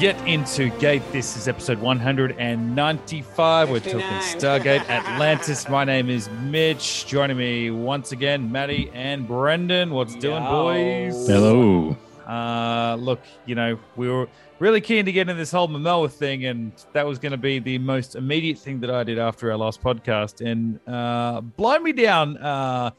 get 0.00 0.26
into 0.26 0.70
Gate. 0.78 1.02
This 1.12 1.36
is 1.36 1.46
episode 1.46 1.78
195. 1.78 3.70
We're 3.70 3.80
talking 3.80 4.00
Stargate 4.00 4.80
Atlantis. 4.88 5.68
My 5.68 5.84
name 5.84 6.08
is 6.08 6.30
Mitch. 6.44 7.06
Joining 7.06 7.36
me 7.36 7.70
once 7.70 8.10
again, 8.10 8.50
Maddie 8.50 8.90
and 8.94 9.28
Brendan. 9.28 9.90
What's 9.90 10.14
doing, 10.14 10.42
boys? 10.42 11.26
Hello. 11.26 11.98
Uh, 12.26 12.96
look, 12.98 13.20
you 13.44 13.54
know, 13.54 13.78
we 13.96 14.08
were 14.08 14.26
really 14.58 14.80
keen 14.80 15.04
to 15.04 15.12
get 15.12 15.28
into 15.28 15.34
this 15.34 15.50
whole 15.50 15.68
Momoa 15.68 16.10
thing, 16.10 16.46
and 16.46 16.72
that 16.94 17.06
was 17.06 17.18
going 17.18 17.32
to 17.32 17.38
be 17.38 17.58
the 17.58 17.76
most 17.76 18.16
immediate 18.16 18.56
thing 18.56 18.80
that 18.80 18.90
I 18.90 19.04
did 19.04 19.18
after 19.18 19.50
our 19.50 19.58
last 19.58 19.82
podcast. 19.82 20.40
And 20.40 20.80
uh, 20.88 21.42
blow 21.42 21.78
me 21.78 21.92
down. 21.92 22.38
Uh, 22.38 22.92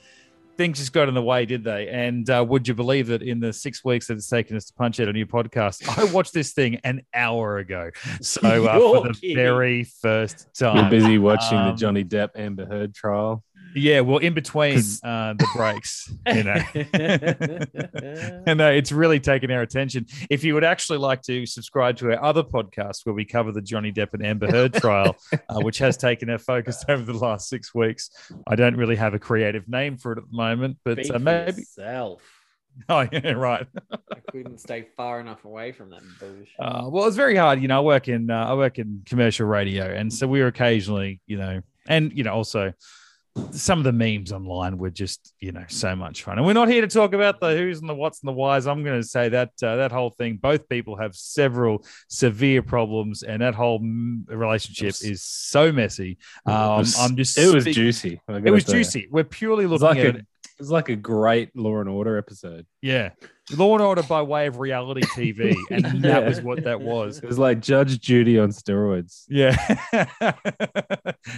things 0.58 0.80
just 0.80 0.94
got 0.94 1.08
in 1.08 1.14
the 1.14 1.22
way, 1.22 1.46
did 1.46 1.64
they? 1.64 1.88
And 1.90 2.30
uh, 2.30 2.46
would 2.48 2.68
you 2.68 2.74
believe 2.74 3.08
that 3.08 3.22
in 3.22 3.40
the 3.40 3.52
six 3.54 3.84
weeks 3.84 4.08
that 4.08 4.14
it's 4.16 4.28
taken 4.30 4.56
us 4.58 4.66
to 4.66 4.74
punch 4.74 5.00
out 5.00 5.08
a 5.08 5.14
new 5.14 5.26
podcast, 5.26 5.88
I 5.98 6.12
watched 6.12 6.34
this 6.34 6.54
thing 6.54 6.76
an 6.84 7.02
hour 7.14 7.58
ago. 7.58 7.90
So 8.22 8.42
uh, 8.68 8.78
for 9.02 9.08
the 9.08 9.14
kidding. 9.14 9.36
very 9.36 9.84
first 9.84 10.48
time, 10.58 10.78
You're 10.78 10.90
busy 10.90 11.18
watching 11.18 11.58
the 11.58 11.72
Um, 11.72 11.78
Johnny 11.78 12.04
Depp 12.04 12.30
Amber 12.36 12.66
Heard 12.66 12.94
trial. 12.94 13.44
Yeah, 13.76 14.02
well, 14.02 14.18
in 14.18 14.34
between 14.34 14.80
uh, 15.04 15.34
the 15.34 15.48
breaks, 15.56 16.14
you 16.28 16.44
know. 16.44 16.62
and 18.46 18.62
uh, 18.62 18.66
it's 18.66 18.92
really 18.92 19.20
taken 19.20 19.52
our 19.52 19.62
attention. 19.62 20.06
If 20.30 20.44
you 20.44 20.54
would 20.54 20.64
actually 20.64 21.00
like 21.00 21.22
to 21.24 21.46
subscribe 21.46 21.98
to 21.98 22.12
our 22.12 22.24
other 22.24 22.44
podcast 22.44 23.06
where 23.06 23.14
we 23.14 23.26
cover 23.26 23.52
the 23.52 23.62
Johnny 23.62 23.92
Depp 23.92 24.14
and 24.14 24.26
Amber 24.26 24.52
Heard 24.52 24.74
trial, 24.74 25.16
uh, 25.34 25.60
which 25.62 25.78
has 25.80 25.98
taken 25.98 26.30
our 26.30 26.40
focus 26.40 26.84
over 26.90 27.12
the 27.12 27.18
last 27.18 27.50
six 27.50 27.74
weeks, 27.74 28.10
I 28.48 28.56
don't 28.56 28.76
really 28.76 28.96
have 28.96 29.14
a 29.14 29.20
creative 29.20 29.68
name 29.68 29.98
for 29.98 30.14
it 30.14 30.18
at 30.18 30.30
the 30.30 30.38
moment, 30.38 30.78
but 30.84 31.10
uh, 31.10 31.20
maybe. 31.20 31.62
yourself. 31.62 32.22
Oh, 32.88 33.06
yeah, 33.12 33.32
right. 33.32 33.68
I 33.92 34.20
couldn't 34.32 34.60
stay 34.60 34.88
far 34.96 35.20
enough 35.20 35.44
away 35.44 35.74
from 35.74 35.90
that 35.90 36.02
bullshit. 36.22 36.48
Uh, 36.58 36.88
well, 36.90 37.06
it's 37.06 37.18
very 37.18 37.36
hard. 37.36 37.62
You 37.62 37.68
know, 37.68 37.80
I 37.80 37.82
work 37.82 38.08
in 38.08 38.32
uh, 38.32 38.46
I 38.46 38.54
work 38.54 38.80
in 38.80 39.04
commercial 39.06 39.46
radio, 39.46 39.84
and 39.94 40.12
so 40.12 40.26
we 40.26 40.40
are 40.40 40.48
occasionally, 40.48 41.20
you 41.28 41.38
know, 41.38 41.62
and 41.88 42.14
you 42.16 42.24
know, 42.24 42.34
also 42.34 42.72
some 43.52 43.78
of 43.80 43.86
the 43.86 43.94
memes 43.94 44.32
online 44.32 44.78
were 44.78 44.90
just, 44.90 45.34
you 45.40 45.52
know, 45.52 45.64
so 45.68 45.96
much 45.96 46.24
fun. 46.24 46.38
And 46.38 46.46
we're 46.46 46.54
not 46.54 46.68
here 46.68 46.82
to 46.82 46.88
talk 46.88 47.14
about 47.14 47.40
the 47.40 47.56
who's 47.56 47.80
and 47.80 47.88
the 47.90 47.96
what's 47.96 48.22
and 48.22 48.28
the 48.28 48.34
whys. 48.34 48.68
I'm 48.68 48.84
going 48.84 49.02
to 49.02 49.08
say 49.08 49.30
that 49.30 49.52
uh, 49.64 49.78
that 49.78 49.92
whole 49.92 50.10
thing. 50.10 50.38
Both 50.38 50.68
people 50.68 50.98
have 50.98 51.16
several 51.16 51.86
severe 52.10 52.62
problems, 52.62 53.24
and 53.24 53.42
that 53.42 53.56
whole 53.56 53.80
relationship 54.28 54.88
was- 54.88 55.04
is 55.04 55.24
so 55.24 55.72
messy. 55.72 56.18
Um, 56.46 56.80
was- 56.80 57.00
I'm 57.00 57.16
just. 57.16 57.38
It 57.38 57.54
was 57.54 57.64
speak- 57.64 57.76
juicy. 57.76 58.20
It 58.28 58.52
was 58.52 58.66
say. 58.66 58.74
juicy. 58.74 59.08
We're 59.10 59.24
purely 59.24 59.66
looking 59.66 59.88
like 59.88 59.98
at 60.00 60.16
a, 60.18 60.26
it. 60.62 60.64
it 60.64 60.66
was 60.66 60.72
like 60.72 60.90
a 60.90 60.96
great 60.96 61.56
Law 61.56 61.80
and 61.80 61.90
Order 61.90 62.18
episode. 62.18 62.66
Yeah, 62.82 63.10
Law 63.58 63.74
and 63.76 63.84
Order 63.84 64.04
by 64.04 64.22
way 64.22 64.48
of 64.48 64.60
reality 64.60 65.02
TV, 65.02 65.56
and 65.70 66.02
that 66.04 66.26
was 66.26 66.42
what 66.42 66.64
that 66.64 66.82
was. 66.82 67.18
It 67.20 67.26
was 67.26 67.40
like 67.40 67.60
Judge 67.62 68.00
Judy 68.00 68.40
on 68.40 68.50
steroids. 68.50 69.24
Yeah. 69.30 69.56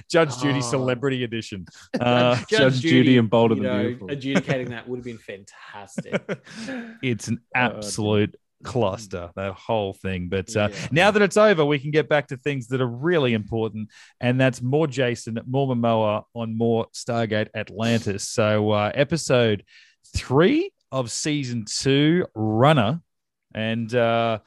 Judge 0.10 0.38
Judy 0.40 0.60
Oh. 0.60 0.62
Celebrity 0.62 1.24
Edition. 1.24 1.66
Uh, 2.00 2.38
Judge 2.50 2.80
Judy 2.82 3.18
and 3.18 3.30
Bolder 3.30 3.56
you 3.56 3.62
than 3.62 3.72
know, 3.72 3.84
Beautiful. 3.84 4.12
adjudicating 4.12 4.70
that 4.72 4.88
would 4.88 4.98
have 4.98 5.06
been 5.06 5.18
fantastic. 5.18 6.22
it's 7.02 7.28
an 7.28 7.40
Oh, 7.56 7.60
absolute 7.60 8.36
cluster, 8.64 9.30
that 9.36 9.54
whole 9.54 9.94
thing. 9.94 10.30
But 10.30 10.56
uh, 10.56 10.70
Yeah. 10.72 10.88
now 10.92 11.12
that 11.12 11.22
it's 11.22 11.38
over, 11.38 11.64
we 11.66 11.80
can 11.80 11.92
get 11.92 12.10
back 12.10 12.28
to 12.28 12.38
things 12.38 12.68
that 12.68 12.82
are 12.82 12.88
really 12.88 13.34
important. 13.34 13.90
And 14.20 14.40
that's 14.40 14.62
more 14.62 14.88
Jason, 14.88 15.40
more 15.48 15.68
Momoa 15.68 16.24
on 16.34 16.58
more 16.58 16.88
Stargate 16.94 17.50
Atlantis. 17.56 18.28
So, 18.28 18.72
uh, 18.72 18.92
episode 18.94 19.64
three 20.16 20.72
of 20.92 21.12
season 21.12 21.66
two, 21.66 22.26
Runner. 22.36 23.02
And, 23.54 23.94
uh, 23.94 24.40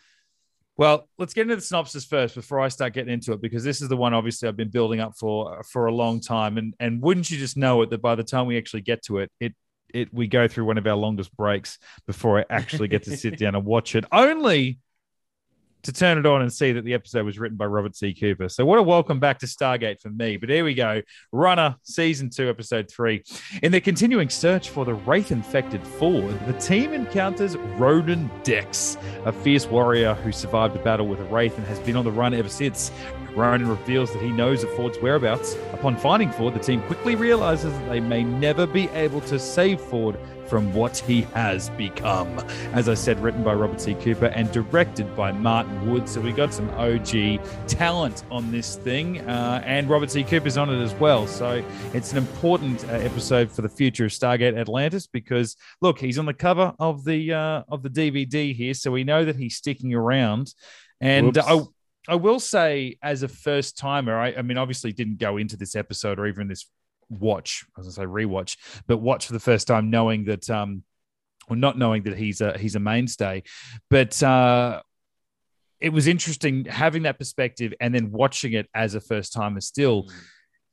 well, 0.79 1.09
let's 1.19 1.33
get 1.33 1.43
into 1.43 1.57
the 1.57 1.63
synopsis 1.63 2.05
first 2.05 2.35
before 2.35 2.61
I 2.61 2.69
start 2.69 2.93
getting 2.93 3.13
into 3.13 3.33
it, 3.33 3.41
because 3.41 3.65
this 3.65 3.81
is 3.81 3.89
the 3.89 3.97
one 3.97 4.13
obviously 4.13 4.47
I've 4.47 4.59
been 4.59 4.69
building 4.71 5.01
up 5.01 5.15
for 5.19 5.63
for 5.73 5.87
a 5.87 5.95
long 5.95 6.21
time. 6.21 6.59
And 6.59 6.75
and 6.79 7.01
wouldn't 7.01 7.31
you 7.31 7.39
just 7.39 7.57
know 7.57 7.81
it 7.81 7.89
that 7.91 8.03
by 8.03 8.15
the 8.15 8.23
time 8.23 8.47
we 8.47 8.59
actually 8.59 8.83
get 8.83 9.03
to 9.05 9.19
it, 9.21 9.31
it 9.41 9.55
it 9.97 10.13
we 10.13 10.27
go 10.27 10.47
through 10.47 10.65
one 10.67 10.79
of 10.79 10.87
our 10.87 10.97
longest 10.97 11.35
breaks 11.37 11.79
before 12.07 12.39
I 12.39 12.45
actually 12.51 12.89
get 12.89 13.05
to 13.05 13.17
sit 13.17 13.39
down 13.39 13.55
and 13.55 13.65
watch 13.65 13.95
it, 13.95 14.05
only 14.13 14.79
to 15.87 15.93
turn 15.93 16.19
it 16.19 16.27
on 16.27 16.43
and 16.43 16.53
see 16.53 16.73
that 16.73 16.85
the 16.85 16.95
episode 16.95 17.25
was 17.25 17.39
written 17.39 17.57
by 17.57 17.65
Robert 17.65 17.95
C. 17.95 18.13
Cooper. 18.13 18.49
So 18.49 18.67
what 18.67 18.81
a 18.81 18.83
welcome 18.83 19.21
back 19.21 19.39
to 19.39 19.47
Stargate 19.47 20.01
for 20.01 20.11
me. 20.11 20.37
But 20.37 20.49
here 20.49 20.65
we 20.65 20.75
go. 20.75 21.01
Runner, 21.31 21.77
season 21.85 22.29
two, 22.29 22.49
episode 22.49 22.91
three. 22.91 23.23
In 23.63 23.71
their 23.71 23.81
continuing 23.81 24.29
search 24.29 24.71
for 24.71 24.85
the 24.85 24.95
wraith-infected 24.95 25.87
Ford, 25.87 26.37
the 26.47 26.55
team 26.55 26.93
encounters 26.93 27.57
Ronan 27.57 28.29
Dex, 28.43 28.99
a 29.25 29.33
fierce 29.33 29.67
warrior 29.67 30.15
who 30.15 30.33
survived 30.33 30.75
a 30.75 30.81
battle 30.81 31.07
with 31.07 31.21
a 31.21 31.25
wraith 31.25 31.57
and 31.57 31.67
has 31.69 31.79
been 31.79 31.95
on 31.95 32.05
the 32.05 32.11
run 32.11 32.35
ever 32.35 32.49
since. 32.49 32.91
Ronan 33.37 33.69
reveals 33.69 34.13
that 34.13 34.23
he 34.23 34.31
knows 34.31 34.65
of 34.65 34.73
Ford's 34.75 34.99
whereabouts. 34.99 35.57
Upon 35.73 35.97
finding 35.97 36.31
Ford, 36.33 36.55
the 36.55 36.61
team 36.61 36.81
quickly 36.83 37.15
realizes 37.15 37.73
that 37.73 37.89
they 37.91 38.01
may 38.01 38.25
never 38.25 38.67
be 38.67 38.89
able 38.89 39.21
to 39.23 39.39
save 39.39 39.81
Ford 39.81 40.19
from 40.49 40.73
what 40.73 40.97
he 40.97 41.23
has 41.35 41.71
become. 41.71 42.39
As 42.73 42.89
I 42.89 42.95
said, 42.95 43.21
written 43.21 43.43
by 43.43 43.53
Robert 43.55 43.81
C. 43.81 43.95
Cooper 43.95 44.27
and 44.27 44.51
directed 44.53 45.15
by 45.17 45.33
Martin 45.33 45.91
Wood. 45.91 46.09
So 46.09 46.21
we 46.21 46.33
got 46.33 46.55
some 46.55 46.71
OG 46.71 47.41
talent 47.67 48.25
on 48.31 48.51
this 48.51 48.77
thing, 48.77 49.21
uh, 49.29 49.63
and 49.65 49.89
Robert 49.89 50.11
C. 50.11 50.25
Cooper's 50.25 50.57
on 50.57 50.71
it 50.71 50.83
as 50.83 50.95
well. 50.95 51.27
So 51.27 51.63
it's 51.93 52.13
an 52.13 52.19
important 52.19 52.85
uh, 52.85 52.93
episode 52.93 53.51
for 53.51 53.63
the 53.63 53.69
future 53.69 54.07
of 54.07 54.13
Stargate 54.13 54.59
Atlantis 54.59 55.07
because 55.07 55.57
look, 55.81 55.99
he's 55.99 56.19
on 56.19 56.27
the 56.27 56.35
cover 56.35 56.73
of 56.79 57.05
the 57.05 57.35
uh, 57.35 57.63
of 57.69 57.83
the 57.83 57.91
DVD 57.91 58.55
here, 58.55 58.75
so 58.75 58.91
we 58.91 59.05
know 59.05 59.25
that 59.25 59.37
he's 59.37 59.57
sticking 59.57 59.95
around. 59.95 60.55
And. 61.01 61.37
I, 61.39 61.63
I 62.09 62.15
will 62.15 62.41
say, 62.41 62.99
as 63.03 63.23
a 63.23 63.29
first 63.29 63.77
timer, 63.77 64.19
I, 64.19 64.35
I 64.35 64.43
mean, 64.43 64.59
obviously 64.59 64.93
didn't 64.93 65.19
go 65.19 65.37
into 65.37 65.57
this 65.57 65.75
episode 65.75 66.19
or 66.19 66.27
even 66.27 66.49
this 66.49 66.67
watch, 67.09 67.65
I 67.77 67.81
was 67.81 67.97
gonna 67.97 68.07
say 68.07 68.11
rewatch, 68.11 68.57
but 68.87 68.99
watch 68.99 69.27
for 69.27 69.33
the 69.33 69.41
first 69.41 69.67
time, 69.67 69.91
knowing 69.91 70.25
that, 70.25 70.49
um, 70.51 70.83
or 71.49 71.57
not 71.57 71.79
knowing 71.79 72.03
that 72.05 72.17
he's 72.17 72.41
a 72.41 72.59
he's 72.59 72.75
a 72.75 72.81
mainstay, 72.81 73.43
but 73.89 74.21
uh, 74.23 74.83
it 75.81 75.91
was 75.91 76.07
interesting 76.07 76.65
having 76.65 77.03
that 77.03 77.19
perspective 77.19 77.73
and 77.81 77.95
then 77.95 78.11
watching 78.11 78.55
it 78.55 78.69
as 78.75 78.95
a 78.95 79.01
first 79.01 79.33
timer 79.33 79.61
still 79.61 80.05
Mm. 80.05 80.13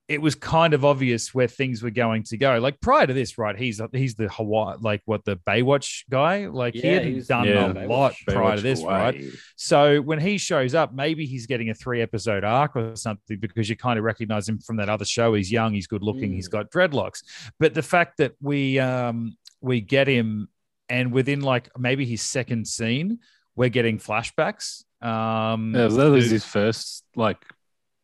It 0.09 0.21
was 0.21 0.35
kind 0.35 0.73
of 0.73 0.83
obvious 0.83 1.33
where 1.33 1.47
things 1.47 1.81
were 1.81 1.89
going 1.89 2.23
to 2.23 2.35
go. 2.37 2.59
Like 2.59 2.81
prior 2.81 3.07
to 3.07 3.13
this, 3.13 3.37
right? 3.37 3.57
He's 3.57 3.79
he's 3.93 4.15
the 4.15 4.27
Hawaii, 4.27 4.75
like 4.81 5.01
what 5.05 5.23
the 5.23 5.37
Baywatch 5.37 6.03
guy. 6.09 6.47
Like 6.47 6.73
he 6.73 6.81
Yeah, 6.83 6.93
hadn't 6.95 7.07
he 7.09 7.15
was- 7.15 7.27
done 7.27 7.47
Yeah, 7.47 7.71
a 7.71 7.87
lot 7.87 8.13
prior 8.27 8.57
to 8.57 8.61
Baywatch 8.61 8.61
this, 8.63 8.83
right? 8.83 9.23
So 9.55 10.01
when 10.01 10.19
he 10.19 10.37
shows 10.37 10.75
up, 10.75 10.93
maybe 10.93 11.25
he's 11.25 11.47
getting 11.47 11.69
a 11.69 11.73
three 11.73 12.01
episode 12.01 12.43
arc 12.43 12.75
or 12.75 12.95
something 12.97 13.39
because 13.39 13.69
you 13.69 13.77
kind 13.77 13.97
of 13.97 14.03
recognize 14.03 14.47
him 14.49 14.59
from 14.59 14.75
that 14.77 14.89
other 14.89 15.05
show. 15.05 15.33
He's 15.35 15.49
young, 15.51 15.73
he's 15.73 15.87
good 15.87 16.03
looking, 16.03 16.31
Mm. 16.31 16.35
he's 16.35 16.49
got 16.49 16.69
dreadlocks. 16.69 17.23
But 17.59 17.73
the 17.73 17.81
fact 17.83 18.17
that 18.17 18.33
we 18.41 18.79
um 18.79 19.37
we 19.61 19.79
get 19.79 20.07
him 20.09 20.49
and 20.89 21.13
within 21.13 21.39
like 21.39 21.69
maybe 21.77 22.05
his 22.05 22.21
second 22.21 22.67
scene, 22.67 23.19
we're 23.55 23.69
getting 23.69 23.99
flashbacks. 23.99 24.83
Um 25.01 25.73
Yeah, 25.73 25.87
that 25.87 26.09
was 26.11 26.29
his 26.29 26.43
first 26.43 27.05
like 27.15 27.37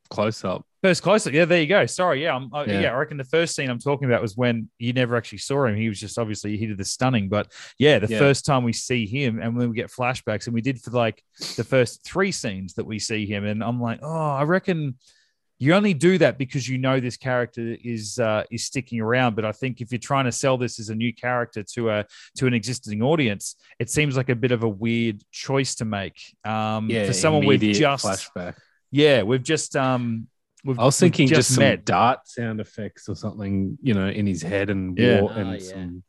close 0.10 0.44
up. 0.44 0.66
First 0.82 1.04
closer, 1.04 1.30
yeah. 1.32 1.46
There 1.46 1.60
you 1.60 1.68
go. 1.68 1.86
Sorry, 1.86 2.24
yeah, 2.24 2.36
I'm, 2.36 2.54
uh, 2.54 2.64
yeah. 2.68 2.82
Yeah. 2.82 2.94
I 2.94 2.98
reckon 2.98 3.18
the 3.18 3.26
first 3.26 3.54
scene 3.56 3.70
I'm 3.70 3.80
talking 3.80 4.08
about 4.08 4.22
was 4.22 4.38
when 4.38 4.70
you 4.78 4.94
never 4.94 5.18
actually 5.18 5.40
saw 5.40 5.66
him. 5.66 5.76
He 5.76 5.90
was 5.90 6.00
just 6.00 6.18
obviously 6.18 6.56
he 6.58 6.68
did 6.68 6.78
the 6.78 6.86
stunning, 6.86 7.28
but 7.28 7.52
yeah, 7.78 8.00
the 8.00 8.08
Yeah. 8.08 8.20
first 8.20 8.46
time 8.46 8.64
we 8.64 8.74
see 8.74 9.06
him, 9.06 9.40
and 9.42 9.58
when 9.58 9.70
we 9.70 9.76
get 9.76 9.92
flashbacks, 9.92 10.46
and 10.46 10.54
we 10.54 10.62
did 10.62 10.80
for 10.82 10.92
like 10.92 11.22
the 11.58 11.64
first 11.66 12.06
three 12.06 12.32
scenes 12.32 12.76
that 12.76 12.86
we 12.86 12.98
see 12.98 13.26
him, 13.26 13.46
and 13.46 13.62
I'm 13.64 13.82
like, 13.82 14.00
oh, 14.02 14.30
I 14.32 14.44
reckon 14.44 14.96
you 15.62 15.74
only 15.74 15.94
do 15.94 16.18
that 16.20 16.38
because 16.38 16.70
you 16.70 16.78
know 16.78 17.02
this 17.02 17.18
character 17.18 17.76
is 17.84 18.18
uh, 18.18 18.44
is 18.50 18.64
sticking 18.64 19.02
around. 19.02 19.36
But 19.36 19.44
I 19.44 19.52
think 19.52 19.82
if 19.82 19.92
you're 19.92 20.00
trying 20.00 20.24
to 20.24 20.32
sell 20.32 20.58
this 20.58 20.80
as 20.80 20.88
a 20.88 20.96
new 20.96 21.14
character 21.14 21.62
to 21.74 21.90
a 21.90 22.06
to 22.38 22.48
an 22.48 22.54
existing 22.54 23.02
audience, 23.04 23.56
it 23.78 23.90
seems 23.90 24.16
like 24.16 24.30
a 24.30 24.36
bit 24.36 24.54
of 24.54 24.64
a 24.64 24.70
weird 24.70 25.22
choice 25.34 25.76
to 25.76 25.84
make. 25.84 26.16
Um, 26.46 26.90
Yeah, 26.90 27.06
for 27.06 27.12
someone 27.12 27.46
we've 27.46 27.60
just 27.60 28.06
flashback. 28.06 28.56
Yeah, 28.92 29.24
we've 29.24 29.44
just 29.44 29.76
um. 29.76 30.28
We've, 30.66 30.78
I 30.78 30.84
was 30.84 30.96
we've 31.02 31.08
thinking 31.14 31.28
just, 31.30 31.56
some 31.56 31.64
met. 31.64 31.86
dart 31.86 32.28
sound 32.28 32.60
effects 32.60 33.08
or 33.08 33.16
something, 33.16 33.78
you 33.82 33.94
know, 33.94 34.10
in 34.10 34.28
his 34.28 34.42
head 34.42 34.70
and 34.70 34.98
Yeah. 34.98 35.22
war 35.22 35.32
Oh, 35.34 35.40
and 35.40 35.52
yeah. 35.54 35.60
some 35.60 36.04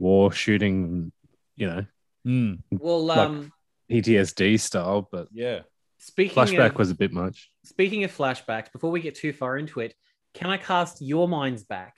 war 0.00 0.32
shooting, 0.32 1.12
you 1.56 1.66
know, 1.68 1.86
Mm, 2.26 2.58
Well, 2.72 3.04
Like- 3.04 3.18
um, 3.18 3.52
PTSD 3.88 4.58
style, 4.58 5.08
but 5.12 5.28
yeah. 5.32 5.60
speaking 5.98 6.34
flashback 6.34 6.70
of, 6.70 6.76
was 6.78 6.90
a 6.90 6.94
bit 6.96 7.12
much. 7.12 7.50
speaking 7.64 8.02
of 8.02 8.10
flashbacks, 8.16 8.72
before 8.72 8.90
we 8.90 9.00
get 9.00 9.14
too 9.14 9.32
far 9.32 9.56
into 9.58 9.78
it, 9.78 9.94
can 10.32 10.50
I 10.50 10.56
cast 10.56 11.00
your 11.00 11.28
minds 11.28 11.62
back 11.62 11.96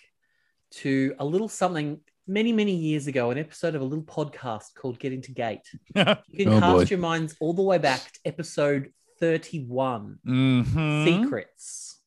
to 0.73 1.15
a 1.19 1.25
little 1.25 1.49
something 1.49 2.01
many, 2.27 2.53
many 2.53 2.75
years 2.75 3.07
ago, 3.07 3.31
an 3.31 3.39
episode 3.39 3.75
of 3.75 3.81
a 3.81 3.85
little 3.85 4.05
podcast 4.05 4.75
called 4.75 4.99
Get 4.99 5.15
Into 5.15 5.33
Gate? 5.33 5.63
You 5.95 6.45
can 6.45 6.49
Oh, 6.49 6.61
cast 6.61 6.77
boy. 6.77 6.83
your 6.91 6.99
minds 6.99 7.37
all 7.41 7.55
the 7.55 7.63
way 7.63 7.79
back 7.79 8.01
to 8.13 8.21
episode 8.27 8.93
31 9.19 10.19
Mhm. 10.27 11.05
Secrets. 11.05 12.01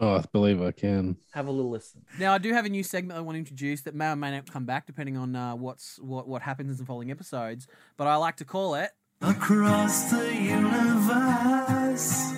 Oh, 0.00 0.16
I 0.16 0.24
believe 0.32 0.60
I 0.60 0.72
can. 0.72 1.16
Have 1.32 1.46
a 1.46 1.50
little 1.52 1.70
listen. 1.70 2.02
Now 2.18 2.34
I 2.34 2.38
do 2.38 2.52
have 2.52 2.64
a 2.64 2.68
new 2.68 2.82
segment 2.82 3.18
I 3.18 3.20
want 3.22 3.36
to 3.36 3.38
introduce 3.38 3.82
that 3.82 3.94
may 3.94 4.10
or 4.10 4.16
may 4.16 4.32
not 4.32 4.50
come 4.50 4.64
back 4.64 4.84
depending 4.86 5.16
on 5.16 5.36
uh, 5.36 5.54
what's 5.54 5.98
what 6.00 6.26
what 6.26 6.42
happens 6.42 6.72
in 6.72 6.76
the 6.78 6.84
following 6.84 7.10
episodes. 7.12 7.68
But 7.96 8.08
I 8.08 8.16
like 8.16 8.36
to 8.38 8.44
call 8.44 8.74
it 8.74 8.90
Across 9.20 10.10
the 10.10 10.34
universe. 10.34 12.32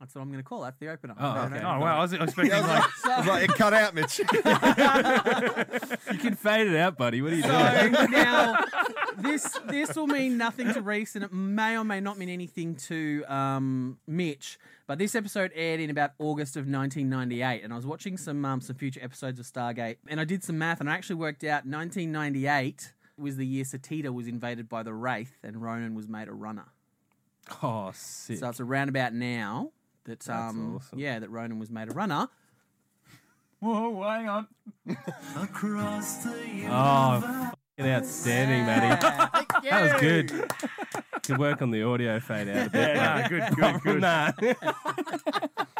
That's 0.00 0.14
what 0.14 0.20
I'm 0.20 0.28
going 0.28 0.42
to 0.42 0.48
call. 0.48 0.60
That's 0.60 0.78
the 0.78 0.88
opener. 0.88 1.14
Oh, 1.18 1.34
No, 1.34 1.40
okay. 1.44 1.54
no, 1.62 1.68
Oh, 1.70 1.74
no. 1.74 1.80
wow. 1.80 1.96
I 1.98 2.02
was 2.02 2.12
expecting 2.12 2.46
Yeah, 2.48 2.58
I 2.58 2.60
was 2.60 2.68
like, 2.68 2.82
like, 3.04 3.12
I 3.12 3.18
was 3.18 3.26
like, 3.28 3.44
it 3.44 3.54
cut 3.54 3.72
out, 3.72 3.94
Mitch. 3.94 4.18
you 6.12 6.18
can 6.18 6.34
fade 6.34 6.66
it 6.66 6.76
out, 6.76 6.98
buddy. 6.98 7.22
What 7.22 7.32
are 7.32 7.36
you 7.36 7.42
So 7.42 7.80
doing? 7.80 7.92
now, 8.10 8.56
this 9.16 9.58
this 9.68 9.96
will 9.96 10.06
mean 10.06 10.36
nothing 10.36 10.72
to 10.74 10.82
Reese, 10.82 11.14
and 11.16 11.24
it 11.24 11.32
may 11.32 11.78
or 11.78 11.84
may 11.84 12.00
not 12.00 12.18
mean 12.18 12.28
anything 12.28 12.74
to 12.76 13.24
um, 13.26 13.98
Mitch. 14.06 14.58
But 14.86 14.98
this 14.98 15.14
episode 15.14 15.50
aired 15.54 15.80
in 15.80 15.90
about 15.90 16.12
August 16.18 16.56
of 16.56 16.60
1998, 16.68 17.64
and 17.64 17.72
I 17.72 17.76
was 17.76 17.86
watching 17.86 18.16
some 18.18 18.44
um, 18.44 18.60
some 18.60 18.76
future 18.76 19.00
episodes 19.02 19.40
of 19.40 19.46
Stargate, 19.46 19.96
and 20.08 20.20
I 20.20 20.24
did 20.24 20.44
some 20.44 20.58
math, 20.58 20.80
and 20.80 20.90
I 20.90 20.94
actually 20.94 21.16
worked 21.16 21.42
out 21.44 21.64
1998 21.66 22.92
was 23.18 23.36
the 23.36 23.46
year 23.46 23.64
Sateda 23.64 24.12
was 24.12 24.26
invaded 24.28 24.68
by 24.68 24.82
the 24.82 24.92
Wraith, 24.92 25.38
and 25.42 25.62
Ronan 25.62 25.94
was 25.94 26.06
made 26.06 26.28
a 26.28 26.34
runner. 26.34 26.66
Oh, 27.62 27.92
sick. 27.94 28.38
So 28.38 28.48
it's 28.50 28.60
around 28.60 28.88
about 28.90 29.14
now 29.14 29.70
that 30.06 30.20
That's 30.20 30.28
um 30.28 30.76
awesome. 30.76 30.98
yeah 30.98 31.18
that 31.18 31.30
Ronan 31.30 31.58
was 31.58 31.70
made 31.70 31.88
a 31.90 31.92
runner. 31.92 32.28
Whoa, 33.60 34.02
hang 34.02 34.28
on. 34.28 34.46
Across 35.42 36.24
the 36.24 36.30
universe. 36.48 36.70
Oh, 36.72 37.20
f***ing 37.24 37.86
outstanding, 37.90 38.66
Matty. 38.66 39.06
That 39.70 39.92
was 39.92 40.00
good. 40.00 40.30
Good 41.26 41.38
work 41.38 41.62
on 41.62 41.70
the 41.70 41.82
audio 41.82 42.20
fade 42.20 42.48
out 42.48 42.66
a 42.68 42.70
bit. 42.70 42.96
Yeah, 42.96 43.20
nah, 43.20 43.28
good, 43.28 43.56
good, 43.56 43.80
good. 43.82 44.00
Nah. 44.00 44.30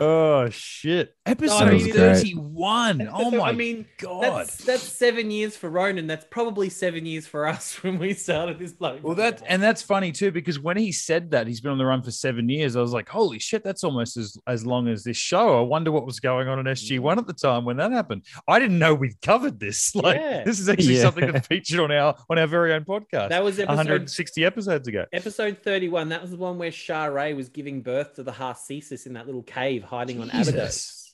Oh 0.00 0.48
shit! 0.50 1.14
Episode 1.26 1.62
I 1.64 1.70
mean, 1.72 1.92
thirty-one. 1.92 3.08
Oh 3.12 3.30
my 3.30 3.50
I 3.50 3.52
mean, 3.52 3.86
god! 3.98 4.22
that's 4.22 4.64
that's 4.64 4.82
seven 4.82 5.30
years 5.30 5.56
for 5.56 5.68
Ronan. 5.68 6.06
That's 6.06 6.24
probably 6.30 6.68
seven 6.70 7.04
years 7.06 7.26
for 7.26 7.46
us 7.46 7.74
when 7.82 7.98
we 7.98 8.14
started 8.14 8.58
this 8.58 8.72
bloke. 8.72 9.02
Well, 9.02 9.14
that 9.16 9.42
and 9.46 9.62
that's 9.62 9.82
funny 9.82 10.12
too 10.12 10.30
because 10.30 10.58
when 10.58 10.76
he 10.76 10.92
said 10.92 11.30
that 11.32 11.46
he's 11.46 11.60
been 11.60 11.72
on 11.72 11.78
the 11.78 11.84
run 11.84 12.02
for 12.02 12.10
seven 12.10 12.48
years, 12.48 12.76
I 12.76 12.80
was 12.80 12.92
like, 12.92 13.08
"Holy 13.08 13.38
shit, 13.38 13.62
that's 13.62 13.84
almost 13.84 14.16
as 14.16 14.36
as 14.46 14.64
long 14.64 14.88
as 14.88 15.04
this 15.04 15.16
show." 15.16 15.58
I 15.58 15.62
wonder 15.62 15.92
what 15.92 16.06
was 16.06 16.20
going 16.20 16.48
on 16.48 16.58
in 16.58 16.66
SG 16.66 16.98
One 16.98 17.18
at 17.18 17.26
the 17.26 17.32
time 17.34 17.64
when 17.64 17.76
that 17.76 17.92
happened. 17.92 18.24
I 18.48 18.58
didn't 18.58 18.78
know 18.78 18.94
we'd 18.94 19.20
covered 19.20 19.58
this. 19.60 19.94
Like, 20.00 20.16
Yeah. 20.18 20.44
this 20.44 20.58
is 20.60 20.68
actually 20.68 20.94
Yeah. 20.96 21.02
something 21.02 21.30
that 21.32 21.44
featured 21.46 21.78
on 21.80 21.92
our 21.92 22.16
on 22.30 22.38
our 22.38 22.46
very 22.46 22.72
own 22.72 22.84
podcast. 22.84 23.28
that 23.28 23.44
was 23.44 23.58
episode 23.58 23.76
160 23.76 24.44
episodes 24.44 24.88
ago. 24.88 25.04
episode 25.12 25.58
thirty-one. 25.62 26.08
That 26.08 26.22
was 26.22 26.30
the 26.30 26.36
one 26.38 26.56
where 26.58 26.70
Sha're 26.72 27.34
was 27.34 27.48
giving 27.50 27.82
birth 27.82 28.14
to 28.14 28.22
the 28.22 28.32
Harcesis 28.32 29.04
in 29.06 29.12
that 29.14 29.26
little 29.26 29.42
cave 29.42 29.82
hiding 29.90 30.20
on 30.20 30.30
Abydos. 30.30 31.12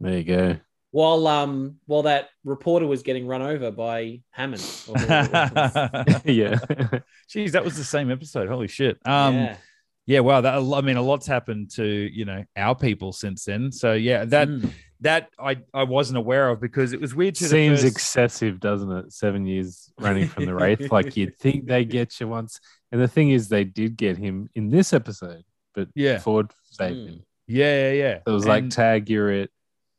There 0.00 0.18
you 0.18 0.24
go. 0.24 0.56
While 0.90 1.26
um 1.26 1.76
while 1.86 2.02
that 2.02 2.28
reporter 2.44 2.86
was 2.86 3.02
getting 3.02 3.26
run 3.26 3.42
over 3.42 3.70
by 3.70 4.20
Hammond. 4.30 4.62
or 4.88 4.98
whoever 4.98 5.50
it 5.54 5.54
was. 5.54 6.20
yeah. 6.24 6.54
Jeez, 7.28 7.52
that 7.52 7.64
was 7.64 7.76
the 7.76 7.84
same 7.84 8.10
episode. 8.10 8.48
Holy 8.48 8.68
shit. 8.68 8.98
Um, 9.04 9.34
yeah. 9.34 9.56
yeah, 10.06 10.20
wow. 10.20 10.40
That 10.40 10.54
I 10.54 10.80
mean, 10.82 10.96
a 10.96 11.02
lot's 11.02 11.26
happened 11.26 11.70
to 11.76 11.84
you 11.84 12.24
know 12.24 12.44
our 12.56 12.74
people 12.74 13.12
since 13.12 13.44
then. 13.44 13.72
So 13.72 13.92
yeah, 13.94 14.24
that 14.26 14.48
Mm. 14.48 14.70
that 15.00 15.30
I 15.38 15.56
I 15.72 15.82
wasn't 15.84 16.18
aware 16.18 16.48
of 16.50 16.60
because 16.60 16.92
it 16.92 17.00
was 17.00 17.14
weird 17.14 17.34
to 17.36 17.44
the 17.44 17.50
Seems 17.50 17.82
first- 17.82 17.92
excessive, 17.92 18.60
doesn't 18.60 18.90
it? 18.92 19.12
Seven 19.12 19.46
years 19.46 19.90
running 19.98 20.28
from 20.28 20.44
the 20.46 20.54
Wraith. 20.54 20.92
like 20.92 21.16
you'd 21.16 21.36
think 21.38 21.66
they 21.66 21.84
get 21.84 22.20
you 22.20 22.28
once. 22.28 22.60
And 22.92 23.00
the 23.00 23.08
thing 23.08 23.30
is, 23.30 23.48
they 23.48 23.64
did 23.64 23.96
get 23.96 24.16
him 24.16 24.48
in 24.54 24.70
this 24.70 24.92
episode, 24.92 25.42
but 25.74 25.88
Yeah. 25.96 26.18
Ford 26.18 26.52
saved 26.70 26.96
Mm. 26.98 27.08
him. 27.08 27.22
Yeah, 27.46 27.90
yeah, 27.90 27.92
yeah. 27.92 28.18
It 28.26 28.30
was 28.30 28.46
like, 28.46 28.70
tag, 28.70 29.10
you're 29.10 29.30
it. 29.30 29.50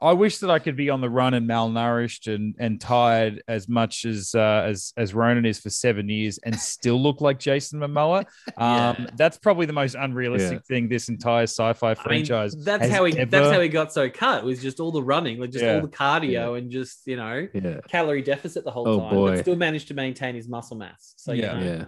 I 0.02 0.12
wish 0.12 0.40
that 0.40 0.52
I 0.52 0.60
could 0.60 0.76
be 0.76 0.90
on 0.90 1.00
the 1.00 1.10
run 1.10 1.34
and 1.34 1.50
malnourished 1.50 2.32
and 2.32 2.54
and 2.60 2.80
tired 2.82 3.42
as 3.48 3.70
much 3.70 4.04
as 4.04 4.36
uh, 4.36 4.64
as 4.68 4.92
as 4.98 5.14
Ronan 5.14 5.46
is 5.46 5.60
for 5.60 5.70
seven 5.70 6.10
years 6.10 6.38
and 6.40 6.54
still 6.60 7.02
look 7.02 7.22
like 7.22 7.40
Jason 7.40 7.80
Momoa. 7.80 8.26
Um, 8.58 8.96
Yeah. 9.00 9.08
That's 9.16 9.38
probably 9.38 9.66
the 9.66 9.74
most 9.74 9.96
unrealistic 9.96 10.66
thing 10.66 10.90
this 10.90 11.08
entire 11.10 11.44
sci-fi 11.44 11.88
I 11.92 11.94
mean, 11.94 12.04
franchise. 12.04 12.56
that's 12.64 12.84
has 12.84 12.92
how 12.92 13.06
he 13.06 13.18
ever- 13.18 13.32
that's 13.32 13.52
how 13.52 13.62
he 13.62 13.70
got 13.70 13.94
so 13.94 14.10
cut. 14.10 14.40
It 14.44 14.46
was 14.46 14.62
just 14.62 14.80
all 14.82 14.92
the 14.92 15.02
running, 15.02 15.40
like 15.40 15.52
just 15.52 15.64
Yeah. 15.64 15.76
all 15.76 15.82
the 15.82 15.88
cardio 15.88 16.58
and 16.58 16.70
just, 16.70 17.08
you 17.08 17.16
know, 17.16 17.48
Yeah. 17.54 17.80
calorie 17.88 18.22
deficit 18.22 18.66
the 18.66 18.72
whole 18.72 18.88
Oh, 18.88 19.00
time. 19.00 19.14
boy. 19.14 19.30
But 19.32 19.40
still 19.40 19.56
managed 19.56 19.88
to 19.88 19.94
maintain 19.94 20.36
his 20.36 20.48
muscle 20.50 20.78
mass. 20.78 21.14
So 21.16 21.32
Yeah. 21.32 21.58
you 21.58 21.66
know, 21.66 21.74
Yeah. 21.78 21.86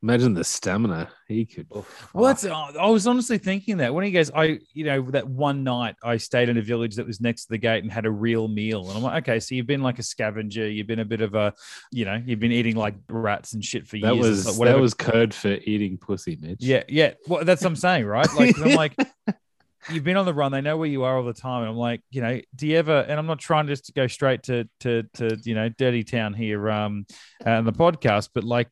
Imagine 0.00 0.32
the 0.32 0.44
stamina 0.44 1.08
he 1.26 1.44
could. 1.44 1.66
Well, 1.70 1.84
that's. 2.14 2.44
I 2.44 2.86
was 2.86 3.08
honestly 3.08 3.36
thinking 3.36 3.78
that 3.78 3.92
when 3.92 4.04
he 4.04 4.12
goes, 4.12 4.30
I, 4.30 4.60
you 4.72 4.84
know, 4.84 5.02
that 5.10 5.26
one 5.26 5.64
night 5.64 5.96
I 6.04 6.18
stayed 6.18 6.48
in 6.48 6.56
a 6.56 6.62
village 6.62 6.94
that 6.96 7.06
was 7.06 7.20
next 7.20 7.46
to 7.46 7.50
the 7.50 7.58
gate 7.58 7.82
and 7.82 7.90
had 7.90 8.06
a 8.06 8.10
real 8.10 8.46
meal, 8.46 8.86
and 8.88 8.96
I'm 8.96 9.02
like, 9.02 9.24
okay, 9.24 9.40
so 9.40 9.56
you've 9.56 9.66
been 9.66 9.82
like 9.82 9.98
a 9.98 10.04
scavenger, 10.04 10.68
you've 10.68 10.86
been 10.86 11.00
a 11.00 11.04
bit 11.04 11.20
of 11.20 11.34
a, 11.34 11.52
you 11.90 12.04
know, 12.04 12.22
you've 12.24 12.38
been 12.38 12.52
eating 12.52 12.76
like 12.76 12.94
rats 13.08 13.54
and 13.54 13.64
shit 13.64 13.88
for 13.88 13.98
That 13.98 14.14
years. 14.14 14.46
Was 14.46 14.58
like, 14.58 14.68
that 14.68 14.78
was 14.78 14.94
code 14.94 15.34
for 15.34 15.48
eating 15.48 15.98
pussy, 15.98 16.38
Mitch. 16.40 16.58
Yeah, 16.60 16.84
yeah. 16.88 17.14
Well, 17.26 17.44
that's 17.44 17.62
what 17.62 17.68
I'm 17.68 17.76
saying, 17.76 18.06
right? 18.06 18.28
Like, 18.36 18.56
I'm 18.60 18.76
like, 18.76 18.96
you've 19.90 20.04
been 20.04 20.16
on 20.16 20.26
the 20.26 20.34
run. 20.34 20.52
They 20.52 20.60
know 20.60 20.76
where 20.76 20.88
you 20.88 21.04
are 21.04 21.16
all 21.16 21.24
the 21.24 21.32
time. 21.32 21.62
And 21.62 21.70
I'm 21.70 21.76
like, 21.76 22.02
you 22.10 22.20
know, 22.20 22.40
do 22.54 22.66
you 22.66 22.76
ever? 22.76 23.00
And 23.00 23.18
I'm 23.18 23.26
not 23.26 23.38
trying 23.38 23.66
just 23.66 23.86
to 23.86 23.92
go 23.92 24.06
straight 24.06 24.44
to 24.44 24.68
to 24.80 25.02
to 25.14 25.36
you 25.44 25.54
know, 25.54 25.68
dirty 25.68 26.04
town 26.04 26.34
here 26.34 26.70
um 26.70 27.06
on 27.44 27.64
the 27.64 27.72
podcast, 27.72 28.30
but 28.34 28.44
like, 28.44 28.68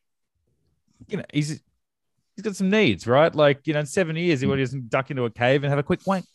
you 1.07 1.17
know, 1.17 1.25
he's 1.33 1.49
he's 1.49 2.43
got 2.43 2.55
some 2.55 2.69
needs, 2.69 3.07
right? 3.07 3.33
Like, 3.33 3.65
you 3.65 3.73
know, 3.73 3.79
in 3.79 3.85
seven 3.85 4.15
years, 4.15 4.41
he 4.41 4.47
doesn't 4.47 4.89
duck 4.89 5.11
into 5.11 5.25
a 5.25 5.29
cave 5.29 5.63
and 5.63 5.69
have 5.69 5.79
a 5.79 5.83
quick 5.83 6.01
wank. 6.05 6.25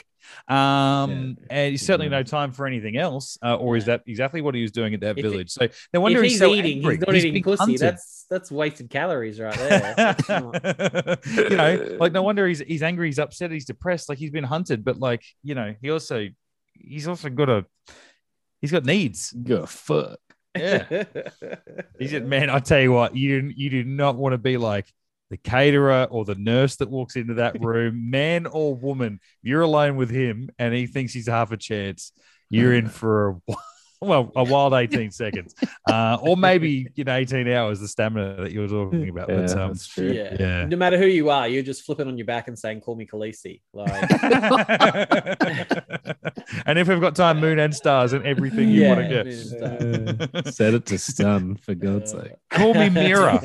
Um, 0.49 1.37
and 1.51 1.71
he's 1.73 1.85
certainly 1.85 2.09
no 2.09 2.23
time 2.23 2.53
for 2.53 2.67
anything 2.67 2.97
else. 2.97 3.39
Uh, 3.43 3.57
or 3.57 3.77
is 3.77 3.87
that 3.87 4.03
exactly 4.07 4.41
what 4.41 4.55
he 4.55 4.63
was 4.63 4.73
doing 4.73 4.95
at 4.95 5.01
that 5.01 5.19
If 5.19 5.25
village? 5.25 5.51
So 5.51 5.69
no 5.93 6.01
wonder 6.01 6.23
he's, 6.23 6.33
he's 6.33 6.41
so 6.41 6.55
eating, 6.55 6.79
angry. 6.79 6.97
he's 6.97 7.07
not 7.07 7.15
eating 7.15 7.43
pussy. 7.43 7.59
hunted. 7.59 7.81
That's 7.81 8.27
that's 8.31 8.51
wasted 8.51 8.91
calories 8.91 9.41
right 9.41 9.55
there. 9.55 10.17
You 11.27 11.57
know, 11.57 11.97
like 11.99 12.13
no 12.13 12.23
wonder 12.29 12.47
he's 12.47 12.61
he's 12.61 12.83
angry, 12.83 13.09
he's 13.09 13.19
upset, 13.19 13.51
he's 13.51 13.65
depressed, 13.65 14.09
like 14.09 14.19
he's 14.19 14.31
been 14.31 14.45
hunted, 14.45 14.85
but 14.85 14.99
like 14.99 15.25
you 15.43 15.55
know, 15.55 15.75
he 15.81 15.91
also 15.91 16.29
he's 16.75 17.09
also 17.09 17.29
got 17.29 17.49
a 17.49 17.67
he's 18.61 18.73
got 18.73 18.85
needs. 18.85 19.33
Go 19.33 19.67
fuck. 19.67 20.19
Yeah, 20.57 21.05
he's 21.99 22.13
a 22.13 22.21
man. 22.21 22.51
I 22.51 22.59
tell 22.59 22.81
you 22.81 22.93
what, 22.93 23.17
you 23.17 23.53
you 23.55 23.71
do 23.71 23.85
not 23.85 24.17
want 24.17 24.33
to 24.33 24.39
be 24.39 24.57
like 24.57 24.93
the 25.31 25.39
caterer 25.39 26.07
or 26.11 26.27
the 26.27 26.35
nurse 26.35 26.77
that 26.77 26.91
walks 26.91 27.17
into 27.17 27.35
that 27.35 27.59
room, 27.65 28.11
man 28.11 28.47
or 28.47 28.75
woman. 28.75 29.21
You're 29.43 29.63
alone 29.63 29.97
with 29.97 30.11
him, 30.11 30.51
and 30.59 30.75
he 30.75 30.87
thinks 30.87 31.13
he's 31.13 31.29
half 31.29 31.53
a 31.53 31.57
chance. 31.57 32.13
You're 32.51 32.75
in 32.75 32.89
for 32.91 33.41
a 33.49 33.55
well 34.03 34.33
a 34.37 34.45
wild 34.45 34.75
18 34.75 35.11
seconds, 35.11 35.55
uh, 35.89 36.19
or 36.21 36.37
maybe 36.37 36.89
you 36.95 37.05
know 37.05 37.15
18 37.15 37.49
hours. 37.49 37.81
The 37.81 37.89
stamina 37.89 38.43
that 38.43 38.53
you 38.53 38.61
were 38.61 38.69
talking 38.69 39.09
about. 39.09 39.29
Yeah, 39.29 39.37
but, 39.37 39.51
um, 39.53 39.69
that's 39.69 39.87
true. 39.87 40.13
yeah. 40.13 40.37
yeah. 40.39 40.65
No 40.67 40.77
matter 40.77 40.99
who 40.99 41.07
you 41.07 41.31
are, 41.31 41.49
you're 41.49 41.63
just 41.63 41.83
flipping 41.83 42.09
on 42.09 42.19
your 42.19 42.27
back 42.27 42.49
and 42.49 42.59
saying, 42.59 42.81
"Call 42.81 42.97
me 42.97 43.07
Khaleesi." 43.07 43.61
Like, 43.73 43.91
and 46.67 46.79
if 46.79 46.89
we've 46.89 47.01
got 47.01 47.15
time, 47.15 47.41
moon 47.41 47.59
and 47.59 47.75
stars 47.75 48.13
and 48.13 48.25
everything 48.27 48.69
you 48.69 48.83
Yeah, 48.83 48.89
want 48.95 49.09
to 49.09 49.09
get. 49.09 49.27
Uh, 49.63 50.43
set 50.51 50.75
it 50.75 50.87
to 50.87 50.99
stun, 50.99 51.57
for 51.57 51.75
God's 51.75 52.13
sake. 52.13 52.33
Call 52.51 52.75
me 52.75 52.91
Mira. 52.91 53.41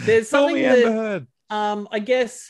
There's 0.00 0.28
something 0.28 0.54
me 0.54 0.62
that 0.62 0.78
Amber 0.78 0.92
Heard. 0.92 1.26
Um, 1.50 1.88
I 1.90 1.98
guess, 1.98 2.48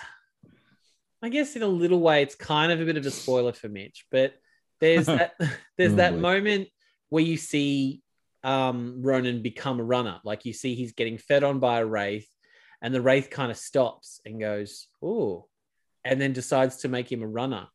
I 1.22 1.28
guess 1.30 1.56
in 1.56 1.62
a 1.62 1.66
little 1.66 2.00
way, 2.00 2.22
it's 2.22 2.34
kind 2.34 2.70
of 2.70 2.80
a 2.80 2.84
bit 2.84 2.96
of 2.96 3.06
a 3.06 3.10
spoiler 3.10 3.52
for 3.52 3.68
Mitch, 3.68 4.06
but 4.10 4.34
there's 4.96 5.06
that 5.06 5.32
there's 5.76 5.92
Oh, 5.92 5.96
that 5.96 6.12
boy. 6.14 6.20
moment 6.20 6.68
where 7.08 7.24
you 7.24 7.36
see 7.36 8.02
um 8.42 9.02
Ronan 9.02 9.42
become 9.42 9.80
a 9.80 9.84
runner. 9.84 10.20
Like 10.24 10.44
you 10.44 10.52
see 10.52 10.74
he's 10.74 10.92
getting 10.92 11.18
fed 11.18 11.44
on 11.44 11.58
by 11.58 11.80
a 11.80 11.86
wraith, 11.86 12.28
and 12.82 12.94
the 12.94 13.02
wraith 13.02 13.30
kind 13.30 13.50
of 13.50 13.56
stops 13.56 14.20
and 14.24 14.40
goes, 14.40 14.86
"Oh," 15.02 15.46
and 16.04 16.20
then 16.20 16.32
decides 16.32 16.78
to 16.78 16.88
make 16.88 17.10
him 17.10 17.22
a 17.22 17.26
runner. 17.28 17.68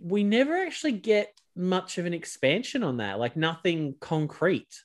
We 0.00 0.22
never 0.24 0.56
actually 0.56 0.92
get 0.92 1.32
much 1.56 1.98
of 1.98 2.06
an 2.06 2.14
expansion 2.14 2.82
on 2.84 2.98
that, 2.98 3.18
like 3.18 3.36
nothing 3.36 3.96
concrete 4.00 4.84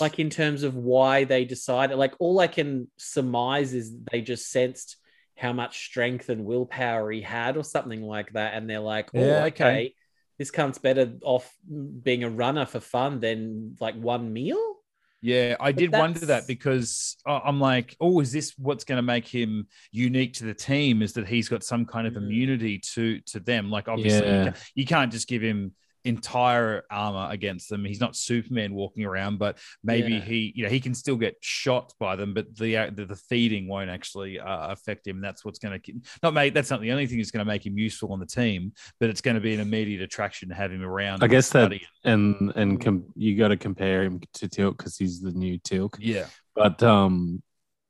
like 0.00 0.18
in 0.18 0.30
terms 0.30 0.62
of 0.62 0.74
why 0.74 1.24
they 1.24 1.44
decided 1.44 1.96
like 1.96 2.14
all 2.18 2.38
i 2.40 2.46
can 2.46 2.88
surmise 2.96 3.74
is 3.74 3.92
they 4.10 4.20
just 4.20 4.50
sensed 4.50 4.96
how 5.36 5.52
much 5.52 5.86
strength 5.86 6.28
and 6.28 6.44
willpower 6.44 7.10
he 7.10 7.20
had 7.20 7.56
or 7.56 7.64
something 7.64 8.02
like 8.02 8.32
that 8.32 8.54
and 8.54 8.68
they're 8.68 8.80
like 8.80 9.10
oh 9.14 9.20
Yeah, 9.20 9.44
okay. 9.44 9.64
okay. 9.64 9.94
This 10.38 10.50
cunt's 10.50 10.78
better 10.78 11.12
off 11.22 11.52
being 12.02 12.24
a 12.24 12.30
runner 12.30 12.66
for 12.66 12.80
fun 12.80 13.20
than 13.20 13.76
like 13.80 13.94
one 13.94 14.32
meal 14.32 14.58
Yeah, 15.22 15.56
I 15.58 15.72
did 15.72 15.92
wonder 15.92 16.26
that 16.26 16.46
because 16.46 17.16
I'm 17.26 17.58
like, 17.58 17.96
oh, 18.00 18.20
is 18.20 18.32
this 18.32 18.52
what's 18.58 18.84
going 18.84 18.98
to 18.98 19.02
make 19.02 19.26
him 19.26 19.66
unique 19.90 20.34
to 20.34 20.44
the 20.44 20.54
team? 20.54 21.02
Is 21.02 21.14
that 21.14 21.26
he's 21.26 21.48
got 21.48 21.64
some 21.64 21.84
kind 21.86 22.06
of 22.06 22.14
Mm. 22.14 22.22
immunity 22.24 22.78
to 22.94 23.20
to 23.32 23.40
them? 23.40 23.70
Like, 23.70 23.88
obviously, 23.88 24.28
you, 24.28 24.34
Yeah. 24.44 24.50
ca- 24.52 24.58
you 24.74 24.84
can't 24.84 25.10
just 25.12 25.26
give 25.26 25.42
him 25.42 25.72
entire 26.06 26.84
armor 26.90 27.28
against 27.30 27.68
them. 27.68 27.84
He's 27.84 28.00
not 28.00 28.16
Superman 28.16 28.74
walking 28.74 29.04
around, 29.04 29.38
but 29.38 29.58
maybe 29.82 30.12
Yeah. 30.14 30.20
he, 30.20 30.52
you 30.54 30.62
know, 30.64 30.70
he 30.70 30.80
can 30.80 30.94
still 30.94 31.16
get 31.16 31.36
shot 31.40 31.92
by 31.98 32.16
them, 32.16 32.32
but 32.34 32.56
the 32.56 32.76
uh, 32.76 32.90
the, 32.94 33.04
the 33.06 33.16
feeding 33.16 33.68
won't 33.68 33.90
actually 33.90 34.38
uh, 34.38 34.68
affect 34.68 35.06
him. 35.06 35.20
That's 35.20 35.44
what's 35.44 35.58
going 35.58 35.80
to 35.80 35.92
not 36.22 36.34
make 36.34 36.54
that's 36.54 36.70
not 36.70 36.80
the 36.80 36.92
only 36.92 37.06
thing 37.06 37.18
that's 37.18 37.30
going 37.30 37.44
to 37.44 37.50
make 37.52 37.66
him 37.66 37.76
useful 37.76 38.12
on 38.12 38.20
the 38.20 38.26
team, 38.26 38.72
but 39.00 39.10
it's 39.10 39.20
going 39.20 39.34
to 39.34 39.40
be 39.40 39.54
an 39.54 39.60
immediate 39.60 40.00
attraction 40.02 40.48
to 40.50 40.54
have 40.54 40.70
him 40.72 40.82
around. 40.82 41.22
I 41.22 41.26
guess 41.26 41.50
that- 41.50 41.72
and 42.04 42.52
and 42.56 42.80
com- 42.80 43.12
you 43.16 43.36
got 43.36 43.48
to 43.48 43.56
compare 43.56 44.04
him 44.04 44.20
to 44.34 44.48
Teal'c 44.48 44.76
because 44.78 44.96
he's 44.96 45.20
the 45.20 45.32
new 45.32 45.58
Teal'c. 45.58 45.96
yeah, 45.98 46.26
But 46.54 46.82
um, 46.82 47.42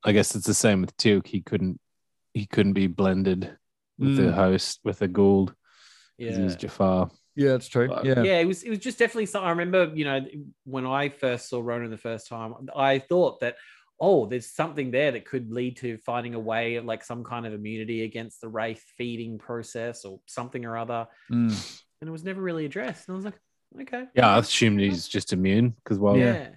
I 0.05 0.13
guess 0.13 0.35
it's 0.35 0.47
the 0.47 0.55
same 0.55 0.81
with 0.81 0.97
Teal'c. 0.97 1.27
He 1.27 1.43
couldn't 1.43 1.79
he 2.33 2.47
couldn't 2.47 2.73
be 2.75 2.87
blended 2.87 3.57
with 3.99 4.17
the 4.17 4.23
Mm. 4.25 4.35
host 4.35 4.81
with 4.85 4.99
the 4.99 5.09
Goa'uld 5.09 5.55
because 6.19 6.37
he 6.37 6.43
was 6.43 6.57
Jaffa. 6.57 7.11
Yeah, 7.37 7.53
that's 7.53 7.69
true. 7.69 7.89
But- 7.89 8.05
Yeah, 8.05 8.23
yeah, 8.23 8.39
it 8.41 8.47
was 8.47 8.63
it 8.65 8.71
was 8.71 8.79
just 8.81 8.99
definitely 8.99 9.27
something. 9.27 9.47
I 9.47 9.51
remember, 9.51 9.93
you 9.95 10.05
know, 10.05 10.25
when 10.65 10.87
I 10.87 11.11
first 11.11 11.49
saw 11.49 11.61
Ronan 11.61 11.91
the 11.91 11.97
first 11.99 12.27
time, 12.29 12.55
I 12.75 12.99
thought 12.99 13.41
that, 13.41 13.57
oh, 14.01 14.27
there's 14.27 14.47
something 14.53 14.91
there 14.91 15.13
that 15.13 15.25
could 15.25 15.53
lead 15.53 15.77
to 15.79 15.99
finding 15.99 16.35
a 16.35 16.41
way 16.41 16.75
of 16.77 16.85
like 16.85 17.05
some 17.05 17.23
kind 17.25 17.47
of 17.47 17.53
immunity 17.55 18.03
against 18.03 18.41
the 18.41 18.49
wraith 18.49 18.83
feeding 18.99 19.39
process 19.39 20.05
or 20.05 20.21
something 20.27 20.65
or 20.65 20.77
other, 20.77 21.07
Mm. 21.31 21.81
and 22.01 22.09
it 22.09 22.11
was 22.13 22.25
never 22.25 22.41
really 22.43 22.65
addressed. 22.67 23.09
And 23.09 23.15
I 23.15 23.17
was 23.17 23.25
like, 23.27 23.41
okay, 23.83 24.05
Yeah, 24.15 24.35
I 24.35 24.39
assumed 24.39 24.81
he's 24.81 25.07
just 25.09 25.33
immune 25.33 25.71
because 25.71 25.99
well, 25.99 26.17
yeah. 26.17 26.49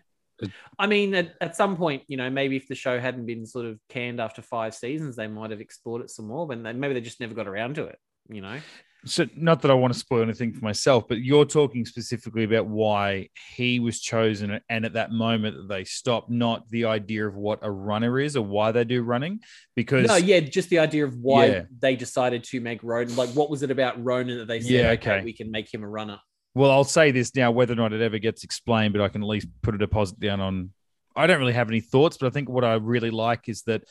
It- 0.42 0.52
I 0.78 0.88
mean, 0.88 1.14
at, 1.16 1.36
at 1.42 1.58
some 1.58 1.76
point, 1.76 2.04
you 2.08 2.16
know, 2.16 2.30
maybe 2.30 2.56
if 2.56 2.70
the 2.70 2.76
show 2.76 2.98
hadn't 2.98 3.26
been 3.26 3.46
sort 3.46 3.66
of 3.66 3.78
canned 3.90 4.22
after 4.22 4.42
five 4.42 4.74
seasons, 4.74 5.18
they 5.18 5.28
might 5.28 5.52
have 5.52 5.60
explored 5.60 6.02
it 6.02 6.10
some 6.10 6.28
more, 6.28 6.48
but 6.48 6.64
they, 6.64 6.72
maybe 6.72 6.94
they 6.94 7.02
just 7.02 7.20
never 7.20 7.34
got 7.34 7.46
around 7.48 7.76
to 7.76 7.86
it. 7.88 8.00
You 8.30 8.40
know, 8.42 8.58
so 9.06 9.26
not 9.36 9.62
that 9.62 9.72
I 9.72 9.74
want 9.76 9.94
to 9.94 10.00
spoil 10.00 10.22
anything 10.24 10.54
for 10.54 10.64
myself, 10.64 11.08
but 11.08 11.20
you're 11.20 11.46
talking 11.46 11.86
specifically 11.86 12.44
about 12.44 12.68
why 12.68 13.30
he 13.56 13.80
was 13.80 14.02
chosen 14.02 14.60
and 14.70 14.86
at 14.86 14.94
that 14.94 15.12
moment 15.12 15.56
that 15.56 15.74
they 15.74 15.86
stopped, 15.86 16.30
not 16.30 16.70
the 16.70 16.86
idea 16.86 17.26
of 17.26 17.36
what 17.36 17.60
a 17.62 17.72
runner 17.72 18.20
is 18.20 18.36
or 18.36 18.44
why 18.44 18.72
they 18.74 18.84
do 18.84 19.02
running. 19.02 19.40
Because 19.76 20.08
No, 20.08 20.16
yeah, 20.18 20.42
just 20.42 20.70
the 20.70 20.80
idea 20.80 21.06
of 21.06 21.16
why 21.16 21.46
Yeah. 21.46 21.64
they 21.80 21.96
decided 21.96 22.44
to 22.46 22.60
make 22.60 22.84
Ronan. 22.84 23.16
Like, 23.16 23.30
what 23.30 23.50
was 23.50 23.64
it 23.64 23.72
about 23.72 24.04
Ronan 24.04 24.38
that 24.40 24.48
they 24.48 24.60
said, 24.60 24.72
Yeah, 24.72 24.90
okay, 24.92 25.12
okay. 25.18 25.24
we 25.24 25.34
can 25.34 25.50
make 25.50 25.74
him 25.74 25.84
a 25.84 25.88
runner? 25.88 26.20
well, 26.56 26.72
I'll 26.72 26.84
say 26.84 27.12
this 27.12 27.34
now, 27.36 27.52
whether 27.52 27.74
or 27.74 27.78
not 27.78 27.94
it 27.94 28.02
ever 28.02 28.18
gets 28.18 28.44
explained, 28.44 28.92
but 28.94 29.02
I 29.02 29.08
can 29.08 29.22
at 29.22 29.28
least 29.30 29.48
put 29.62 29.76
a 29.76 29.78
deposit 29.78 30.20
down 30.20 30.42
on. 30.42 30.72
I 31.16 31.26
don't 31.26 31.40
really 31.40 31.54
have 31.54 31.70
any 31.70 31.80
thoughts, 31.80 32.18
but 32.18 32.28
I 32.28 32.32
think 32.32 32.50
what 32.50 32.66
I 32.66 32.74
really 32.74 33.12
like 33.12 33.48
is 33.48 33.62
that, 33.64 33.84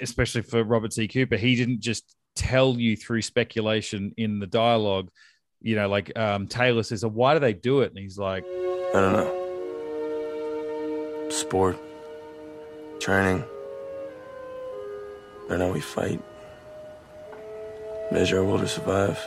especially 0.00 0.42
for 0.42 0.62
Robert 0.62 0.92
C. 0.92 1.08
Cooper, 1.08 1.36
he 1.36 1.56
didn't 1.56 1.80
just 1.80 2.14
tell 2.34 2.78
you 2.78 2.96
through 2.96 3.22
speculation 3.22 4.12
in 4.16 4.38
the 4.38 4.46
dialogue. 4.46 5.10
You 5.60 5.76
know, 5.76 5.88
like 5.88 6.16
um, 6.18 6.48
Teyla 6.48 6.84
says, 6.84 7.04
"Oh, 7.04 7.08
"Why 7.08 7.34
do 7.34 7.40
they 7.40 7.52
do 7.52 7.82
it?" 7.82 7.90
And 7.90 7.98
he's 7.98 8.18
like, 8.18 8.44
I 8.44 9.00
don't 9.00 9.12
know. 9.14 9.38
Sport. 11.30 11.78
Training. 13.00 13.42
I 15.48 15.56
know 15.56 15.72
we 15.72 15.80
fight. 15.80 16.22
Measure 18.10 18.38
our 18.38 18.44
will 18.44 18.58
to 18.58 18.68
survive. 18.68 19.18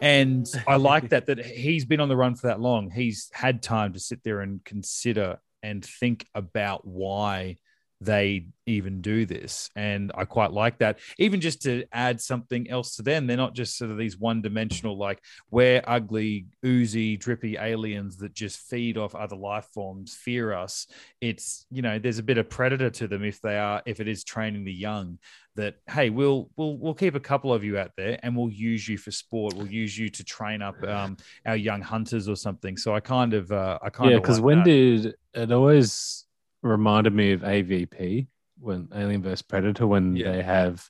And 0.00 0.48
I 0.68 0.76
like 0.76 1.08
that 1.10 1.26
that 1.26 1.44
he's 1.44 1.84
been 1.84 1.98
on 1.98 2.08
the 2.08 2.16
run 2.16 2.36
for 2.36 2.46
that 2.46 2.60
long. 2.60 2.88
He's 2.88 3.28
had 3.32 3.62
time 3.62 3.94
to 3.94 3.98
sit 3.98 4.22
there 4.22 4.42
and 4.42 4.64
consider 4.64 5.40
and 5.62 5.84
think 5.84 6.26
about 6.34 6.86
why 6.86 7.56
they 8.00 8.46
even 8.66 9.02
do 9.02 9.26
this. 9.26 9.68
And 9.76 10.10
I 10.14 10.24
quite 10.24 10.52
like 10.52 10.78
that. 10.78 10.98
Even 11.18 11.40
just 11.40 11.62
to 11.62 11.84
add 11.92 12.20
something 12.20 12.70
else 12.70 12.96
to 12.96 13.02
them, 13.02 13.26
they're 13.26 13.36
not 13.36 13.54
just 13.54 13.76
sort 13.76 13.90
of 13.90 13.98
these 13.98 14.16
one 14.16 14.40
dimensional, 14.40 14.96
like 14.96 15.20
we're 15.50 15.82
ugly, 15.86 16.46
oozy, 16.64 17.16
drippy 17.16 17.56
aliens 17.58 18.16
that 18.18 18.32
just 18.32 18.58
feed 18.58 18.96
off 18.96 19.14
other 19.14 19.36
life 19.36 19.66
forms, 19.74 20.14
fear 20.14 20.52
us. 20.54 20.86
It's, 21.20 21.66
you 21.70 21.82
know, 21.82 21.98
there's 21.98 22.18
a 22.18 22.22
bit 22.22 22.38
of 22.38 22.48
predator 22.48 22.90
to 22.90 23.08
them 23.08 23.22
if 23.24 23.40
they 23.40 23.58
are, 23.58 23.82
if 23.84 24.00
it 24.00 24.08
is 24.08 24.24
training 24.24 24.64
the 24.64 24.72
young 24.72 25.18
that 25.56 25.74
hey 25.90 26.10
we'll 26.10 26.48
we'll 26.56 26.78
we'll 26.78 26.94
keep 26.94 27.16
a 27.16 27.20
couple 27.20 27.52
of 27.52 27.64
you 27.64 27.76
out 27.76 27.90
there 27.96 28.18
and 28.22 28.36
we'll 28.36 28.48
use 28.48 28.88
you 28.88 28.96
for 28.96 29.10
sport 29.10 29.52
we'll 29.54 29.66
use 29.66 29.98
you 29.98 30.08
to 30.08 30.22
train 30.22 30.62
up 30.62 30.80
um, 30.84 31.16
our 31.44 31.56
young 31.56 31.82
hunters 31.82 32.28
or 32.28 32.36
something 32.36 32.76
so 32.76 32.94
i 32.94 33.00
kind 33.00 33.34
of 33.34 33.50
uh, 33.50 33.76
i 33.82 33.90
kind 33.90 34.10
yeah. 34.10 34.16
of 34.16 34.20
yeah, 34.20 34.22
Because 34.22 34.38
like 34.38 34.44
when 34.44 34.58
that. 34.58 34.64
did 34.64 35.14
it 35.34 35.52
always 35.52 36.24
reminded 36.62 37.14
me 37.14 37.32
of 37.32 37.40
AVP 37.42 38.26
when 38.58 38.88
Alien 38.94 39.22
vs 39.22 39.42
Predator 39.42 39.86
when 39.86 40.16
Yeah. 40.16 40.32
they 40.32 40.42
have 40.42 40.86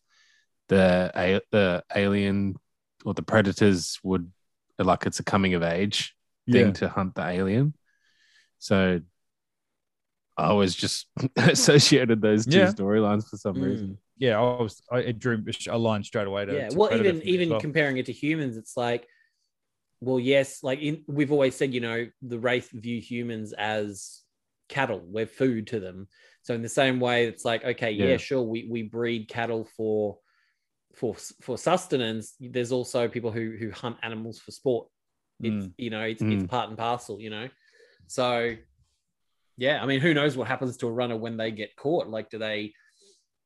the 0.69 1.43
the 1.51 1.85
alien 1.95 2.57
or 3.05 3.15
the 3.15 3.23
predators 3.23 3.99
would 4.03 4.31
like 4.79 5.07
it's 5.07 5.21
a 5.21 5.25
coming 5.25 5.55
of 5.55 5.63
age 5.63 6.15
thing 6.51 6.67
Yeah. 6.67 6.73
to 6.73 6.89
hunt 6.89 7.15
the 7.15 7.27
alien. 7.27 7.75
So 8.59 9.01
I 10.37 10.45
always 10.47 10.75
just 10.75 11.07
associated 11.37 12.21
those 12.23 12.47
two 12.47 12.59
Yeah. 12.59 12.67
storylines 12.73 13.29
for 13.29 13.37
some 13.37 13.57
Mm. 13.57 13.63
reason. 13.71 13.99
yeah 14.17 14.39
i 14.39 14.61
was 14.63 14.83
I, 14.91 14.99
it 14.99 15.19
drew 15.19 15.43
a 15.69 15.79
line 15.79 16.03
straight 16.05 16.27
away 16.27 16.45
to 16.47 16.55
yeah. 16.55 16.69
to 16.69 16.77
Well, 16.77 16.93
even 16.95 17.21
for 17.21 17.25
me 17.25 17.31
as 17.31 17.35
even 17.35 17.51
well. 17.51 17.61
comparing 17.61 17.97
it 17.99 18.07
to 18.07 18.13
humans, 18.13 18.57
it's 18.57 18.77
like, 18.77 19.07
well, 20.01 20.19
yes, 20.21 20.63
like 20.63 20.81
in, 20.81 21.05
we've 21.07 21.33
always 21.33 21.55
said, 21.55 21.75
you 21.75 21.81
know, 21.81 22.07
the 22.23 22.39
wraith 22.39 22.71
view 22.71 23.01
humans 23.01 23.53
as 23.53 24.23
cattle. 24.71 25.03
We're 25.05 25.27
food 25.27 25.67
to 25.69 25.81
them. 25.81 26.09
So 26.43 26.55
in 26.55 26.63
the 26.63 26.69
same 26.71 27.01
way, 27.01 27.27
it's 27.27 27.45
like, 27.45 27.63
okay, 27.65 27.91
yeah, 27.91 28.07
Yeah. 28.13 28.17
sure, 28.17 28.43
we 28.43 28.67
we 28.71 28.83
breed 28.85 29.29
cattle 29.29 29.65
for 29.77 30.19
for 30.97 31.15
for 31.43 31.59
sustenance. 31.59 32.35
There's 32.41 32.73
also 32.73 33.09
people 33.09 33.31
who 33.31 33.57
who 33.59 33.71
hunt 33.71 33.99
animals 34.03 34.39
for 34.41 34.51
sport. 34.53 34.89
It's 35.43 35.67
Mm. 35.67 35.73
you 35.77 35.91
know, 35.91 36.03
it's 36.03 36.23
Mm. 36.23 36.33
it's 36.35 36.47
part 36.51 36.69
and 36.71 36.79
parcel. 36.79 37.21
You 37.21 37.31
know, 37.31 37.49
so 38.07 38.57
yeah, 39.57 39.83
I 39.83 39.87
mean, 39.87 40.01
who 40.01 40.15
knows 40.15 40.37
what 40.37 40.49
happens 40.49 40.77
to 40.79 40.87
a 40.87 40.93
runner 40.93 41.17
when 41.17 41.37
they 41.37 41.51
get 41.51 41.77
caught? 41.77 42.07
Like, 42.09 42.31
do 42.31 42.39
they 42.39 42.73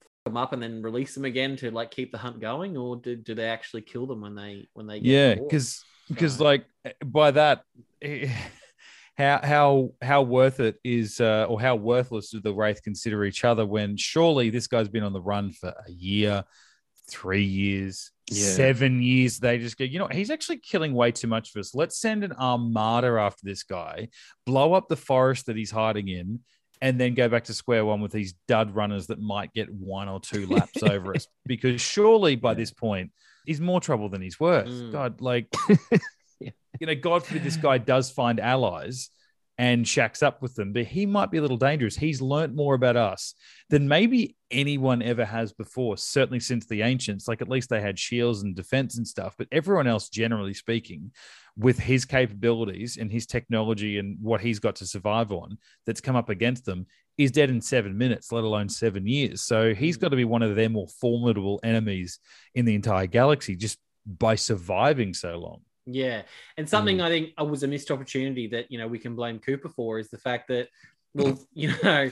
f- 0.00 0.08
them 0.26 0.36
up 0.36 0.52
and 0.52 0.62
then 0.62 0.80
release 0.82 1.14
them 1.14 1.24
again 1.24 1.56
to 1.56 1.70
like 1.72 1.90
keep 1.90 2.12
the 2.12 2.18
hunt 2.18 2.38
going, 2.40 2.76
or 2.76 2.96
do, 2.96 3.16
do 3.16 3.34
they 3.34 3.48
actually 3.48 3.82
kill 3.82 4.06
them 4.06 4.20
when 4.20 4.34
they 4.36 4.68
when 4.74 4.86
they 4.86 5.00
get 5.00 5.10
yeah 5.10 5.34
because 5.34 5.84
because 6.08 6.36
So- 6.36 6.44
like 6.44 6.64
by 7.04 7.30
that 7.32 7.62
eh, 8.02 8.28
how 9.16 9.40
how 9.42 9.90
how 10.02 10.22
worth 10.22 10.60
it 10.60 10.76
is 10.84 11.20
uh, 11.20 11.46
or 11.48 11.60
how 11.60 11.76
worthless 11.76 12.30
do 12.30 12.40
the 12.40 12.52
wraith 12.52 12.82
consider 12.82 13.24
each 13.24 13.44
other 13.44 13.64
when 13.64 13.96
surely 13.96 14.50
this 14.50 14.66
guy's 14.66 14.88
been 14.88 15.04
on 15.04 15.12
the 15.12 15.20
run 15.20 15.52
for 15.52 15.68
a 15.68 15.90
year 15.90 16.44
three 17.10 17.44
years 17.44 18.10
Yeah. 18.30 18.46
seven 18.46 19.02
years 19.02 19.38
they 19.38 19.58
just 19.58 19.76
go 19.76 19.84
you 19.84 19.98
know 19.98 20.08
he's 20.08 20.30
actually 20.30 20.56
killing 20.58 20.94
way 20.94 21.12
too 21.12 21.26
much 21.28 21.50
for 21.50 21.58
us 21.58 21.74
let's 21.74 22.00
send 22.00 22.24
an 22.24 22.32
armada 22.32 23.08
after 23.20 23.42
this 23.44 23.62
guy 23.62 24.08
blow 24.46 24.72
up 24.72 24.88
the 24.88 24.96
forest 24.96 25.46
that 25.46 25.56
he's 25.56 25.70
hiding 25.70 26.08
in 26.08 26.40
and 26.80 26.98
then 26.98 27.14
go 27.14 27.28
back 27.28 27.44
to 27.44 27.54
square 27.54 27.84
one 27.84 28.00
with 28.00 28.10
these 28.12 28.34
dud 28.48 28.74
runners 28.74 29.06
that 29.08 29.20
might 29.20 29.52
get 29.52 29.72
one 29.72 30.08
or 30.08 30.18
two 30.18 30.46
laps 30.46 30.82
over 30.82 31.14
us 31.14 31.26
because 31.46 31.80
surely 31.80 32.36
by 32.36 32.54
this 32.54 32.72
point 32.72 33.12
he's 33.44 33.60
more 33.60 33.80
trouble 33.80 34.08
than 34.08 34.22
he's 34.22 34.40
worth 34.40 34.66
Mm. 34.66 34.90
god 34.90 35.20
like 35.20 35.46
Yeah. 35.68 35.76
you 36.80 36.86
know, 36.86 36.94
God 36.94 37.24
forbid 37.24 37.44
this 37.44 37.56
guy 37.56 37.78
does 37.78 38.10
find 38.10 38.40
allies 38.40 39.10
and 39.56 39.86
shacks 39.86 40.22
up 40.22 40.42
with 40.42 40.54
them, 40.56 40.72
but 40.72 40.84
he 40.84 41.06
might 41.06 41.30
be 41.30 41.38
a 41.38 41.40
little 41.40 41.56
dangerous. 41.56 41.96
He's 41.96 42.20
learnt 42.20 42.54
more 42.54 42.74
about 42.74 42.96
us 42.96 43.34
than 43.70 43.86
maybe 43.86 44.36
anyone 44.50 45.00
ever 45.00 45.24
has 45.24 45.52
before, 45.52 45.96
certainly 45.96 46.40
since 46.40 46.66
the 46.66 46.82
ancients. 46.82 47.28
Like 47.28 47.40
at 47.40 47.48
least 47.48 47.70
they 47.70 47.80
had 47.80 47.98
shields 47.98 48.42
and 48.42 48.56
defense 48.56 48.96
and 48.96 49.06
stuff, 49.06 49.34
but 49.38 49.46
everyone 49.52 49.86
else, 49.86 50.08
generally 50.08 50.54
speaking, 50.54 51.12
with 51.56 51.78
his 51.78 52.04
capabilities 52.04 52.96
and 52.96 53.12
his 53.12 53.26
technology 53.26 53.98
and 53.98 54.18
what 54.20 54.40
he's 54.40 54.58
got 54.58 54.74
to 54.76 54.86
survive 54.86 55.30
on 55.30 55.56
that's 55.86 56.00
come 56.00 56.16
up 56.16 56.28
against 56.28 56.64
them 56.64 56.86
is 57.16 57.30
dead 57.30 57.48
in 57.48 57.60
seven 57.60 57.96
minutes, 57.96 58.32
let 58.32 58.42
alone 58.42 58.68
seven 58.68 59.06
years. 59.06 59.42
So 59.42 59.72
he's 59.72 59.96
mm. 59.96 60.00
got 60.00 60.08
to 60.08 60.16
be 60.16 60.24
one 60.24 60.42
of 60.42 60.56
their 60.56 60.68
more 60.68 60.88
formidable 61.00 61.60
enemies 61.62 62.18
in 62.56 62.64
the 62.64 62.74
entire 62.74 63.06
galaxy 63.06 63.54
just 63.54 63.78
by 64.04 64.34
surviving 64.34 65.14
so 65.14 65.38
long. 65.38 65.60
Yeah, 65.86 66.22
and 66.56 66.68
something 66.68 66.98
Mm. 66.98 67.02
I 67.04 67.08
think 67.08 67.32
uh, 67.40 67.44
was 67.44 67.62
a 67.62 67.68
missed 67.68 67.90
opportunity 67.90 68.46
that 68.48 68.70
you 68.70 68.78
know 68.78 68.88
we 68.88 68.98
can 68.98 69.14
blame 69.14 69.38
Cooper 69.38 69.68
for 69.68 69.98
is 69.98 70.08
the 70.08 70.18
fact 70.18 70.48
that, 70.48 70.68
well, 71.14 71.38
you 71.52 71.72
know, 71.82 72.10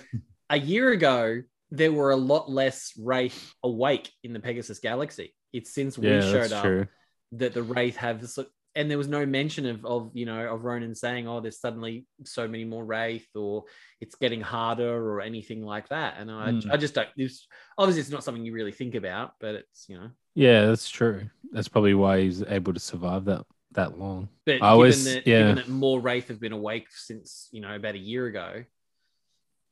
a 0.50 0.58
year 0.58 0.90
ago 0.90 1.42
there 1.70 1.92
were 1.92 2.10
a 2.10 2.16
lot 2.16 2.50
less 2.50 2.92
Wraith 2.98 3.54
awake 3.62 4.10
in 4.22 4.34
the 4.34 4.40
Pegasus 4.40 4.78
Galaxy. 4.78 5.34
It's 5.54 5.72
since 5.72 5.96
we 5.96 6.06
Yeah, 6.08 6.20
showed 6.20 6.52
up 6.52 6.62
true. 6.64 6.86
that 7.32 7.54
the 7.54 7.62
Wraith 7.62 7.96
have, 7.96 8.28
so- 8.28 8.44
and 8.74 8.90
there 8.90 8.98
was 8.98 9.08
no 9.08 9.24
mention 9.26 9.64
of 9.66 9.84
of 9.86 10.10
you 10.14 10.24
know 10.26 10.52
of 10.52 10.64
Ronan 10.64 10.94
saying, 10.94 11.26
"Oh, 11.28 11.40
there's 11.40 11.60
suddenly 11.60 12.06
so 12.24 12.46
many 12.48 12.64
more 12.64 12.84
Wraith," 12.84 13.28
or 13.34 13.64
"It's 14.00 14.14
getting 14.16 14.40
harder," 14.42 14.94
or 14.94 15.20
anything 15.22 15.62
like 15.64 15.88
that. 15.88 16.16
And 16.18 16.30
I, 16.30 16.52
Mm. 16.52 16.70
I 16.72 16.76
just 16.78 16.94
don't. 16.94 17.08
It's, 17.16 17.46
obviously, 17.78 18.00
it's 18.00 18.10
not 18.10 18.24
something 18.24 18.44
you 18.44 18.52
really 18.54 18.72
think 18.72 18.94
about, 18.94 19.32
but 19.40 19.54
it's 19.56 19.86
you 19.88 19.98
know. 19.98 20.10
Yeah, 20.34 20.66
that's 20.66 20.88
true. 20.88 21.28
That's 21.52 21.68
probably 21.68 21.92
why 21.94 22.20
he's 22.22 22.42
able 22.42 22.72
to 22.72 22.80
survive 22.80 23.26
that 23.26 23.44
that 23.74 23.98
long. 23.98 24.28
But 24.46 24.52
I 24.52 24.54
given, 24.56 24.68
always- 24.68 25.04
that, 25.04 25.26
yeah. 25.26 25.38
given 25.40 25.54
that 25.56 25.68
more 25.68 26.00
Wraith 26.00 26.28
have 26.28 26.40
been 26.40 26.52
awake 26.52 26.86
since 26.90 27.48
you 27.52 27.60
know 27.60 27.74
about 27.74 27.94
a 27.94 27.98
year 27.98 28.26
ago, 28.26 28.64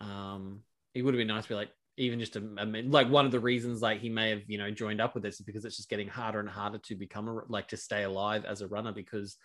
um, 0.00 0.60
it 0.94 1.02
would 1.02 1.14
have 1.14 1.18
been 1.18 1.28
nice 1.28 1.44
to 1.44 1.48
be 1.50 1.54
like 1.54 1.70
even 1.96 2.18
just 2.18 2.36
a, 2.36 2.42
a 2.58 2.64
min- 2.66 2.90
like 2.90 3.10
one 3.10 3.26
of 3.26 3.32
the 3.32 3.40
reasons 3.40 3.82
like 3.82 4.00
he 4.00 4.08
may 4.08 4.30
have 4.30 4.42
you 4.46 4.58
know 4.58 4.70
joined 4.70 5.00
up 5.00 5.14
with 5.14 5.22
this 5.22 5.38
is 5.40 5.46
because 5.46 5.64
it's 5.64 5.76
just 5.76 5.90
getting 5.90 6.08
harder 6.08 6.40
and 6.40 6.48
harder 6.48 6.78
to 6.78 6.94
become 6.94 7.28
a 7.28 7.40
like 7.48 7.68
to 7.68 7.76
stay 7.76 8.04
alive 8.04 8.44
as 8.44 8.62
a 8.62 8.66
runner 8.66 8.92
because 8.92 9.36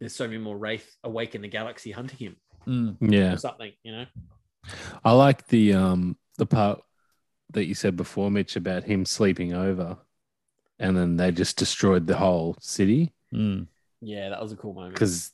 there's 0.00 0.14
so 0.14 0.26
many 0.26 0.38
more 0.38 0.56
wraith 0.56 0.96
awake 1.04 1.34
in 1.34 1.42
the 1.42 1.48
galaxy 1.48 1.90
hunting 1.90 2.18
him 2.18 2.36
Mm. 2.66 2.96
Yeah. 3.00 3.32
or 3.32 3.36
something. 3.38 3.72
You 3.82 3.92
know. 3.92 4.06
I 5.04 5.12
like 5.12 5.46
the 5.48 5.72
um 5.74 6.16
the 6.36 6.44
part 6.46 6.82
that 7.52 7.64
you 7.66 7.74
said 7.74 7.96
before, 7.96 8.30
Mitch, 8.30 8.56
about 8.56 8.84
him 8.84 9.06
sleeping 9.06 9.54
over, 9.54 9.96
and 10.78 10.94
then 10.96 11.16
they 11.16 11.30
just 11.32 11.56
destroyed 11.56 12.06
the 12.06 12.16
whole 12.16 12.56
city 12.60 13.12
Mm. 13.34 13.66
Yeah, 14.00 14.28
that 14.30 14.40
was 14.42 14.52
a 14.52 14.56
cool 14.56 14.74
moment. 14.74 14.94
because 14.94 15.32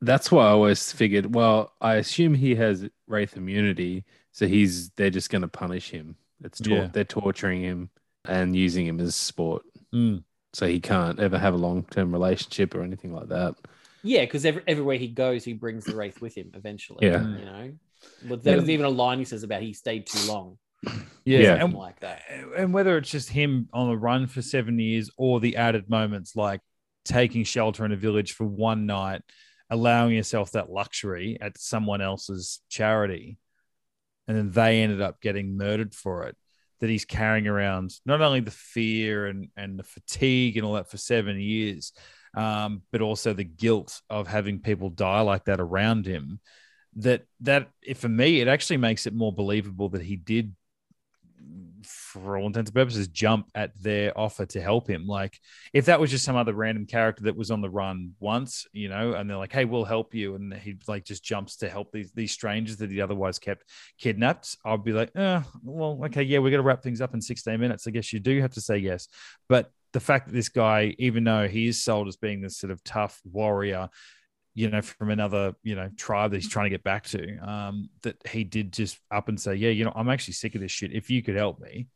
that's 0.00 0.30
why 0.30 0.46
I 0.46 0.50
always 0.50 0.92
figured. 0.92 1.34
Well, 1.34 1.72
I 1.80 1.94
assume 1.94 2.34
he 2.34 2.54
has 2.56 2.88
wraith 3.06 3.36
immunity, 3.36 4.04
so 4.32 4.46
he's 4.46 4.90
they're 4.90 5.10
just 5.10 5.30
going 5.30 5.42
to 5.42 5.48
punish 5.48 5.90
him. 5.90 6.16
It's 6.44 6.60
tor- 6.60 6.76
Yeah. 6.76 6.88
they're 6.92 7.04
torturing 7.04 7.62
him 7.62 7.90
and 8.24 8.54
using 8.54 8.86
him 8.86 9.00
as 9.00 9.16
sport, 9.16 9.62
Mm. 9.92 10.22
so 10.52 10.66
he 10.68 10.78
can't 10.80 11.18
ever 11.18 11.38
have 11.38 11.54
a 11.54 11.56
long 11.58 11.84
term 11.84 12.12
relationship 12.12 12.74
or 12.74 12.82
anything 12.82 13.12
like 13.12 13.28
that. 13.28 13.54
Yeah, 14.04 14.20
because 14.20 14.44
every, 14.44 14.62
everywhere 14.68 14.96
he 14.96 15.08
goes, 15.08 15.42
he 15.44 15.52
brings 15.54 15.84
the 15.84 15.96
wraith 15.96 16.20
with 16.20 16.36
him 16.36 16.52
eventually. 16.54 17.04
Yeah. 17.06 17.22
You 17.22 17.44
know, 17.44 17.72
but 18.28 18.44
there 18.44 18.56
was 18.56 18.70
even 18.70 18.86
a 18.86 18.90
line 18.90 19.18
he 19.18 19.24
says 19.24 19.42
about 19.42 19.62
he 19.62 19.72
stayed 19.72 20.06
too 20.06 20.30
long. 20.30 20.58
Yeah. 21.24 21.40
Yeah. 21.40 21.64
And, 21.64 21.74
like 21.74 21.98
that. 22.00 22.22
and 22.56 22.72
whether 22.72 22.96
it's 22.96 23.10
just 23.10 23.30
him 23.30 23.68
on 23.72 23.88
the 23.88 23.96
run 23.96 24.28
for 24.28 24.40
seven 24.42 24.78
years 24.78 25.10
or 25.16 25.40
the 25.40 25.56
added 25.56 25.90
moments 25.90 26.36
like 26.36 26.60
taking 27.08 27.44
shelter 27.44 27.84
in 27.84 27.92
a 27.92 27.96
village 27.96 28.32
for 28.32 28.44
one 28.44 28.86
night, 28.86 29.22
allowing 29.70 30.14
yourself 30.14 30.52
that 30.52 30.70
luxury 30.70 31.38
at 31.40 31.58
someone 31.58 32.00
else's 32.00 32.60
charity, 32.68 33.38
and 34.26 34.36
then 34.36 34.50
they 34.50 34.82
ended 34.82 35.00
up 35.00 35.20
getting 35.20 35.56
murdered 35.56 35.94
for 35.94 36.24
it. 36.24 36.36
That 36.80 36.90
he's 36.90 37.04
carrying 37.04 37.48
around 37.48 37.92
not 38.06 38.20
only 38.20 38.38
the 38.38 38.52
fear 38.52 39.26
and, 39.26 39.48
and 39.56 39.76
the 39.76 39.82
fatigue 39.82 40.56
and 40.56 40.64
all 40.64 40.74
that 40.74 40.88
for 40.88 40.96
seven 40.96 41.40
years, 41.40 41.92
um, 42.34 42.82
but 42.92 43.02
also 43.02 43.32
the 43.32 43.42
guilt 43.42 44.00
of 44.08 44.28
having 44.28 44.60
people 44.60 44.88
die 44.88 45.22
like 45.22 45.46
that 45.46 45.60
around 45.60 46.06
him. 46.06 46.38
That 46.96 47.24
that 47.40 47.70
for 47.96 48.08
me, 48.08 48.40
it 48.40 48.46
actually 48.46 48.76
makes 48.76 49.06
it 49.06 49.14
more 49.14 49.32
believable 49.32 49.88
that 49.88 50.02
he 50.02 50.14
did 50.14 50.54
for 51.84 52.36
all 52.36 52.46
intents 52.46 52.70
and 52.70 52.74
purposes, 52.74 53.08
jump 53.08 53.50
at 53.54 53.72
their 53.80 54.16
offer 54.18 54.46
to 54.46 54.60
help 54.60 54.88
him. 54.88 55.06
Like, 55.06 55.38
if 55.72 55.86
that 55.86 56.00
was 56.00 56.10
just 56.10 56.24
some 56.24 56.36
other 56.36 56.54
random 56.54 56.86
character 56.86 57.24
that 57.24 57.36
was 57.36 57.50
on 57.50 57.60
the 57.60 57.70
run 57.70 58.14
once, 58.20 58.66
you 58.72 58.88
know, 58.88 59.14
and 59.14 59.28
they're 59.28 59.36
like, 59.36 59.52
"Hey, 59.52 59.64
we'll 59.64 59.84
help 59.84 60.14
you," 60.14 60.34
and 60.34 60.52
he 60.54 60.76
like 60.86 61.04
just 61.04 61.24
jumps 61.24 61.56
to 61.58 61.68
help 61.68 61.92
these 61.92 62.12
these 62.12 62.32
strangers 62.32 62.76
that 62.78 62.90
he 62.90 63.00
otherwise 63.00 63.38
kept 63.38 63.64
kidnapped, 63.98 64.56
I'd 64.64 64.84
be 64.84 64.92
like, 64.92 65.10
"Uh, 65.16 65.42
well, 65.62 66.00
okay, 66.06 66.22
yeah, 66.22 66.38
we're 66.38 66.50
gonna 66.50 66.62
wrap 66.62 66.82
things 66.82 67.00
up 67.00 67.14
in 67.14 67.20
16 67.20 67.58
minutes. 67.60 67.86
I 67.86 67.90
guess 67.90 68.12
you 68.12 68.20
do 68.20 68.40
have 68.40 68.54
to 68.54 68.60
say 68.60 68.78
yes." 68.78 69.08
But 69.48 69.70
the 69.92 70.00
fact 70.00 70.26
that 70.26 70.34
this 70.34 70.48
guy, 70.48 70.94
even 70.98 71.24
though 71.24 71.48
he 71.48 71.68
is 71.68 71.82
sold 71.82 72.08
as 72.08 72.16
being 72.16 72.40
this 72.40 72.58
sort 72.58 72.70
of 72.70 72.82
tough 72.84 73.20
warrior, 73.24 73.88
you 74.58 74.68
know, 74.68 74.82
from 74.82 75.10
another, 75.10 75.54
you 75.62 75.76
know, 75.76 75.88
tribe 75.96 76.32
that 76.32 76.38
he's 76.38 76.50
trying 76.50 76.64
to 76.66 76.70
get 76.70 76.82
back 76.82 77.04
to, 77.04 77.36
um, 77.38 77.88
that 78.02 78.16
he 78.26 78.42
did 78.42 78.72
just 78.72 78.98
up 79.10 79.28
and 79.28 79.40
say, 79.40 79.54
yeah, 79.54 79.70
you 79.70 79.84
know, 79.84 79.92
I'm 79.94 80.08
actually 80.08 80.34
sick 80.34 80.56
of 80.56 80.60
this 80.60 80.72
shit. 80.72 80.92
If 80.92 81.10
you 81.10 81.22
could 81.22 81.36
help 81.36 81.60
me, 81.60 81.86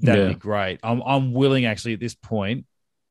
that'd 0.00 0.24
Yeah. 0.24 0.32
be 0.32 0.38
great. 0.38 0.78
I'm, 0.84 1.02
I'm 1.02 1.32
willing 1.32 1.66
actually 1.66 1.94
at 1.94 2.00
this 2.00 2.14
point, 2.14 2.66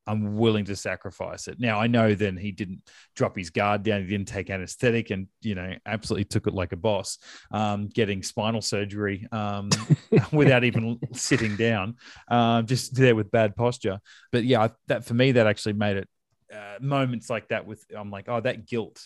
I'm 0.09 0.37
willing 0.37 0.63
to 0.65 0.75
sacrifice 0.77 1.49
it. 1.49 1.59
Now 1.59 1.81
I 1.81 1.87
know 1.87 2.15
then 2.15 2.37
he 2.37 2.53
didn't 2.53 2.81
drop 3.13 3.35
his 3.35 3.49
guard 3.49 3.83
down. 3.83 4.03
He 4.03 4.07
didn't 4.07 4.29
take 4.29 4.49
anesthetic 4.49 5.09
and, 5.09 5.27
you 5.41 5.53
know, 5.53 5.73
absolutely 5.85 6.23
took 6.23 6.47
it 6.47 6.53
like 6.53 6.71
a 6.71 6.77
boss, 6.77 7.17
um, 7.51 7.89
getting 7.89 8.23
spinal 8.23 8.61
surgery, 8.61 9.27
um, 9.33 9.69
without 10.31 10.63
even 10.63 10.97
sitting 11.11 11.57
down, 11.57 11.95
um, 12.29 12.65
just 12.65 12.95
there 12.95 13.17
with 13.17 13.31
bad 13.31 13.53
posture. 13.57 13.99
But 14.31 14.45
yeah, 14.45 14.69
that 14.87 15.03
for 15.03 15.13
me, 15.13 15.33
that 15.33 15.45
actually 15.45 15.73
made 15.73 15.97
it 15.97 16.07
uh, 16.53 16.77
moments 16.79 17.29
like 17.29 17.49
that 17.49 17.65
with 17.65 17.85
I'm 17.95 18.11
like, 18.11 18.25
oh, 18.27 18.41
that 18.41 18.67
guilt 18.67 19.03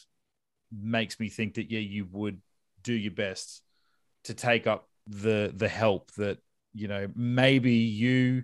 makes 0.72 1.20
me 1.20 1.30
think 1.30 1.56
that 1.56 1.72
yeah, 1.72 1.80
you 1.80 2.08
would 2.12 2.42
do 2.84 2.94
your 2.94 3.12
best 3.12 3.62
to 4.26 4.34
take 4.34 4.68
up 4.68 4.88
the 5.08 5.52
the 5.56 5.68
help 5.68 6.12
that 6.14 6.38
you 6.74 6.88
know 6.88 7.08
maybe 7.16 7.74
you 7.74 8.44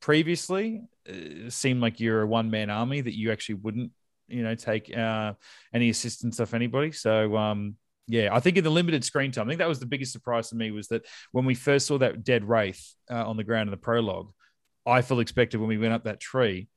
previously 0.00 0.82
uh, 1.08 1.48
seemed 1.48 1.80
like 1.80 2.00
you're 2.00 2.22
a 2.22 2.26
one 2.26 2.50
man 2.50 2.70
army 2.70 3.00
that 3.00 3.16
you 3.16 3.30
actually 3.32 3.54
wouldn't 3.56 3.92
you 4.28 4.42
know 4.42 4.54
take 4.54 4.94
uh, 4.96 5.32
any 5.72 5.90
assistance 5.90 6.40
off 6.40 6.54
anybody. 6.54 6.92
So 6.92 7.36
um, 7.36 7.76
yeah, 8.08 8.34
I 8.34 8.40
think 8.40 8.56
in 8.56 8.64
the 8.64 8.70
limited 8.70 9.04
screen 9.04 9.30
time, 9.30 9.46
I 9.46 9.50
think 9.50 9.58
that 9.58 9.68
was 9.68 9.80
the 9.80 9.86
biggest 9.86 10.12
surprise 10.12 10.50
to 10.50 10.56
me 10.56 10.70
was 10.70 10.88
that 10.88 11.06
when 11.30 11.44
we 11.44 11.54
first 11.54 11.86
saw 11.86 11.98
that 11.98 12.24
dead 12.24 12.44
wraith 12.44 12.94
uh, 13.10 13.28
on 13.28 13.36
the 13.36 13.44
ground 13.44 13.68
in 13.68 13.70
the 13.70 13.76
prologue, 13.76 14.32
I 14.84 15.02
fully 15.02 15.22
expected 15.22 15.60
when 15.60 15.68
we 15.68 15.78
went 15.78 15.92
up 15.92 16.04
that 16.04 16.20
tree, 16.20 16.68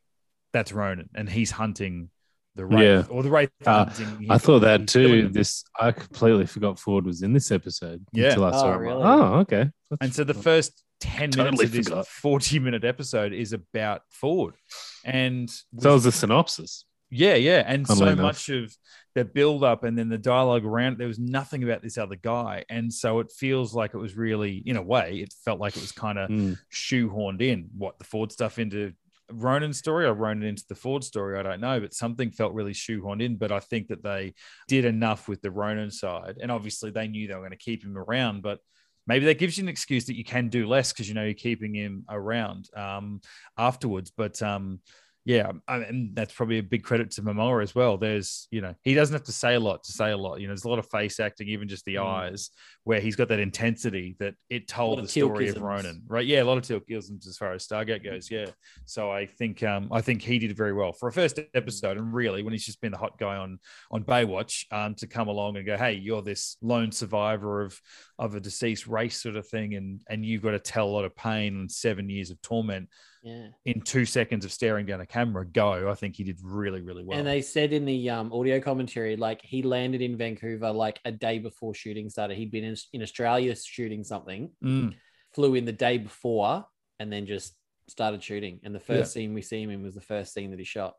that's 0.55 0.71
Ronan 0.71 1.09
and 1.13 1.29
he's 1.29 1.51
hunting 1.51 2.09
the 2.55 2.65
wraith 2.65 2.79
Yeah. 2.81 3.03
or 3.09 3.21
the 3.23 3.29
wraith 3.29 3.51
Uh, 3.65 3.85
hunting. 3.85 4.27
I 4.29 4.37
thought 4.37 4.59
that 4.59 4.87
too. 4.87 5.27
This 5.29 5.63
I 5.79 5.91
completely 5.91 6.45
forgot 6.45 6.79
Ford 6.79 7.05
was 7.05 7.21
in 7.21 7.33
this 7.33 7.51
episode. 7.51 8.03
Yeah. 8.13 8.29
until 8.29 8.45
I 8.45 8.51
saw 8.51 8.69
Oh, 8.69 8.73
him. 8.73 8.79
really? 8.79 9.03
Oh, 9.03 9.33
okay. 9.41 9.69
And 10.01 10.13
so 10.15 10.23
the 10.23 10.33
first 10.33 10.81
10 11.01 11.31
minutes 11.35 11.61
of 11.63 11.71
this 11.73 11.87
forgot. 11.89 12.07
40 12.07 12.59
minute 12.59 12.83
episode 12.85 13.33
is 13.33 13.51
about 13.53 14.03
Ford. 14.09 14.55
And 15.03 15.49
so 15.79 15.93
was 15.93 16.05
the 16.05 16.11
synopsis. 16.13 16.85
yeah, 17.11 17.35
yeah. 17.35 17.63
And 17.67 17.85
so 17.87 18.05
enough. 18.05 18.17
much 18.19 18.49
of 18.49 18.73
the 19.15 19.23
build 19.25 19.63
up 19.63 19.83
and 19.83 19.97
then 19.97 20.09
the 20.09 20.17
dialogue 20.17 20.65
around 20.65 20.97
there 20.97 21.07
was 21.07 21.19
nothing 21.19 21.63
about 21.63 21.81
this 21.83 21.97
other 21.97 22.15
guy. 22.15 22.63
And 22.69 22.91
so 22.93 23.19
it 23.19 23.31
feels 23.31 23.73
like 23.75 23.93
it 23.93 23.97
was 23.97 24.15
really, 24.15 24.63
in 24.65 24.75
a 24.77 24.81
way, 24.81 25.19
it 25.21 25.33
felt 25.45 25.59
like 25.59 25.75
it 25.77 25.81
was 25.81 25.91
kind 25.91 26.17
of 26.17 26.29
Mm. 26.29 26.57
shoehorned 26.73 27.41
in 27.41 27.69
what 27.77 27.97
the 27.99 28.05
Ford 28.05 28.31
stuff 28.31 28.57
into 28.59 28.93
Ronan's 29.31 29.77
story 29.77 30.05
or 30.05 30.13
Ronan 30.13 30.43
into 30.43 30.65
the 30.67 30.75
Ford 30.75 31.03
story. 31.03 31.39
I 31.39 31.43
don't 31.43 31.61
know, 31.61 31.79
but 31.79 31.93
something 31.93 32.31
felt 32.31 32.53
really 32.53 32.73
shoehorned 32.73 33.23
in. 33.23 33.38
But 33.38 33.51
I 33.51 33.59
think 33.59 33.88
that 33.88 34.03
they 34.03 34.33
did 34.67 34.85
enough 34.85 35.27
with 35.27 35.41
the 35.41 35.51
Ronan 35.51 35.91
side. 35.91 36.38
And 36.41 36.51
obviously 36.51 36.91
they 36.91 37.07
knew 37.07 37.27
they 37.27 37.33
were 37.33 37.41
going 37.41 37.51
to 37.51 37.57
keep 37.57 37.83
him 37.83 37.97
around, 37.97 38.43
but 38.43 38.59
maybe 39.07 39.25
that 39.25 39.39
gives 39.39 39.57
you 39.57 39.63
an 39.63 39.69
excuse 39.69 40.05
that 40.05 40.17
you 40.17 40.23
can 40.23 40.49
do 40.49 40.67
less 40.67 40.91
because 40.91 41.07
you 41.07 41.13
know 41.13 41.23
you're 41.23 41.33
keeping 41.33 41.73
him 41.73 42.05
around 42.09 42.69
um, 42.75 43.21
afterwards. 43.57 44.11
But 44.15 44.41
um, 44.41 44.79
yeah, 45.25 45.51
I 45.67 45.77
and 45.77 46.15
that's 46.15 46.33
probably 46.33 46.59
a 46.59 46.63
big 46.63 46.83
credit 46.83 47.09
to 47.11 47.23
Momoa 47.23 47.63
as 47.63 47.73
well. 47.73 47.97
There's, 47.97 48.47
you 48.51 48.61
know, 48.61 48.75
he 48.83 48.93
doesn't 48.93 49.13
have 49.13 49.23
to 49.23 49.31
say 49.31 49.55
a 49.55 49.59
lot 49.59 49.83
to 49.85 49.91
say 49.91 50.11
a 50.11 50.17
lot. 50.17 50.39
You 50.39 50.45
know, 50.45 50.51
there's 50.51 50.65
a 50.65 50.69
lot 50.69 50.77
of 50.77 50.88
face 50.91 51.19
acting, 51.19 51.47
even 51.49 51.67
just 51.67 51.83
the 51.85 51.95
Mm. 51.95 52.05
eyes, 52.05 52.51
where 52.83 53.01
he's 53.01 53.15
got 53.15 53.29
that 53.29 53.39
intensity 53.39 54.15
that 54.19 54.35
it 54.51 54.67
told 54.67 55.03
the 55.03 55.07
story 55.07 55.49
of 55.49 55.59
Ronan, 55.59 56.03
right? 56.07 56.25
Yeah, 56.25 56.43
a 56.43 56.45
lot 56.45 56.57
of 56.57 56.63
Teal'cisms 56.63 57.27
as 57.27 57.38
far 57.38 57.53
as 57.53 57.67
Stargate 57.67 58.03
goes. 58.03 58.29
Yeah, 58.29 58.45
so 58.85 59.11
I 59.11 59.25
think 59.25 59.63
um, 59.63 59.89
I 59.91 60.01
think 60.01 60.21
he 60.21 60.38
did 60.38 60.55
very 60.55 60.73
well 60.73 60.93
for 60.93 61.09
a 61.09 61.11
first 61.11 61.39
episode, 61.55 61.97
and 61.97 62.13
really 62.13 62.43
when 62.43 62.53
he's 62.53 62.65
just 62.65 62.79
been 62.79 62.91
the 62.91 62.99
hot 62.99 63.17
guy 63.17 63.35
on 63.38 63.57
on 63.89 64.03
Baywatch, 64.03 64.71
um, 64.71 64.93
to 64.95 65.07
come 65.07 65.27
along 65.27 65.57
and 65.57 65.65
go, 65.65 65.75
hey, 65.75 65.93
you're 65.93 66.21
this 66.21 66.57
lone 66.61 66.91
survivor 66.91 67.63
of 67.63 67.81
of 68.19 68.35
a 68.35 68.39
deceased 68.39 68.85
race 68.85 69.19
sort 69.23 69.38
of 69.38 69.47
thing, 69.47 69.73
and 69.73 70.03
and 70.07 70.23
you've 70.23 70.43
got 70.43 70.51
to 70.51 70.59
tell 70.59 70.88
a 70.88 70.95
lot 70.95 71.05
of 71.05 71.15
pain 71.15 71.55
and 71.55 71.71
seven 71.71 72.09
years 72.11 72.29
of 72.29 72.39
torment 72.43 72.89
Yeah. 73.25 73.47
in 73.65 73.81
two 73.81 74.05
seconds 74.05 74.45
of 74.45 74.51
staring 74.51 74.85
down 74.85 75.01
a 75.01 75.05
camera 75.07 75.45
go, 75.47 75.89
I 75.89 75.95
think 75.95 76.15
he 76.15 76.23
did 76.23 76.38
really, 76.43 76.81
really 76.81 77.03
well. 77.03 77.17
And 77.17 77.27
they 77.27 77.41
said 77.41 77.73
in 77.73 77.83
the 77.83 78.09
um, 78.11 78.31
audio 78.31 78.59
commentary, 78.59 79.17
like 79.17 79.41
he 79.41 79.63
landed 79.63 80.01
in 80.01 80.15
Vancouver 80.15 80.71
like 80.71 80.99
a 81.05 81.11
day 81.11 81.39
before 81.39 81.73
shooting 81.73 82.07
started. 82.09 82.38
He'd 82.38 82.51
been 82.51 82.63
in, 82.63 82.75
in 82.93 83.01
Australia 83.01 83.55
shooting 83.55 84.03
something, 84.03 84.51
Mm, 84.63 84.93
flew 85.33 85.55
in 85.55 85.65
the 85.65 85.71
day 85.73 85.97
before, 85.97 86.65
and 86.99 87.11
then 87.11 87.25
just 87.25 87.55
started 87.88 88.21
shooting. 88.23 88.59
And 88.63 88.75
the 88.75 88.79
first 88.79 89.11
scene 89.11 89.33
we 89.33 89.41
see 89.41 89.61
him 89.63 89.71
in 89.71 89.81
was 89.81 89.95
the 89.95 90.01
first 90.01 90.31
scene 90.33 90.51
that 90.51 90.59
he 90.59 90.65
shot. 90.65 90.93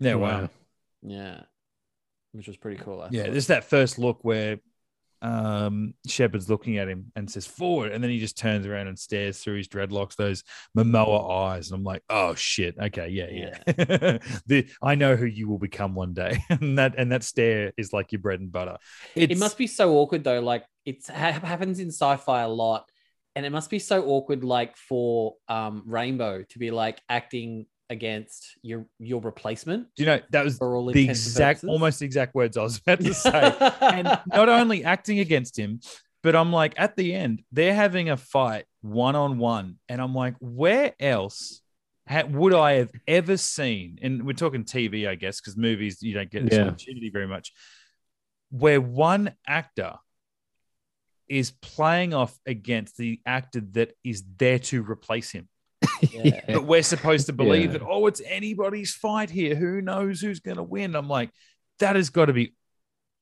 yeah, 0.00 0.14
wow. 0.16 0.50
Yeah. 1.02 1.40
Which 2.32 2.46
was 2.46 2.58
pretty 2.58 2.76
cool. 2.82 3.00
I 3.00 3.08
Yeah, 3.10 3.22
thought. 3.24 3.32
there's 3.32 3.46
that 3.46 3.64
first 3.64 3.98
look 3.98 4.22
where 4.22 4.58
um 5.20 5.94
Shepard's 6.06 6.48
looking 6.48 6.78
at 6.78 6.88
him 6.88 7.12
and 7.16 7.30
says 7.30 7.46
Ford, 7.46 7.92
and 7.92 8.02
then 8.02 8.10
he 8.10 8.18
just 8.18 8.38
turns 8.38 8.66
around 8.66 8.86
and 8.86 8.98
stares 8.98 9.38
through 9.38 9.56
his 9.56 9.68
dreadlocks, 9.68 10.16
those 10.16 10.44
Momoa 10.76 11.50
eyes, 11.50 11.70
and 11.70 11.78
I'm 11.78 11.84
like, 11.84 12.02
oh 12.08 12.34
shit, 12.34 12.76
okay, 12.80 13.08
yeah, 13.08 13.28
yeah. 13.30 14.18
the 14.46 14.68
I 14.82 14.94
know 14.94 15.16
who 15.16 15.26
you 15.26 15.48
will 15.48 15.58
become 15.58 15.94
one 15.94 16.14
day, 16.14 16.42
and 16.50 16.78
that 16.78 16.94
and 16.96 17.12
that 17.12 17.24
stare 17.24 17.72
is 17.76 17.92
like 17.92 18.12
your 18.12 18.20
bread 18.20 18.40
and 18.40 18.52
butter. 18.52 18.76
It's, 19.14 19.32
it 19.32 19.38
must 19.38 19.58
be 19.58 19.66
so 19.66 19.96
awkward 19.96 20.24
though. 20.24 20.40
Like 20.40 20.64
it 20.84 21.06
ha- 21.06 21.32
happens 21.32 21.80
in 21.80 21.88
sci-fi 21.88 22.42
a 22.42 22.48
lot, 22.48 22.88
and 23.34 23.44
it 23.44 23.50
must 23.50 23.70
be 23.70 23.78
so 23.78 24.04
awkward, 24.06 24.44
like 24.44 24.76
for 24.76 25.34
um 25.48 25.82
Rainbow 25.86 26.44
to 26.50 26.58
be 26.58 26.70
like 26.70 27.00
acting 27.08 27.66
against 27.90 28.56
your 28.62 28.86
your 28.98 29.20
replacement 29.22 29.88
you 29.96 30.04
know 30.04 30.20
that 30.30 30.44
was 30.44 30.58
for 30.58 30.76
all 30.76 30.86
the 30.86 31.08
exact, 31.08 31.60
purposes. 31.62 31.68
almost 31.70 31.98
the 32.00 32.04
exact 32.04 32.34
words 32.34 32.56
I 32.56 32.62
was 32.62 32.78
about 32.86 33.00
to 33.00 33.14
say. 33.28 33.54
and 33.80 34.06
not 34.26 34.48
only 34.48 34.84
acting 34.84 35.20
against 35.20 35.58
him, 35.58 35.80
but 36.22 36.34
I'm 36.36 36.52
like, 36.52 36.74
at 36.76 36.96
the 36.96 37.14
end, 37.14 37.42
they're 37.52 37.74
having 37.74 38.10
a 38.10 38.16
fight 38.16 38.64
one 38.82 39.14
on 39.16 39.38
one. 39.38 39.76
And 39.88 40.00
I'm 40.02 40.14
like, 40.14 40.34
where 40.40 40.92
else 41.00 41.62
would 42.28 42.54
I 42.54 42.72
have 42.74 42.90
ever 43.06 43.36
seen? 43.36 43.98
And 44.02 44.26
we're 44.26 44.32
talking 44.32 44.64
TV, 44.64 45.08
I 45.08 45.14
guess, 45.14 45.40
because 45.40 45.56
movies, 45.56 46.02
you 46.02 46.14
don't 46.14 46.30
get 46.30 46.44
this 46.44 46.54
Yeah. 46.58 46.66
opportunity 46.66 47.10
very 47.10 47.28
much, 47.28 47.52
where 48.50 48.80
one 48.80 49.32
actor 49.46 49.94
is 51.28 51.50
playing 51.50 52.14
off 52.14 52.36
against 52.46 52.96
the 52.96 53.20
actor 53.26 53.60
that 53.72 53.92
is 54.02 54.24
there 54.38 54.58
to 54.58 54.82
replace 54.82 55.30
him. 55.30 55.48
Yeah. 56.12 56.40
but 56.46 56.64
we're 56.64 56.82
supposed 56.82 57.26
to 57.26 57.32
believe 57.32 57.72
Yeah. 57.72 57.78
that 57.78 57.82
oh 57.88 58.06
it's 58.06 58.20
anybody's 58.26 58.94
fight 58.94 59.30
here 59.30 59.54
who 59.54 59.80
knows 59.80 60.20
who's 60.20 60.40
going 60.40 60.56
to 60.56 60.62
win 60.62 60.94
i'm 60.94 61.08
like 61.08 61.30
that 61.78 61.96
has 61.96 62.10
got 62.10 62.26
to 62.26 62.32
be 62.32 62.54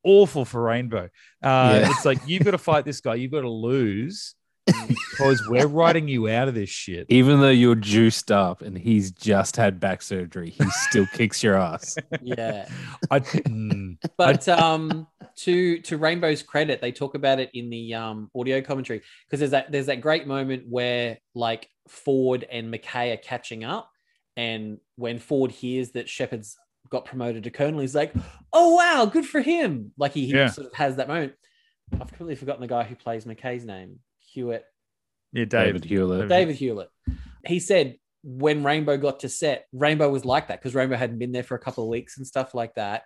awful 0.03 0.45
for 0.45 0.61
rainbow 0.61 1.05
uh, 1.43 1.79
Yeah. 1.81 1.89
it's 1.91 2.05
like 2.05 2.19
you've 2.27 2.43
got 2.43 2.51
to 2.51 2.57
fight 2.57 2.85
this 2.85 3.01
guy 3.01 3.15
you've 3.15 3.31
got 3.31 3.41
to 3.41 3.49
lose 3.49 4.35
because 4.67 5.47
we're 5.47 5.67
writing 5.67 6.07
you 6.07 6.27
out 6.29 6.47
of 6.47 6.53
this 6.53 6.69
shit 6.69 7.05
Even 7.09 7.39
though 7.39 7.49
you're 7.49 7.75
juiced 7.75 8.31
up 8.31 8.61
and 8.61 8.77
he's 8.77 9.11
just 9.11 9.55
had 9.55 9.79
back 9.79 10.01
surgery, 10.01 10.49
he 10.49 10.63
still 10.89 11.05
kicks 11.13 11.41
your 11.41 11.55
ass. 11.55 11.97
yeah. 12.21 12.67
I, 13.11 13.19
mm, 13.19 13.97
But 14.17 14.47
um, 14.49 15.07
to 15.37 15.79
to 15.81 15.97
Rainbow's 15.97 16.43
credit, 16.43 16.81
they 16.81 16.91
talk 16.91 17.15
about 17.15 17.39
it 17.39 17.49
in 17.53 17.69
the 17.69 17.93
um, 17.93 18.29
audio 18.35 18.61
commentary 18.61 19.01
because 19.25 19.39
there's 19.39 19.51
that 19.51 19.71
there's 19.71 19.85
that 19.87 20.01
great 20.01 20.27
moment 20.27 20.63
where 20.67 21.17
like 21.35 21.69
Ford 21.87 22.45
and 22.51 22.73
McKay 22.73 23.13
are 23.13 23.17
catching 23.17 23.63
up, 23.63 23.89
and 24.35 24.77
when 24.95 25.19
Ford 25.19 25.51
hears 25.51 25.91
that 25.91 26.09
Shepard's 26.09 26.57
got 26.89 27.05
promoted 27.05 27.43
to 27.43 27.51
colonel, 27.51 27.79
he's 27.81 27.95
like, 27.95 28.13
"Oh 28.53 28.75
wow, 28.75 29.05
good 29.05 29.25
for 29.25 29.41
him!" 29.41 29.91
Like 29.97 30.13
he, 30.13 30.25
he 30.25 30.33
Yeah. 30.33 30.47
sort 30.49 30.67
of 30.67 30.73
has 30.73 30.95
that 30.97 31.07
moment. 31.07 31.33
I've 31.93 32.07
completely 32.07 32.35
forgotten 32.35 32.61
the 32.61 32.67
guy 32.67 32.83
who 32.83 32.95
plays 32.95 33.25
McKay's 33.25 33.63
name, 33.65 33.99
Hewlett. 34.27 34.65
yeah 35.33 35.45
David 35.45 35.81
david 35.81 35.85
Hewlett. 35.85 36.29
David 36.29 36.55
Hewlett. 36.55 36.89
He 37.45 37.59
said 37.59 37.97
when 38.23 38.63
Rainbow 38.63 38.97
got 38.97 39.21
to 39.21 39.29
set, 39.29 39.65
Rainbow 39.71 40.09
was 40.09 40.25
like 40.25 40.47
that 40.49 40.59
because 40.59 40.75
Rainbow 40.75 40.95
hadn't 40.97 41.19
been 41.19 41.31
there 41.31 41.43
for 41.43 41.55
a 41.55 41.59
couple 41.59 41.83
of 41.83 41.89
weeks 41.89 42.17
and 42.17 42.27
stuff 42.27 42.53
like 42.53 42.75
that. 42.75 43.03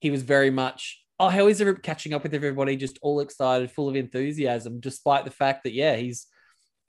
He 0.00 0.10
was 0.10 0.22
very 0.22 0.50
much, 0.50 1.00
oh, 1.20 1.28
how 1.28 1.46
is 1.46 1.60
every 1.60 1.76
catching 1.76 2.12
up 2.12 2.22
with 2.24 2.34
everybody, 2.34 2.76
just 2.76 2.98
all 3.02 3.20
excited, 3.20 3.70
full 3.70 3.88
of 3.88 3.94
enthusiasm, 3.96 4.80
despite 4.80 5.24
the 5.24 5.30
fact 5.30 5.62
that, 5.64 5.72
yeah, 5.72 5.96
he's 5.96 6.26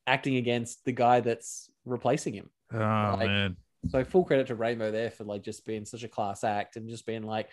acting 0.08 0.38
against 0.38 0.84
the 0.86 0.92
guy 0.92 1.20
that's 1.20 1.70
replacing 1.86 2.34
him. 2.34 2.50
oh 2.74 2.78
Like- 2.78 3.28
man 3.28 3.58
So 3.90 4.04
full 4.04 4.24
credit 4.24 4.48
to 4.48 4.56
Rainbow 4.56 4.90
there 4.92 5.12
for 5.12 5.24
like 5.26 5.44
just 5.44 5.66
being 5.66 5.86
such 5.86 6.04
a 6.04 6.08
class 6.08 6.44
act 6.44 6.76
and 6.78 6.90
just 6.90 7.06
being 7.06 7.24
like, 7.24 7.50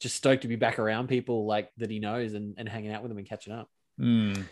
just 0.00 0.16
stoked 0.16 0.42
to 0.42 0.48
be 0.48 0.56
back 0.56 0.78
around 0.78 1.08
people 1.08 1.44
like 1.46 1.70
that 1.76 1.90
he 1.90 1.98
knows 1.98 2.32
and, 2.34 2.54
and 2.56 2.68
hanging 2.68 2.92
out 2.92 3.02
with 3.02 3.10
them 3.10 3.18
and 3.18 3.28
catching 3.28 3.52
up. 3.52 3.68
Mm. 4.00 4.44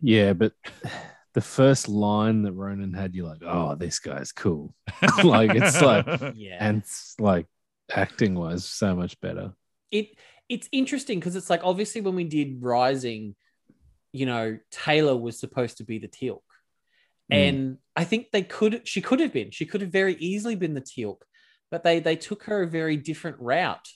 Yeah, 0.00 0.32
but 0.34 0.52
the 1.34 1.40
first 1.40 1.88
line 1.88 2.42
that 2.42 2.52
Ronan 2.52 2.92
had, 2.92 3.14
you're 3.14 3.26
like, 3.26 3.42
oh, 3.44 3.74
this 3.74 3.98
guy's 3.98 4.32
cool. 4.32 4.74
like 5.24 5.50
it's 5.54 5.80
like, 5.80 6.06
Yeah. 6.36 6.58
and 6.60 6.78
it's 6.78 7.14
like 7.18 7.46
acting 7.90 8.34
wise, 8.34 8.64
so 8.64 8.94
much 8.94 9.20
better. 9.20 9.52
it 9.90 10.08
it's 10.48 10.68
interesting 10.72 11.18
because 11.18 11.36
it's 11.36 11.48
like 11.48 11.62
obviously 11.64 12.02
when 12.02 12.14
we 12.14 12.24
did 12.24 12.62
Rising, 12.62 13.34
you 14.12 14.26
know, 14.26 14.58
Teyla 14.70 15.18
was 15.18 15.40
supposed 15.40 15.78
to 15.78 15.84
be 15.84 15.98
the 15.98 16.08
Teal'c. 16.08 16.42
Mm. 17.32 17.48
And 17.48 17.78
I 17.96 18.04
think 18.04 18.30
they 18.30 18.42
could 18.42 18.86
she 18.86 19.00
could 19.00 19.20
have 19.20 19.32
been. 19.32 19.50
She 19.50 19.64
could 19.66 19.80
have 19.80 19.90
very 19.90 20.14
easily 20.16 20.54
been 20.54 20.74
the 20.74 20.82
Teal'c, 20.82 21.22
but 21.70 21.82
they 21.82 21.98
they 22.00 22.16
took 22.16 22.44
her 22.44 22.62
a 22.62 22.66
very 22.68 22.96
different 22.98 23.38
route. 23.40 23.88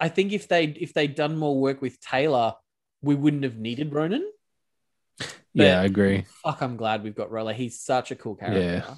I 0.00 0.08
think 0.08 0.32
if 0.32 0.48
they 0.48 0.64
if 0.64 0.94
they'd 0.94 1.14
done 1.14 1.36
more 1.36 1.60
work 1.60 1.82
with 1.82 2.00
Teyla, 2.00 2.54
we 3.02 3.14
wouldn't 3.14 3.44
have 3.44 3.58
needed 3.58 3.92
Ronan. 3.92 4.26
Yeah, 5.54 5.80
I 5.80 5.84
agree. 5.84 6.24
Fuck, 6.42 6.62
I'm 6.62 6.76
glad 6.76 7.02
we've 7.02 7.14
got 7.14 7.30
Roller. 7.30 7.52
He's 7.52 7.80
such 7.80 8.10
a 8.10 8.16
cool 8.16 8.36
character. 8.36 8.84
Yeah, 8.86 8.94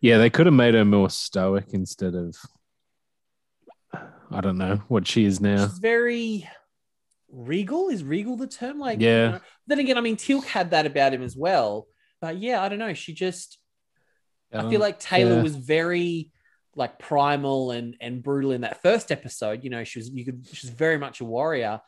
yeah, 0.00 0.18
they 0.18 0.30
could 0.30 0.46
have 0.46 0.54
made 0.54 0.74
her 0.74 0.84
more 0.84 1.08
stoic 1.10 1.66
instead 1.72 2.14
of, 2.14 2.36
I 4.30 4.40
don't 4.40 4.58
know 4.58 4.82
what 4.88 5.06
she 5.06 5.24
is 5.24 5.40
now. 5.40 5.66
She's 5.66 5.78
very 5.78 6.48
regal. 7.30 7.88
Is 7.88 8.02
regal 8.02 8.36
the 8.36 8.46
term? 8.46 8.78
Like, 8.78 9.00
Yeah. 9.00 9.26
you 9.26 9.32
know? 9.32 9.40
Then 9.66 9.78
again, 9.78 9.98
I 9.98 10.00
mean, 10.00 10.16
Teal'c 10.16 10.44
had 10.44 10.72
that 10.72 10.86
about 10.86 11.14
him 11.14 11.22
as 11.22 11.36
well. 11.36 11.86
But 12.20 12.38
yeah, 12.38 12.62
I 12.62 12.68
don't 12.68 12.78
know. 12.78 12.94
She 12.94 13.14
just, 13.14 13.58
I 14.52 14.60
feel 14.62 14.74
um, 14.74 14.80
like 14.80 15.00
Teyla 15.00 15.36
yeah. 15.36 15.42
was 15.42 15.56
very 15.56 16.30
like 16.74 16.98
primal 16.98 17.70
and 17.70 17.96
and 18.00 18.22
brutal 18.22 18.52
in 18.52 18.62
that 18.62 18.82
first 18.82 19.10
episode. 19.10 19.64
You 19.64 19.70
know, 19.70 19.84
she 19.84 19.98
was 19.98 20.10
you 20.10 20.24
could 20.24 20.46
she's 20.52 20.70
very 20.70 20.98
much 20.98 21.20
a 21.20 21.24
warrior, 21.24 21.80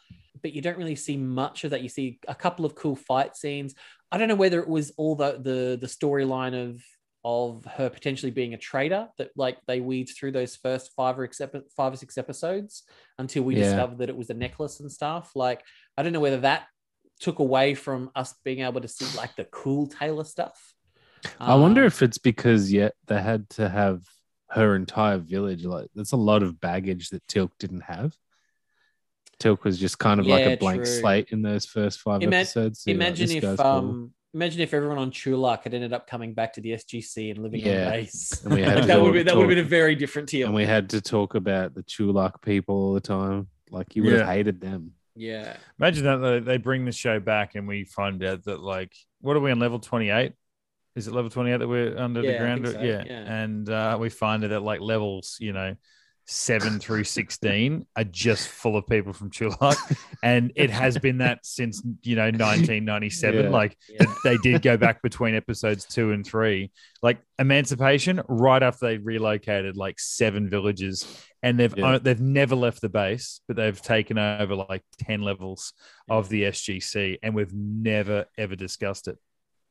but 0.45 0.53
you 0.53 0.61
don't 0.61 0.77
really 0.77 0.95
see 0.95 1.17
much 1.17 1.65
of 1.65 1.71
that. 1.71 1.81
You 1.83 1.89
see 1.89 2.19
a 2.29 2.35
couple 2.35 2.67
of 2.67 2.75
cool 2.75 2.95
fight 2.95 3.35
scenes. 3.35 3.75
I 4.13 4.19
don't 4.19 4.29
know 4.29 4.35
whether 4.35 4.61
it 4.61 4.69
was 4.69 4.93
all 4.99 5.17
the 5.17 5.33
the 5.41 5.79
the 5.81 5.87
storyline 5.87 6.55
of 6.55 6.83
of 7.25 7.65
her 7.65 7.89
potentially 7.89 8.31
being 8.31 8.53
a 8.53 8.59
traitor 8.59 9.09
that 9.17 9.31
like 9.35 9.57
they 9.67 9.81
weaved 9.81 10.15
through 10.15 10.33
those 10.33 10.55
first 10.55 10.93
five 10.95 11.19
or 11.19 11.25
except 11.25 11.57
five 11.75 11.95
or 11.95 11.97
six 11.97 12.19
episodes 12.19 12.83
until 13.19 13.43
we 13.43 13.55
Yeah. 13.55 13.63
discovered 13.63 13.99
that 14.01 14.11
it 14.11 14.17
was 14.17 14.29
a 14.29 14.35
necklace 14.35 14.81
and 14.81 14.93
stuff. 14.93 15.33
Like 15.35 15.63
I 15.97 16.03
don't 16.03 16.13
know 16.13 16.21
whether 16.21 16.41
that 16.41 16.67
took 17.21 17.39
away 17.39 17.75
from 17.75 18.11
us 18.15 18.35
being 18.45 18.61
able 18.61 18.83
to 18.83 18.89
see 18.89 19.07
like 19.17 19.35
the 19.37 19.45
cool 19.47 19.89
Teyla 19.89 20.27
stuff. 20.27 20.75
I 21.41 21.55
wonder 21.55 21.81
Um, 21.81 21.87
if 21.87 22.03
it's 22.03 22.19
because 22.19 22.71
yet 22.71 22.93
they 23.07 23.23
had 23.23 23.49
to 23.51 23.71
have 23.71 24.03
her 24.51 24.77
entire 24.77 25.17
village. 25.17 25.65
Like 25.65 25.89
that's 25.95 26.13
a 26.13 26.19
lot 26.19 26.43
of 26.43 26.61
baggage 26.61 27.09
that 27.11 27.27
Teal'c 27.29 27.53
didn't 27.59 27.85
have. 27.85 28.15
Teal'c 29.39 29.65
was 29.65 29.79
just 29.79 29.99
kind 29.99 30.21
of 30.21 30.27
like 30.27 30.45
a 30.47 30.57
blank 30.57 30.85
true. 30.85 30.93
slate 30.93 31.29
in 31.31 31.43
those 31.43 31.67
first 31.67 32.01
five 32.01 32.23
Ima- 32.23 32.37
episodes. 32.37 32.81
So 32.83 32.91
you're 32.91 32.99
like, 32.99 33.07
imagine 33.09 33.27
this 33.27 33.37
if 33.37 33.43
guy's 33.43 33.57
cool. 33.59 33.67
um 33.67 34.11
imagine 34.33 34.61
if 34.63 34.75
everyone 34.75 34.99
on 34.99 35.11
Chulak 35.13 35.63
had 35.63 35.75
ended 35.75 35.93
up 35.93 36.07
coming 36.09 36.35
back 36.35 36.53
to 36.55 36.61
the 36.61 36.71
SGC 36.73 37.31
and 37.31 37.39
living 37.43 37.61
Yeah. 37.61 37.85
on 37.87 37.91
base. 37.93 38.43
And 38.45 38.55
we 38.55 38.63
had 38.63 38.79
Like, 38.79 38.87
that 38.87 39.01
would 39.01 39.13
be 39.13 39.23
that 39.23 39.35
would 39.37 39.43
have 39.43 39.49
been 39.49 39.59
a 39.65 39.69
very 39.69 39.95
different 39.95 40.29
deal. 40.29 40.47
and 40.47 40.55
we 40.55 40.65
had 40.67 40.91
to 40.91 41.01
talk 41.01 41.35
about 41.35 41.75
the 41.75 41.83
Chulak 41.85 42.43
people 42.43 42.75
all 42.75 42.95
the 42.95 43.01
time. 43.01 43.49
Like 43.71 43.95
you 43.97 44.03
would 44.05 44.13
Yeah. 44.13 44.19
have 44.21 44.29
hated 44.29 44.61
them. 44.61 44.93
yeah. 45.15 45.57
Imagine 45.79 46.05
that 46.05 46.17
they- 46.19 46.41
they 46.41 46.57
bring 46.59 46.85
the 46.85 46.93
show 46.93 47.21
back 47.21 47.55
and 47.55 47.69
we 47.69 47.85
find 47.85 48.23
out 48.25 48.45
that 48.45 48.61
like 48.61 48.93
what 49.21 49.37
are 49.37 49.41
we 49.41 49.51
on 49.53 49.59
level 49.59 49.79
28? 49.79 50.33
Is 50.97 51.09
it 51.09 51.15
level 51.15 51.31
28 51.31 51.57
that 51.59 51.67
we're 51.69 51.97
under 51.99 52.21
Yeah, 52.23 52.33
the 52.33 52.39
ground? 52.39 52.67
so, 52.69 52.81
yeah. 52.81 53.03
yeah. 53.05 53.43
And 53.43 53.69
uh, 53.69 53.97
we 54.01 54.11
find 54.11 54.45
it 54.45 54.53
at 54.53 54.63
like 54.63 54.81
levels, 54.81 55.37
you 55.41 55.53
know, 55.53 55.75
seven 56.27 56.79
through 56.79 57.05
16 57.05 57.87
are 57.97 58.05
just 58.05 58.49
full 58.49 58.77
of 58.77 58.87
people 58.87 59.13
from 59.13 59.31
Chulak. 59.31 59.77
and 60.23 60.53
it 60.57 60.71
has 60.71 60.99
been 60.99 61.19
that 61.19 61.45
since, 61.45 61.83
you 62.03 62.17
know, 62.17 62.25
1997. 62.25 63.45
Yeah. 63.45 63.51
Like 63.51 63.77
Yeah. 63.89 64.07
they 64.25 64.37
did 64.39 64.63
go 64.63 64.77
back 64.77 65.03
between 65.03 65.35
episodes 65.35 65.85
two 65.85 66.13
and 66.13 66.27
three. 66.27 66.71
Like 67.03 67.19
Emancipation, 67.39 68.23
right 68.29 68.63
after 68.63 68.87
they 68.87 68.99
relocated 68.99 69.77
like 69.77 70.01
seven 70.01 70.49
villages, 70.49 71.07
and 71.43 71.59
they've 71.61 71.77
Yeah. 71.77 71.99
they've 71.99 72.21
never 72.21 72.55
left 72.57 72.81
the 72.81 72.89
base, 72.89 73.41
but 73.47 73.57
they've 73.57 73.81
taken 73.81 74.17
over 74.19 74.55
like 74.55 74.83
ten 74.99 75.21
levels 75.23 75.73
of 76.09 76.29
the 76.29 76.45
SGC, 76.45 77.19
and 77.23 77.35
we've 77.35 77.53
never 77.53 78.25
ever 78.39 78.57
discussed 78.57 79.09
it. 79.09 79.19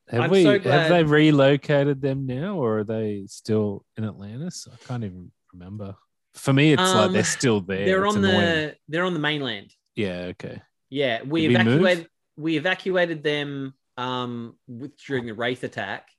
Have 0.09 0.21
I'm 0.21 0.29
we 0.29 0.43
so 0.43 0.59
have 0.59 0.89
they 0.89 1.03
relocated 1.03 2.01
them 2.01 2.25
now 2.27 2.57
or 2.57 2.79
are 2.79 2.83
they 2.83 3.23
still 3.27 3.85
in 3.97 4.03
Atlantis? 4.03 4.67
I 4.71 4.75
can't 4.85 5.03
even 5.05 5.31
remember. 5.53 5.95
For 6.36 6.52
me, 6.54 6.74
it's 6.74 6.82
like 6.82 7.08
Um, 7.08 7.13
they're 7.13 7.24
still 7.24 7.62
there. 7.62 7.86
They're 7.86 8.06
It's 8.06 8.15
on 8.15 8.24
annoying. 8.26 8.39
the 8.41 8.76
they're 8.88 9.06
on 9.06 9.13
the 9.13 9.19
mainland. 9.19 9.72
Yeah, 9.96 10.32
okay. 10.32 10.62
Yeah, 10.89 11.22
we 11.24 11.48
Did 11.48 11.52
evacuated 11.62 12.08
we 12.36 12.58
evacuated 12.58 13.24
them 13.24 13.74
um 13.98 14.58
with 14.67 14.98
during 14.98 15.26
the 15.28 15.34
wraith 15.34 15.63
attack, 15.63 16.10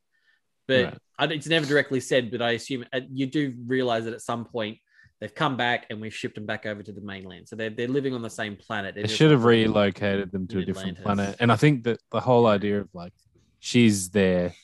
but 0.68 0.84
Right. 0.84 0.98
I, 1.18 1.24
it's 1.26 1.48
never 1.48 1.66
directly 1.66 2.00
said. 2.00 2.30
But 2.30 2.42
I 2.42 2.52
assume 2.52 2.84
uh, 2.92 3.00
you 3.12 3.26
do 3.26 3.54
realize 3.66 4.04
that 4.04 4.14
at 4.14 4.20
some 4.22 4.44
point 4.44 4.78
they've 5.20 5.34
come 5.34 5.56
back 5.56 5.86
and 5.90 6.00
we've 6.00 6.14
shipped 6.14 6.36
them 6.36 6.46
back 6.46 6.66
over 6.66 6.82
to 6.82 6.92
the 6.92 7.00
mainland, 7.00 7.48
so 7.48 7.56
they're 7.56 7.70
they're 7.70 7.88
living 7.88 8.14
on 8.14 8.22
the 8.22 8.30
same 8.30 8.56
planet. 8.56 8.94
They're 8.94 9.04
They 9.04 9.14
should 9.14 9.32
have 9.32 9.44
relocated 9.44 10.30
them 10.30 10.46
to 10.48 10.58
a 10.60 10.64
different 10.64 11.02
planet. 11.02 11.36
And 11.40 11.50
I 11.50 11.56
think 11.56 11.84
that 11.84 11.98
the 12.12 12.20
whole 12.20 12.46
idea 12.46 12.80
of 12.80 12.88
like 12.94 13.12
she's 13.58 14.10
their 14.10 14.54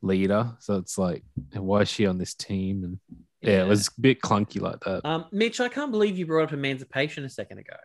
leader, 0.00 0.56
so 0.60 0.76
it's 0.76 0.96
like 0.98 1.24
why 1.54 1.80
is 1.80 1.88
she 1.88 2.06
on 2.06 2.18
this 2.18 2.34
team? 2.34 2.84
And 2.84 2.98
yeah, 3.42 3.62
it 3.62 3.66
was 3.66 3.88
a 3.88 4.00
bit 4.00 4.20
clunky 4.20 4.60
like 4.60 4.80
that. 4.80 5.04
Um, 5.04 5.26
Mitch, 5.32 5.60
I 5.60 5.68
can't 5.68 5.90
believe 5.90 6.16
you 6.18 6.26
brought 6.26 6.44
up 6.44 6.52
emancipation 6.52 7.24
a 7.24 7.28
second 7.28 7.58
ago. 7.58 7.76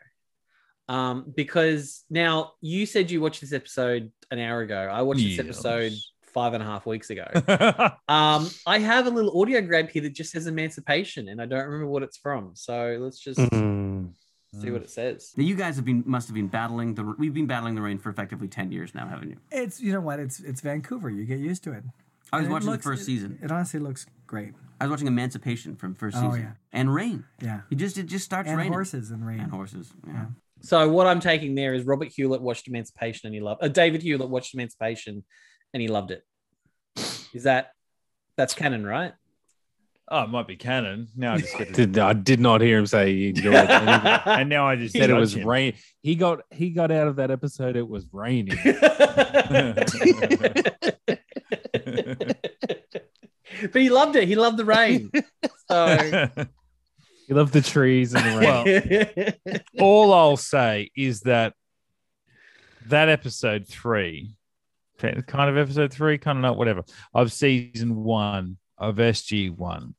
Um, 0.89 1.33
because 1.35 2.05
now 2.09 2.53
you 2.61 2.85
said 2.85 3.11
you 3.11 3.19
watched 3.19 3.41
this 3.41 3.51
episode 3.51 4.11
an 4.31 4.39
hour 4.39 4.61
ago. 4.61 4.77
I 4.91 5.01
watched 5.01 5.21
this 5.23 5.37
Yes. 5.37 5.45
episode 5.45 5.91
five 6.33 6.53
and 6.53 6.63
a 6.63 6.65
half 6.65 6.85
weeks 6.85 7.09
ago. 7.09 7.25
Um, 8.09 8.49
I 8.65 8.79
have 8.79 9.05
a 9.05 9.09
little 9.09 9.41
audio 9.41 9.59
grab 9.59 9.89
here 9.89 10.01
that 10.03 10.13
just 10.13 10.31
says 10.31 10.47
emancipation, 10.47 11.27
and 11.27 11.41
I 11.41 11.45
don't 11.45 11.65
remember 11.65 11.87
what 11.87 12.03
it's 12.03 12.15
from. 12.17 12.51
So 12.55 12.97
let's 13.01 13.19
just 13.19 13.39
Mm. 13.39 14.13
see 14.61 14.71
what 14.71 14.81
it 14.81 14.89
says. 14.89 15.33
Now 15.35 15.43
you 15.43 15.55
guys 15.55 15.75
have 15.75 15.83
been 15.83 16.03
must 16.05 16.27
have 16.29 16.35
been 16.35 16.47
battling 16.47 16.95
the 16.95 17.03
we've 17.03 17.33
been 17.33 17.47
battling 17.47 17.75
the 17.75 17.81
rain 17.81 17.97
for 17.97 18.09
effectively 18.09 18.47
ten 18.47 18.71
years 18.71 18.95
now, 18.95 19.07
haven't 19.09 19.29
you? 19.31 19.37
It's 19.51 19.81
you 19.81 19.91
know 19.91 19.99
what? 19.99 20.21
It's 20.21 20.39
it's 20.39 20.61
Vancouver. 20.61 21.09
You 21.09 21.25
get 21.25 21.39
used 21.39 21.63
to 21.65 21.73
it. 21.73 21.83
I 22.33 22.37
was 22.37 22.45
And 22.45 22.53
watching 22.53 22.69
looks- 22.69 22.83
the 22.83 22.89
first 22.89 23.01
it- 23.03 23.05
season. 23.05 23.39
It 23.41 23.51
honestly 23.51 23.79
looks 23.79 24.05
great. 24.25 24.53
I 24.79 24.85
was 24.85 24.91
watching 24.91 25.07
Emancipation 25.07 25.75
from 25.75 25.95
first 25.95 26.17
Oh, 26.17 26.29
season. 26.31 26.41
yeah. 26.41 26.51
And 26.71 26.93
rain. 26.93 27.23
Yeah. 27.41 27.61
It 27.71 27.75
just 27.75 27.97
it 27.97 28.05
just 28.07 28.25
starts 28.25 28.49
And 28.49 28.57
raining. 28.57 28.73
horses 28.73 29.11
and 29.11 29.25
rain. 29.25 29.39
And 29.39 29.51
horses. 29.51 29.91
Yeah. 30.05 30.13
Yeah. 30.13 30.25
So 30.61 30.89
what 30.89 31.07
I'm 31.07 31.19
taking 31.19 31.55
there 31.55 31.73
is 31.73 31.83
Robert 31.85 32.09
Hewlett 32.09 32.41
watched 32.41 32.67
Emancipation 32.67 33.27
and 33.27 33.33
he 33.35 33.41
loved. 33.41 33.63
Uh, 33.63 33.67
David 33.69 34.01
Hewlett 34.01 34.29
watched 34.29 34.53
Emancipation 34.53 35.23
and 35.73 35.81
he 35.81 35.87
loved 35.87 36.11
it. 36.11 36.23
Is 37.33 37.43
that 37.43 37.71
that's 38.37 38.53
canon, 38.53 38.85
right? 38.85 39.13
Oh, 40.09 40.23
it 40.23 40.29
might 40.29 40.47
be 40.47 40.55
canon. 40.55 41.09
Now 41.15 41.33
I 41.33 41.37
just 41.39 41.57
get 41.57 41.73
Did, 41.73 41.97
I 41.97 42.13
did 42.13 42.39
not 42.39 42.61
hear 42.61 42.77
him 42.79 42.85
say 42.87 43.13
he 43.13 43.29
enjoyed 43.29 43.53
it. 43.55 43.69
And 44.25 44.49
now 44.49 44.67
I 44.67 44.75
just 44.77 44.95
said 44.95 45.09
it 45.09 45.13
was 45.13 45.35
him. 45.35 45.47
rain. 45.47 45.73
He 46.01 46.15
got 46.15 46.41
he 46.51 46.69
got 46.69 46.91
out 46.91 47.07
of 47.07 47.15
that 47.17 47.29
episode. 47.31 47.75
It 47.75 47.87
was 47.87 48.05
raining. 48.11 48.57
but 53.71 53.81
he 53.81 53.89
loved 53.89 54.15
it. 54.15 54.27
He 54.27 54.35
loved 54.35 54.57
the 54.57 54.65
rain. 54.65 55.11
So 55.69 56.29
You 57.27 57.35
love 57.35 57.51
the 57.51 57.61
trees 57.61 58.13
and 58.13 58.23
the 58.23 58.39
rain. 58.39 59.29
Well, 59.45 59.59
all 59.81 60.13
I'll 60.13 60.37
say 60.37 60.91
is 60.95 61.21
that 61.21 61.53
that 62.85 63.09
episode 63.09 63.67
three, 63.67 64.37
kind 64.97 65.49
of 65.49 65.57
episode 65.57 65.91
three, 65.91 66.17
kind 66.17 66.37
of 66.37 66.41
not 66.41 66.57
whatever, 66.57 66.83
of 67.13 67.33
season 67.33 67.95
one 67.97 68.57
of 68.77 68.95
SG 68.95 69.51
one, 69.51 69.95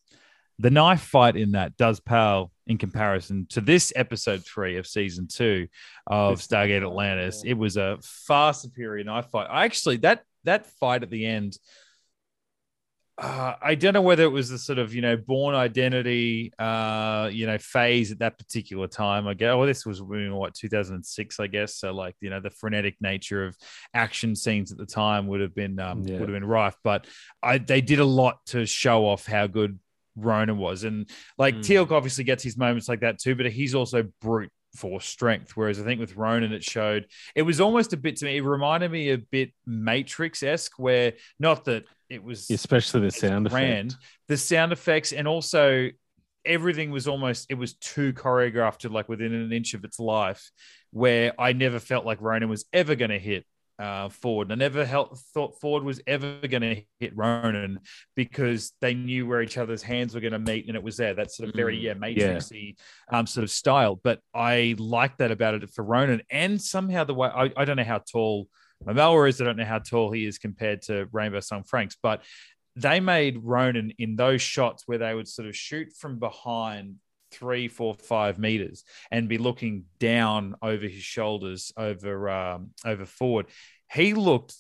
the 0.58 0.70
knife 0.70 1.02
fight 1.02 1.36
in 1.36 1.52
that 1.52 1.76
does 1.76 2.00
pale 2.00 2.50
in 2.66 2.78
comparison 2.78 3.46
to 3.50 3.60
this 3.60 3.92
episode 3.94 4.44
three 4.44 4.76
of 4.76 4.86
season 4.86 5.26
two 5.26 5.68
of 6.06 6.40
Stargate 6.40 6.82
Atlantis. 6.82 7.42
It 7.44 7.54
was 7.54 7.76
a 7.76 7.98
far 8.02 8.52
superior 8.52 9.04
knife 9.04 9.26
fight. 9.30 9.48
I 9.50 9.64
actually 9.64 9.98
that 9.98 10.22
that 10.44 10.66
fight 10.66 11.02
at 11.02 11.10
the 11.10 11.26
end. 11.26 11.56
Uh, 13.20 13.54
I 13.60 13.74
don't 13.74 13.94
know 13.94 14.00
whether 14.02 14.22
it 14.22 14.30
was 14.30 14.48
the 14.48 14.58
sort 14.58 14.78
of 14.78 14.94
you 14.94 15.02
know 15.02 15.16
Bourne 15.16 15.56
Identity 15.56 16.52
uh, 16.56 17.28
you 17.32 17.46
know 17.46 17.58
phase 17.58 18.12
at 18.12 18.20
that 18.20 18.38
particular 18.38 18.86
time. 18.86 19.26
I 19.26 19.34
guess. 19.34 19.56
Well, 19.56 19.66
this 19.66 19.84
was 19.84 19.98
in 19.98 20.32
what 20.34 20.54
2006, 20.54 21.40
I 21.40 21.48
guess. 21.48 21.76
So 21.76 21.92
like 21.92 22.14
you 22.20 22.30
know 22.30 22.40
the 22.40 22.50
frenetic 22.50 22.96
nature 23.00 23.44
of 23.44 23.56
action 23.92 24.36
scenes 24.36 24.70
at 24.70 24.78
the 24.78 24.86
time 24.86 25.26
would 25.26 25.40
have 25.40 25.54
been 25.54 25.80
um, 25.80 26.02
Yeah. 26.02 26.20
would 26.20 26.28
have 26.28 26.36
been 26.36 26.44
rife. 26.44 26.76
But 26.84 27.08
I 27.42 27.58
they 27.58 27.80
did 27.80 27.98
a 27.98 28.04
lot 28.04 28.38
to 28.46 28.66
show 28.66 29.04
off 29.06 29.26
how 29.26 29.48
good 29.48 29.80
Ronan 30.14 30.58
was, 30.58 30.84
and 30.84 31.10
like 31.36 31.56
Mm. 31.56 31.62
Teal'c 31.62 31.90
obviously 31.90 32.22
gets 32.22 32.44
his 32.44 32.56
moments 32.56 32.88
like 32.88 33.00
that 33.00 33.18
too, 33.18 33.34
but 33.34 33.50
he's 33.50 33.74
also 33.74 34.04
brute 34.20 34.52
force 34.74 35.06
strength. 35.06 35.56
Whereas 35.56 35.80
I 35.80 35.84
think 35.84 36.00
with 36.00 36.16
Ronan, 36.16 36.52
it 36.52 36.64
showed 36.64 37.06
it 37.34 37.42
was 37.42 37.60
almost 37.60 37.92
a 37.92 37.96
bit 37.96 38.16
to 38.16 38.24
me. 38.24 38.36
It 38.36 38.42
reminded 38.42 38.90
me 38.90 39.10
a 39.10 39.18
bit 39.18 39.52
Matrix 39.66 40.42
esque, 40.42 40.78
where 40.78 41.14
not 41.38 41.64
that 41.66 41.84
it 42.08 42.22
was 42.22 42.50
Especially 42.50 43.00
the 43.02 43.10
sound 43.10 43.50
grand, 43.50 43.92
effect. 43.92 44.04
the 44.28 44.36
sound 44.36 44.72
effects, 44.72 45.12
and 45.12 45.28
also 45.28 45.90
everything 46.44 46.90
was 46.90 47.06
almost 47.06 47.46
it 47.50 47.54
was 47.54 47.74
too 47.74 48.12
choreographed 48.12 48.78
to 48.78 48.88
like 48.88 49.08
within 49.08 49.34
an 49.34 49.52
inch 49.52 49.74
of 49.74 49.84
its 49.84 49.98
life, 49.98 50.50
where 50.90 51.32
I 51.38 51.52
never 51.52 51.78
felt 51.78 52.06
like 52.06 52.20
Ronan 52.20 52.48
was 52.48 52.64
ever 52.72 52.94
going 52.94 53.10
to 53.10 53.18
hit 53.18 53.44
uh, 53.78 54.08
Ford. 54.08 54.50
I 54.50 54.56
never 54.56 54.84
hel- 54.84 55.16
thought 55.34 55.60
Ford 55.60 55.84
was 55.84 56.00
ever 56.06 56.40
going 56.46 56.62
to 56.62 56.82
hit 57.00 57.16
Ronan 57.16 57.80
because 58.16 58.72
they 58.80 58.94
knew 58.94 59.26
where 59.26 59.40
each 59.42 59.56
other's 59.58 59.82
hands 59.82 60.14
were 60.14 60.20
going 60.20 60.32
to 60.32 60.38
meet, 60.38 60.66
and 60.66 60.76
it 60.76 60.82
was 60.82 60.96
there. 60.96 61.14
That 61.14 61.30
sort 61.30 61.48
of 61.48 61.54
very 61.54 61.78
Mm. 61.78 61.82
yeah 61.82 61.94
Matrixy 61.94 62.76
um, 63.12 63.26
sort 63.26 63.44
of 63.44 63.50
style. 63.50 64.00
But 64.02 64.20
I 64.34 64.74
like 64.78 65.16
that 65.18 65.30
about 65.30 65.54
it 65.54 65.70
for 65.70 65.84
Ronan, 65.84 66.22
and 66.30 66.60
somehow 66.60 67.04
the 67.04 67.14
way 67.14 67.28
I, 67.28 67.52
I 67.56 67.64
don't 67.64 67.76
know 67.76 67.84
how 67.84 67.98
tall 67.98 68.48
Momoa 68.84 69.28
is. 69.28 69.40
I 69.40 69.44
don't 69.44 69.56
know 69.56 69.64
how 69.64 69.78
tall 69.78 70.10
he 70.12 70.24
is 70.26 70.38
compared 70.38 70.82
to 70.82 71.08
Rainbow 71.12 71.40
Sun 71.40 71.64
Francks, 71.64 71.96
but 72.02 72.22
they 72.76 73.00
made 73.00 73.38
Ronan 73.42 73.92
in 73.98 74.14
those 74.16 74.40
shots 74.40 74.84
where 74.86 74.98
they 74.98 75.14
would 75.14 75.26
sort 75.26 75.48
of 75.48 75.56
shoot 75.56 75.88
from 75.96 76.18
behind 76.18 76.96
three, 77.30 77.68
four, 77.68 77.94
five 77.94 78.38
meters 78.38 78.84
and 79.10 79.28
be 79.28 79.38
looking 79.38 79.84
down 79.98 80.54
over 80.62 80.86
his 80.86 81.02
shoulders 81.02 81.72
over 81.76 82.28
um, 82.28 82.70
over 82.84 83.06
Ford. 83.06 83.46
He 83.90 84.14
looked 84.14 84.54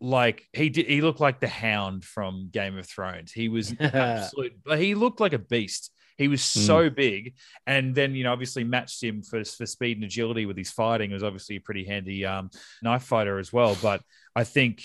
like 0.00 0.46
he 0.52 0.68
did. 0.68 0.86
He 0.86 1.00
looked 1.00 1.20
like 1.20 1.40
the 1.40 1.48
Hound 1.48 2.04
from 2.04 2.48
Game 2.50 2.78
of 2.78 2.86
Thrones. 2.86 3.32
He 3.32 3.48
was 3.48 3.74
absolute. 3.80 4.58
but 4.64 4.78
He 4.78 4.94
looked 4.94 5.20
like 5.20 5.32
a 5.32 5.38
beast. 5.38 5.92
He 6.18 6.28
was 6.28 6.42
so 6.42 6.88
big, 6.88 7.34
and 7.66 7.94
then 7.94 8.14
you 8.14 8.24
know 8.24 8.32
obviously 8.32 8.64
matched 8.64 9.02
him 9.02 9.22
for 9.22 9.44
for 9.44 9.66
speed 9.66 9.98
and 9.98 10.04
agility 10.04 10.46
with 10.46 10.56
his 10.56 10.70
fighting. 10.70 11.10
He 11.10 11.14
was 11.14 11.22
obviously 11.22 11.56
a 11.56 11.60
pretty 11.60 11.84
handy 11.84 12.24
um, 12.24 12.50
knife 12.82 13.02
fighter 13.02 13.38
as 13.38 13.52
well. 13.52 13.76
But 13.82 14.00
I 14.34 14.44
think 14.44 14.82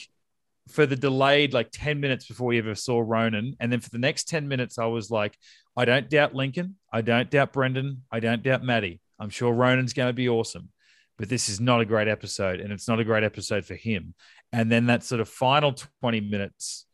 for 0.70 0.86
the 0.86 0.96
delayed 0.96 1.54
like 1.54 1.70
10 1.72 2.00
minutes 2.00 2.28
before 2.28 2.48
we 2.48 2.58
ever 2.58 2.76
saw 2.76 3.02
Ronan. 3.06 3.56
And 3.60 3.72
then 3.72 3.80
for 3.80 3.90
the 3.90 3.98
next 3.98 4.28
10 4.28 4.48
minutes, 4.48 4.78
I 4.78 4.86
was 4.86 5.10
like, 5.12 5.38
I 5.76 5.86
don't 5.86 6.10
doubt 6.10 6.36
Lincoln. 6.36 6.76
I 6.92 7.02
don't 7.02 7.30
doubt 7.30 7.54
Brendan. 7.54 8.04
I 8.12 8.20
don't 8.20 8.44
doubt 8.44 8.64
Maddie. 8.64 9.00
I'm 9.20 9.30
sure 9.30 9.54
Ronan's 9.54 9.94
going 9.94 10.10
to 10.10 10.14
be 10.14 10.30
awesome. 10.30 10.70
But 11.18 11.30
this 11.30 11.50
is 11.50 11.60
not 11.60 11.82
a 11.82 11.86
great 11.86 12.08
episode. 12.08 12.60
And 12.60 12.74
it's 12.74 12.88
not 12.88 13.00
a 13.00 13.04
great 13.06 13.24
episode 13.24 13.66
for 13.66 13.76
him. 13.76 14.14
And 14.52 14.72
then 14.72 14.88
that 14.88 15.04
sort 15.04 15.22
of 15.22 15.30
final 15.30 15.76
20 16.02 16.22
minutes 16.22 16.86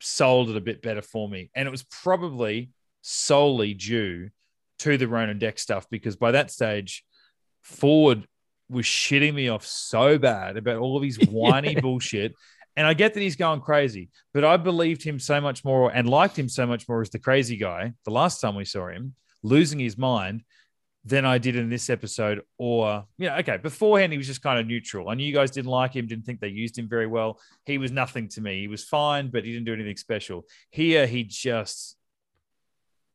sold 0.00 0.50
it 0.50 0.56
a 0.56 0.60
bit 0.60 0.82
better 0.82 1.02
for 1.02 1.28
me. 1.28 1.50
And 1.54 1.66
it 1.66 1.70
was 1.70 1.84
probably 1.84 2.70
solely 3.02 3.72
due 3.74 4.30
to 4.80 4.98
the 4.98 5.08
Ronan 5.08 5.38
Dex 5.38 5.62
stuff 5.62 5.88
because 5.90 6.16
by 6.16 6.32
that 6.32 6.50
stage, 6.50 7.04
Ford 7.62 8.26
was 8.68 8.84
shitting 8.84 9.34
me 9.34 9.48
off 9.48 9.64
so 9.64 10.18
bad 10.18 10.56
about 10.56 10.78
all 10.78 10.96
of 10.96 11.02
his 11.02 11.16
whiny 11.30 11.76
bullshit. 11.76 12.34
And 12.76 12.86
I 12.86 12.94
get 12.94 13.14
that 13.14 13.20
he's 13.20 13.36
going 13.36 13.60
crazy, 13.60 14.10
but 14.34 14.44
I 14.44 14.58
believed 14.58 15.02
him 15.02 15.18
so 15.18 15.40
much 15.40 15.64
more 15.64 15.90
and 15.90 16.08
liked 16.08 16.38
him 16.38 16.48
so 16.48 16.66
much 16.66 16.88
more 16.88 17.00
as 17.00 17.10
the 17.10 17.18
crazy 17.18 17.56
guy 17.56 17.94
the 18.04 18.10
last 18.10 18.40
time 18.40 18.54
we 18.54 18.66
saw 18.66 18.88
him 18.88 19.14
losing 19.42 19.78
his 19.78 19.96
mind 19.96 20.42
than 21.06 21.24
I 21.24 21.38
did 21.38 21.56
in 21.56 21.70
this 21.70 21.88
episode. 21.88 22.42
Or, 22.58 23.06
yeah, 23.16 23.38
okay, 23.38 23.56
beforehand, 23.56 24.12
he 24.12 24.18
was 24.18 24.26
just 24.26 24.42
kind 24.42 24.58
of 24.58 24.66
neutral. 24.66 25.08
I 25.08 25.14
knew 25.14 25.24
you 25.24 25.32
guys 25.32 25.52
didn't 25.52 25.70
like 25.70 25.94
him, 25.94 26.06
didn't 26.06 26.26
think 26.26 26.40
they 26.40 26.48
used 26.48 26.76
him 26.76 26.88
very 26.88 27.06
well. 27.06 27.40
He 27.64 27.78
was 27.78 27.92
nothing 27.92 28.28
to 28.30 28.40
me. 28.40 28.60
He 28.60 28.68
was 28.68 28.84
fine, 28.84 29.30
but 29.30 29.44
he 29.44 29.52
didn't 29.52 29.66
do 29.66 29.72
anything 29.72 29.96
special. 29.96 30.44
Here, 30.70 31.06
he 31.06 31.22
just. 31.24 31.96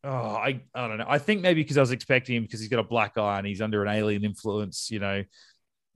Oh, 0.04 0.10
I, 0.10 0.62
I 0.74 0.88
don't 0.88 0.98
know. 0.98 1.06
I 1.08 1.20
think 1.20 1.42
maybe 1.42 1.62
because 1.62 1.78
I 1.78 1.82
was 1.82 1.92
expecting 1.92 2.36
him 2.36 2.44
because 2.44 2.62
he's 2.62 2.70
got 2.70 2.80
a 2.80 2.84
black 2.84 3.18
eye 3.18 3.38
and 3.38 3.46
he's 3.46 3.62
under 3.62 3.84
an 3.84 3.94
alien 3.94 4.24
influence, 4.24 4.90
you 4.90 5.00
know, 5.00 5.24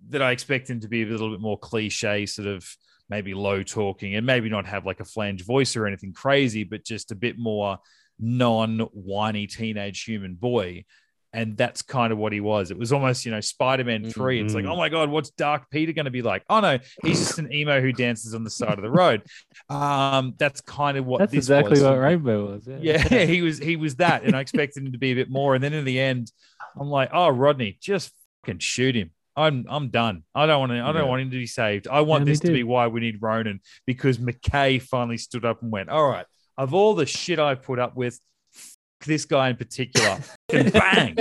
that 0.10 0.21
I 0.21 0.32
expect 0.32 0.69
him 0.69 0.82
to 0.82 0.88
be 0.88 1.01
a 1.01 1.08
little 1.08 1.32
bit 1.32 1.39
more 1.39 1.58
cliche, 1.58 2.28
sort 2.28 2.47
of 2.47 2.69
maybe 3.10 3.34
low 3.34 3.63
talking 3.63 4.15
and 4.15 4.26
maybe 4.26 4.50
not 4.50 4.65
have 4.65 4.86
like 4.86 5.00
a 5.00 5.06
flange 5.06 5.46
voice 5.46 5.76
or 5.76 5.86
anything 5.88 6.13
crazy, 6.13 6.63
but 6.63 6.84
just 6.84 7.12
a 7.12 7.15
bit 7.15 7.38
more 7.38 7.78
non 8.20 8.80
whiny 8.94 9.48
teenage 9.48 10.04
human 10.04 10.36
boy. 10.36 10.86
And 11.34 11.58
that's 11.58 11.82
kind 11.82 12.13
of 12.13 12.18
what 12.18 12.32
he 12.32 12.39
was. 12.39 12.72
It 12.72 12.78
was 12.78 12.94
almost, 12.94 13.26
you 13.26 13.32
know, 13.32 13.41
Spider 13.41 13.84
Man 13.84 14.10
3. 14.10 14.39
It's 14.39 14.54
like, 14.54 14.63
Mhm. 14.63 14.70
oh 14.72 14.78
my 14.78 14.88
God, 14.88 15.10
what's 15.10 15.32
Dark 15.32 15.70
Peter 15.70 15.91
going 15.91 16.06
to 16.06 16.12
be 16.12 16.22
like? 16.22 16.44
Oh 16.50 16.62
no, 16.62 16.80
he's 17.04 17.20
just 17.20 17.39
an 17.39 17.52
emo 17.52 17.82
who 17.82 17.91
dances 17.91 18.34
on 18.34 18.46
the 18.46 18.50
side 18.50 18.78
of 18.78 18.82
the 18.84 18.89
road. 18.89 19.22
Um, 19.70 20.34
that's 20.38 20.62
kind 20.62 20.98
of 20.98 21.06
what 21.06 21.20
That's 21.20 21.34
this 21.34 21.39
exactly 21.39 21.72
was. 21.72 21.84
what 21.84 21.98
Rainbow 22.00 22.54
was. 22.54 22.65
Yeah. 22.65 22.78
Yeah, 23.12 23.26
he 23.26 23.41
was 23.41 23.60
he 23.60 23.76
was 23.76 23.96
that, 23.98 24.24
and 24.24 24.34
I 24.34 24.39
expected 24.39 24.84
him 24.86 24.94
to 24.94 24.98
be 24.98 25.12
a 25.12 25.15
bit 25.15 25.30
more. 25.30 25.56
And 25.56 25.63
then 25.63 25.74
in 25.74 25.84
the 25.84 26.00
end, 26.00 26.32
I'm 26.80 26.88
like, 26.89 27.10
oh, 27.12 27.28
Rodney, 27.30 27.78
just 27.82 28.13
fucking 28.46 28.60
shoot 28.60 28.96
him. 28.96 29.12
I'm 29.38 29.65
I'm 29.69 29.89
done. 29.89 30.24
I 30.34 30.45
don't 30.45 30.60
want 30.60 30.71
to. 30.71 30.80
I 30.82 30.91
don't 30.91 31.04
Yeah. 31.04 31.10
want 31.10 31.21
him 31.24 31.32
to 31.32 31.38
be 31.38 31.48
saved. 31.48 31.88
I 31.88 32.02
want 32.02 32.21
Yeah, 32.26 32.32
this 32.32 32.39
to 32.41 32.52
be 32.52 32.63
why 32.63 32.88
we 32.88 33.00
need 33.02 33.21
Ronan 33.21 33.60
because 33.86 34.17
McKay 34.17 34.82
finally 34.82 35.17
stood 35.17 35.43
up 35.45 35.62
and 35.62 35.71
went, 35.71 35.89
all 35.89 36.08
right, 36.10 36.26
of 36.58 36.74
all 36.74 36.93
the 36.95 37.06
shit 37.06 37.38
I 37.39 37.56
put 37.56 37.78
up 37.80 37.95
with, 37.98 38.19
f- 38.56 38.76
this 39.06 39.26
guy 39.26 39.50
in 39.50 39.58
particular, 39.58 40.19
and 40.54 40.71
bang, 40.71 41.17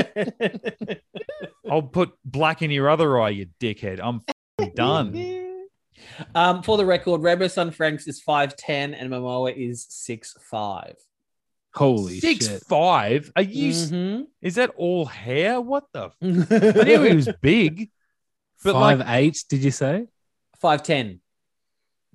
I'll 1.68 1.82
put 1.82 2.12
black 2.24 2.62
in 2.62 2.70
your 2.70 2.88
other 2.88 3.20
eye, 3.20 3.30
you 3.30 3.46
dickhead. 3.60 4.00
I'm 4.02 4.22
fucking 4.58 4.74
done. 4.76 5.40
Um, 6.34 6.62
for 6.62 6.76
the 6.76 6.84
record, 6.86 7.22
Rainbow 7.22 7.48
Sun 7.48 7.70
Francks 7.72 8.06
is 8.06 8.22
5'10 8.22 8.94
and 8.96 9.10
Momoa 9.10 9.54
is 9.56 9.86
6'5. 9.86 10.94
Holy 11.74 12.20
Six 12.20 12.46
shit. 12.46 12.62
five. 12.68 13.32
Are 13.34 13.42
you? 13.42 13.72
Mm-hmm. 13.72 14.22
Is 14.40 14.54
that 14.54 14.70
all 14.76 15.06
hair? 15.06 15.60
What 15.60 15.82
the? 15.92 16.04
f- 16.04 16.14
I 16.22 16.84
knew 16.84 17.02
he 17.02 17.14
was 17.16 17.28
big, 17.42 17.90
but 18.64 18.72
Five 18.72 18.98
like 19.00 19.08
eight, 19.10 19.44
did 19.48 19.62
you 19.62 19.70
say? 19.70 20.06
5'10. 20.62 21.20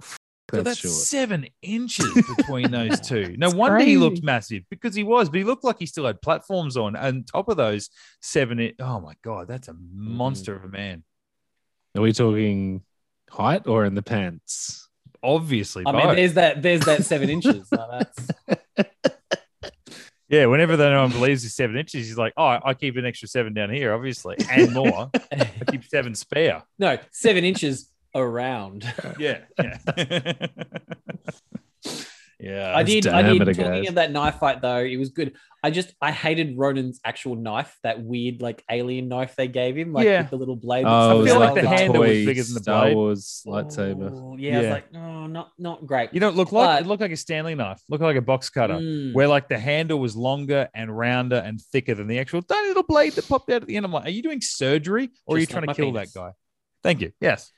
So 0.01 0.63
That's 0.63 0.81
that's 0.81 1.07
seven 1.07 1.45
inches 1.61 2.11
between 2.37 2.71
those 2.71 2.99
two. 3.01 3.35
No 3.37 3.47
It's 3.47 3.55
wonder 3.55 3.79
he 3.79 3.97
looked 3.97 4.23
massive 4.23 4.63
because 4.71 4.95
he 4.95 5.03
was, 5.03 5.29
but 5.29 5.37
he 5.37 5.43
looked 5.43 5.63
like 5.63 5.77
he 5.77 5.85
still 5.85 6.07
had 6.07 6.23
platforms 6.23 6.75
on. 6.75 6.95
And 6.95 7.27
top 7.27 7.49
of 7.49 7.57
those 7.57 7.91
seven, 8.21 8.59
i- 8.59 8.73
oh 8.79 8.99
my 8.99 9.13
god, 9.23 9.47
that's 9.47 9.67
a 9.67 9.73
mm-hmm. 9.73 10.17
monster 10.17 10.55
of 10.55 10.63
a 10.63 10.67
man. 10.67 11.03
Are 11.95 12.01
we 12.01 12.13
talking 12.13 12.81
height 13.29 13.67
or 13.67 13.85
in 13.85 13.93
the 13.93 14.01
pants? 14.01 14.89
Obviously, 15.21 15.83
I 15.85 15.91
mean, 15.91 16.15
there's 16.15 16.33
that 16.33 16.63
there's 16.63 16.81
that 16.81 17.05
seven 17.05 17.29
inches. 17.35 17.67
So 17.69 17.87
that's 17.91 18.59
yeah. 20.29 20.45
Whenever 20.45 20.77
no 20.77 21.01
one 21.01 21.11
believes 21.11 21.43
he's 21.43 21.55
seven 21.55 21.77
inches, 21.77 22.07
he's 22.07 22.17
like, 22.17 22.33
oh, 22.37 22.59
I 22.63 22.73
keep 22.73 22.95
an 22.97 23.05
extra 23.05 23.27
seven 23.27 23.53
down 23.53 23.69
here, 23.69 23.93
obviously, 23.93 24.37
and 24.51 24.73
more. 24.73 25.09
I 25.31 25.49
keep 25.69 25.83
seven 25.85 26.15
spare. 26.15 26.63
no 26.77 26.97
seven 27.11 27.43
inches 27.43 27.91
around. 28.15 28.91
Yeah, 29.19 29.39
yeah. 29.57 30.47
yeah, 32.39 32.73
I 32.75 32.83
did. 32.83 33.05
I 33.07 33.21
diameter, 33.21 33.45
did. 33.45 33.57
Talking 33.57 33.71
guys. 33.81 33.89
of 33.89 33.95
that 33.95 34.11
knife 34.11 34.35
fight, 34.39 34.61
though, 34.61 34.77
it 34.79 34.97
was 34.97 35.09
good. 35.09 35.35
I 35.61 35.71
just 35.71 35.93
I 36.01 36.11
hated 36.13 36.57
Ronan's 36.57 37.01
actual 37.03 37.35
knife, 37.35 37.75
that 37.83 38.01
weird 38.01 38.41
like 38.41 38.63
alien 38.71 39.09
knife 39.09 39.35
they 39.35 39.49
gave 39.49 39.75
him, 39.75 39.91
like 39.91 40.05
Yeah. 40.05 40.21
with 40.21 40.29
the 40.29 40.37
little 40.37 40.55
blade. 40.55 40.85
that 40.85 40.89
Oh, 40.89 41.25
stuck 41.25 41.27
it 41.27 41.29
feel 41.31 41.39
like 41.41 41.47
like 41.49 41.55
the 41.55 41.61
the 41.61 41.67
the 41.67 41.67
side. 41.75 41.79
handle 41.81 42.01
was 42.01 42.09
bigger 42.25 42.43
than 42.43 42.53
the 42.53 42.59
Star 42.61 42.81
blade. 42.85 42.95
Wars 42.95 43.43
lightsaber. 43.45 44.11
Oh, 44.13 44.37
yeah, 44.39 44.55
I 44.55 44.61
was 44.61 44.69
like, 44.69 44.93
no, 44.93 45.27
not 45.27 45.51
not 45.59 45.85
great. 45.85 46.13
You 46.13 46.21
don't 46.21 46.37
look 46.37 46.53
like 46.53 46.67
But- 46.77 46.81
it 46.83 46.87
looked 46.87 47.01
like 47.01 47.11
a 47.11 47.17
Stanley 47.17 47.55
knife, 47.55 47.81
looked 47.89 48.03
like 48.03 48.15
a 48.15 48.21
box 48.21 48.49
cutter. 48.49 48.75
Mm. 48.75 49.13
where 49.13 49.27
like 49.27 49.49
the 49.49 49.59
handle 49.59 49.99
was 49.99 50.15
longer 50.15 50.69
and 50.73 50.97
rounder 50.97 51.35
and 51.35 51.59
thicker 51.59 51.93
than 51.93 52.07
the 52.07 52.19
actual 52.19 52.41
tiny 52.41 52.69
little 52.69 52.83
blade 52.83 53.13
that 53.13 53.27
popped 53.27 53.49
out 53.51 53.61
at 53.63 53.67
the 53.67 53.75
end. 53.75 53.85
I'm 53.85 53.91
like, 53.91 54.05
are 54.05 54.09
you 54.11 54.23
doing 54.23 54.39
surgery 54.39 55.09
or 55.25 55.35
are 55.35 55.39
you 55.39 55.45
Just 55.45 55.53
like 55.55 55.65
trying 55.65 55.75
to 55.75 55.81
kill 55.81 55.91
penis. 55.91 56.13
that 56.13 56.17
guy? 56.19 56.31
Thank 56.83 57.01
you. 57.01 57.11
Yes. 57.19 57.51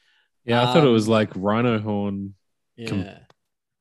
Yeah, 0.44 0.67
I 0.67 0.74
thought 0.74 0.84
it 0.84 0.89
was 0.89 1.06
Um, 1.06 1.12
like 1.12 1.30
rhino 1.36 1.78
horn, 1.78 2.34
yeah. 2.76 2.89
com- 2.89 3.06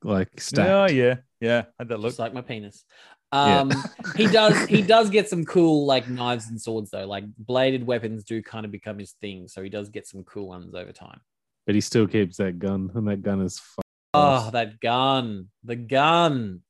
like 0.02 0.28
Oh 0.56 0.86
yeah. 0.88 1.16
Yeah, 1.40 1.64
had 1.78 1.88
that 1.88 1.96
look. 1.96 2.04
Looks 2.04 2.18
like 2.18 2.34
my 2.34 2.42
penis. 2.42 2.84
Um, 3.32 3.70
he 4.16 4.26
does 4.26 4.66
he 4.66 4.82
does 4.82 5.08
get 5.08 5.28
some 5.28 5.44
cool 5.44 5.86
like 5.86 6.08
knives 6.08 6.48
and 6.48 6.60
swords 6.60 6.90
though. 6.90 7.06
Like 7.06 7.24
bladed 7.38 7.86
weapons 7.86 8.24
do 8.24 8.42
kind 8.42 8.66
of 8.66 8.72
become 8.72 8.98
his 8.98 9.12
thing, 9.20 9.46
so 9.48 9.62
he 9.62 9.68
does 9.70 9.88
get 9.88 10.06
some 10.06 10.24
cool 10.24 10.48
ones 10.48 10.74
over 10.74 10.92
time. 10.92 11.20
But 11.66 11.74
he 11.76 11.80
still 11.80 12.06
keeps 12.08 12.36
that 12.38 12.58
gun, 12.58 12.90
and 12.94 13.06
that 13.08 13.22
gun 13.22 13.40
is. 13.42 13.58
F- 13.58 13.84
Oh, 14.12 14.50
that 14.50 14.80
gun, 14.80 15.50
the 15.62 15.76
gun. 15.76 16.62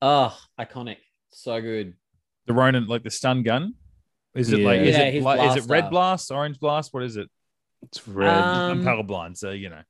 Oh, 0.00 0.38
iconic, 0.60 0.98
so 1.32 1.60
good. 1.60 1.94
The 2.46 2.52
Ronan, 2.54 2.86
like 2.86 3.02
the 3.02 3.10
stun 3.10 3.42
gun. 3.42 3.74
Is 4.36 4.52
it 4.52 4.60
Yeah. 4.60 4.66
like 4.66 4.80
is 4.82 4.96
Yeah, 4.96 5.02
it 5.04 5.14
his 5.14 5.24
is 5.56 5.66
it 5.66 5.68
red 5.70 5.90
blast, 5.90 6.30
orange 6.30 6.60
blast? 6.60 6.94
What 6.94 7.02
is 7.02 7.16
it? 7.16 7.28
it's 7.82 8.06
red. 8.06 8.44
Um, 8.44 8.70
I'm 8.70 8.84
colorblind, 8.84 9.36
so 9.36 9.50
you 9.50 9.68
know, 9.68 9.80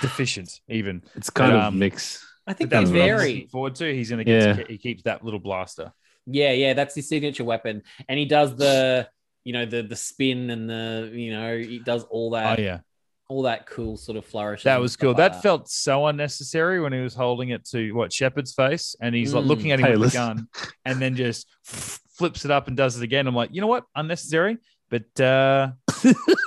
deficient 0.00 0.60
even. 0.68 1.02
it's 1.14 1.30
kind 1.30 1.52
but, 1.52 1.58
of 1.58 1.64
um, 1.64 1.78
mix. 1.78 2.24
I 2.46 2.52
think 2.52 2.70
But 2.70 2.76
they 2.76 2.80
that's 2.84 2.90
what 2.92 3.00
I'm 3.00 3.06
vary. 3.18 3.48
forward 3.52 3.74
to. 3.76 3.94
He's 3.94 4.10
gonna 4.10 4.24
get 4.24 4.58
Yeah. 4.58 4.64
he 4.68 4.78
keeps 4.78 5.02
that 5.04 5.24
little 5.24 5.40
blaster. 5.40 5.92
Yeah, 6.26 6.52
yeah, 6.52 6.74
that's 6.74 6.94
his 6.94 7.08
signature 7.08 7.44
weapon, 7.44 7.82
and 8.08 8.18
he 8.18 8.24
does 8.24 8.54
the 8.56 9.08
you 9.44 9.52
know 9.52 9.64
the 9.66 9.82
the 9.82 9.96
spin 9.96 10.50
and 10.50 10.68
the 10.68 11.10
you 11.14 11.32
know 11.32 11.56
he 11.58 11.78
does 11.78 12.04
all 12.04 12.30
that 12.30 12.58
Oh 12.58 12.62
yeah, 12.62 12.80
all 13.28 13.42
that 13.42 13.66
cool 13.66 13.96
sort 13.96 14.18
of 14.18 14.24
flourish. 14.26 14.62
that 14.64 14.80
was 14.80 14.96
cool. 14.96 15.14
That 15.14 15.42
felt 15.42 15.68
so 15.70 16.06
unnecessary 16.06 16.80
when 16.80 16.92
he 16.92 17.00
was 17.00 17.14
holding 17.14 17.50
it 17.50 17.64
to 17.70 17.92
what 17.92 18.12
Shepard's 18.12 18.52
face, 18.52 18.94
and 19.00 19.14
he's 19.14 19.32
like 19.32 19.44
Mm. 19.44 19.48
looking 19.48 19.70
at 19.72 19.78
him 19.80 19.86
Hey, 19.86 19.92
with 19.92 20.00
listen. 20.00 20.20
the 20.20 20.34
gun, 20.34 20.48
and 20.84 21.00
then 21.00 21.16
just 21.16 21.46
flips 21.64 22.44
it 22.44 22.50
up 22.50 22.68
and 22.68 22.76
does 22.76 22.96
it 22.96 23.02
again. 23.02 23.26
I'm 23.26 23.34
like, 23.34 23.50
you 23.52 23.60
know 23.62 23.66
what, 23.66 23.84
unnecessary, 23.96 24.58
but 24.90 25.20
uh, 25.20 25.70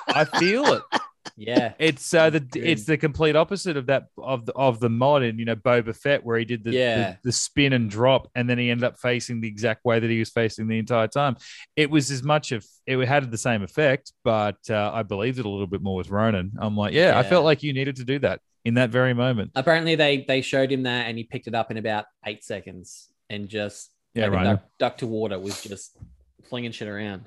I 0.09 0.25
feel 0.25 0.65
it. 0.73 0.83
yeah. 1.35 1.73
It's 1.79 2.13
uh, 2.13 2.29
the 2.29 2.39
Good. 2.39 2.63
it's 2.63 2.85
the 2.85 2.97
complete 2.97 3.35
opposite 3.35 3.75
of 3.77 3.87
that 3.87 4.05
of 4.17 4.45
the 4.45 4.53
of 4.53 4.79
the 4.79 4.89
mod 4.89 5.23
in 5.23 5.39
you 5.39 5.45
know 5.45 5.55
Boba 5.55 5.95
Fett 5.95 6.23
where 6.23 6.37
he 6.37 6.45
did 6.45 6.63
the, 6.63 6.71
Yeah. 6.71 6.97
the 7.11 7.17
the 7.25 7.31
spin 7.31 7.73
and 7.73 7.89
drop 7.89 8.29
and 8.35 8.49
then 8.49 8.57
he 8.57 8.69
ended 8.69 8.83
up 8.83 8.99
facing 8.99 9.41
the 9.41 9.47
exact 9.47 9.83
way 9.85 9.99
that 9.99 10.09
he 10.09 10.19
was 10.19 10.29
facing 10.29 10.67
the 10.67 10.77
entire 10.79 11.07
time. 11.07 11.37
It 11.75 11.89
was 11.89 12.11
as 12.11 12.23
much 12.23 12.51
of 12.51 12.65
it 12.85 12.97
had 13.07 13.31
the 13.31 13.37
same 13.37 13.63
effect, 13.63 14.11
but 14.23 14.57
uh, 14.69 14.91
I 14.93 15.03
believed 15.03 15.39
it 15.39 15.45
a 15.45 15.49
little 15.49 15.67
bit 15.67 15.81
more 15.81 15.95
with 15.95 16.09
Ronan. 16.09 16.51
I'm 16.59 16.75
like, 16.77 16.93
yeah, 16.93 17.17
I 17.17 17.23
felt 17.23 17.45
like 17.45 17.63
you 17.63 17.73
needed 17.73 17.95
to 17.97 18.03
do 18.03 18.19
that 18.19 18.39
in 18.65 18.75
that 18.75 18.89
very 18.91 19.13
moment. 19.13 19.51
Apparently 19.55 19.95
they 19.95 20.25
they 20.27 20.41
showed 20.41 20.71
him 20.71 20.83
that 20.83 21.07
and 21.07 21.17
he 21.17 21.23
picked 21.23 21.47
it 21.47 21.55
up 21.55 21.71
in 21.71 21.77
about 21.77 22.05
eight 22.25 22.43
seconds 22.43 23.09
and 23.29 23.49
just 23.49 23.89
Yeah, 24.13 24.25
like 24.27 24.31
right. 24.33 24.43
duck, 24.43 24.63
duck 24.77 24.97
to 24.99 25.07
water 25.07 25.39
was 25.39 25.61
just 25.63 25.97
flinging 26.43 26.71
shit 26.71 26.87
around. 26.87 27.25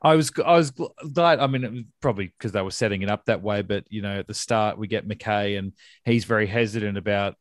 I 0.00 0.14
was 0.14 0.30
I 0.44 0.56
was 0.56 0.70
gl- 0.72 0.92
glad. 1.12 1.38
I 1.40 1.46
mean, 1.46 1.64
it 1.64 1.72
was 1.72 1.82
probably 2.00 2.26
because 2.26 2.52
they 2.52 2.62
were 2.62 2.70
setting 2.70 3.02
it 3.02 3.10
up 3.10 3.24
that 3.26 3.42
way. 3.42 3.62
But 3.62 3.84
you 3.90 4.02
know, 4.02 4.18
at 4.18 4.26
the 4.26 4.34
start, 4.34 4.78
we 4.78 4.86
get 4.86 5.08
McKay, 5.08 5.58
and 5.58 5.72
he's 6.04 6.24
very 6.24 6.46
hesitant 6.46 6.98
about 6.98 7.36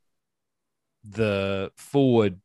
the 1.03 1.71
forward 1.77 2.39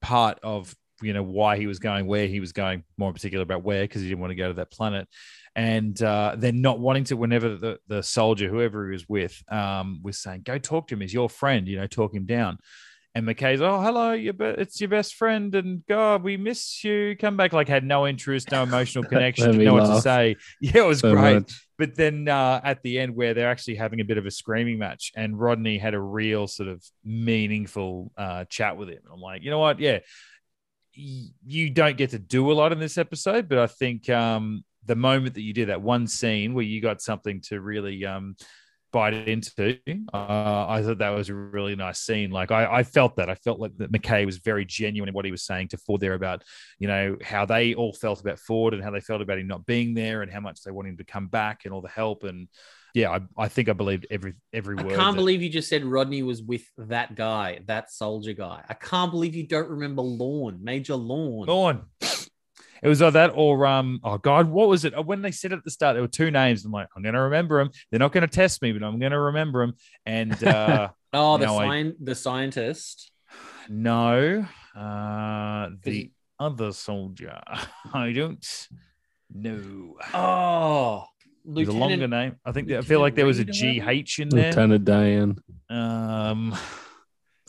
part 0.00 0.38
of 0.42 0.74
you 1.02 1.12
know 1.12 1.22
why 1.22 1.58
he 1.58 1.66
was 1.66 1.78
going 1.78 2.06
where 2.06 2.26
he 2.26 2.40
was 2.40 2.52
going. 2.52 2.84
More 2.96 3.08
in 3.08 3.14
particular 3.14 3.42
about 3.42 3.62
where 3.62 3.84
because 3.84 4.02
he 4.02 4.08
didn't 4.08 4.20
want 4.20 4.30
to 4.30 4.36
go 4.36 4.48
to 4.48 4.54
that 4.54 4.70
planet, 4.70 5.08
and 5.54 6.00
uh, 6.02 6.34
then 6.38 6.60
not 6.60 6.78
wanting 6.78 7.04
to. 7.04 7.16
Whenever 7.16 7.56
the 7.56 7.78
the 7.88 8.02
soldier, 8.02 8.48
whoever 8.48 8.86
he 8.86 8.92
was 8.92 9.08
with, 9.08 9.42
um, 9.50 10.00
was 10.02 10.18
saying, 10.18 10.42
"Go 10.44 10.58
talk 10.58 10.88
to 10.88 10.94
him. 10.94 11.00
He's 11.00 11.14
your 11.14 11.28
friend. 11.28 11.66
You 11.68 11.78
know, 11.78 11.86
talk 11.86 12.14
him 12.14 12.26
down." 12.26 12.58
And 13.16 13.26
McKay's, 13.26 13.62
oh, 13.62 13.80
hello, 13.80 14.12
your 14.12 14.34
be- 14.34 14.44
it's 14.44 14.78
your 14.78 14.90
best 14.90 15.14
friend, 15.14 15.54
and 15.54 15.82
God, 15.86 16.22
we 16.22 16.36
miss 16.36 16.84
you. 16.84 17.16
Come 17.18 17.34
back, 17.34 17.54
like 17.54 17.66
had 17.66 17.82
no 17.82 18.06
interest, 18.06 18.50
no 18.52 18.62
emotional 18.62 19.04
connection, 19.08 19.52
didn't 19.52 19.64
know 19.64 19.72
what 19.72 19.86
to 19.86 20.02
say. 20.02 20.36
Yeah, 20.60 20.82
it 20.82 20.86
was 20.86 21.00
so 21.00 21.14
great. 21.14 21.34
much. 21.36 21.66
But 21.78 21.94
then 21.94 22.28
uh, 22.28 22.60
at 22.62 22.82
the 22.82 22.98
end, 22.98 23.16
where 23.16 23.32
they're 23.32 23.48
actually 23.48 23.76
having 23.76 24.02
a 24.02 24.04
bit 24.04 24.18
of 24.18 24.26
a 24.26 24.30
screaming 24.30 24.78
match, 24.78 25.12
and 25.16 25.40
Rodney 25.40 25.78
had 25.78 25.94
a 25.94 25.98
real 25.98 26.46
sort 26.46 26.68
of 26.68 26.84
meaningful 27.06 28.12
uh, 28.18 28.44
chat 28.50 28.76
with 28.76 28.90
him. 28.90 29.00
I'm 29.10 29.22
like, 29.22 29.42
you 29.42 29.48
know 29.48 29.60
what? 29.60 29.80
Yeah, 29.80 30.00
y- 30.94 31.30
you 31.42 31.70
don't 31.70 31.96
get 31.96 32.10
to 32.10 32.18
do 32.18 32.52
a 32.52 32.54
lot 32.54 32.72
in 32.72 32.78
this 32.78 32.98
episode, 32.98 33.48
but 33.48 33.56
I 33.56 33.66
think 33.66 34.10
um, 34.10 34.62
the 34.84 34.94
moment 34.94 35.36
that 35.36 35.42
you 35.42 35.54
did 35.54 35.70
that 35.70 35.80
one 35.80 36.06
scene 36.06 36.52
where 36.52 36.66
you 36.66 36.82
got 36.82 37.00
something 37.00 37.40
to 37.48 37.62
really 37.62 38.04
um, 38.04 38.36
bite 38.92 39.14
into, 39.14 39.78
uh, 40.12 40.66
I 40.68 40.82
thought 40.82 40.98
that 40.98 41.10
was 41.10 41.28
a 41.28 41.34
really 41.34 41.76
nice 41.76 42.00
scene. 42.00 42.30
Like 42.30 42.50
I, 42.50 42.66
I 42.66 42.82
felt 42.82 43.16
that. 43.16 43.28
I 43.28 43.34
felt 43.34 43.60
like 43.60 43.76
that 43.78 43.92
McKay 43.92 44.24
was 44.24 44.38
very 44.38 44.64
genuine 44.64 45.08
in 45.08 45.14
what 45.14 45.24
he 45.24 45.30
was 45.30 45.42
saying 45.42 45.68
to 45.68 45.76
Ford 45.76 46.00
there 46.00 46.14
about, 46.14 46.44
you 46.78 46.88
know, 46.88 47.16
how 47.22 47.44
they 47.46 47.74
all 47.74 47.92
felt 47.92 48.20
about 48.20 48.38
Ford 48.38 48.74
and 48.74 48.82
how 48.82 48.90
they 48.90 49.00
felt 49.00 49.22
about 49.22 49.38
him 49.38 49.46
not 49.46 49.66
being 49.66 49.94
there 49.94 50.22
and 50.22 50.32
how 50.32 50.40
much 50.40 50.62
they 50.62 50.70
want 50.70 50.88
him 50.88 50.96
to 50.96 51.04
come 51.04 51.26
back 51.28 51.64
and 51.64 51.74
all 51.74 51.82
the 51.82 51.88
help. 51.88 52.24
And 52.24 52.48
yeah, 52.94 53.10
I, 53.10 53.20
I 53.44 53.48
think 53.48 53.68
I 53.68 53.74
believed 53.74 54.06
every 54.10 54.34
every 54.54 54.74
word. 54.74 54.92
I 54.92 54.96
can't 54.96 54.98
that- 54.98 55.16
believe 55.16 55.42
you 55.42 55.50
just 55.50 55.68
said 55.68 55.84
Rodney 55.84 56.22
was 56.22 56.42
with 56.42 56.64
that 56.78 57.14
guy, 57.14 57.60
that 57.66 57.90
soldier 57.92 58.32
guy. 58.32 58.64
I 58.68 58.74
can't 58.74 59.10
believe 59.10 59.34
you 59.34 59.46
don't 59.46 59.68
remember 59.68 60.00
Lorne, 60.02 60.62
Major 60.62 60.96
Lorne. 60.96 61.48
on. 61.50 61.84
It 62.82 62.88
was 62.88 63.00
either 63.02 63.10
that 63.12 63.32
or 63.34 63.66
um 63.66 64.00
oh 64.04 64.18
god 64.18 64.48
what 64.48 64.68
was 64.68 64.84
it? 64.84 64.94
Oh, 64.96 65.02
when 65.02 65.22
they 65.22 65.30
said 65.30 65.52
at 65.52 65.64
the 65.64 65.70
start 65.70 65.94
there 65.94 66.02
were 66.02 66.08
two 66.08 66.30
names. 66.30 66.64
I'm 66.64 66.72
like 66.72 66.88
I'm 66.96 67.02
gonna 67.02 67.22
remember 67.22 67.58
them 67.58 67.70
they're 67.90 68.00
not 68.00 68.12
gonna 68.12 68.26
test 68.26 68.60
me 68.62 68.72
but 68.72 68.82
I'm 68.82 68.98
gonna 68.98 69.20
remember 69.20 69.64
them 69.66 69.74
and 70.04 70.44
uh 70.44 70.88
Oh, 71.12 71.38
the 71.38 71.46
No, 71.46 71.56
I- 71.58 71.66
sign, 71.66 71.94
the 72.02 72.14
scientist. 72.14 73.10
no 73.68 74.46
uh 74.76 75.68
the 75.82 76.10
other 76.38 76.72
soldier. 76.72 77.40
I 77.94 78.12
don't 78.12 78.46
know. 79.34 79.96
Oh, 80.12 81.04
there's 81.44 81.68
a 81.68 81.72
longer 81.72 82.06
name. 82.08 82.36
I 82.44 82.52
think 82.52 82.68
that, 82.68 82.78
I 82.78 82.82
feel 82.82 83.00
like 83.00 83.14
there 83.14 83.24
was 83.26 83.38
a 83.38 83.44
GH 83.44 84.18
in 84.18 84.28
there. 84.28 84.50
Lieutenant 84.50 84.84
Diane. 84.84 85.38
um 85.70 86.54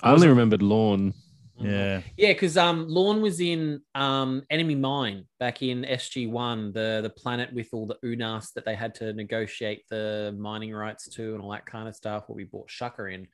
I 0.01 0.11
only 0.13 0.27
remembered 0.27 0.61
Lorne. 0.61 1.13
Yeah 1.59 2.01
Yeah, 2.17 2.33
because 2.33 2.57
um, 2.57 2.87
Lorne 2.87 3.21
was 3.21 3.39
in 3.39 3.81
um, 3.95 4.43
Enemy 4.49 4.75
Mine 4.75 5.25
back 5.39 5.61
in 5.61 5.83
SG 5.83 6.29
One, 6.29 6.71
the 6.71 6.99
the 7.01 7.09
planet 7.09 7.53
with 7.53 7.69
all 7.73 7.85
the 7.87 7.97
Unas 8.03 8.53
that 8.53 8.65
they 8.65 8.75
had 8.75 8.95
to 8.95 9.13
negotiate 9.13 9.83
the 9.89 10.35
mining 10.37 10.73
rights 10.73 11.07
to 11.15 11.33
and 11.33 11.41
all 11.41 11.51
that 11.51 11.65
kind 11.65 11.87
of 11.87 11.95
stuff. 11.95 12.23
Where 12.27 12.35
we 12.35 12.43
brought 12.43 12.67
Chaka 12.69 13.05
in. 13.05 13.27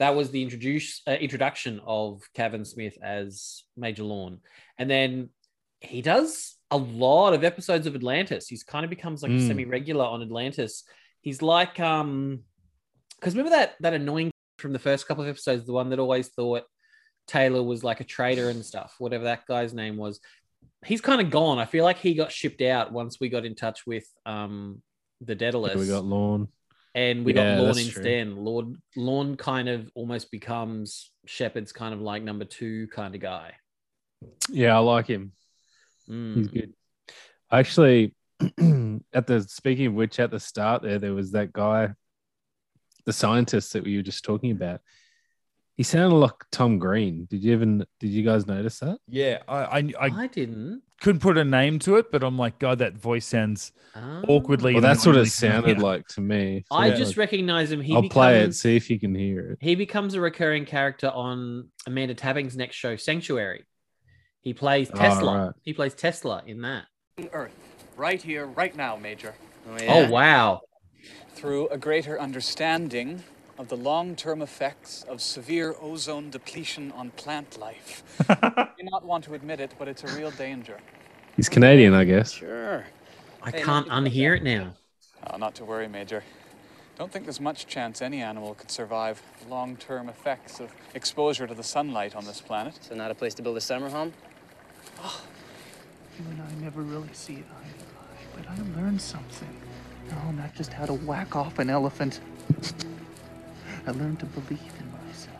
That 0.00 0.16
was 0.16 0.30
the 0.30 0.42
introduce 0.42 1.02
uh, 1.06 1.12
introduction 1.12 1.80
of 1.86 2.20
Kevin 2.34 2.64
Smith 2.64 2.98
as 3.02 3.62
Major 3.76 4.02
Lorne, 4.02 4.40
and 4.78 4.90
then 4.90 5.30
he 5.80 6.02
does 6.02 6.56
a 6.70 6.76
lot 6.76 7.34
of 7.34 7.44
episodes 7.44 7.86
of 7.86 7.94
Atlantis. 7.94 8.48
He's 8.48 8.64
kind 8.64 8.84
of 8.84 8.90
becomes 8.90 9.22
like 9.22 9.30
a 9.30 9.34
Mm. 9.36 9.46
semi 9.46 9.64
regular 9.64 10.04
on 10.04 10.20
Atlantis. 10.22 10.82
He's 11.20 11.42
like 11.42 11.78
um, 11.78 12.40
because 13.20 13.34
remember 13.36 13.56
that 13.56 13.74
that 13.80 13.94
annoying 13.94 14.30
from 14.58 14.72
the 14.72 14.78
first 14.78 15.06
couple 15.06 15.22
of 15.22 15.30
episodes, 15.30 15.64
the 15.66 15.72
one 15.72 15.90
that 15.90 15.98
always 15.98 16.28
thought 16.28 16.64
Teyla 17.28 17.64
was 17.64 17.82
like 17.84 18.00
a 18.00 18.04
traitor 18.04 18.50
and 18.50 18.64
stuff, 18.64 18.94
whatever 18.98 19.24
that 19.24 19.46
guy's 19.46 19.72
name 19.74 19.96
was. 19.96 20.20
He's 20.84 21.00
kind 21.00 21.20
of 21.20 21.30
gone. 21.30 21.58
I 21.58 21.64
feel 21.64 21.84
like 21.84 21.98
he 21.98 22.14
got 22.14 22.30
shipped 22.30 22.60
out 22.60 22.92
once 22.92 23.18
we 23.18 23.28
got 23.30 23.46
in 23.46 23.54
touch 23.54 23.86
with 23.86 24.06
um 24.26 24.82
the 25.20 25.34
Daedalus. 25.34 25.76
We 25.76 25.86
got 25.86 26.04
Lorne. 26.04 26.48
and 26.94 27.24
we 27.24 27.34
Yeah, 27.34 27.56
got 27.56 27.72
true. 27.74 27.82
instead. 27.82 28.28
Lord 28.28 28.76
Lorne 28.96 29.36
kind 29.36 29.68
of 29.68 29.90
almost 29.94 30.30
becomes 30.30 31.10
Shepard's 31.26 31.72
kind 31.72 31.94
of 31.94 32.00
like 32.00 32.22
number 32.22 32.44
two 32.44 32.88
kind 32.88 33.14
of 33.14 33.20
guy. 33.20 33.54
Yeah, 34.50 34.76
I 34.76 34.80
like 34.80 35.06
him. 35.06 35.32
Mm. 36.08 36.36
He's 36.36 36.48
good. 36.48 36.74
Actually, 37.50 38.14
at 39.12 39.26
the 39.26 39.44
speaking 39.48 39.86
of 39.86 39.94
which, 39.94 40.20
at 40.20 40.30
the 40.30 40.40
start 40.40 40.82
there, 40.82 40.98
there 40.98 41.14
was 41.14 41.32
that 41.32 41.52
guy, 41.52 41.94
the 43.06 43.12
scientist 43.12 43.72
that 43.72 43.84
we 43.84 43.96
were 43.96 44.02
just 44.02 44.24
talking 44.24 44.50
about. 44.50 44.80
He 45.76 45.82
sounded 45.82 46.14
like 46.16 46.34
Tom 46.52 46.78
Green. 46.78 47.26
Did 47.28 47.42
you 47.42 47.52
even? 47.52 47.84
Did 47.98 48.10
you 48.10 48.22
guys 48.22 48.46
notice 48.46 48.78
that? 48.78 48.98
yeah 49.08 49.42
I 49.48 49.56
I, 49.56 49.78
I 49.78 50.06
I 50.22 50.26
didn't. 50.28 50.82
couldn't 51.00 51.20
put 51.20 51.36
a 51.36 51.44
name 51.44 51.78
to 51.80 51.96
it 51.96 52.10
but 52.12 52.22
I'm 52.22 52.38
like 52.38 52.58
god 52.60 52.78
that 52.78 52.96
voice 52.96 53.26
sounds 53.26 53.72
Ah. 53.96 54.22
awkwardly 54.28 54.72
Well, 54.74 54.82
that's 54.82 55.04
what 55.06 55.16
it 55.16 55.26
sounded 55.26 55.76
familiar. 55.76 55.80
like 55.98 56.06
to 56.08 56.20
me. 56.20 56.64
I 56.70 56.90
So, 56.90 56.96
just 56.96 57.10
like, 57.12 57.18
recognize 57.18 57.70
him. 57.70 57.80
He 57.80 57.94
I'll 57.94 58.02
becomes, 58.02 58.12
play 58.14 58.40
it. 58.42 58.54
See 58.54 58.74
if 58.76 58.90
you 58.90 58.98
can 58.98 59.14
hear 59.14 59.52
it. 59.52 59.58
He 59.60 59.74
becomes 59.76 60.14
a 60.14 60.20
recurring 60.20 60.64
character 60.64 61.08
on 61.08 61.68
Amanda 61.86 62.14
Tapping's 62.14 62.56
next 62.56 62.74
show, 62.76 62.96
Sanctuary. 62.96 63.64
He 64.40 64.52
plays 64.52 64.90
Oh, 64.92 64.96
Tesla. 64.98 65.44
right. 65.46 65.52
He 65.62 65.72
plays 65.72 65.94
Tesla 65.94 66.42
in 66.46 66.62
that. 66.62 66.86
Earth, 67.32 67.54
right 67.96 68.20
here, 68.20 68.46
right 68.46 68.74
now, 68.76 68.96
Major. 68.96 69.34
Oh 69.88 70.10
wow! 70.10 70.60
Through 71.34 71.68
a 71.68 71.78
greater 71.78 72.20
understanding 72.20 73.22
of 73.58 73.68
the 73.68 73.76
long 73.76 74.16
term 74.16 74.42
effects 74.42 75.04
of 75.08 75.20
severe 75.20 75.74
ozone 75.80 76.30
depletion 76.30 76.92
on 76.92 77.10
plant 77.10 77.58
life. 77.58 78.02
you 78.78 78.84
not 78.90 79.04
want 79.04 79.24
to 79.24 79.34
admit 79.34 79.60
it, 79.60 79.72
but 79.78 79.88
it's 79.88 80.02
a 80.04 80.16
real 80.16 80.30
danger. 80.32 80.78
He's 81.36 81.48
Canadian, 81.48 81.94
I 81.94 82.04
guess. 82.04 82.32
Sure. 82.32 82.84
I 83.42 83.50
Hey, 83.50 83.62
can't 83.62 83.88
nothing- 83.88 84.12
unhear 84.12 84.36
it 84.36 84.42
now. 84.42 84.74
Oh, 85.30 85.36
not 85.36 85.54
to 85.56 85.64
worry, 85.64 85.88
Major. 85.88 86.22
Don't 86.98 87.10
think 87.10 87.24
there's 87.24 87.40
much 87.40 87.66
chance 87.66 88.00
any 88.02 88.22
animal 88.22 88.54
could 88.54 88.70
survive 88.70 89.20
long 89.48 89.76
term 89.76 90.08
effects 90.08 90.60
of 90.60 90.72
exposure 90.94 91.46
to 91.46 91.54
the 91.54 91.62
sunlight 91.62 92.14
on 92.14 92.24
this 92.24 92.40
planet. 92.40 92.78
So 92.82 92.94
not 92.94 93.10
a 93.10 93.14
place 93.14 93.34
to 93.34 93.42
build 93.42 93.56
a 93.56 93.60
summer 93.60 93.88
home? 93.88 94.12
Oh, 95.02 95.20
You 96.18 96.24
and 96.30 96.42
I 96.42 96.62
never 96.62 96.82
really 96.82 97.12
see 97.12 97.34
it 97.34 97.44
eye 97.50 97.66
to 97.78 97.84
eye, 97.84 98.26
but 98.36 98.48
I 98.48 98.80
learned 98.80 99.00
something. 99.00 99.56
Oh, 100.12 100.26
no, 100.26 100.42
not 100.42 100.54
just 100.54 100.72
how 100.72 100.86
to 100.86 100.92
whack 100.94 101.34
off 101.34 101.58
an 101.58 101.68
elephant. 101.70 102.20
I 103.86 103.90
learned 103.90 104.18
to 104.20 104.26
believe 104.26 104.72
in 104.80 104.90
myself. 105.06 105.36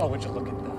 Oh, 0.00 0.06
would 0.08 0.24
you 0.24 0.30
look 0.30 0.48
at 0.48 0.58
that? 0.64 0.72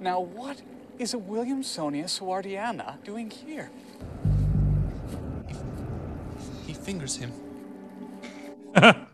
Now, 0.00 0.20
what 0.20 0.62
is 0.98 1.14
a 1.14 1.18
Williamsonia 1.18 2.04
sewardiana 2.04 3.02
doing 3.02 3.30
here? 3.30 3.68
He 6.66 6.74
fingers 6.74 7.16
him. 7.16 7.32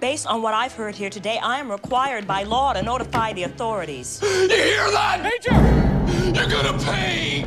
Based 0.00 0.26
on 0.26 0.40
what 0.40 0.54
I've 0.54 0.72
heard 0.72 0.94
here 0.94 1.10
today, 1.10 1.38
I 1.38 1.60
am 1.60 1.70
required 1.70 2.26
by 2.26 2.44
law 2.44 2.72
to 2.72 2.82
notify 2.82 3.34
the 3.34 3.42
authorities. 3.42 4.20
You 4.24 4.48
hear 4.48 4.90
that? 4.90 5.22
Major! 5.22 5.54
You're 6.34 6.48
gonna 6.48 6.78
pay! 6.82 7.44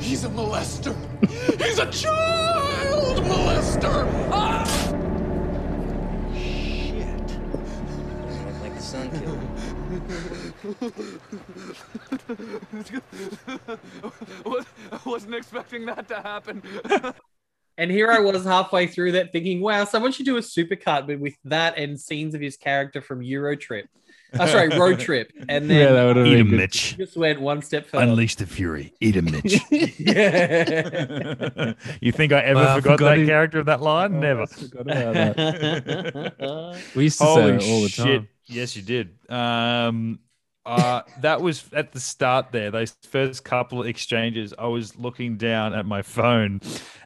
He's 0.00 0.24
a 0.24 0.28
molester. 0.28 0.96
He's 1.62 1.78
a 1.78 1.90
child 1.90 2.97
I 13.68 14.98
wasn't 15.04 15.34
expecting 15.34 15.86
that 15.86 16.08
to 16.08 16.16
happen. 16.16 16.62
And 17.76 17.90
here 17.92 18.10
I 18.10 18.18
was 18.18 18.44
halfway 18.44 18.86
through 18.88 19.12
that 19.12 19.30
thinking, 19.32 19.60
wow, 19.60 19.84
someone 19.84 20.10
should 20.12 20.26
do 20.26 20.36
a 20.36 20.40
supercut, 20.40 21.06
but 21.06 21.20
with 21.20 21.34
that 21.44 21.78
and 21.78 21.98
scenes 22.00 22.34
of 22.34 22.40
his 22.40 22.56
character 22.56 23.00
from 23.00 23.22
Euro 23.22 23.54
Trip. 23.56 23.86
Oh, 24.38 24.46
sorry, 24.46 24.68
Road 24.78 24.98
Trip. 24.98 25.30
And 25.48 25.70
then 25.70 25.78
Yeah, 25.78 25.92
that 25.92 26.04
would've 26.06 26.26
Eat 26.26 26.30
been 26.38 26.46
him. 26.48 26.56
Mitch. 26.56 26.96
just 26.96 27.16
went 27.16 27.40
one 27.40 27.62
step 27.62 27.86
further. 27.86 28.02
Unleash 28.04 28.34
the 28.34 28.46
fury. 28.46 28.92
Eat 29.00 29.14
him, 29.16 29.26
Mitch. 29.26 29.60
yeah. 30.00 31.74
you 32.00 32.10
think 32.10 32.32
I 32.32 32.40
ever 32.40 32.60
Wow, 32.60 32.72
I 32.72 32.80
forgot 32.80 32.92
forgot 32.98 33.08
that 33.10 33.18
he- 33.18 33.26
character 33.26 33.60
of 33.60 33.66
that 33.66 33.80
line? 33.80 34.16
Oh, 34.16 34.20
Never. 34.20 34.46
forgot 34.48 34.80
about 34.82 35.14
that. 35.36 36.76
We 36.96 37.04
used 37.04 37.18
to 37.18 37.24
Holy 37.24 37.60
say 37.60 37.66
it 37.66 37.70
all 37.72 37.82
the 37.82 37.88
shit. 37.88 38.22
Yes, 38.48 38.76
you 38.76 38.82
did. 38.82 39.10
Um, 39.30 40.20
uh, 40.64 41.02
that 41.20 41.40
was 41.40 41.64
at 41.72 41.92
the 41.92 42.00
start 42.00 42.52
there. 42.52 42.70
Those 42.70 42.94
first 43.08 43.44
couple 43.44 43.80
of 43.80 43.86
exchanges, 43.86 44.52
I 44.58 44.66
was 44.66 44.96
looking 44.98 45.36
down 45.36 45.74
at 45.74 45.86
my 45.86 46.02
phone. 46.02 46.60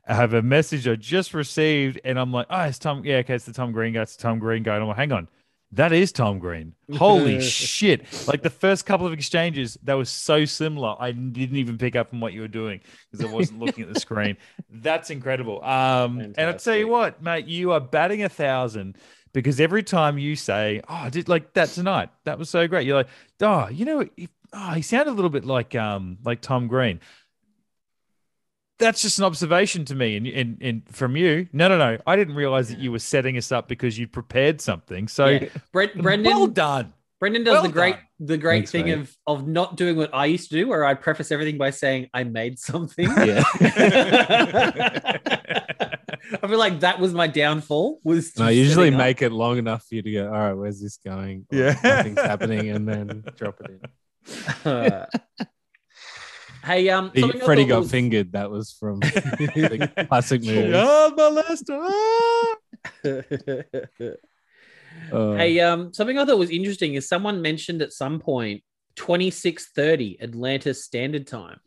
I 0.07 0.15
have 0.15 0.35
a 0.35 0.43
message 0.43 0.89
I 0.89 0.97
just 0.97 1.33
received, 1.33 2.01
and 2.05 2.19
I'm 2.19 2.33
like, 2.33 2.47
oh, 2.51 2.63
it's 2.63 2.79
Tom. 2.79 3.05
Yeah, 3.05 3.19
okay, 3.19 3.35
it's 3.35 3.45
the 3.45 3.53
Tom 3.53 3.73
Green 3.73 3.95
guy. 3.95 4.03
It's 4.03 4.17
the 4.17 4.23
Tom 4.23 4.39
Green 4.39 4.63
guy. 4.63 4.75
And 4.75 4.83
I'm 4.83 4.89
like, 4.89 4.97
hang 4.97 5.13
on. 5.13 5.29
That 5.75 5.93
is 5.93 6.13
Tom 6.13 6.39
Green. 6.39 6.75
Holy 6.99 7.41
shit. 7.49 8.05
Like 8.29 8.43
the 8.43 8.51
first 8.51 8.85
couple 8.85 9.07
of 9.07 9.13
exchanges, 9.15 9.79
that 9.85 9.95
was 9.95 10.11
so 10.11 10.45
similar. 10.45 10.97
I 10.99 11.13
didn't 11.13 11.57
even 11.57 11.79
pick 11.79 11.97
up 11.97 12.13
on 12.13 12.21
what 12.21 12.35
you 12.35 12.43
were 12.43 12.49
doing 12.49 12.81
because 13.11 13.25
I 13.25 13.33
wasn't 13.33 13.61
looking 13.61 13.85
at 13.85 13.95
the 13.95 13.99
screen. 13.99 14.37
That's 14.71 15.09
incredible. 15.09 15.65
Um, 15.65 16.21
and 16.37 16.41
I 16.51 16.53
tell 16.53 16.77
you 16.77 16.89
what, 16.89 17.23
mate, 17.23 17.47
you 17.47 17.73
are 17.73 17.81
batting 17.81 18.23
a 18.23 18.29
thousand 18.29 18.99
because 19.33 19.61
every 19.61 19.83
time 19.83 20.19
you 20.19 20.37
say, 20.37 20.81
"Oh, 20.89 20.95
I 20.95 21.11
did 21.11 21.29
like 21.29 21.55
that 21.55 21.71
tonight. 21.71 22.11
That 22.25 22.39
was 22.39 22.51
so 22.51 22.67
great," 22.69 22.87
you're 22.87 22.97
like, 22.97 23.09
"Oh, 23.41 23.69
you 23.69 23.85
know, 23.85 24.07
he, 24.17 24.29
oh, 24.53 24.71
he 24.73 24.83
sounded 24.83 25.13
a 25.13 25.15
little 25.15 25.31
bit 25.31 25.45
like 25.45 25.75
um 25.75 26.19
like 26.25 26.41
Tom 26.41 26.69
Green." 26.69 27.01
That's 28.79 29.03
just 29.03 29.19
an 29.19 29.25
observation 29.25 29.85
to 29.87 29.95
me, 29.95 30.17
and 30.17 30.27
and, 30.27 30.59
and 30.61 30.83
from 30.89 31.17
you, 31.17 31.49
no, 31.53 31.69
no, 31.69 31.79
no. 31.79 31.99
I 32.07 32.17
didn't 32.17 32.35
realize 32.35 32.69
that 32.71 32.79
you 32.79 32.91
were 32.91 32.99
setting 32.99 33.37
us 33.37 33.53
up 33.53 33.69
because 33.69 33.99
you 33.99 34.09
prepared 34.09 34.61
something. 34.61 35.07
So, 35.09 35.27
Yeah. 35.27 35.49
Brent, 35.73 36.01
Brendan, 36.03 36.33
well 36.33 36.47
done. 36.49 36.93
Brendan 37.21 37.45
does 37.45 37.53
Well 37.53 37.63
the 37.63 37.69
great 37.69 37.95
done. 37.95 38.27
the 38.27 38.39
great 38.39 38.57
Thanks, 38.69 38.71
thing 38.73 38.87
mate. 38.87 38.99
of 38.99 39.17
of 39.29 39.47
not 39.47 39.77
doing 39.77 39.97
what 39.97 40.13
I 40.13 40.27
used 40.27 40.51
to 40.51 40.57
do, 40.57 40.67
where 40.67 40.85
I 40.85 40.95
preface 40.95 41.31
everything 41.31 41.59
by 41.59 41.71
saying 41.71 42.09
I 42.13 42.25
made 42.25 42.59
something. 42.59 43.09
Yeah. 43.09 43.45
I 46.43 46.47
feel 46.47 46.59
like 46.59 46.81
that 46.81 47.01
was 47.01 47.13
my 47.13 47.27
downfall. 47.27 48.01
Was 48.05 48.39
No, 48.39 48.45
I 48.47 48.51
usually 48.51 48.87
setting 48.87 48.95
up. 48.95 48.99
make 49.07 49.23
it 49.23 49.33
long 49.33 49.59
enough 49.59 49.85
for 49.89 49.97
you 49.97 50.03
to 50.03 50.11
go, 50.13 50.27
all 50.27 50.33
right, 50.33 50.53
where's 50.53 50.81
this 50.81 50.99
going? 51.05 51.47
Or 51.53 51.59
Yeah. 51.59 51.77
Nothing's 51.83 52.21
happening, 52.21 52.69
and 52.71 52.89
then 52.89 53.25
drop 53.37 53.61
it 53.61 53.71
in. 54.65 54.71
Uh, 54.71 55.07
hey, 56.65 56.89
um, 56.91 57.11
He- 57.15 57.31
Freddie 57.33 57.65
got 57.65 57.81
was- 57.81 57.91
fingered. 57.91 58.33
That 58.33 58.51
was 58.51 58.73
from 58.73 59.01
the 59.01 60.07
classic 60.09 60.43
movie. 60.45 60.71
Child 60.73 61.17
molester. 61.19 61.89
Uh, 65.11 65.35
Hey, 65.37 65.59
um, 65.61 65.93
something 65.95 66.19
I 66.19 66.25
thought 66.27 66.39
was 66.39 66.51
interesting 66.51 66.95
is 66.95 67.09
someone 67.09 67.41
mentioned 67.43 67.81
at 67.83 67.93
some 67.93 68.21
point 68.21 68.63
twenty 68.95 69.31
six 69.31 69.71
thirty 69.75 70.19
Atlanta 70.21 70.75
Standard 70.75 71.27
Time. 71.27 71.61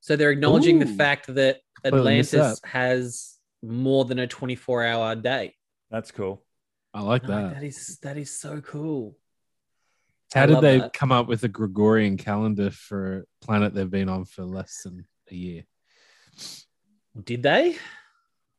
So 0.00 0.16
they're 0.16 0.32
acknowledging 0.32 0.78
the 0.80 0.86
fact 0.86 1.26
that 1.28 1.34
Completely 1.36 1.52
missed 1.54 1.65
Atlantis 1.86 2.60
has 2.64 3.36
more 3.62 4.04
than 4.04 4.18
a 4.18 4.26
twenty 4.26 4.54
four 4.54 4.84
hour 4.84 5.14
day. 5.14 5.54
That's 5.90 6.10
cool. 6.10 6.44
I 6.92 7.02
like 7.02 7.24
I'm 7.24 7.28
that. 7.28 7.54
that 7.54 7.62
is 7.62 7.98
that 8.02 8.16
is 8.16 8.38
so 8.38 8.60
cool. 8.60 9.16
How 10.34 10.42
I 10.42 10.46
did 10.46 10.60
they 10.60 10.78
that. 10.78 10.92
come 10.92 11.12
up 11.12 11.28
with 11.28 11.44
a 11.44 11.48
Gregorian 11.48 12.16
calendar 12.16 12.70
for 12.70 13.18
a 13.18 13.44
planet 13.44 13.74
they've 13.74 13.90
been 13.90 14.08
on 14.08 14.24
for 14.24 14.44
less 14.44 14.82
than 14.82 15.06
a 15.30 15.34
year? 15.34 15.64
Did 17.22 17.42
they? 17.42 17.76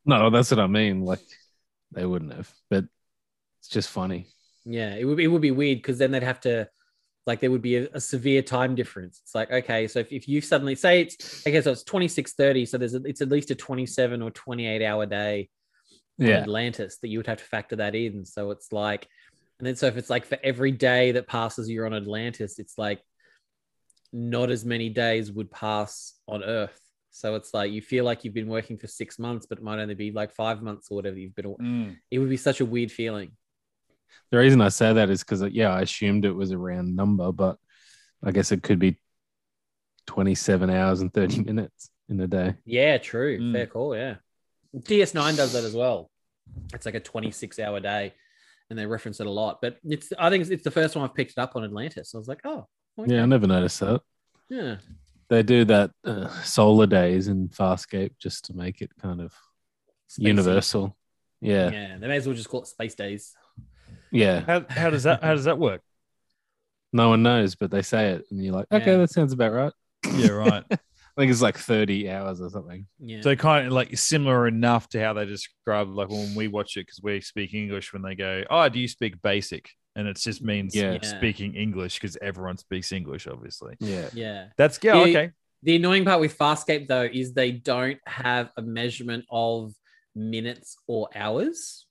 No, 0.04 0.30
that's 0.30 0.50
what 0.50 0.60
I 0.60 0.66
mean. 0.66 1.02
Like 1.02 1.20
they 1.92 2.06
wouldn't 2.06 2.32
have, 2.32 2.50
but 2.70 2.84
it's 3.60 3.68
just 3.68 3.90
funny. 3.90 4.28
Yeah, 4.64 4.94
it 4.94 5.04
would 5.04 5.16
be, 5.16 5.24
it 5.24 5.28
would 5.28 5.42
be 5.42 5.50
weird 5.50 5.78
because 5.78 5.98
then 5.98 6.10
they'd 6.10 6.22
have 6.22 6.40
to 6.40 6.68
like 7.28 7.40
there 7.40 7.50
would 7.50 7.62
be 7.62 7.76
a, 7.76 7.88
a 7.92 8.00
severe 8.00 8.42
time 8.42 8.74
difference. 8.74 9.20
It's 9.22 9.34
like 9.34 9.52
okay, 9.52 9.86
so 9.86 10.00
if, 10.00 10.10
if 10.10 10.26
you 10.26 10.40
suddenly 10.40 10.74
say 10.74 11.02
it's 11.02 11.46
okay, 11.46 11.60
so 11.60 11.70
it's 11.70 11.84
twenty 11.84 12.08
six 12.08 12.32
thirty, 12.32 12.66
so 12.66 12.78
there's 12.78 12.94
a, 12.94 13.02
it's 13.04 13.20
at 13.20 13.28
least 13.28 13.52
a 13.52 13.54
twenty 13.54 13.86
seven 13.86 14.22
or 14.22 14.30
twenty 14.32 14.66
eight 14.66 14.84
hour 14.84 15.06
day 15.06 15.50
on 16.20 16.26
Yeah. 16.26 16.38
Atlantis 16.38 16.98
that 16.98 17.08
you 17.08 17.18
would 17.18 17.28
have 17.28 17.38
to 17.38 17.44
factor 17.44 17.76
that 17.76 17.94
in. 17.94 18.24
So 18.24 18.50
it's 18.50 18.72
like, 18.72 19.06
and 19.58 19.66
then 19.66 19.76
so 19.76 19.86
if 19.86 19.96
it's 19.96 20.10
like 20.10 20.24
for 20.24 20.38
every 20.42 20.72
day 20.72 21.12
that 21.12 21.28
passes 21.28 21.70
you're 21.70 21.86
on 21.86 21.94
Atlantis, 21.94 22.58
it's 22.58 22.78
like 22.78 23.00
not 24.12 24.50
as 24.50 24.64
many 24.64 24.88
days 24.88 25.30
would 25.30 25.50
pass 25.50 26.14
on 26.26 26.42
Earth. 26.42 26.80
So 27.10 27.34
it's 27.34 27.52
like 27.52 27.72
you 27.72 27.82
feel 27.82 28.04
like 28.04 28.24
you've 28.24 28.34
been 28.34 28.48
working 28.48 28.78
for 28.78 28.86
six 28.86 29.18
months, 29.18 29.46
but 29.46 29.58
it 29.58 29.64
might 29.64 29.80
only 29.80 29.94
be 29.94 30.12
like 30.12 30.32
five 30.32 30.62
months 30.62 30.88
or 30.90 30.94
whatever 30.94 31.18
you've 31.18 31.34
been. 31.34 31.54
Mm. 31.54 31.96
It 32.10 32.18
would 32.20 32.30
be 32.30 32.36
such 32.36 32.60
a 32.60 32.64
weird 32.64 32.90
feeling. 32.90 33.32
The 34.30 34.38
reason 34.38 34.60
I 34.60 34.68
say 34.68 34.92
that 34.92 35.10
is 35.10 35.20
because 35.20 35.42
yeah, 35.52 35.70
I 35.72 35.82
assumed 35.82 36.24
it 36.24 36.32
was 36.32 36.50
a 36.50 36.58
round 36.58 36.94
number, 36.96 37.32
but 37.32 37.56
I 38.22 38.30
guess 38.30 38.52
it 38.52 38.62
could 38.62 38.78
be 38.78 38.98
twenty-seven 40.06 40.70
hours 40.70 41.00
and 41.00 41.12
thirty 41.12 41.42
minutes 41.42 41.90
in 42.08 42.20
a 42.20 42.26
day. 42.26 42.54
Yeah, 42.64 42.98
true. 42.98 43.38
Mm. 43.38 43.52
Fair 43.52 43.66
call. 43.66 43.96
Yeah. 43.96 44.16
DS9 44.76 45.36
does 45.36 45.52
that 45.54 45.64
as 45.64 45.74
well. 45.74 46.10
It's 46.74 46.86
like 46.86 46.94
a 46.94 47.00
26 47.00 47.58
hour 47.58 47.80
day 47.80 48.12
and 48.70 48.78
they 48.78 48.86
reference 48.86 49.20
it 49.20 49.26
a 49.26 49.30
lot. 49.30 49.58
But 49.62 49.78
it's, 49.84 50.12
I 50.18 50.28
think 50.30 50.42
it's, 50.42 50.50
it's 50.50 50.64
the 50.64 50.70
first 50.70 50.94
one 50.94 51.04
I've 51.04 51.14
picked 51.14 51.32
it 51.32 51.38
up 51.38 51.56
on 51.56 51.64
Atlantis. 51.64 52.14
I 52.14 52.18
was 52.18 52.28
like, 52.28 52.40
oh, 52.44 52.66
okay. 52.98 53.14
Yeah, 53.14 53.22
I 53.22 53.26
never 53.26 53.46
noticed 53.46 53.80
that. 53.80 54.00
yeah. 54.48 54.76
They 55.30 55.42
do 55.42 55.64
that 55.66 55.90
uh, 56.04 56.28
solar 56.42 56.86
days 56.86 57.28
in 57.28 57.48
Farscape 57.48 58.12
just 58.18 58.46
to 58.46 58.54
make 58.54 58.80
it 58.80 58.90
kind 59.00 59.20
of 59.20 59.34
Spacey. 60.10 60.26
universal. 60.26 60.96
Yeah, 61.42 61.70
Yeah. 61.70 61.98
They 61.98 62.08
may 62.08 62.16
as 62.16 62.26
well 62.26 62.34
just 62.36 62.48
call 62.48 62.62
it 62.62 62.68
Space 62.68 62.94
Days. 62.94 63.34
Yeah. 64.10 64.40
How, 64.40 64.64
how 64.68 64.90
does 64.90 65.02
that 65.04 65.22
how 65.22 65.34
does 65.34 65.44
that 65.44 65.58
work? 65.58 65.82
No 66.92 67.10
one 67.10 67.22
knows, 67.22 67.54
but 67.54 67.70
they 67.70 67.82
say 67.82 68.12
it, 68.12 68.24
and 68.30 68.42
you're 68.42 68.54
like, 68.54 68.66
okay, 68.72 68.92
Yeah. 68.92 68.96
that 68.98 69.10
sounds 69.10 69.32
about 69.32 69.52
right. 69.52 69.72
Yeah, 70.14 70.30
right. 70.30 70.64
I 70.70 71.20
think 71.22 71.32
it's 71.32 71.42
like 71.42 71.58
30 71.58 72.08
hours 72.10 72.40
or 72.40 72.48
something. 72.48 72.86
Yeah. 73.00 73.22
So 73.22 73.34
kind 73.34 73.66
of 73.66 73.72
like 73.72 73.96
similar 73.98 74.46
enough 74.46 74.88
to 74.90 75.00
how 75.02 75.12
they 75.14 75.26
describe 75.26 75.88
like 75.88 76.08
when 76.10 76.34
we 76.36 76.46
watch 76.46 76.76
it 76.76 76.86
because 76.86 77.00
we 77.02 77.20
speak 77.20 77.54
English 77.54 77.92
when 77.92 78.02
they 78.02 78.14
go, 78.14 78.44
oh, 78.48 78.68
do 78.68 78.78
you 78.78 78.86
speak 78.86 79.20
basic? 79.20 79.68
And 79.96 80.06
it 80.06 80.16
just 80.16 80.42
means 80.42 80.76
Yeah. 80.76 80.92
Yeah. 80.92 81.00
speaking 81.02 81.56
English 81.56 81.96
because 81.98 82.16
everyone 82.22 82.56
speaks 82.56 82.92
English, 82.92 83.26
obviously. 83.26 83.74
Yeah. 83.80 84.08
yeah. 84.14 84.46
That's 84.56 84.78
yeah, 84.80 84.94
Yeah. 84.94 85.00
okay. 85.02 85.30
The 85.64 85.74
annoying 85.74 86.04
part 86.04 86.20
with 86.20 86.38
Farscape 86.38 86.86
though 86.86 87.08
is 87.12 87.32
they 87.34 87.50
don't 87.50 87.98
have 88.06 88.50
a 88.56 88.62
measurement 88.62 89.24
of 89.28 89.72
minutes 90.14 90.76
or 90.86 91.08
hours. 91.16 91.84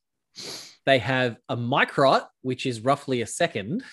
They 0.86 1.00
have 1.00 1.38
a 1.50 1.58
microt, 1.58 2.26
which 2.42 2.66
is 2.66 2.82
roughly 2.82 3.22
a 3.22 3.28
second. 3.28 3.84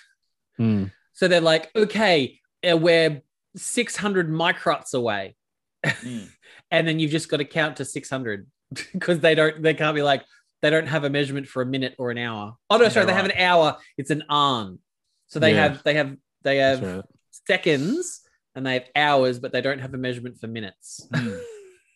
Hmm. 0.57 0.85
So 1.13 1.29
they're 1.29 1.41
like, 1.41 1.71
okay, 1.75 2.41
uh, 2.69 2.77
we're 2.77 3.23
600 3.57 4.31
microts 4.31 4.95
away. 4.95 5.37
Mm. 5.85 6.29
and 6.71 6.89
then 6.89 6.99
you've 6.99 7.11
just 7.11 7.29
got 7.29 7.39
to 7.39 7.45
count 7.45 7.77
to 7.77 7.85
600 7.85 8.47
because 8.93 9.21
they 9.21 9.35
don't, 9.35 9.63
they 9.63 9.75
can't 9.75 9.95
be 9.95 10.03
like, 10.03 10.25
they 10.63 10.71
don't 10.71 10.87
have 10.87 11.05
a 11.05 11.11
measurement 11.11 11.47
for 11.47 11.63
a 11.63 11.67
minute 11.67 11.95
or 11.99 12.11
an 12.11 12.19
hour. 12.19 12.57
Oh, 12.71 12.77
no, 12.77 12.85
Yeah, 12.85 12.89
sorry, 12.89 13.07
they 13.07 13.13
have 13.13 13.27
an 13.27 13.39
hour. 13.39 13.77
It's 13.99 14.11
an 14.11 14.25
arn. 14.29 14.79
So 15.27 15.39
they 15.39 15.53
Yeah. 15.53 15.69
have, 15.69 15.83
they 15.85 15.95
have, 15.95 16.17
they 16.43 16.59
have 16.59 16.83
right. 16.83 17.05
seconds 17.47 18.23
and 18.55 18.67
they 18.67 18.75
have 18.75 18.85
hours, 18.97 19.39
but 19.39 19.53
they 19.53 19.61
don't 19.61 19.81
have 19.81 19.95
a 19.95 19.99
measurement 19.99 20.39
for 20.39 20.47
minutes. 20.47 21.07
Mm. 21.13 21.41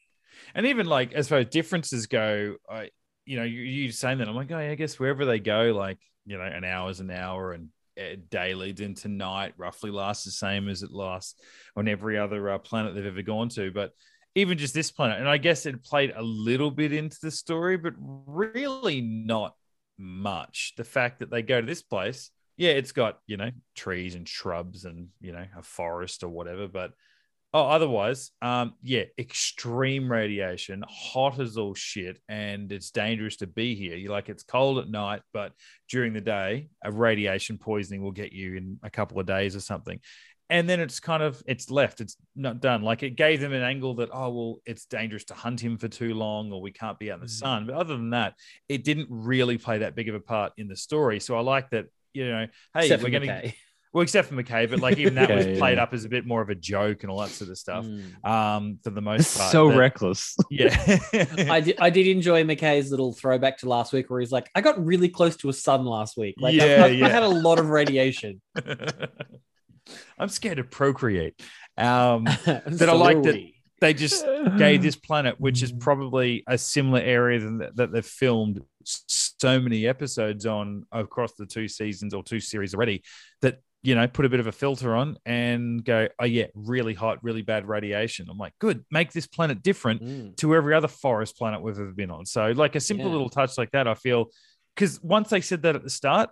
and 0.54 0.66
even 0.66 0.86
like 0.86 1.12
as 1.12 1.28
far 1.28 1.38
as 1.38 1.46
differences 1.46 2.06
go, 2.06 2.56
I 2.68 2.90
you 3.28 3.36
know, 3.36 3.44
you, 3.44 3.60
you 3.60 3.92
saying 3.92 4.18
that 4.18 4.28
I'm 4.28 4.34
like, 4.34 4.50
oh 4.50 4.58
yeah, 4.58 4.70
I 4.70 4.74
guess 4.74 4.98
wherever 4.98 5.26
they 5.26 5.38
go, 5.38 5.72
like 5.76 5.98
you 6.24 6.38
know, 6.38 6.44
an 6.44 6.64
hour's 6.64 7.00
an 7.00 7.10
hour, 7.10 7.52
and 7.52 7.68
uh, 8.00 8.16
day 8.30 8.54
leads 8.54 8.80
into 8.80 9.08
night, 9.08 9.52
roughly 9.58 9.90
lasts 9.90 10.24
the 10.24 10.30
same 10.30 10.66
as 10.66 10.82
it 10.82 10.90
lasts 10.90 11.38
on 11.76 11.88
every 11.88 12.18
other 12.18 12.48
uh, 12.48 12.58
planet 12.58 12.94
they've 12.94 13.04
ever 13.04 13.20
gone 13.20 13.50
to. 13.50 13.70
But 13.70 13.92
even 14.34 14.56
just 14.56 14.72
this 14.72 14.90
planet, 14.90 15.18
and 15.18 15.28
I 15.28 15.36
guess 15.36 15.66
it 15.66 15.84
played 15.84 16.14
a 16.16 16.22
little 16.22 16.70
bit 16.70 16.94
into 16.94 17.18
the 17.20 17.30
story, 17.30 17.76
but 17.76 17.92
really 17.98 19.02
not 19.02 19.54
much. 19.98 20.72
The 20.78 20.84
fact 20.84 21.18
that 21.18 21.30
they 21.30 21.42
go 21.42 21.60
to 21.60 21.66
this 21.66 21.82
place, 21.82 22.30
yeah, 22.56 22.70
it's 22.70 22.92
got 22.92 23.18
you 23.26 23.36
know 23.36 23.50
trees 23.76 24.14
and 24.14 24.26
shrubs 24.26 24.86
and 24.86 25.08
you 25.20 25.32
know 25.32 25.44
a 25.54 25.62
forest 25.62 26.22
or 26.22 26.30
whatever, 26.30 26.66
but 26.66 26.92
oh, 27.54 27.64
otherwise, 27.64 28.30
um, 28.42 28.74
yeah, 28.82 29.04
extreme 29.18 30.10
radiation, 30.10 30.84
hot 30.88 31.38
as 31.40 31.56
all 31.56 31.74
shit, 31.74 32.18
and 32.28 32.70
it's 32.72 32.90
dangerous 32.90 33.36
to 33.38 33.46
be 33.46 33.74
here. 33.74 33.96
You 33.96 34.10
like 34.10 34.28
it's 34.28 34.42
cold 34.42 34.78
at 34.78 34.88
night, 34.88 35.22
but 35.32 35.52
during 35.90 36.12
the 36.12 36.20
day, 36.20 36.68
a 36.84 36.92
radiation 36.92 37.58
poisoning 37.58 38.02
will 38.02 38.12
get 38.12 38.32
you 38.32 38.56
in 38.56 38.78
a 38.82 38.90
couple 38.90 39.18
of 39.18 39.26
days 39.26 39.56
or 39.56 39.60
something 39.60 39.98
and 40.50 40.68
then 40.68 40.80
it's 40.80 40.98
kind 40.98 41.22
of 41.22 41.42
it's 41.46 41.70
left 41.70 42.00
it's 42.00 42.16
not 42.34 42.60
done 42.60 42.80
like 42.82 43.02
it 43.02 43.16
gave 43.16 43.40
them 43.40 43.52
an 43.52 43.62
angle 43.62 43.94
that 43.94 44.08
oh 44.12 44.30
well 44.30 44.56
it's 44.64 44.86
dangerous 44.86 45.24
to 45.24 45.34
hunt 45.34 45.60
him 45.60 45.76
for 45.76 45.88
too 45.88 46.14
long 46.14 46.50
or 46.52 46.62
we 46.62 46.72
can't 46.72 46.98
be 46.98 47.10
out 47.10 47.16
in 47.16 47.20
the 47.20 47.26
Mm. 47.26 47.38
sun 47.38 47.66
but 47.66 47.74
other 47.74 47.96
than 47.96 48.10
that 48.10 48.34
it 48.68 48.82
didn't 48.84 49.08
really 49.10 49.58
play 49.58 49.78
that 49.78 49.94
big 49.94 50.08
of 50.08 50.14
a 50.14 50.20
part 50.20 50.52
in 50.56 50.66
the 50.68 50.76
story 50.76 51.20
so 51.20 51.36
i 51.36 51.40
like 51.40 51.68
that 51.70 51.86
you 52.14 52.26
know 52.30 52.46
hey 52.74 52.96
we're 52.96 53.10
gonna 53.10 53.26
McKay. 53.26 53.54
Well 53.92 54.02
except 54.02 54.28
for 54.28 54.34
mckay 54.34 54.68
but 54.68 54.80
like 54.80 54.98
even 54.98 55.14
that 55.14 55.30
was 55.30 55.46
Yeah, 55.46 55.58
played 55.58 55.78
yeah. 55.78 55.82
up 55.82 55.94
as 55.94 56.04
a 56.04 56.08
bit 56.08 56.26
more 56.26 56.40
of 56.42 56.50
a 56.50 56.54
joke 56.54 57.02
and 57.02 57.10
all 57.10 57.20
that 57.20 57.30
sort 57.30 57.50
of 57.50 57.58
stuff 57.58 57.84
Mm. 57.86 58.24
um 58.28 58.78
for 58.82 58.90
the 58.90 59.00
most 59.00 59.36
part 59.38 59.50
so 59.52 59.68
that- 59.70 59.78
reckless. 59.78 60.36
yeah 60.50 60.98
I 61.50 61.60
did, 61.60 61.76
I 61.80 61.90
did 61.90 62.06
enjoy 62.06 62.44
McKay's 62.44 62.90
little 62.90 63.12
throwback 63.12 63.58
to 63.58 63.68
last 63.68 63.92
week 63.92 64.10
where 64.10 64.20
he's 64.20 64.32
like, 64.32 64.50
I 64.54 64.60
got 64.60 64.84
really 64.84 65.08
close 65.08 65.36
to 65.38 65.48
a 65.48 65.52
sun 65.52 65.84
last 65.84 66.16
week. 66.16 66.34
Like, 66.38 66.54
I- 66.60 66.66
Yeah, 66.66 66.84
I, 66.84 66.86
yeah. 66.88 67.06
I 67.06 67.08
had 67.10 67.22
a 67.22 67.28
lot 67.28 67.58
of 67.58 67.70
radiation. 67.70 68.40
i'm 70.18 70.28
scared 70.28 70.58
to 70.58 70.64
procreate 70.64 71.40
um 71.78 72.24
that 72.24 72.88
I 72.88 72.92
like 72.92 73.22
that 73.22 73.42
they 73.80 73.94
just 73.94 74.26
gave 74.56 74.82
this 74.82 74.96
planet, 74.96 75.36
which 75.38 75.62
is 75.62 75.70
probably 75.70 76.42
a 76.48 76.58
similar 76.58 76.98
area 76.98 77.38
than 77.38 77.58
that, 77.58 77.76
that 77.76 77.92
they've 77.92 78.04
filmed 78.04 78.60
so 78.82 79.60
many 79.60 79.86
episodes 79.86 80.46
on 80.46 80.84
across 80.90 81.34
the 81.34 81.46
two 81.46 81.68
seasons 81.68 82.12
or 82.12 82.24
two 82.24 82.40
series 82.40 82.74
already. 82.74 83.04
That 83.42 83.60
you 83.82 83.94
know, 83.94 84.08
put 84.08 84.24
a 84.24 84.28
bit 84.28 84.40
of 84.40 84.46
a 84.48 84.52
filter 84.52 84.96
on 84.96 85.16
and 85.24 85.84
go, 85.84 86.08
oh 86.18 86.24
yeah, 86.24 86.46
really 86.54 86.94
hot, 86.94 87.22
really 87.22 87.42
bad 87.42 87.68
radiation. 87.68 88.26
I'm 88.28 88.36
like, 88.38 88.52
good, 88.58 88.84
make 88.90 89.12
this 89.12 89.26
planet 89.26 89.62
different 89.62 90.02
Mm. 90.02 90.36
to 90.38 90.54
every 90.56 90.74
other 90.74 90.88
forest 90.88 91.36
planet 91.36 91.62
we've 91.62 91.78
ever 91.78 91.92
been 91.92 92.10
on. 92.10 92.26
So, 92.26 92.50
like 92.52 92.74
a 92.74 92.80
simple 92.80 93.06
Yeah. 93.06 93.12
little 93.12 93.30
touch 93.30 93.56
like 93.56 93.70
that, 93.72 93.86
I 93.86 93.94
feel 93.94 94.26
because 94.74 95.00
once 95.02 95.30
they 95.30 95.40
said 95.40 95.62
that 95.62 95.76
at 95.76 95.82
the 95.84 95.90
start, 95.90 96.30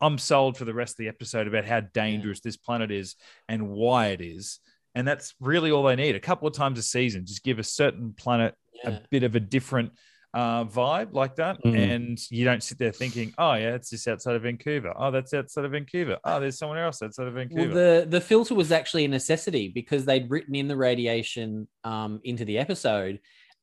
I'm 0.00 0.18
sold 0.18 0.56
for 0.56 0.64
the 0.64 0.74
rest 0.74 0.94
of 0.94 0.96
the 0.98 1.08
episode 1.08 1.46
about 1.46 1.64
how 1.64 1.80
dangerous 1.80 2.40
this 2.40 2.56
planet 2.56 2.90
is 2.90 3.14
and 3.48 3.68
why 3.70 4.08
it 4.08 4.20
is. 4.20 4.58
And 4.96 5.06
that's 5.06 5.34
really 5.40 5.70
all 5.70 5.84
they 5.84 5.94
need. 5.96 6.16
A 6.16 6.20
couple 6.20 6.48
of 6.48 6.54
times 6.54 6.78
a 6.78 6.82
season, 6.82 7.24
just 7.24 7.44
give 7.44 7.58
a 7.60 7.64
certain 7.64 8.12
planet 8.12 8.54
Yeah. 8.74 8.90
a 8.90 9.00
bit 9.10 9.22
of 9.22 9.36
a 9.36 9.40
different 9.40 9.92
uh, 10.34 10.64
vibe 10.64 11.12
like 11.12 11.36
that. 11.36 11.62
Mm. 11.62 11.94
And 11.94 12.30
you 12.30 12.44
don't 12.44 12.62
sit 12.62 12.78
there 12.78 12.92
thinking, 12.92 13.34
oh, 13.36 13.52
yeah, 13.54 13.74
it's 13.74 13.90
just 13.90 14.08
outside 14.08 14.34
of 14.34 14.42
Vancouver. 14.42 14.92
Oh, 14.96 15.10
that's 15.10 15.34
outside 15.34 15.64
of 15.64 15.72
Vancouver. 15.72 16.16
Oh, 16.24 16.40
there's 16.40 16.58
someone 16.58 16.78
else 16.78 17.02
outside 17.02 17.26
of 17.26 17.34
Vancouver. 17.34 17.74
Well, 17.74 18.00
the 18.00 18.06
the 18.08 18.20
filter 18.20 18.54
was 18.54 18.72
actually 18.72 19.04
a 19.04 19.08
necessity 19.08 19.68
because 19.68 20.04
they'd 20.04 20.30
written 20.30 20.54
in 20.54 20.68
the 20.68 20.76
radiation 20.76 21.68
um, 21.84 22.20
into 22.24 22.44
the 22.44 22.58
episode, 22.58 23.20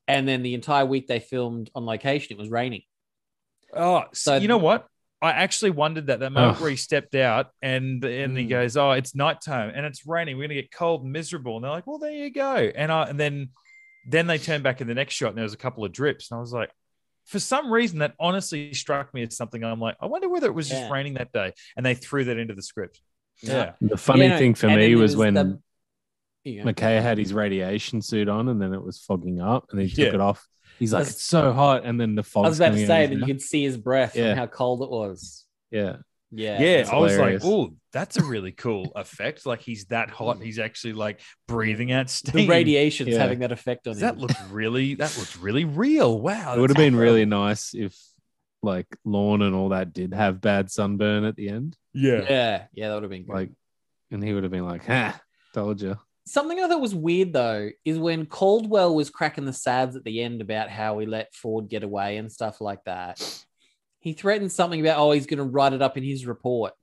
and 0.07 0.28
then 0.28 0.43
the 0.43 0.53
entire 0.53 0.86
week 0.86 1.07
they 1.07 1.20
filmed 1.20 1.72
on 1.74 1.86
location, 1.86 2.38
it 2.38 2.39
was 2.39 2.49
raining. 2.49 2.82
Oh, 3.76 4.03
so 4.13 4.36
you 4.38 4.47
know 4.47 4.57
what? 4.57 4.88
I 5.22 5.32
actually 5.32 5.72
wondered 5.72 6.07
that 6.07 6.22
that 6.22 6.32
moment 6.32 6.61
where 6.61 6.70
he 6.70 6.76
stepped 6.78 7.13
out 7.13 7.47
and 7.61 8.03
and 8.05 8.38
he 8.38 8.45
Mm. 8.45 8.49
goes, 8.49 8.78
"Oh, 8.78 8.91
it's 8.91 9.13
nighttime 9.13 9.72
and 9.76 9.86
it's 9.86 10.05
raining. 10.07 10.38
We're 10.38 10.43
gonna 10.43 10.61
get 10.61 10.72
cold 10.72 11.03
and 11.03 11.11
miserable." 11.11 11.57
And 11.57 11.63
they're 11.65 11.72
like, 11.72 11.86
"Well, 11.86 11.97
there 11.99 12.11
you 12.11 12.32
go." 12.32 12.55
And 12.55 12.91
I 12.91 13.03
and 13.09 13.20
then 13.20 13.49
then 14.07 14.27
they 14.27 14.37
turned 14.37 14.63
back 14.63 14.81
in 14.81 14.87
the 14.87 14.93
next 14.93 15.13
shot 15.15 15.29
and 15.29 15.37
there 15.37 15.43
was 15.43 15.53
a 15.53 15.57
couple 15.57 15.83
of 15.85 15.91
drips 15.91 16.31
and 16.31 16.37
I 16.37 16.41
was 16.41 16.53
like, 16.53 16.71
for 17.25 17.39
some 17.39 17.71
reason 17.71 17.99
that 17.99 18.13
honestly 18.19 18.73
struck 18.73 19.13
me 19.13 19.21
as 19.23 19.35
something. 19.37 19.63
I'm 19.63 19.79
like, 19.79 19.95
I 20.01 20.07
wonder 20.07 20.29
whether 20.29 20.47
it 20.47 20.53
was 20.53 20.67
just 20.69 20.89
raining 20.91 21.15
that 21.15 21.31
day 21.31 21.53
and 21.77 21.85
they 21.85 21.93
threw 21.93 22.23
that 22.25 22.37
into 22.37 22.53
the 22.55 22.61
script. 22.63 23.01
Yeah, 23.41 23.73
The 23.81 23.97
funny 23.97 24.23
Yeah, 24.23 24.29
no, 24.29 24.37
thing 24.37 24.53
for 24.55 24.67
me 24.67 24.95
was 24.95 25.11
was 25.11 25.15
when 25.17 25.33
the- 25.35 25.59
Here. 26.43 26.63
McKay 26.63 27.01
had 27.01 27.17
his 27.17 27.33
radiation 27.33 28.01
suit 28.01 28.27
on 28.29 28.49
and 28.49 28.61
then 28.61 28.73
it 28.73 28.81
was 28.83 28.99
fogging 28.99 29.39
up 29.41 29.67
and 29.71 29.79
he 29.81 29.89
took 29.89 29.97
Yeah. 29.97 30.13
it 30.15 30.21
off. 30.21 30.47
He's 30.79 30.91
like, 30.93 31.01
That's- 31.01 31.15
it's 31.17 31.23
so 31.25 31.53
hot. 31.53 31.85
And 31.85 31.99
then 31.99 32.15
the 32.15 32.23
fog. 32.23 32.45
I 32.45 32.49
was 32.49 32.59
about 32.59 32.73
to 32.75 32.87
say 32.87 33.05
that 33.07 33.15
you 33.15 33.25
could 33.25 33.41
see 33.41 33.63
his 33.63 33.77
breath 33.77 34.15
Yeah. 34.15 34.29
and 34.29 34.39
how 34.39 34.47
cold 34.47 34.81
it 34.81 34.89
was. 34.89 35.45
Yeah. 35.71 35.97
Yeah, 36.32 36.61
yeah. 36.61 36.89
I 36.91 36.97
was 36.97 37.13
hilarious. 37.13 37.43
like, 37.43 37.51
oh, 37.51 37.73
that's 37.91 38.17
a 38.17 38.23
really 38.23 38.51
cool 38.51 38.91
effect. 38.95 39.45
Like 39.45 39.61
he's 39.61 39.86
that 39.86 40.09
hot, 40.09 40.41
he's 40.41 40.59
actually 40.59 40.93
like 40.93 41.21
breathing 41.47 41.91
out 41.91 42.09
steam. 42.09 42.34
the 42.34 42.39
steam. 42.41 42.49
radiation's 42.49 43.09
Yeah. 43.09 43.19
having 43.19 43.39
that 43.39 43.51
effect 43.51 43.88
on 43.88 43.93
him. 43.93 43.99
That 44.01 44.17
looked 44.17 44.36
really, 44.51 44.95
that 44.95 45.17
looked 45.17 45.38
really 45.39 45.65
real. 45.65 46.19
Wow, 46.19 46.55
it 46.55 46.59
would 46.59 46.69
have 46.69 46.77
that's 46.77 46.86
been 46.86 46.95
really 46.95 47.25
nice 47.25 47.73
if 47.73 47.97
like 48.61 48.88
Lorne 49.05 49.41
and 49.41 49.55
all 49.55 49.69
that 49.69 49.93
did 49.93 50.13
have 50.13 50.41
bad 50.41 50.69
sunburn 50.69 51.23
at 51.23 51.36
the 51.36 51.49
end. 51.49 51.75
Yeah, 51.93 52.25
yeah, 52.30 52.63
yeah, 52.73 52.88
that 52.89 52.93
would 52.95 53.03
have 53.03 53.09
been 53.11 53.25
good. 53.25 53.34
Like, 53.34 53.49
and 54.11 54.23
he 54.23 54.34
would 54.34 54.43
have 54.43 54.51
been 54.51 54.65
like, 54.65 54.86
ha, 54.86 55.19
told 55.53 55.82
you. 55.82 55.97
Something 56.27 56.59
I 56.59 56.67
thought 56.67 56.80
was 56.80 56.93
weird 56.93 57.34
though 57.34 57.71
is 57.84 57.97
when 57.97 58.27
Caldwell 58.27 58.93
was 58.93 59.09
cracking 59.09 59.45
the 59.45 59.53
sads 59.53 59.95
at 59.95 60.03
the 60.03 60.21
end 60.21 60.41
about 60.41 60.69
how 60.69 60.93
we 60.93 61.07
let 61.07 61.34
Ford 61.34 61.69
get 61.69 61.84
away 61.84 62.17
and 62.17 62.32
stuff 62.32 62.61
like 62.61 62.84
that. 62.86 63.19
He 63.99 64.13
threatened 64.13 64.51
something 64.51 64.79
about 64.79 64.97
oh 64.99 65.11
he's 65.11 65.25
going 65.25 65.37
to 65.39 65.43
write 65.43 65.73
it 65.73 65.81
up 65.81 65.97
in 65.97 66.03
his 66.03 66.25
report. 66.25 66.73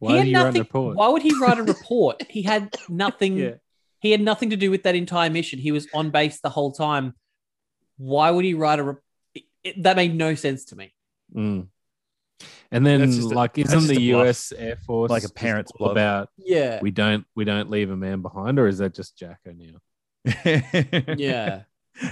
Why 0.00 0.12
he 0.12 0.18
had 0.18 0.28
you 0.28 0.34
write 0.34 0.40
a 0.40 0.44
nothing. 0.46 0.60
report? 0.62 0.96
Why 0.96 1.08
would 1.08 1.22
he 1.22 1.32
write 1.40 1.58
a 1.58 1.62
report? 1.62 2.22
he 2.28 2.42
had 2.42 2.74
nothing. 2.88 3.36
Yeah. 3.36 3.54
He 4.00 4.10
had 4.12 4.20
nothing 4.20 4.50
to 4.50 4.56
do 4.56 4.70
with 4.70 4.84
that 4.84 4.94
entire 4.94 5.28
mission. 5.30 5.58
He 5.58 5.72
was 5.72 5.88
on 5.92 6.10
base 6.10 6.40
the 6.40 6.50
whole 6.50 6.70
time. 6.72 7.14
Why 7.96 8.30
would 8.30 8.44
he 8.44 8.54
write 8.54 8.78
a? 8.78 8.82
Re- 8.84 8.94
it- 9.34 9.44
it- 9.64 9.82
that 9.82 9.96
made 9.96 10.14
no 10.14 10.34
sense 10.36 10.66
to 10.66 10.76
me. 10.76 10.94
Mm. 11.34 11.66
And 12.70 12.86
then, 12.86 13.00
That's 13.00 13.16
just 13.16 13.32
a- 13.32 13.34
like, 13.34 13.58
isn't 13.58 13.86
the. 13.88 14.00
U.S. 14.02 14.52
Air 14.52 14.76
Force 14.76 15.10
Like 15.10 15.24
a 15.24 15.28
parent's 15.32 15.72
all 15.72 15.86
bluff. 15.88 15.92
about 15.92 16.30
Yeah, 16.36 16.78
we 16.80 16.90
don't 16.92 17.26
we 17.34 17.44
don't 17.44 17.68
leave 17.70 17.90
a 17.90 17.96
man 17.96 18.22
behind, 18.22 18.58
or 18.60 18.68
is 18.68 18.78
that 18.78 18.94
just 18.94 19.18
Jack 19.18 19.40
O'Neill? 19.48 19.80
yeah. 21.18 21.62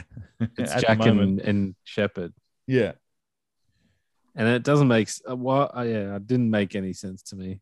It's 0.58 0.70
At 0.72 0.80
Jack 0.82 1.00
and, 1.06 1.40
and 1.40 1.74
Shepard, 1.84 2.34
yeah. 2.66 2.92
And 4.36 4.46
it 4.48 4.62
doesn't 4.62 4.88
make 4.88 5.08
s- 5.08 5.22
uh, 5.28 5.34
what? 5.34 5.76
Uh, 5.76 5.82
yeah, 5.82 6.16
it 6.16 6.26
didn't 6.26 6.50
make 6.50 6.74
any 6.76 6.92
sense 6.92 7.22
to 7.22 7.36
me 7.36 7.60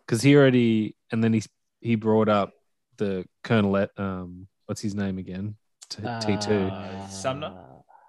because 0.00 0.20
he 0.22 0.36
already 0.36 0.94
and 1.12 1.22
then 1.24 1.32
he 1.32 1.42
he 1.80 1.94
brought 1.94 2.28
up 2.28 2.52
the 2.98 3.24
Colonel. 3.42 3.76
at- 3.78 3.98
Um, 3.98 4.46
what's 4.66 4.80
his 4.82 4.94
name 4.94 5.16
again? 5.18 5.56
T 5.88 6.02
two 6.40 6.52
Uh, 6.52 7.08
Sumner? 7.08 7.54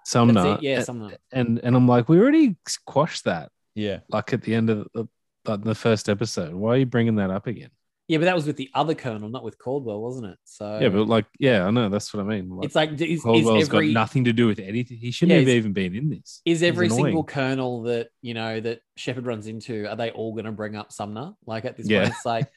Sumner. 0.04 0.58
Yeah, 0.60 0.76
and- 0.76 0.84
Sumner. 0.84 1.16
And 1.32 1.58
and 1.64 1.74
I'm 1.76 1.88
like, 1.88 2.08
we 2.08 2.18
already 2.20 2.56
quashed 2.86 3.24
that. 3.24 3.50
Yeah. 3.74 4.00
Like 4.08 4.32
at 4.34 4.42
the 4.42 4.54
end 4.54 4.68
of 4.70 4.86
the, 4.92 5.08
the, 5.44 5.56
the 5.56 5.74
first 5.74 6.08
episode. 6.08 6.52
Why 6.54 6.74
are 6.74 6.76
you 6.78 6.86
bringing 6.86 7.16
that 7.16 7.30
up 7.30 7.46
again? 7.46 7.70
Yeah, 8.08 8.18
but 8.18 8.24
that 8.24 8.34
was 8.34 8.46
with 8.46 8.56
the 8.56 8.68
other 8.74 8.94
colonel, 8.94 9.28
not 9.28 9.44
with 9.44 9.56
Caldwell, 9.58 10.00
wasn't 10.02 10.26
it? 10.26 10.38
So 10.44 10.78
Yeah, 10.80 10.88
but 10.90 11.06
like, 11.08 11.24
yeah, 11.38 11.64
I 11.66 11.70
know 11.70 11.88
that's 11.88 12.12
what 12.12 12.20
I 12.20 12.24
mean. 12.24 12.50
Like, 12.50 12.66
it's 12.66 12.74
like 12.74 12.90
is, 13.00 13.24
is 13.24 13.24
every 13.48 13.64
got 13.66 13.84
nothing 14.00 14.24
to 14.24 14.32
do 14.32 14.46
with 14.48 14.58
anything. 14.58 14.98
He 14.98 15.10
shouldn't 15.12 15.30
Yeah, 15.32 15.38
have 15.38 15.48
is- 15.48 15.54
even 15.54 15.72
been 15.72 15.94
in 15.94 16.10
this. 16.10 16.42
is 16.44 16.62
every 16.62 16.86
annoying. 16.86 17.04
single 17.04 17.24
colonel 17.24 17.82
that 17.84 18.08
you 18.20 18.34
know 18.34 18.60
that 18.60 18.80
Shepard 18.96 19.24
runs 19.26 19.46
into, 19.46 19.86
are 19.88 19.96
they 19.96 20.10
all 20.10 20.32
going 20.32 20.44
to 20.46 20.52
bring 20.52 20.76
up 20.76 20.92
Sumner? 20.92 21.32
Like 21.46 21.64
at 21.64 21.76
this 21.76 21.88
Yeah. 21.88 22.02
point, 22.02 22.14
it's 22.16 22.26
like 22.26 22.48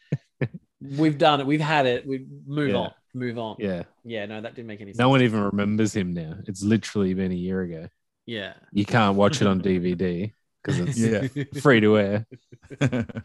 we've 0.81 1.17
done 1.17 1.39
it, 1.39 1.45
we've 1.45 1.61
had 1.61 1.85
it, 1.85 2.05
we 2.07 2.25
move 2.45 2.69
Yeah. 2.71 2.75
on, 2.77 2.91
move 3.13 3.37
on. 3.37 3.55
Yeah. 3.59 3.83
yeah, 4.03 4.25
no, 4.25 4.41
that 4.41 4.55
didn't 4.55 4.67
make 4.67 4.81
any 4.81 4.91
sense. 4.91 4.99
No 4.99 5.09
one 5.09 5.21
even 5.21 5.39
remembers 5.41 5.95
him 5.95 6.13
now. 6.13 6.35
It's 6.47 6.63
literally 6.63 7.13
been 7.13 7.31
a 7.31 7.35
year 7.35 7.61
ago. 7.61 7.87
yeah. 8.25 8.53
You 8.73 8.83
can't 8.85 9.15
watch 9.15 9.41
it 9.41 9.47
on 9.47 9.61
DVD 9.61 10.33
because 10.63 10.79
it's 10.79 10.97
Yeah. 11.35 11.43
free 11.61 11.79
to 11.81 11.97
air. 11.99 12.25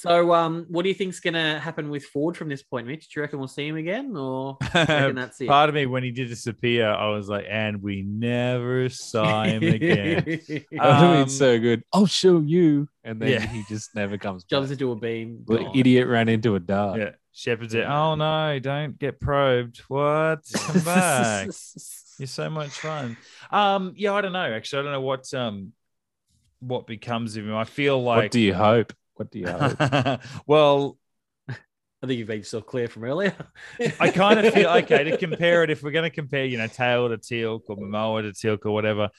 So, 0.00 0.32
um, 0.32 0.64
what 0.68 0.82
do 0.82 0.88
you 0.88 0.94
think's 0.94 1.20
going 1.20 1.34
to 1.34 1.58
happen 1.60 1.90
with 1.90 2.04
Ford 2.04 2.34
from 2.36 2.48
this 2.48 2.62
point, 2.62 2.86
Mitch? 2.86 3.08
Do 3.08 3.20
you 3.20 3.22
reckon 3.22 3.38
we'll 3.38 3.48
see 3.48 3.68
him 3.68 3.76
again, 3.76 4.16
or 4.16 4.56
do 4.72 4.78
you 4.78 4.84
reckon 4.86 5.14
that's 5.16 5.40
it? 5.42 5.48
Part 5.48 5.68
of 5.68 5.74
me, 5.74 5.84
when 5.84 6.02
he 6.02 6.10
did 6.10 6.28
disappear, 6.28 6.88
I 6.88 7.08
was 7.10 7.28
like, 7.28 7.44
and 7.48 7.82
we 7.82 8.00
never 8.02 8.88
saw 8.88 9.44
him 9.44 9.62
again. 9.62 10.24
That 10.48 10.64
would 10.72 10.80
have 10.80 11.02
Um, 11.02 11.16
been 11.24 11.28
so 11.28 11.58
good. 11.60 11.84
I'll 11.92 12.06
show 12.06 12.40
you. 12.40 12.88
And 13.04 13.20
then 13.20 13.28
Yeah. 13.30 13.46
he 13.46 13.62
just 13.68 13.94
never 13.94 14.16
comes 14.16 14.44
Jumps 14.44 14.68
back. 14.68 14.72
into 14.72 14.92
a 14.92 14.96
beam. 14.96 15.44
The 15.46 15.58
gone. 15.58 15.72
idiot 15.78 16.08
ran 16.08 16.28
into 16.30 16.54
a 16.54 16.60
dart. 16.60 16.98
yeah. 16.98 17.10
Shepard 17.32 17.72
it. 17.74 17.84
Oh 17.84 18.14
no, 18.16 18.58
don't 18.58 18.98
get 18.98 19.20
probed. 19.20 19.78
What? 19.88 20.40
Come 20.52 20.80
back. 20.82 21.46
You're 22.18 22.26
so 22.26 22.50
much 22.50 22.70
fun. 22.70 23.16
Um, 23.50 23.92
yeah, 23.96 24.14
I 24.14 24.20
don't 24.20 24.32
know. 24.32 24.52
Actually, 24.52 24.80
I 24.80 24.82
don't 24.84 24.92
know 24.92 25.00
what 25.00 25.32
um 25.34 25.72
what 26.58 26.86
becomes 26.86 27.36
of 27.36 27.44
him. 27.46 27.54
I 27.54 27.64
feel 27.64 28.02
like 28.02 28.16
what 28.24 28.30
do 28.32 28.40
you 28.40 28.52
hope? 28.54 28.92
What 29.20 29.30
do 29.30 29.38
you 29.38 29.48
hope? 29.50 30.20
well, 30.46 30.96
I 31.46 32.06
think 32.06 32.18
you've 32.18 32.28
made 32.28 32.36
yourself 32.36 32.64
clear 32.64 32.88
from 32.88 33.04
earlier. 33.04 33.34
I 34.00 34.10
kind 34.10 34.40
of 34.40 34.54
feel 34.54 34.70
okay 34.70 35.04
to 35.04 35.16
compare 35.26 35.62
it. 35.62 35.68
If 35.68 35.82
we're 35.82 35.90
going 35.90 36.08
to 36.08 36.14
compare, 36.14 36.46
you 36.46 36.56
know, 36.56 36.66
Tail 36.68 37.10
to 37.10 37.18
Teal'c 37.18 37.60
or 37.68 37.76
Momoa 37.76 38.22
to 38.22 38.32
Teal'c 38.32 38.64
or 38.64 38.70
whatever, 38.70 39.10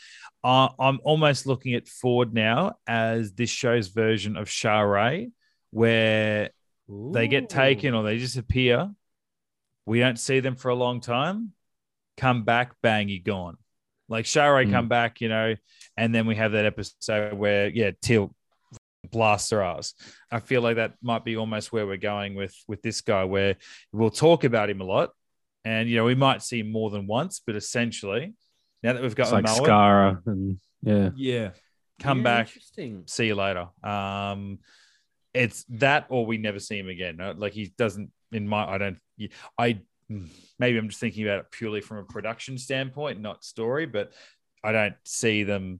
uh, 0.43 0.69
I'm 0.79 0.99
almost 1.03 1.45
looking 1.45 1.75
at 1.75 1.87
Ford 1.87 2.33
now 2.33 2.77
as 2.87 3.33
this 3.33 3.51
show's 3.51 3.89
version 3.89 4.37
of 4.37 4.49
Sha're 4.49 5.27
where 5.69 6.49
they 6.89 7.27
get 7.27 7.47
taken 7.47 7.93
or 7.93 8.01
they 8.01 8.17
disappear. 8.17 8.89
We 9.85 9.99
don't 9.99 10.17
see 10.17 10.39
them 10.39 10.55
for 10.55 10.69
a 10.69 10.75
long 10.75 10.99
time. 10.99 11.51
Come 12.17 12.43
back, 12.43 12.73
bang, 12.81 13.07
you're 13.07 13.19
gone. 13.23 13.57
Like 14.09 14.25
Sha're 14.25 14.65
Mm. 14.65 14.71
come 14.71 14.87
back, 14.87 15.21
you 15.21 15.29
know, 15.29 15.53
and 15.95 16.15
then 16.15 16.25
we 16.25 16.37
have 16.37 16.53
that 16.53 16.65
episode 16.65 17.33
where 17.35 17.69
yeah, 17.69 17.91
Teal 18.01 18.33
blasts 19.09 19.49
her 19.49 19.61
ass. 19.63 19.93
I 20.31 20.39
feel 20.39 20.61
like 20.61 20.75
that 20.75 20.93
might 21.01 21.25
be 21.25 21.37
almost 21.37 21.71
where 21.71 21.87
we're 21.87 21.97
going 21.97 22.35
with 22.35 22.55
with 22.67 22.81
this 22.81 23.01
guy, 23.01 23.23
where 23.23 23.55
we'll 23.91 24.09
talk 24.11 24.43
about 24.43 24.69
him 24.69 24.81
a 24.81 24.85
lot, 24.85 25.09
and 25.65 25.89
you 25.89 25.95
know 25.95 26.05
we 26.05 26.15
might 26.15 26.41
see 26.43 26.59
him 26.59 26.71
more 26.71 26.89
than 26.89 27.07
once, 27.07 27.41
but 27.45 27.55
essentially 27.55 28.33
now 28.83 28.93
that 28.93 29.01
we've 29.01 29.15
got 29.15 29.23
It's 29.23 29.31
like 29.31 29.45
Momoa, 29.45 29.67
Skara 29.67 30.27
and 30.27 30.59
yeah. 30.81 31.09
yeah, 31.15 31.49
come 31.99 32.19
Yeah, 32.19 32.23
back, 32.23 32.49
see 33.07 33.27
you 33.27 33.35
later. 33.35 33.67
Um, 33.83 34.59
it's 35.33 35.63
that 35.69 36.07
or 36.09 36.25
we 36.25 36.37
never 36.37 36.59
see 36.59 36.77
him 36.77 36.89
again. 36.89 37.19
Like 37.37 37.53
he 37.53 37.73
doesn't 37.77 38.11
in 38.31 38.47
my 38.47 38.65
I 38.65 38.77
don't 38.77 38.97
I 39.57 39.79
maybe 40.59 40.77
I'm 40.77 40.89
just 40.89 40.99
thinking 40.99 41.23
about 41.25 41.39
it 41.39 41.51
purely 41.51 41.81
from 41.81 41.97
a 41.97 42.03
production 42.03 42.57
standpoint, 42.57 43.21
not 43.21 43.43
story, 43.43 43.85
but 43.85 44.11
I 44.63 44.71
don't 44.71 44.95
see 45.05 45.43
them 45.43 45.79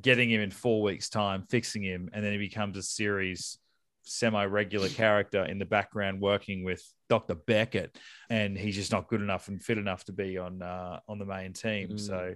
getting 0.00 0.30
him 0.30 0.40
in 0.40 0.50
four 0.50 0.82
weeks' 0.82 1.08
time, 1.08 1.44
fixing 1.48 1.82
him, 1.82 2.10
and 2.12 2.24
then 2.24 2.32
he 2.32 2.38
becomes 2.38 2.76
a 2.76 2.82
series 2.82 3.58
semi-regular 4.04 4.88
character 4.88 5.44
in 5.44 5.58
the 5.58 5.64
background 5.64 6.20
working 6.20 6.64
with 6.64 6.82
Dr. 7.08 7.34
Beckett, 7.34 7.96
and 8.30 8.56
he's 8.56 8.76
just 8.76 8.92
not 8.92 9.08
good 9.08 9.20
enough 9.20 9.48
and 9.48 9.62
fit 9.62 9.78
enough 9.78 10.04
to 10.04 10.12
be 10.12 10.38
on 10.38 10.62
uh, 10.62 11.00
on 11.08 11.18
the 11.18 11.26
main 11.26 11.52
team. 11.52 11.90
Mm. 11.90 12.00
So 12.00 12.34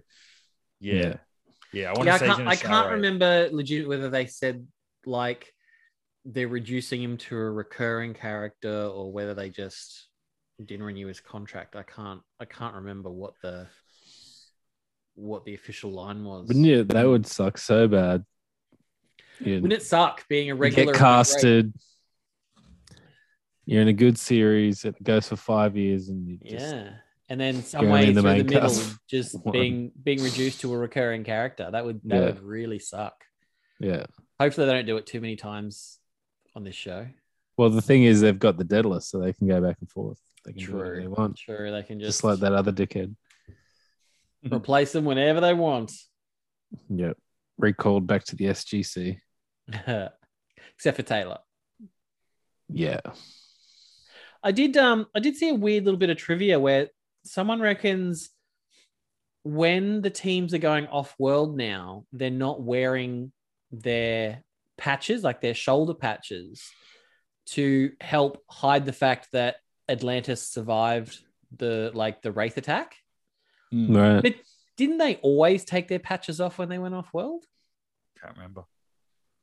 yeah. 0.81 0.95
Yeah. 0.95 1.15
Yeah, 1.73 1.91
I 1.91 1.93
want 1.93 2.07
yeah, 2.07 2.13
to 2.15 2.19
say 2.19 2.27
he's 2.27 2.37
can't, 2.37 2.49
I 2.49 2.57
can't 2.57 2.91
remember 2.91 3.49
legit 3.53 3.87
whether 3.87 4.11
they 4.11 4.27
said 4.27 4.67
like 5.07 5.53
they're 6.25 6.49
reducing 6.49 7.03
him 7.03 7.17
to 7.17 7.37
a 7.37 7.51
recurring 7.51 8.13
character 8.13 8.87
or 8.87 9.13
whether 9.13 9.35
they 9.35 9.51
just 9.51 10.09
didn't 10.65 10.85
renew 10.85 11.07
his 11.07 11.21
contract. 11.21 11.77
I 11.77 11.85
can't 11.85 12.21
I 12.41 12.45
can't 12.45 12.75
remember 12.75 13.11
what 13.11 13.35
the 13.43 13.69
what 15.21 15.45
the 15.45 15.55
official 15.55 15.91
line 15.93 16.25
was. 16.25 16.49
Wouldn't 16.49 16.65
you? 16.67 16.85
That 16.85 17.07
would 17.07 17.27
suck 17.27 17.59
so 17.59 17.87
bad. 17.89 18.25
You 19.39 19.55
Wouldn't 19.55 19.73
it 19.73 19.83
suck 19.83 20.27
being 20.29 20.51
a 20.51 20.55
regular? 20.55 20.71
get 20.71 20.89
and 20.89 20.95
be 20.95 20.99
great? 20.99 20.99
casted. 20.99 21.73
You're 23.67 23.83
in 23.83 23.89
a 23.89 23.93
good 23.93 24.19
series. 24.19 24.85
It 24.85 25.01
goes 25.03 25.29
for 25.29 25.37
five 25.37 25.77
years, 25.77 26.09
and 26.09 26.27
you 26.29 26.39
just 26.39 26.75
Yeah. 26.75 26.93
And 27.29 27.41
then 27.41 27.63
some 27.63 27.89
way 27.89 28.09
in 28.09 28.15
the 28.15 28.23
through 28.23 28.31
the 28.39 28.45
middle, 28.45 28.61
cast. 28.69 28.99
just 29.09 29.35
One. 29.45 29.53
being 29.53 29.93
being 30.03 30.23
reduced 30.23 30.61
to 30.63 30.75
a 30.75 30.77
recurring 30.79 31.23
character. 31.23 31.69
That 31.71 31.85
would 31.85 32.01
that 32.05 32.17
Yeah. 32.17 32.25
would 32.27 32.41
really 32.43 32.79
suck. 32.79 33.25
yeah. 33.79 34.07
Hopefully 34.41 34.67
they 34.67 34.73
don't 34.73 34.87
do 34.87 34.97
it 34.97 35.07
too 35.07 35.21
many 35.21 35.37
times 35.37 35.99
on 36.57 36.65
this 36.65 36.75
show. 36.75 37.07
Well, 37.59 37.69
the 37.71 37.83
thing 37.83 38.05
is, 38.05 38.23
they've 38.23 38.39
got 38.39 38.57
the 38.57 38.65
Daedalus, 38.65 39.07
so 39.07 39.19
they 39.21 39.35
can 39.35 39.47
go 39.47 39.61
back 39.61 39.77
and 39.81 39.91
forth. 39.91 40.19
They 40.47 40.53
can 40.53 40.61
do 40.61 40.67
True. 40.67 41.01
they 41.03 41.07
want, 41.09 41.37
True, 41.37 41.71
they 41.71 41.83
can 41.83 42.01
just 42.01 42.09
just, 42.09 42.25
like 42.25 42.39
that 42.41 42.53
other 42.55 42.73
dickhead. 42.73 43.15
Replace 44.51 44.93
them 44.93 45.05
whenever 45.05 45.41
they 45.41 45.55
want. 45.55 45.93
Yep. 46.89 47.17
Recalled 47.59 48.07
back 48.07 48.25
to 48.25 48.37
the 48.37 48.47
SGC. 48.47 49.19
Except 50.75 50.97
for 50.97 51.03
Teyla. 51.03 51.39
Yeah. 52.69 53.01
I 54.43 54.53
did 54.53 54.77
um 54.77 55.07
I 55.15 55.21
did 55.21 55.37
see 55.37 55.51
a 55.51 55.55
weird 55.55 55.85
little 55.85 55.99
bit 55.99 56.11
of 56.11 56.17
trivia 56.17 56.59
where 56.59 56.89
someone 57.25 57.61
reckons 57.61 58.31
when 59.43 60.03
the 60.03 60.11
teams 60.11 60.53
are 60.55 60.59
going 60.59 60.87
off 60.89 61.15
world 61.19 61.57
now, 61.57 62.05
they're 62.13 62.31
not 62.31 62.63
wearing 62.63 63.33
their 63.73 64.43
patches, 64.77 65.23
like 65.23 65.41
their 65.41 65.55
shoulder 65.55 65.95
patches, 65.95 66.63
to 67.47 67.93
help 68.01 68.43
hide 68.49 68.85
the 68.87 68.93
fact 68.93 69.29
that 69.33 69.57
Atlantis 69.89 70.49
survived 70.49 71.19
the 71.57 71.91
like 71.95 72.23
the 72.23 72.33
Wraith 72.33 72.57
attack. 72.57 72.97
Right. 73.73 74.23
But 74.23 74.35
didn't 74.77 74.99
they 74.99 75.17
always 75.17 75.65
take 75.65 75.89
their 75.89 75.99
patches 75.99 76.41
off 76.41 76.59
when 76.59 76.69
they 76.69 76.79
went 76.79 76.95
off 76.95 77.13
world? 77.13 77.45
Can't 78.21 78.37
remember. 78.37 78.65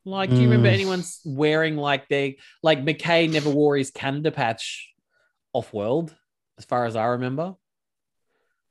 Like, 0.05 0.29
do 0.29 0.37
you 0.37 0.43
remember 0.43 0.69
Mm. 0.69 0.73
anyone 0.73 0.99
s- 0.99 1.19
wearing 1.25 1.75
like 1.75 2.07
they 2.07 2.37
like 2.63 2.79
McKay 2.83 3.29
never 3.29 3.49
wore 3.49 3.75
his 3.75 3.91
Canada 3.91 4.31
patch 4.31 4.93
off 5.53 5.73
world, 5.73 6.15
as 6.57 6.63
far 6.65 6.85
as 6.85 6.95
I 6.95 7.05
remember. 7.07 7.55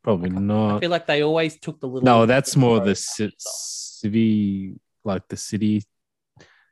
Probably 0.03 0.31
not. 0.31 0.77
I 0.77 0.81
feel 0.81 0.91
like 0.91 1.07
they 1.07 1.23
always 1.23 1.59
took 1.59 1.81
the 1.81 1.89
little. 1.89 2.05
No, 2.07 2.27
that's 2.27 2.57
more 2.57 2.79
the 2.81 2.93
patches 2.93 3.15
ci- 3.17 3.27
off. 3.27 3.33
like 5.05 5.29
the 5.29 5.37
city 5.37 5.83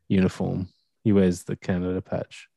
uniform. 0.09 0.69
He 1.03 1.13
wears 1.13 1.45
the 1.45 1.57
Canada 1.57 2.01
patch. 2.01 2.49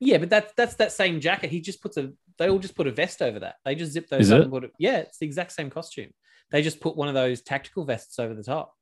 Yeah, 0.00 0.18
but 0.18 0.30
that's 0.30 0.52
that's 0.54 0.74
that 0.76 0.92
same 0.92 1.20
jacket. 1.20 1.50
He 1.50 1.60
just 1.60 1.82
puts 1.82 1.96
a. 1.96 2.12
They 2.38 2.48
all 2.48 2.58
just 2.58 2.76
put 2.76 2.86
a 2.86 2.92
vest 2.92 3.22
over 3.22 3.40
that. 3.40 3.56
They 3.64 3.74
just 3.74 3.92
zip 3.92 4.08
those 4.08 4.22
Is 4.22 4.32
up 4.32 4.38
it? 4.38 4.42
and 4.42 4.52
put 4.52 4.64
it. 4.64 4.72
Yeah, 4.78 4.98
it's 4.98 5.18
the 5.18 5.26
exact 5.26 5.52
same 5.52 5.70
costume. 5.70 6.10
They 6.50 6.62
just 6.62 6.80
put 6.80 6.96
one 6.96 7.08
of 7.08 7.14
those 7.14 7.42
tactical 7.42 7.84
vests 7.84 8.18
over 8.18 8.34
the 8.34 8.42
top, 8.42 8.74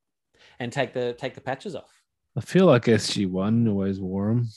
and 0.59 0.73
take 0.73 0.93
the 0.93 1.15
take 1.15 1.35
the 1.35 1.41
patches 1.41 1.75
off. 1.75 1.91
I 2.37 2.41
feel 2.41 2.67
like 2.67 2.85
SG 2.85 3.29
One 3.29 3.67
always 3.69 4.01
wore 4.01 4.29
them. 4.29 4.49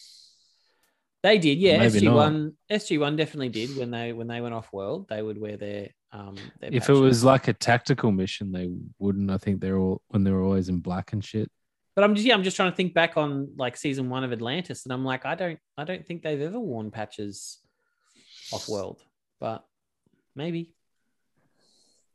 They 1.23 1.37
did, 1.37 1.57
yeah. 1.57 1.85
SG 1.85 2.13
one, 2.13 2.57
SG 2.69 2.99
one 2.99 3.15
definitely 3.15 3.47
did 3.47 3.77
when 3.77 3.91
they 3.91 4.11
when 4.11 4.27
they 4.27 4.41
went 4.41 4.53
off 4.53 4.73
world. 4.73 5.07
They 5.07 5.21
would 5.21 5.39
wear 5.39 5.55
their 5.55 5.89
um. 6.11 6.35
Their 6.59 6.71
If 6.73 6.89
it 6.89 6.93
was 6.93 7.23
like 7.23 7.47
a 7.47 7.53
tactical 7.53 8.11
mission, 8.11 8.51
they 8.51 8.69
wouldn't. 8.99 9.31
I 9.31 9.37
think 9.37 9.61
they're 9.61 9.77
all 9.77 10.01
when 10.09 10.25
they 10.25 10.31
were 10.31 10.43
always 10.43 10.67
in 10.67 10.79
black 10.79 11.13
and 11.13 11.23
shit. 11.23 11.49
But 11.95 12.03
I'm 12.03 12.15
just 12.15 12.27
yeah, 12.27 12.33
I'm 12.33 12.43
just 12.43 12.57
trying 12.57 12.71
to 12.71 12.75
think 12.75 12.93
back 12.93 13.15
on 13.15 13.53
like 13.55 13.77
season 13.77 14.09
one 14.09 14.25
of 14.25 14.33
Atlantis, 14.33 14.83
and 14.83 14.91
I'm 14.91 15.05
like, 15.05 15.25
I 15.25 15.35
don't 15.35 15.59
I 15.77 15.85
don't 15.85 16.05
think 16.05 16.23
they've 16.23 16.41
ever 16.41 16.59
worn 16.59 16.91
patches 16.91 17.59
off 18.53 18.69
world, 18.69 19.01
but 19.39 19.65
maybe 20.35 20.71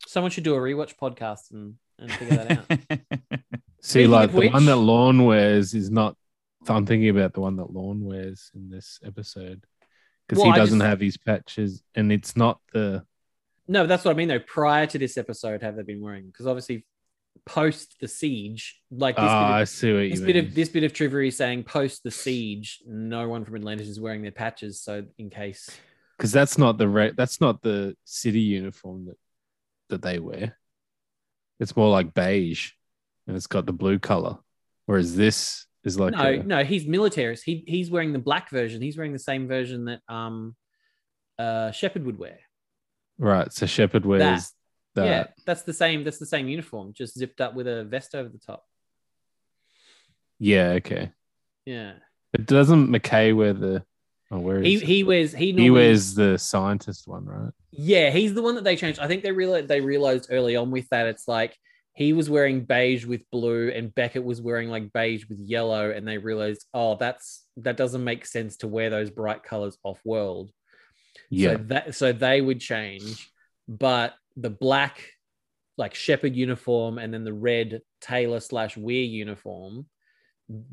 someone 0.07 0.31
should 0.31 0.45
do 0.45 0.55
a 0.55 0.59
rewatch 0.59 0.95
podcast 1.01 1.51
and, 1.53 1.75
and 1.99 2.13
figure 2.13 2.37
that 2.37 2.51
out. 2.53 3.01
See, 3.81 4.01
Speaking 4.05 4.11
like 4.11 4.31
of 4.31 4.41
the 4.41 4.49
one 4.51 4.65
that 4.67 4.77
Lorne 4.77 5.25
wears 5.25 5.75
is 5.75 5.91
not. 5.91 6.17
I'm 6.69 6.85
thinking 6.85 7.09
about 7.09 7.33
the 7.33 7.41
one 7.41 7.57
that 7.57 7.73
Lorne 7.73 8.05
wears 8.05 8.51
in 8.55 8.69
this 8.69 8.99
episode 9.05 9.65
because 10.27 10.43
Well, 10.43 10.53
he 10.53 10.59
doesn't 10.59 10.81
just- 10.81 10.89
have 10.89 11.01
his 11.01 11.17
patches, 11.17 11.83
and 11.95 12.13
it's 12.13 12.37
not 12.37 12.61
the. 12.73 13.05
no, 13.69 13.87
that's 13.87 14.05
what 14.05 14.11
I 14.11 14.15
mean 14.15 14.29
though. 14.29 14.41
Prior 14.41 14.87
to 14.87 14.99
this 14.99 15.17
episode, 15.17 15.63
have 15.63 15.77
they 15.77 15.83
been 15.83 16.01
wearing? 16.01 16.27
Because 16.27 16.47
obviously, 16.47 16.85
post 17.47 17.97
the 18.01 18.09
siege, 18.09 18.81
like 18.91 19.15
this, 19.17 19.25
Ah, 19.27 19.49
bit, 19.49 19.55
I 19.61 19.65
see 19.65 19.93
what 19.93 20.01
you 20.01 20.11
this 20.11 20.19
mean. 20.21 20.27
bit 20.27 20.45
of 20.45 20.55
this 20.55 20.69
bit 20.69 20.85
of 20.85 20.93
trivia 20.93 21.29
is 21.29 21.37
saying 21.37 21.63
post 21.65 22.03
the 22.03 22.11
siege, 22.11 22.81
no 22.87 23.29
one 23.29 23.45
from 23.45 23.55
Atlantis 23.55 23.89
is 23.89 24.01
wearing 24.01 24.23
their 24.23 24.33
patches. 24.33 24.81
So 24.83 25.05
in 25.19 25.31
case, 25.31 25.71
because 26.19 26.33
that's 26.33 26.59
not 26.59 26.77
the 26.77 26.89
re- 26.89 27.15
that's 27.17 27.41
not 27.41 27.63
the 27.63 27.97
city 28.05 28.41
uniform 28.41 29.07
that 29.07 29.17
that 29.89 30.03
they 30.03 30.19
wear. 30.19 30.59
It's 31.61 31.77
more 31.77 31.89
like 31.89 32.13
beige, 32.15 32.73
and 33.27 33.37
it's 33.37 33.47
got 33.47 33.65
the 33.67 33.73
blue 33.73 33.99
color. 33.99 34.39
Whereas 34.87 35.17
this 35.17 35.67
is 35.85 35.99
like 35.99 36.13
no, 36.15 36.25
a- 36.25 36.43
no, 36.43 36.65
he's 36.65 36.87
militarist. 36.87 37.45
He 37.45 37.65
he's 37.67 37.91
wearing 37.91 38.13
the 38.13 38.19
black 38.19 38.51
version. 38.51 38.83
He's 38.83 38.97
wearing 38.97 39.13
the 39.13 39.19
same 39.19 39.49
version 39.49 39.87
that 39.87 40.01
um, 40.09 40.55
uh, 41.39 41.71
Shepard 41.71 42.05
would 42.05 42.19
wear. 42.19 42.39
right. 43.19 43.53
So 43.53 43.67
Shepard 43.67 44.05
wears 44.05 44.53
that. 44.95 45.05
Yeah, 45.07 45.27
that's 45.47 45.63
the 45.63 45.73
same. 45.73 46.03
That's 46.05 46.19
the 46.19 46.27
same 46.27 46.49
uniform, 46.49 46.93
just 46.93 47.17
zipped 47.17 47.41
up 47.41 47.55
with 47.55 47.69
a 47.69 47.85
vest 47.85 48.15
over 48.15 48.29
the 48.29 48.39
top. 48.39 48.65
Yeah, 50.41 50.71
okay. 50.79 51.11
Yeah, 51.65 51.95
But 52.33 52.47
doesn't 52.47 52.89
McKay 52.89 53.35
wear 53.37 53.53
the? 53.53 53.85
Oh, 54.31 54.41
where 54.41 54.59
is 54.59 54.81
he 54.81 54.87
he 54.87 55.05
wears 55.05 55.33
he 55.33 55.47
he 55.47 55.53
normally, 55.53 55.71
wears 55.71 56.15
the 56.15 56.39
scientist 56.39 57.09
one, 57.09 57.25
right? 57.25 57.53
Yeah, 57.71 58.11
he's 58.11 58.35
the 58.35 58.43
one 58.43 58.57
that 58.57 58.65
they 58.65 58.77
changed. 58.77 59.01
I 59.01 59.09
think 59.09 59.23
they 59.23 59.33
realized 59.33 59.69
they 59.69 59.81
realized 59.81 60.29
early 60.31 60.55
on 60.57 60.71
with 60.71 60.89
that 60.91 61.07
it's 61.07 61.27
like 61.27 61.57
he 61.95 62.13
was 62.13 62.29
wearing 62.29 62.65
beige 62.65 63.07
with 63.07 63.23
blue 63.33 63.71
and 63.71 63.95
Beckett 63.95 64.23
was 64.23 64.41
wearing 64.41 64.69
like 64.69 64.93
beige 64.93 65.27
with 65.29 65.39
yellow, 65.39 65.91
and 65.91 66.07
they 66.07 66.19
realized 66.19 66.67
oh 66.75 66.97
that's 66.97 67.45
that 67.57 67.77
doesn't 67.79 68.05
make 68.05 68.27
sense 68.27 68.59
to 68.59 68.69
wear 68.69 68.91
those 68.91 69.11
bright 69.11 69.43
colors 69.43 69.79
off 69.83 70.01
world. 70.05 70.51
Yeah. 71.31 71.53
So 71.53 71.57
that 71.69 71.95
so 71.95 72.13
they 72.13 72.41
would 72.41 72.61
change, 72.61 73.31
but 73.67 74.15
the 74.37 74.51
black 74.51 75.11
like 75.79 75.95
Shepard 75.95 76.37
uniform 76.37 76.99
and 76.99 77.15
then 77.15 77.25
the 77.25 77.33
red 77.33 77.81
Teyla 78.03 78.43
slash 78.43 78.77
Weir 78.77 79.05
uniform, 79.05 79.87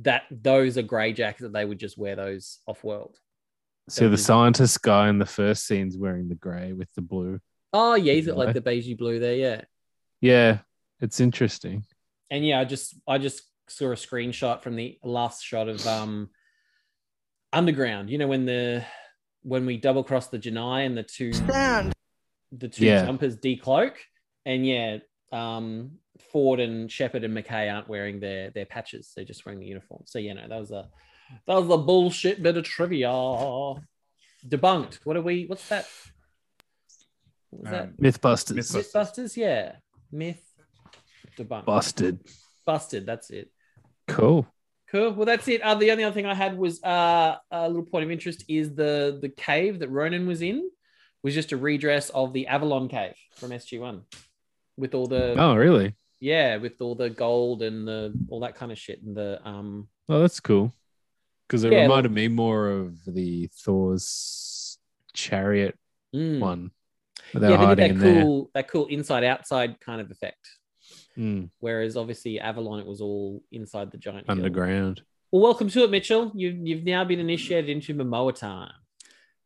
that 0.02 0.24
those 0.32 0.78
are 0.78 0.82
grey 0.82 1.14
jackets 1.14 1.44
that 1.44 1.54
they 1.54 1.64
would 1.64 1.80
just 1.80 1.98
wear 1.98 2.16
those 2.16 2.60
off 2.66 2.84
world. 2.84 3.18
So 3.88 4.10
the 4.10 4.18
scientist 4.18 4.82
guy 4.82 5.10
in 5.10 5.20
the 5.20 5.26
first 5.26 5.68
scene's 5.68 5.98
wearing 5.98 6.28
the 6.28 6.36
grey 6.36 6.74
with 6.74 6.92
the 6.96 7.02
blue. 7.02 7.40
Oh 7.72 7.96
yeah, 7.96 8.14
he's 8.14 8.26
got 8.28 8.38
like 8.38 8.54
the 8.54 8.62
beigey 8.62 8.98
blue 8.98 9.20
there, 9.20 9.36
yeah. 9.36 9.62
Yeah, 10.22 10.60
it's 11.02 11.20
interesting. 11.20 11.84
And 12.32 12.46
yeah, 12.46 12.60
I 12.60 12.66
just 12.66 12.96
I 13.08 13.18
just 13.20 13.44
saw 13.68 13.92
a 13.92 13.96
screenshot 13.96 14.62
from 14.62 14.76
the 14.76 14.98
last 15.04 15.44
shot 15.44 15.70
of 15.70 15.86
um 15.86 16.30
underground. 17.54 18.10
You 18.10 18.18
know 18.18 18.28
when 18.28 18.46
the 18.46 18.84
when 19.44 19.66
we 19.66 19.78
double 19.78 20.04
cross 20.04 20.28
the 20.28 20.40
Genii 20.40 20.86
and 20.86 20.98
the 20.98 21.04
two 21.04 21.32
the 22.52 22.68
two 22.70 22.86
Yeah. 22.86 23.06
jumpers 23.06 23.38
decloak, 23.38 23.94
and 24.46 24.66
yeah, 24.66 24.98
um 25.32 26.00
Ford 26.32 26.60
and 26.60 26.92
Shepard 26.92 27.24
and 27.24 27.36
McKay 27.36 27.72
aren't 27.74 27.88
wearing 27.90 28.20
their 28.20 28.50
their 28.52 28.66
patches; 28.66 29.12
they're 29.16 29.26
just 29.26 29.46
wearing 29.46 29.60
the 29.60 29.68
uniform. 29.68 30.04
So 30.06 30.18
yeah, 30.18 30.34
no, 30.34 30.48
that 30.48 30.60
was 30.60 30.72
a 30.72 30.90
that 31.48 31.56
was 31.56 31.70
a 31.70 31.78
bullshit 31.84 32.42
bit 32.44 32.58
of 32.58 32.64
trivia. 32.64 33.08
Debunked. 34.48 35.00
What 35.04 35.18
are 35.18 35.22
we? 35.22 35.46
What's 35.46 35.68
that? 35.70 35.88
What 37.50 37.62
was 37.64 37.72
that? 37.72 37.98
Mythbusters. 37.98 38.76
Mythbusters, 38.76 39.36
yeah. 39.38 39.76
Myth 40.12 40.42
debunked. 41.38 41.66
Busted. 41.66 42.20
Busted. 42.66 43.06
That's 43.06 43.30
it. 43.32 43.50
Cool. 44.08 44.46
Cool. 44.92 45.14
Well, 45.14 45.26
that's 45.26 45.48
it. 45.48 45.62
Uh, 45.62 45.76
the 45.76 45.92
only 45.92 46.04
other 46.04 46.14
thing 46.14 46.26
I 46.28 46.36
had 46.36 46.58
was 46.58 46.82
uh, 46.84 47.38
a 47.52 47.68
little 47.68 47.84
point 47.86 48.06
of 48.06 48.12
interest 48.12 48.46
is 48.48 48.76
the 48.76 49.18
the 49.22 49.30
cave 49.30 49.80
that 49.80 49.90
Ronan 49.90 50.28
was 50.28 50.42
in 50.42 50.70
was 51.24 51.34
just 51.34 51.52
a 51.52 51.58
redress 51.58 52.10
of 52.12 52.34
the 52.34 52.46
Avalon 52.48 52.88
cave 52.88 53.16
from 53.36 53.50
SG 53.50 53.80
One, 53.80 54.04
with 54.78 54.94
all 54.94 55.08
the 55.08 55.34
Oh, 55.40 55.56
really? 55.56 55.96
yeah, 56.20 56.58
with 56.58 56.80
all 56.82 56.94
the 56.94 57.10
gold 57.10 57.64
and 57.64 57.88
the 57.88 58.14
all 58.30 58.42
that 58.42 58.56
kind 58.56 58.72
of 58.72 58.78
shit 58.78 59.02
and 59.02 59.18
the 59.18 59.40
um 59.44 59.88
Oh, 60.08 60.20
that's 60.20 60.40
cool. 60.40 60.72
Because 61.48 61.64
it 61.64 61.72
Yeah, 61.72 61.84
reminded 61.84 62.12
me 62.12 62.28
more 62.28 62.70
of 62.70 62.98
the 63.06 63.50
Thor's 63.64 64.78
chariot 65.14 65.78
mm. 66.16 66.40
one. 66.40 66.72
yeah, 67.34 67.40
Where 67.40 67.50
They're 67.50 67.58
did 67.58 67.66
hiding 67.66 67.76
that 67.76 67.90
in 67.92 68.00
there. 68.14 68.24
cool 68.24 68.52
that 68.54 68.68
cool 68.68 68.88
inside 68.88 69.24
outside 69.24 69.80
kind 69.80 70.02
of 70.02 70.12
effect. 70.12 70.48
Mm, 71.18 71.50
Whereas 71.60 71.96
obviously 71.98 72.40
Avalon, 72.40 72.80
it 72.80 72.86
was 72.86 73.00
all 73.02 73.42
inside 73.52 73.92
the 73.92 73.98
giant 73.98 74.28
hill. 74.28 74.36
underground. 74.38 75.02
Well, 75.32 75.42
welcome 75.42 75.70
to 75.70 75.84
it, 75.84 75.90
Mitchell. 75.92 76.32
You've 76.36 76.58
you've 76.68 76.84
now 76.84 77.04
been 77.06 77.20
initiated 77.20 77.70
into 77.70 77.94
Momoa 77.94 78.34
time. 78.36 78.72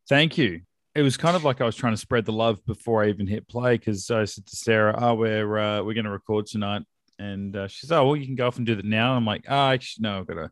Thank 0.08 0.36
you. 0.36 0.62
It 0.94 1.02
was 1.02 1.16
kind 1.16 1.36
of 1.36 1.44
like 1.44 1.60
I 1.60 1.64
was 1.64 1.76
trying 1.76 1.92
to 1.92 1.96
spread 2.00 2.24
the 2.24 2.32
love 2.32 2.64
before 2.66 3.04
I 3.04 3.08
even 3.08 3.26
hit 3.28 3.46
play 3.46 3.76
because 3.76 4.10
I 4.10 4.24
said 4.24 4.46
to 4.46 4.56
Sarah, 4.56 4.94
"Oh, 4.98 5.14
we're 5.14 5.58
uh, 5.58 5.82
we're 5.82 5.94
going 5.94 6.04
to 6.04 6.10
record 6.10 6.46
tonight," 6.46 6.82
and 7.18 7.54
uh, 7.56 7.68
she 7.68 7.86
said, 7.86 7.96
"Oh, 7.98 8.06
well, 8.06 8.16
you 8.16 8.26
can 8.26 8.34
go 8.34 8.48
off 8.48 8.56
and 8.56 8.66
do 8.66 8.74
that 8.74 8.84
now." 8.84 9.14
I'm 9.14 9.24
like, 9.24 9.44
"Oh, 9.48 9.76
no, 10.00 10.18
I've 10.18 10.26
got 10.26 10.34
to." 10.34 10.50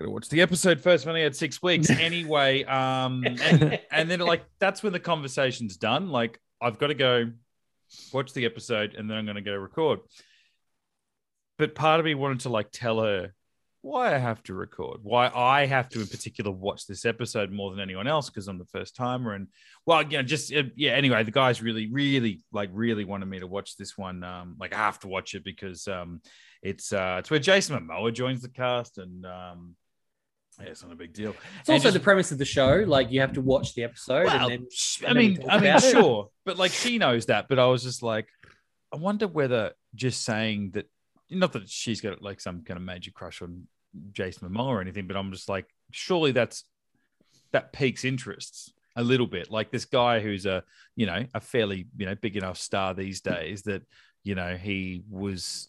Got 0.00 0.06
to 0.06 0.12
watch 0.12 0.28
the 0.30 0.40
episode 0.40 0.80
first. 0.80 1.04
I've 1.04 1.08
only 1.08 1.22
had 1.22 1.36
six 1.36 1.62
weeks 1.62 1.90
anyway. 1.90 2.64
Um, 2.64 3.22
and, 3.42 3.78
and 3.92 4.10
then 4.10 4.20
like 4.20 4.42
that's 4.58 4.82
when 4.82 4.94
the 4.94 5.00
conversation's 5.00 5.76
done. 5.76 6.08
Like 6.08 6.40
I've 6.58 6.78
got 6.78 6.86
to 6.86 6.94
go 6.94 7.30
watch 8.10 8.32
the 8.32 8.46
episode 8.46 8.94
and 8.94 9.10
then 9.10 9.18
I'm 9.18 9.26
going 9.26 9.34
to 9.34 9.42
go 9.42 9.54
record. 9.54 10.00
But 11.58 11.74
part 11.74 12.00
of 12.00 12.06
me 12.06 12.14
wanted 12.14 12.40
to 12.40 12.48
like 12.48 12.70
tell 12.72 13.02
her 13.02 13.34
why 13.82 14.14
I 14.14 14.18
have 14.18 14.42
to 14.44 14.54
record, 14.54 15.00
why 15.02 15.30
I 15.34 15.66
have 15.66 15.90
to 15.90 16.00
in 16.00 16.06
particular 16.06 16.50
watch 16.50 16.86
this 16.86 17.04
episode 17.04 17.52
more 17.52 17.70
than 17.70 17.80
anyone 17.80 18.06
else 18.06 18.30
because 18.30 18.48
I'm 18.48 18.58
the 18.58 18.64
first 18.64 18.96
timer. 18.96 19.34
And 19.34 19.48
well, 19.84 20.02
you 20.02 20.16
know, 20.16 20.22
just 20.22 20.50
uh, 20.50 20.62
yeah. 20.76 20.92
Anyway, 20.92 21.22
the 21.24 21.30
guys 21.30 21.60
really, 21.60 21.90
really 21.92 22.42
like 22.52 22.70
really 22.72 23.04
wanted 23.04 23.26
me 23.26 23.40
to 23.40 23.46
watch 23.46 23.76
this 23.76 23.98
one. 23.98 24.24
Um, 24.24 24.56
like 24.58 24.74
I 24.74 24.78
have 24.78 24.98
to 25.00 25.08
watch 25.08 25.34
it 25.34 25.44
because 25.44 25.86
um, 25.88 26.22
it's 26.62 26.90
uh, 26.90 27.16
it's 27.18 27.30
where 27.30 27.38
Jason 27.38 27.78
Momoa 27.78 28.14
joins 28.14 28.40
the 28.40 28.48
cast, 28.48 28.96
and 28.96 29.26
um, 29.26 29.76
yeah, 30.62 30.70
it's 30.70 30.82
not 30.82 30.92
a 30.92 30.96
big 30.96 31.12
deal. 31.12 31.34
It's 31.60 31.70
also 31.70 31.90
the 31.90 32.00
premise 32.00 32.32
of 32.32 32.38
the 32.38 32.44
show. 32.44 32.84
Like 32.86 33.10
you 33.10 33.20
have 33.20 33.32
to 33.34 33.40
watch 33.40 33.74
the 33.74 33.84
episode. 33.84 34.26
Well, 34.26 34.50
and 34.50 34.50
then, 34.50 34.66
and 35.06 35.18
I 35.18 35.20
mean, 35.20 35.38
I 35.48 35.58
mean, 35.58 35.68
about 35.68 35.84
it. 35.84 35.90
sure, 35.90 36.30
but 36.44 36.58
like 36.58 36.72
she 36.72 36.98
knows 36.98 37.26
that. 37.26 37.48
But 37.48 37.58
I 37.58 37.66
was 37.66 37.82
just 37.82 38.02
like, 38.02 38.28
I 38.92 38.96
wonder 38.96 39.26
whether 39.26 39.72
just 39.94 40.24
saying 40.24 40.72
that, 40.74 40.86
not 41.30 41.52
that 41.52 41.68
she's 41.68 42.00
got 42.00 42.22
like 42.22 42.40
some 42.40 42.62
kind 42.62 42.76
of 42.76 42.84
major 42.84 43.10
crush 43.10 43.42
on 43.42 43.66
Jason 44.12 44.48
Momoa 44.48 44.66
or 44.66 44.80
anything, 44.80 45.06
but 45.06 45.16
I'm 45.16 45.32
just 45.32 45.48
like, 45.48 45.66
surely 45.90 46.32
that's 46.32 46.64
that 47.52 47.72
piques 47.72 48.04
interests 48.04 48.72
a 48.96 49.02
little 49.02 49.26
bit. 49.26 49.50
Like 49.50 49.70
this 49.70 49.84
guy 49.84 50.20
who's 50.20 50.46
a, 50.46 50.64
you 50.96 51.06
know, 51.06 51.24
a 51.34 51.40
fairly, 51.40 51.86
you 51.96 52.06
know, 52.06 52.14
big 52.14 52.36
enough 52.36 52.58
star 52.58 52.94
these 52.94 53.20
days 53.20 53.62
that, 53.62 53.82
you 54.22 54.34
know, 54.34 54.56
he 54.56 55.02
was 55.08 55.68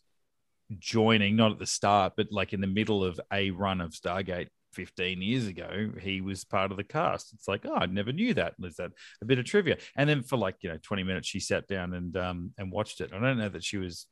joining 0.79 1.35
not 1.35 1.51
at 1.51 1.59
the 1.59 1.65
start, 1.65 2.13
but 2.15 2.27
like 2.31 2.53
in 2.53 2.61
the 2.61 2.67
middle 2.67 3.03
of 3.03 3.19
a 3.31 3.51
run 3.51 3.81
of 3.81 3.91
Stargate 3.91 4.47
15 4.71 5.21
years 5.21 5.47
ago, 5.47 5.91
he 5.99 6.21
was 6.21 6.43
part 6.43 6.71
of 6.71 6.77
the 6.77 6.83
cast. 6.83 7.33
It's 7.33 7.47
like, 7.47 7.65
oh, 7.65 7.75
I 7.75 7.85
never 7.85 8.11
knew 8.11 8.33
that. 8.35 8.55
There's 8.59 8.75
that 8.77 8.91
a 9.21 9.25
bit 9.25 9.39
of 9.39 9.45
trivia. 9.45 9.77
And 9.95 10.09
then 10.09 10.23
for 10.23 10.37
like, 10.37 10.57
you 10.61 10.69
know, 10.69 10.77
20 10.81 11.03
minutes, 11.03 11.27
she 11.27 11.39
sat 11.39 11.67
down 11.67 11.93
and 11.93 12.15
um 12.17 12.51
and 12.57 12.71
watched 12.71 13.01
it. 13.01 13.11
I 13.13 13.19
don't 13.19 13.37
know 13.37 13.49
that 13.49 13.63
she 13.63 13.77
was 13.77 14.07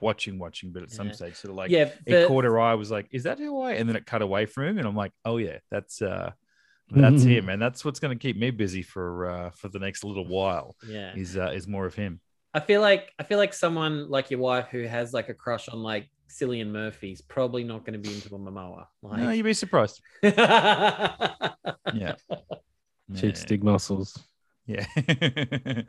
watching, 0.00 0.38
watching, 0.38 0.72
but 0.72 0.82
at 0.82 0.90
some 0.90 1.08
Yeah. 1.08 1.12
stage, 1.12 1.34
sort 1.36 1.50
of 1.50 1.56
like 1.56 1.70
Yeah, 1.70 1.90
it 2.06 2.26
caught 2.26 2.44
her 2.44 2.58
eye, 2.58 2.74
was 2.74 2.90
like, 2.90 3.08
is 3.10 3.24
that 3.24 3.38
who 3.38 3.60
I? 3.60 3.72
And 3.72 3.88
then 3.88 3.96
it 3.96 4.06
cut 4.06 4.22
away 4.22 4.46
from 4.46 4.64
him, 4.66 4.78
and 4.78 4.86
I'm 4.86 4.96
like, 4.96 5.12
oh 5.24 5.38
yeah, 5.38 5.58
that's 5.70 6.02
uh 6.02 6.32
that's 6.90 7.22
him, 7.22 7.48
and 7.48 7.60
that's 7.60 7.84
what's 7.84 8.00
going 8.00 8.16
to 8.16 8.22
keep 8.22 8.36
me 8.36 8.50
busy 8.50 8.82
for 8.82 9.30
uh 9.30 9.50
for 9.50 9.68
the 9.68 9.78
next 9.78 10.04
little 10.04 10.26
while. 10.26 10.76
Yeah. 10.82 11.14
is 11.14 11.36
uh, 11.36 11.50
is 11.54 11.66
more 11.68 11.86
of 11.86 11.94
him. 11.94 12.20
I 12.54 12.60
feel 12.60 12.80
like 12.80 13.12
I 13.18 13.24
feel 13.24 13.38
like 13.38 13.52
someone 13.52 14.08
like 14.08 14.30
your 14.30 14.40
wife 14.40 14.68
who 14.70 14.82
has 14.84 15.12
like 15.12 15.28
a 15.28 15.34
crush 15.34 15.68
on 15.68 15.78
like 15.82 16.08
Cillian 16.28 16.68
Murphy's 16.68 17.20
probably 17.20 17.64
not 17.64 17.84
going 17.84 18.00
to 18.00 18.08
be 18.08 18.14
into 18.14 18.34
a 18.34 18.38
Momoa. 18.38 18.86
Like, 19.02 19.20
No, 19.20 19.30
you'd 19.30 19.44
be 19.44 19.54
surprised. 19.54 20.00
yeah. 20.22 22.14
Cheek 23.16 23.36
stick 23.36 23.62
muscles. 23.62 24.18
Yeah. 24.66 24.86
yeah. 24.96 25.82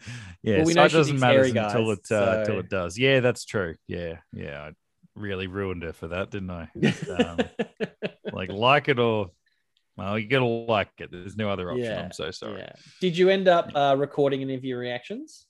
Well, 0.57 0.65
we 0.65 0.73
so 0.73 0.79
know 0.79 0.85
it 0.85 0.91
doesn't 0.91 1.19
matter 1.19 1.45
hairy 1.45 1.49
until 1.49 1.91
it 1.91 1.99
uh, 2.11 2.43
so- 2.43 2.43
till 2.45 2.59
it 2.59 2.69
does. 2.69 2.97
Yeah, 2.97 3.19
that's 3.19 3.45
true. 3.45 3.75
Yeah. 3.87 4.19
Yeah. 4.33 4.69
I 4.69 4.71
really 5.15 5.47
ruined 5.47 5.83
her 5.83 5.93
for 5.93 6.07
that, 6.07 6.31
didn't 6.31 6.51
I? 6.51 6.69
Um, 7.19 7.39
like 8.33 8.51
like 8.51 8.87
it 8.87 8.99
or 8.99 9.31
well, 9.97 10.17
you 10.17 10.27
gotta 10.27 10.45
like 10.45 10.89
it. 10.99 11.11
There's 11.11 11.35
no 11.35 11.49
other 11.49 11.69
option. 11.71 11.83
Yeah, 11.83 12.01
I'm 12.01 12.13
so 12.13 12.31
sorry. 12.31 12.59
Yeah. 12.59 12.71
Did 13.01 13.17
you 13.17 13.29
end 13.29 13.49
up 13.49 13.69
uh, 13.75 13.95
recording 13.99 14.41
any 14.41 14.55
of 14.55 14.63
your 14.63 14.79
reactions? 14.79 15.45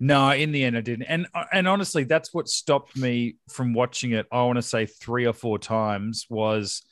No, 0.00 0.30
in 0.30 0.52
the 0.52 0.64
end, 0.64 0.76
I 0.76 0.80
didn't. 0.80 1.06
And 1.06 1.26
uh, 1.34 1.44
and 1.52 1.68
honestly, 1.68 2.04
that's 2.04 2.32
what 2.32 2.48
stopped 2.48 2.96
me 2.96 3.36
from 3.48 3.74
watching 3.74 4.12
it. 4.12 4.26
I 4.32 4.42
want 4.42 4.56
to 4.56 4.62
say 4.62 4.86
three 4.86 5.26
or 5.26 5.32
four 5.32 5.58
times 5.58 6.26
was 6.28 6.82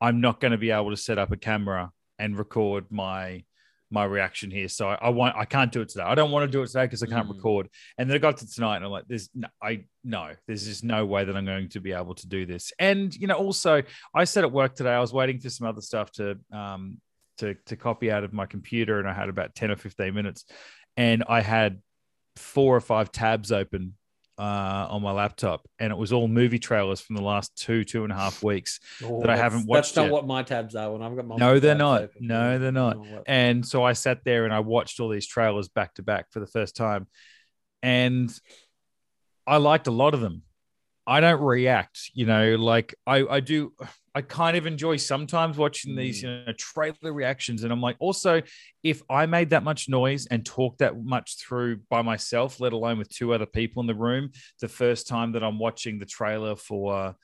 I'm 0.00 0.20
not 0.20 0.40
going 0.40 0.52
to 0.52 0.58
be 0.58 0.70
able 0.70 0.90
to 0.90 0.96
set 0.96 1.18
up 1.18 1.32
a 1.32 1.36
camera 1.36 1.90
and 2.18 2.38
record 2.38 2.86
my 2.90 3.44
my 3.90 4.04
reaction 4.04 4.50
here. 4.50 4.68
So 4.68 4.88
I, 4.88 4.94
I 5.02 5.08
want 5.10 5.36
I 5.36 5.44
can't 5.44 5.70
do 5.70 5.82
it 5.82 5.90
today. 5.90 6.04
I 6.04 6.14
don't 6.14 6.30
want 6.30 6.50
to 6.50 6.50
do 6.50 6.62
it 6.62 6.68
today 6.68 6.84
because 6.84 7.02
I 7.02 7.06
can't 7.06 7.28
record. 7.28 7.68
And 7.98 8.08
then 8.08 8.16
I 8.16 8.18
got 8.18 8.38
to 8.38 8.50
tonight 8.50 8.76
and 8.76 8.86
I'm 8.86 8.90
like, 8.90 9.04
there's 9.06 9.28
no, 9.34 9.48
I 9.62 9.84
no, 10.02 10.30
there's 10.46 10.64
just 10.64 10.82
no 10.82 11.04
way 11.04 11.24
that 11.24 11.36
I'm 11.36 11.44
going 11.44 11.68
to 11.70 11.80
be 11.80 11.92
able 11.92 12.14
to 12.14 12.26
do 12.26 12.46
this. 12.46 12.72
And 12.78 13.14
you 13.14 13.26
know, 13.26 13.34
also 13.34 13.82
I 14.14 14.24
said 14.24 14.44
at 14.44 14.52
work 14.52 14.74
today, 14.74 14.92
I 14.92 15.00
was 15.00 15.12
waiting 15.12 15.40
for 15.40 15.50
some 15.50 15.66
other 15.66 15.82
stuff 15.82 16.10
to 16.12 16.38
um 16.52 16.98
to 17.38 17.54
to 17.66 17.76
copy 17.76 18.10
out 18.10 18.24
of 18.24 18.32
my 18.32 18.46
computer, 18.46 18.98
and 18.98 19.08
I 19.08 19.12
had 19.12 19.28
about 19.28 19.54
10 19.54 19.70
or 19.70 19.76
15 19.76 20.14
minutes, 20.14 20.44
and 20.96 21.24
I 21.28 21.42
had 21.42 21.80
four 22.36 22.76
or 22.76 22.80
five 22.80 23.12
tabs 23.12 23.52
open 23.52 23.94
uh, 24.38 24.86
on 24.90 25.02
my 25.02 25.12
laptop, 25.12 25.68
and 25.78 25.92
it 25.92 25.96
was 25.96 26.12
all 26.12 26.26
movie 26.26 26.58
trailers 26.58 27.00
from 27.00 27.16
the 27.16 27.22
last 27.22 27.54
two, 27.56 27.84
two 27.84 28.02
and 28.04 28.12
a 28.12 28.16
half 28.16 28.42
weeks 28.44 28.80
Oh, 29.04 29.20
that 29.20 29.30
I 29.30 29.36
haven't 29.36 29.66
watched 29.66 29.94
That's 29.94 29.96
not 29.96 30.02
yet. 30.04 30.12
what 30.12 30.26
my 30.26 30.42
tabs 30.42 30.74
are 30.74 30.90
when 30.92 31.02
I've 31.02 31.14
got 31.14 31.26
my 31.26 31.36
No, 31.36 31.60
they're 31.60 31.74
not. 31.74 32.08
No, 32.18 32.58
they're 32.58 32.72
not. 32.72 32.96
And 33.26 33.66
so 33.66 33.84
I 33.84 33.92
sat 33.92 34.24
there 34.24 34.44
and 34.44 34.52
I 34.54 34.60
watched 34.60 35.00
all 35.00 35.08
these 35.08 35.26
trailers 35.26 35.68
back 35.68 35.94
to 35.94 36.02
back 36.02 36.32
for 36.32 36.40
the 36.40 36.46
first 36.46 36.74
time. 36.76 37.06
And 37.82 38.32
I 39.46 39.58
liked 39.58 39.86
a 39.86 39.90
lot 39.92 40.14
of 40.14 40.20
them. 40.20 40.42
I 41.06 41.20
don't 41.20 41.42
react, 41.42 42.10
you 42.14 42.26
know, 42.26 42.54
like 42.54 42.94
I, 43.06 43.24
I 43.28 43.40
do. 43.40 43.72
I 44.14 44.20
kind 44.20 44.56
of 44.56 44.66
enjoy 44.66 44.98
sometimes 44.98 45.56
watching 45.56 45.96
these, 45.96 46.22
you 46.22 46.28
know, 46.28 46.52
trailer 46.58 47.12
reactions. 47.12 47.64
And 47.64 47.72
I'm 47.72 47.80
like, 47.80 47.96
also, 47.98 48.42
if 48.82 49.02
I 49.08 49.24
made 49.24 49.50
that 49.50 49.62
much 49.62 49.88
noise 49.88 50.26
and 50.26 50.44
talked 50.44 50.78
that 50.80 51.02
much 51.02 51.38
through 51.38 51.78
by 51.88 52.02
myself, 52.02 52.60
let 52.60 52.74
alone 52.74 52.98
with 52.98 53.08
two 53.08 53.32
other 53.32 53.46
people 53.46 53.80
in 53.80 53.86
the 53.86 53.94
room, 53.94 54.30
the 54.60 54.68
first 54.68 55.08
time 55.08 55.32
that 55.32 55.42
I'm 55.42 55.58
watching 55.58 55.98
the 55.98 56.04
trailer 56.04 56.56
for, 56.56 57.14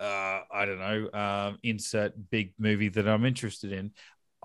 uh, 0.00 0.40
I 0.52 0.64
don't 0.66 0.80
know, 0.80 1.18
um, 1.18 1.58
insert 1.62 2.12
big 2.30 2.52
movie 2.58 2.88
that 2.90 3.08
I'm 3.08 3.24
interested 3.24 3.72
in, 3.72 3.92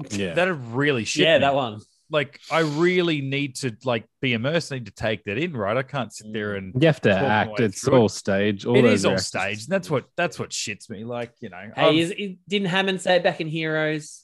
Yeah. 0.10 0.36
that'd 0.36 0.56
really 0.56 1.04
shit. 1.04 1.24
Yeah, 1.26 1.38
me. 1.38 1.42
that 1.42 1.54
one. 1.54 1.82
Like, 2.12 2.40
I 2.52 2.60
really 2.62 3.22
need 3.22 3.56
to 3.58 3.76
like 3.84 4.06
be 4.22 4.34
immersed. 4.34 4.72
I 4.72 4.76
need 4.78 4.88
to 4.88 4.92
take 4.92 5.24
that 5.26 5.38
in, 5.38 5.56
right? 5.56 5.78
I 5.78 5.84
can't 5.84 6.12
sit 6.12 6.34
there 6.34 6.56
and 6.56 6.74
You 6.82 6.88
have 6.88 7.02
to 7.02 7.12
act. 7.12 7.60
It's 7.60 7.82
through 7.84 7.98
it. 7.98 8.00
all 8.00 8.10
stage. 8.10 8.66
All 8.66 8.76
It 8.78 8.82
those 8.82 8.94
is 8.94 9.06
all 9.06 9.12
reactions. 9.12 9.28
staged. 9.28 9.68
And 9.70 9.74
that's 9.76 9.90
what 9.90 10.06
that's 10.18 10.40
what 10.40 10.50
shits 10.50 10.90
me. 10.90 11.04
Like, 11.04 11.34
you 11.40 11.50
know, 11.50 11.72
Hey, 11.76 12.00
is, 12.00 12.12
is- 12.12 12.36
didn't 12.48 12.70
Hammond 12.70 13.02
say 13.02 13.18
it 13.18 13.24
back 13.24 13.42
in 13.42 13.48
Heroes? 13.48 14.24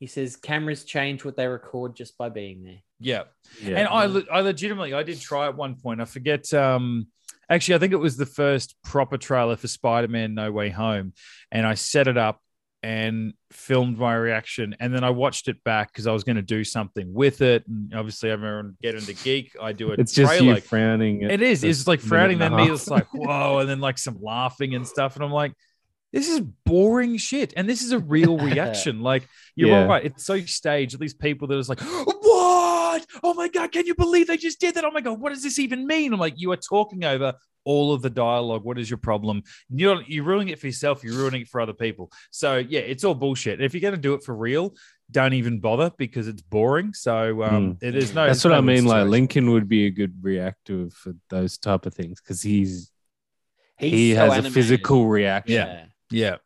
He 0.00 0.06
says 0.06 0.34
cameras 0.36 0.84
change 0.84 1.24
what 1.24 1.36
they 1.36 1.46
record 1.46 1.94
just 1.94 2.16
by 2.16 2.30
being 2.30 2.64
there. 2.64 2.82
Yeah. 2.98 3.24
Yeah. 3.62 3.78
And 3.80 3.88
I, 3.88 4.06
le- 4.06 4.24
I 4.32 4.40
legitimately, 4.40 4.94
I 4.94 5.02
did 5.02 5.20
try 5.20 5.46
at 5.46 5.56
one 5.56 5.74
point. 5.76 6.00
I 6.00 6.06
forget. 6.06 6.52
Um, 6.54 7.08
actually, 7.50 7.74
I 7.74 7.78
think 7.78 7.92
it 7.92 7.96
was 7.96 8.16
the 8.16 8.26
first 8.26 8.74
proper 8.82 9.18
trailer 9.18 9.56
for 9.56 9.68
Spider-Man: 9.68 10.34
No 10.34 10.50
Way 10.52 10.70
Home, 10.70 11.12
and 11.52 11.66
I 11.66 11.74
set 11.74 12.08
it 12.08 12.16
up 12.16 12.40
and 12.82 13.34
filmed 13.50 13.98
my 13.98 14.14
reaction, 14.14 14.74
and 14.80 14.94
then 14.94 15.04
I 15.04 15.10
watched 15.10 15.48
it 15.48 15.62
back 15.64 15.92
because 15.92 16.06
I 16.06 16.12
was 16.12 16.24
going 16.24 16.36
to 16.36 16.42
do 16.42 16.64
something 16.64 17.12
with 17.12 17.42
it. 17.42 17.64
And 17.66 17.94
obviously, 17.94 18.30
everyone 18.30 18.76
get 18.82 18.94
into 18.94 19.12
geek. 19.12 19.54
I 19.60 19.72
do 19.72 19.90
it. 19.92 19.98
It's 19.98 20.12
just 20.12 20.30
trailer. 20.30 20.54
you 20.54 20.60
frowning. 20.60 21.22
It 21.22 21.42
is. 21.42 21.62
It's 21.64 21.86
like 21.86 22.00
frowning. 22.00 22.38
Then 22.38 22.54
me, 22.56 22.70
it's 22.70 22.88
like 22.88 23.06
whoa, 23.12 23.58
and 23.58 23.68
then 23.68 23.80
like 23.80 23.98
some 23.98 24.18
laughing 24.22 24.74
and 24.74 24.86
stuff, 24.86 25.16
and 25.16 25.24
I'm 25.24 25.32
like. 25.32 25.52
This 26.12 26.28
is 26.28 26.40
boring 26.66 27.18
shit, 27.18 27.54
and 27.56 27.68
this 27.68 27.82
is 27.82 27.92
a 27.92 28.00
real 28.00 28.36
reaction. 28.50 29.00
Like 29.00 29.28
you're 29.54 29.68
Yeah. 29.68 29.82
all 29.82 29.86
right. 29.88 30.04
It's 30.04 30.26
so 30.26 30.40
staged. 30.40 30.98
These 30.98 31.14
people 31.14 31.46
that 31.46 31.56
is 31.56 31.68
like, 31.68 31.78
oh, 31.82 32.04
what? 32.92 33.06
Oh 33.22 33.34
my 33.34 33.48
god, 33.48 33.72
can 33.72 33.86
you 33.86 33.94
believe 33.94 34.26
they 34.28 34.36
just 34.36 34.60
did 34.60 34.74
that? 34.74 34.84
Oh 34.84 34.90
my 34.90 35.00
god, 35.00 35.20
what 35.20 35.30
does 35.32 35.42
this 35.42 35.58
even 35.58 35.86
mean? 35.86 36.12
I'm 36.12 36.20
like, 36.20 36.34
you 36.36 36.50
are 36.52 36.56
talking 36.56 37.04
over 37.04 37.34
all 37.64 37.92
of 37.92 38.00
the 38.02 38.10
dialogue. 38.10 38.64
What 38.64 38.78
is 38.78 38.88
your 38.88 38.98
problem? 38.98 39.42
You're 39.68 40.02
you're 40.06 40.24
ruining 40.24 40.48
it 40.48 40.58
for 40.58 40.66
yourself. 40.66 41.04
You're 41.04 41.14
ruining 41.16 41.42
it 41.42 41.48
for 41.48 41.60
other 41.60 41.74
people. 41.74 42.10
So 42.30 42.56
yeah, 42.56 42.80
it's 42.80 43.04
all 43.04 43.14
bullshit. 43.14 43.60
If 43.60 43.74
you're 43.74 43.80
going 43.82 43.94
to 43.94 44.00
do 44.00 44.14
it 44.14 44.22
for 44.22 44.34
real, 44.34 44.74
don't 45.10 45.34
even 45.34 45.60
bother 45.60 45.90
because 45.98 46.26
it's 46.28 46.40
boring. 46.42 46.94
So 46.94 47.42
um, 47.42 47.76
it 47.82 47.94
is 47.94 48.14
no. 48.14 48.26
That's 48.26 48.44
what 48.44 48.54
I 48.54 48.60
mean. 48.60 48.84
Like. 48.86 49.06
Lincoln 49.08 49.50
would 49.50 49.68
be 49.68 49.86
a 49.86 49.90
good 49.90 50.14
reactor 50.22 50.88
for 50.90 51.12
those 51.28 51.58
type 51.58 51.84
of 51.86 51.94
things 51.94 52.20
because 52.20 52.42
he's 52.42 52.90
He's 53.76 53.92
he 53.92 54.14
so 54.14 54.20
has 54.20 54.32
animated. 54.32 54.50
a 54.50 54.54
physical 54.54 55.06
reaction. 55.06 55.54
Yeah. 55.54 55.84
Yeah. 56.10 56.36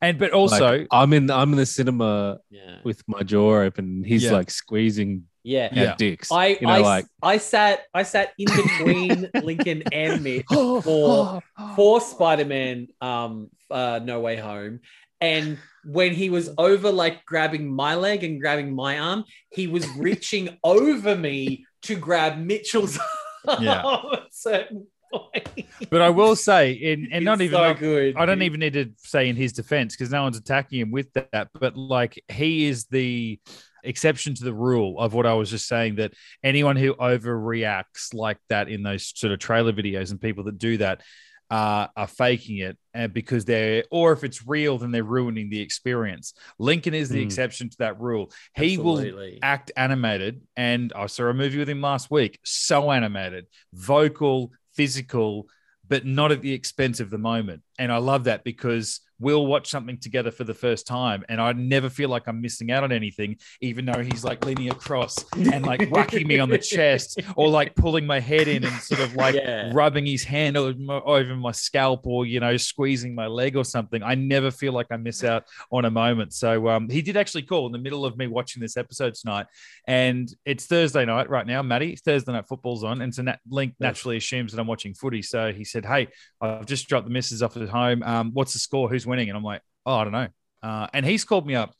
And 0.00 0.18
but 0.18 0.30
also 0.32 0.78
Like, 0.78 0.88
I'm 0.90 1.12
in 1.12 1.30
I'm 1.30 1.52
in 1.52 1.58
the 1.58 1.66
cinema 1.66 2.38
Yeah. 2.50 2.76
with 2.84 3.02
my 3.08 3.22
jaw 3.22 3.62
open. 3.62 4.04
He's 4.04 4.24
Yeah. 4.24 4.32
like 4.32 4.50
squeezing 4.50 5.24
Yeah. 5.44 5.68
our 5.70 5.78
Yeah. 5.84 5.94
dicks. 5.96 6.32
I, 6.32 6.46
you 6.48 6.66
know, 6.66 6.70
I, 6.72 6.78
like 6.80 7.06
I 7.22 7.36
sat 7.38 7.82
I 7.94 8.02
sat 8.02 8.32
in 8.38 8.46
between 8.56 9.30
Lincoln 9.42 9.82
and 9.92 10.22
Mitch 10.24 10.46
for 10.50 11.40
for 11.76 12.00
Spider-Man 12.00 12.88
um 13.00 13.50
uh 13.70 14.00
No 14.02 14.20
Way 14.20 14.36
Home. 14.36 14.80
And 15.20 15.58
when 15.84 16.12
he 16.12 16.28
was 16.30 16.50
over 16.58 16.90
like 16.90 17.24
grabbing 17.26 17.70
my 17.70 17.94
leg 17.94 18.24
and 18.24 18.40
grabbing 18.40 18.74
my 18.74 18.98
arm, 18.98 19.24
he 19.50 19.66
was 19.68 19.86
reaching 19.98 20.58
over 20.64 21.14
me 21.14 21.66
to 21.82 21.94
grab 21.94 22.38
Mitchell's 22.38 22.98
arm 23.48 23.62
Yeah. 23.62 23.80
at 23.80 24.18
a 24.18 24.22
certain 24.30 24.86
point. 25.12 25.66
but 25.90 26.00
I 26.00 26.10
will 26.10 26.34
say 26.36 26.72
in 26.72 27.08
and 27.12 27.24
not 27.24 27.40
even 27.40 27.54
so 27.54 27.74
good. 27.74 28.16
I 28.16 28.24
don't 28.26 28.42
even 28.42 28.60
need 28.60 28.72
to 28.72 28.90
say 28.96 29.28
in 29.28 29.36
his 29.36 29.52
defense 29.52 29.94
because 29.94 30.10
no 30.10 30.22
one's 30.22 30.38
attacking 30.38 30.80
him 30.80 30.90
with 30.90 31.12
that. 31.12 31.48
But 31.52 31.76
like 31.76 32.22
he 32.28 32.64
is 32.66 32.86
the 32.86 33.38
exception 33.84 34.34
to 34.34 34.44
the 34.44 34.54
rule 34.54 34.98
of 34.98 35.14
what 35.14 35.26
I 35.26 35.34
was 35.34 35.50
just 35.50 35.66
saying 35.68 35.96
that 35.96 36.12
anyone 36.42 36.76
who 36.76 36.94
overreacts 36.94 38.12
like 38.14 38.38
that 38.48 38.68
in 38.68 38.82
those 38.82 39.12
sort 39.14 39.32
of 39.32 39.38
trailer 39.38 39.72
videos 39.72 40.10
and 40.10 40.20
people 40.20 40.44
that 40.44 40.58
do 40.58 40.78
that 40.78 41.02
uh, 41.50 41.86
are 41.94 42.06
faking 42.06 42.58
it 42.58 42.76
and 42.94 43.12
because 43.12 43.44
they're 43.44 43.84
or 43.90 44.12
if 44.12 44.24
it's 44.24 44.46
real 44.46 44.78
then 44.78 44.90
they're 44.90 45.04
ruining 45.04 45.50
the 45.50 45.60
experience. 45.60 46.32
Lincoln 46.58 46.94
is 46.94 47.10
the 47.10 47.20
Mm. 47.20 47.26
exception 47.26 47.68
to 47.68 47.76
that 47.78 48.00
rule. 48.00 48.32
He 48.54 48.78
will 48.78 48.96
act 49.42 49.70
animated 49.76 50.40
and 50.56 50.92
I 50.96 51.06
saw 51.06 51.24
a 51.24 51.34
movie 51.34 51.58
with 51.58 51.68
him 51.68 51.82
last 51.82 52.10
week. 52.10 52.40
So 52.44 52.90
animated, 52.90 53.46
vocal, 53.72 54.52
physical, 54.74 55.46
but 55.86 56.06
not 56.06 56.32
at 56.32 56.40
the 56.40 56.52
expense 56.52 56.98
of 56.98 57.10
the 57.10 57.18
moment. 57.18 57.62
And 57.78 57.92
I 57.92 57.98
love 57.98 58.24
that 58.24 58.44
because 58.44 59.00
we'll 59.20 59.46
watch 59.46 59.70
something 59.70 59.96
together 59.96 60.32
for 60.32 60.42
the 60.42 60.52
first 60.52 60.88
time 60.88 61.24
and 61.28 61.40
I 61.40 61.52
never 61.52 61.88
feel 61.88 62.08
like 62.08 62.24
I'm 62.26 62.40
missing 62.40 62.72
out 62.72 62.82
on 62.82 62.90
anything, 62.90 63.36
even 63.60 63.84
though 63.86 64.02
he's 64.02 64.24
like 64.24 64.44
leaning 64.44 64.70
across 64.70 65.16
and 65.36 65.64
like 65.64 65.88
whacking 65.90 66.26
me 66.26 66.40
on 66.40 66.48
the 66.48 66.58
chest 66.58 67.20
or 67.36 67.48
like 67.48 67.76
pulling 67.76 68.06
my 68.06 68.18
head 68.18 68.48
in 68.48 68.64
and 68.64 68.74
sort 68.82 69.00
of 69.00 69.14
like 69.14 69.36
Yeah. 69.36 69.70
rubbing 69.72 70.04
his 70.04 70.24
hand 70.24 70.56
over 70.56 71.36
my, 71.36 71.52
scalp 71.52 72.04
or, 72.08 72.26
you 72.26 72.40
know, 72.40 72.56
squeezing 72.56 73.14
my 73.14 73.28
leg 73.28 73.56
or 73.56 73.64
something. 73.64 74.02
I 74.02 74.16
never 74.16 74.50
feel 74.50 74.72
like 74.72 74.88
I 74.90 74.96
miss 74.96 75.22
out 75.22 75.44
on 75.70 75.84
a 75.84 75.90
moment. 75.90 76.34
So 76.34 76.68
um, 76.68 76.88
he 76.88 77.00
did 77.00 77.16
actually 77.16 77.42
call 77.42 77.66
in 77.66 77.72
the 77.72 77.78
middle 77.78 78.04
of 78.04 78.18
me 78.18 78.26
watching 78.26 78.60
this 78.60 78.76
episode 78.76 79.14
tonight. 79.14 79.46
And 79.86 80.28
it's 80.44 80.66
Thursday 80.66 81.04
night 81.04 81.30
right 81.30 81.46
now, 81.46 81.62
Maddie. 81.62 81.94
Thursday 81.94 82.32
night 82.32 82.48
football's 82.48 82.82
on. 82.82 83.00
And 83.00 83.14
so 83.14 83.22
Nat- 83.22 83.38
Link 83.48 83.74
naturally 83.78 84.16
assumes 84.16 84.52
that 84.52 84.60
I'm 84.60 84.66
watching 84.66 84.92
footy. 84.92 85.22
So 85.22 85.52
he 85.52 85.62
said, 85.64 85.86
Hey, 85.86 86.08
I've 86.40 86.66
just 86.66 86.88
dropped 86.88 87.06
the 87.06 87.12
missus 87.12 87.42
off 87.42 87.54
at 87.64 87.70
home. 87.70 88.02
Um, 88.02 88.30
what's 88.32 88.52
the 88.52 88.58
score? 88.58 88.88
Who's 88.88 89.06
winning? 89.06 89.28
And 89.28 89.36
I'm 89.36 89.44
like, 89.44 89.62
Oh, 89.86 89.96
I 89.96 90.04
don't 90.04 90.12
know. 90.12 90.28
Uh, 90.62 90.86
and 90.94 91.04
he's 91.04 91.24
called 91.24 91.46
me 91.46 91.54
up 91.54 91.74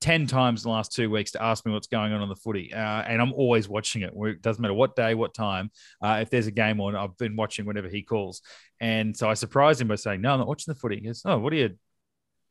10 0.00 0.26
times 0.26 0.64
in 0.64 0.68
the 0.68 0.74
last 0.74 0.92
two 0.92 1.08
weeks 1.10 1.30
to 1.32 1.42
ask 1.42 1.64
me 1.64 1.72
what's 1.72 1.86
going 1.86 2.12
on 2.12 2.20
on 2.20 2.28
the 2.28 2.36
footy. 2.36 2.72
Uh, 2.72 2.78
and 2.78 3.22
I'm 3.22 3.32
always 3.32 3.68
watching 3.68 4.02
it. 4.02 4.12
It 4.14 4.42
doesn't 4.42 4.60
matter 4.60 4.74
what 4.74 4.96
day, 4.96 5.14
what 5.14 5.34
time. 5.34 5.70
Uh, 6.02 6.18
if 6.20 6.30
there's 6.30 6.46
a 6.46 6.50
game 6.50 6.80
on, 6.80 6.94
I've 6.94 7.16
been 7.16 7.36
watching 7.36 7.64
whenever 7.64 7.88
he 7.88 8.02
calls. 8.02 8.42
And 8.80 9.16
so 9.16 9.30
I 9.30 9.34
surprised 9.34 9.80
him 9.80 9.88
by 9.88 9.94
saying, 9.94 10.20
No, 10.20 10.32
I'm 10.32 10.40
not 10.40 10.48
watching 10.48 10.72
the 10.72 10.78
footy. 10.78 10.96
He 10.96 11.02
goes, 11.02 11.22
Oh, 11.24 11.38
what 11.38 11.52
are 11.54 11.56
you? 11.56 11.78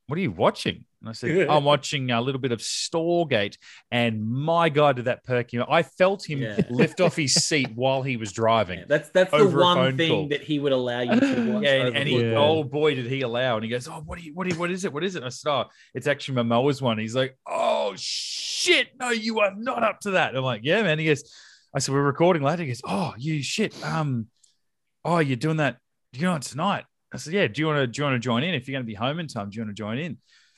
What 0.07 0.17
are 0.19 0.21
you 0.21 0.31
watching? 0.31 0.85
And 0.99 1.09
I 1.09 1.13
said, 1.13 1.47
I'm 1.49 1.63
watching 1.63 2.11
a 2.11 2.21
little 2.21 2.39
bit 2.41 2.51
of 2.51 2.59
Stargate. 2.59 3.57
And 3.91 4.25
my 4.25 4.69
God, 4.69 4.97
did 4.97 5.05
that 5.05 5.23
perk 5.23 5.53
him. 5.53 5.63
I 5.69 5.83
felt 5.83 6.29
him 6.29 6.41
Yeah. 6.41 6.59
lift 6.69 6.99
off 7.01 7.15
his 7.15 7.33
seat 7.47 7.69
while 7.75 8.01
he 8.03 8.17
was 8.17 8.31
driving. 8.31 8.79
Yeah, 8.79 8.85
that's 8.87 9.09
that's 9.09 9.31
the 9.31 9.47
one 9.47 9.95
thing 9.97 10.09
call. 10.09 10.27
that 10.29 10.41
he 10.41 10.59
would 10.59 10.71
allow 10.71 11.01
you 11.01 11.19
to 11.19 11.51
watch. 11.53 11.63
Yeah, 11.63 11.85
and, 11.87 11.97
and 11.97 12.09
he, 12.09 12.19
football. 12.19 12.59
oh 12.59 12.63
boy, 12.63 12.95
did 12.95 13.07
he 13.07 13.21
allow? 13.21 13.55
And 13.55 13.63
he 13.63 13.69
goes, 13.69 13.87
oh, 13.87 14.01
what 14.05 14.19
do 14.19 14.25
you, 14.25 14.33
what 14.33 14.47
do 14.47 14.53
you, 14.53 14.59
what 14.59 14.71
is 14.71 14.85
it? 14.85 14.93
What 14.93 15.03
is 15.03 15.15
it? 15.15 15.19
And 15.19 15.25
I 15.25 15.29
said, 15.29 15.49
oh, 15.51 15.65
it's 15.93 16.07
actually 16.07 16.35
Momoa's 16.43 16.81
one. 16.81 16.97
He's 16.97 17.15
like, 17.15 17.37
oh 17.47 17.93
shit, 17.97 18.89
no, 18.99 19.09
you 19.09 19.39
are 19.39 19.53
not 19.55 19.83
up 19.83 19.99
to 20.01 20.11
that. 20.11 20.35
I'm 20.35 20.43
like, 20.43 20.61
yeah, 20.63 20.83
man. 20.83 20.99
He 20.99 21.05
goes, 21.05 21.23
I 21.75 21.79
said, 21.79 21.93
we're 21.95 22.01
recording 22.03 22.43
later. 22.43 22.63
He 22.63 22.67
goes, 22.69 22.81
oh, 22.85 23.13
you 23.17 23.41
shit. 23.41 23.73
Um, 23.85 24.27
oh, 25.05 25.19
you're 25.19 25.37
doing 25.37 25.57
that. 25.57 25.77
You're 26.13 26.31
on 26.31 26.41
tonight. 26.41 26.85
I 27.13 27.17
said, 27.17 27.33
yeah. 27.33 27.47
Do 27.47 27.61
you 27.61 27.67
want 27.67 27.77
to, 27.79 27.87
do 27.87 28.01
you 28.01 28.03
want 28.05 28.15
to 28.15 28.19
join 28.19 28.43
in? 28.43 28.53
If 28.55 28.67
you're 28.67 28.73
going 28.73 28.85
to 28.85 28.87
be 28.87 28.95
home 28.95 29.19
in 29.19 29.27
time, 29.27 29.49
do 29.49 29.57
you 29.57 29.61
want 29.63 29.75
to 29.75 29.79
join 29.79 29.97
in? 29.99 30.17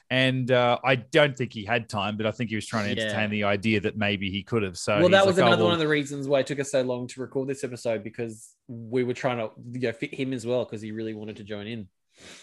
And 0.09 0.51
uh, 0.51 0.77
I 0.83 0.95
don't 0.95 1.35
think 1.35 1.51
he 1.51 1.65
had 1.65 1.89
time, 1.89 2.15
but 2.15 2.25
I 2.27 2.31
think 2.31 2.51
he 2.51 2.55
was 2.55 2.67
trying 2.67 2.93
to 2.93 2.95
Yeah. 3.01 3.07
entertain 3.07 3.31
the 3.31 3.43
idea 3.45 3.81
that 3.81 3.97
maybe 3.97 4.29
he 4.29 4.43
could 4.43 4.61
have. 4.63 4.77
So 4.77 4.99
well, 4.99 5.09
that 5.09 5.25
was 5.25 5.37
like, 5.37 5.43
oh, 5.43 5.47
another 5.47 5.63
well- 5.63 5.71
one 5.71 5.73
of 5.73 5.79
the 5.79 5.87
reasons 5.87 6.27
why 6.27 6.39
it 6.41 6.47
took 6.47 6.59
us 6.59 6.71
so 6.71 6.81
long 6.83 7.07
to 7.07 7.21
record 7.21 7.47
this 7.47 7.63
episode 7.63 8.03
because 8.03 8.53
we 8.67 9.03
were 9.03 9.13
trying 9.15 9.37
to 9.37 9.49
you 9.71 9.79
know, 9.79 9.91
fit 9.91 10.13
him 10.13 10.31
as 10.31 10.45
well 10.45 10.63
because 10.63 10.81
he 10.81 10.91
really 10.91 11.13
wanted 11.15 11.37
to 11.37 11.43
join 11.43 11.65
in. 11.67 11.87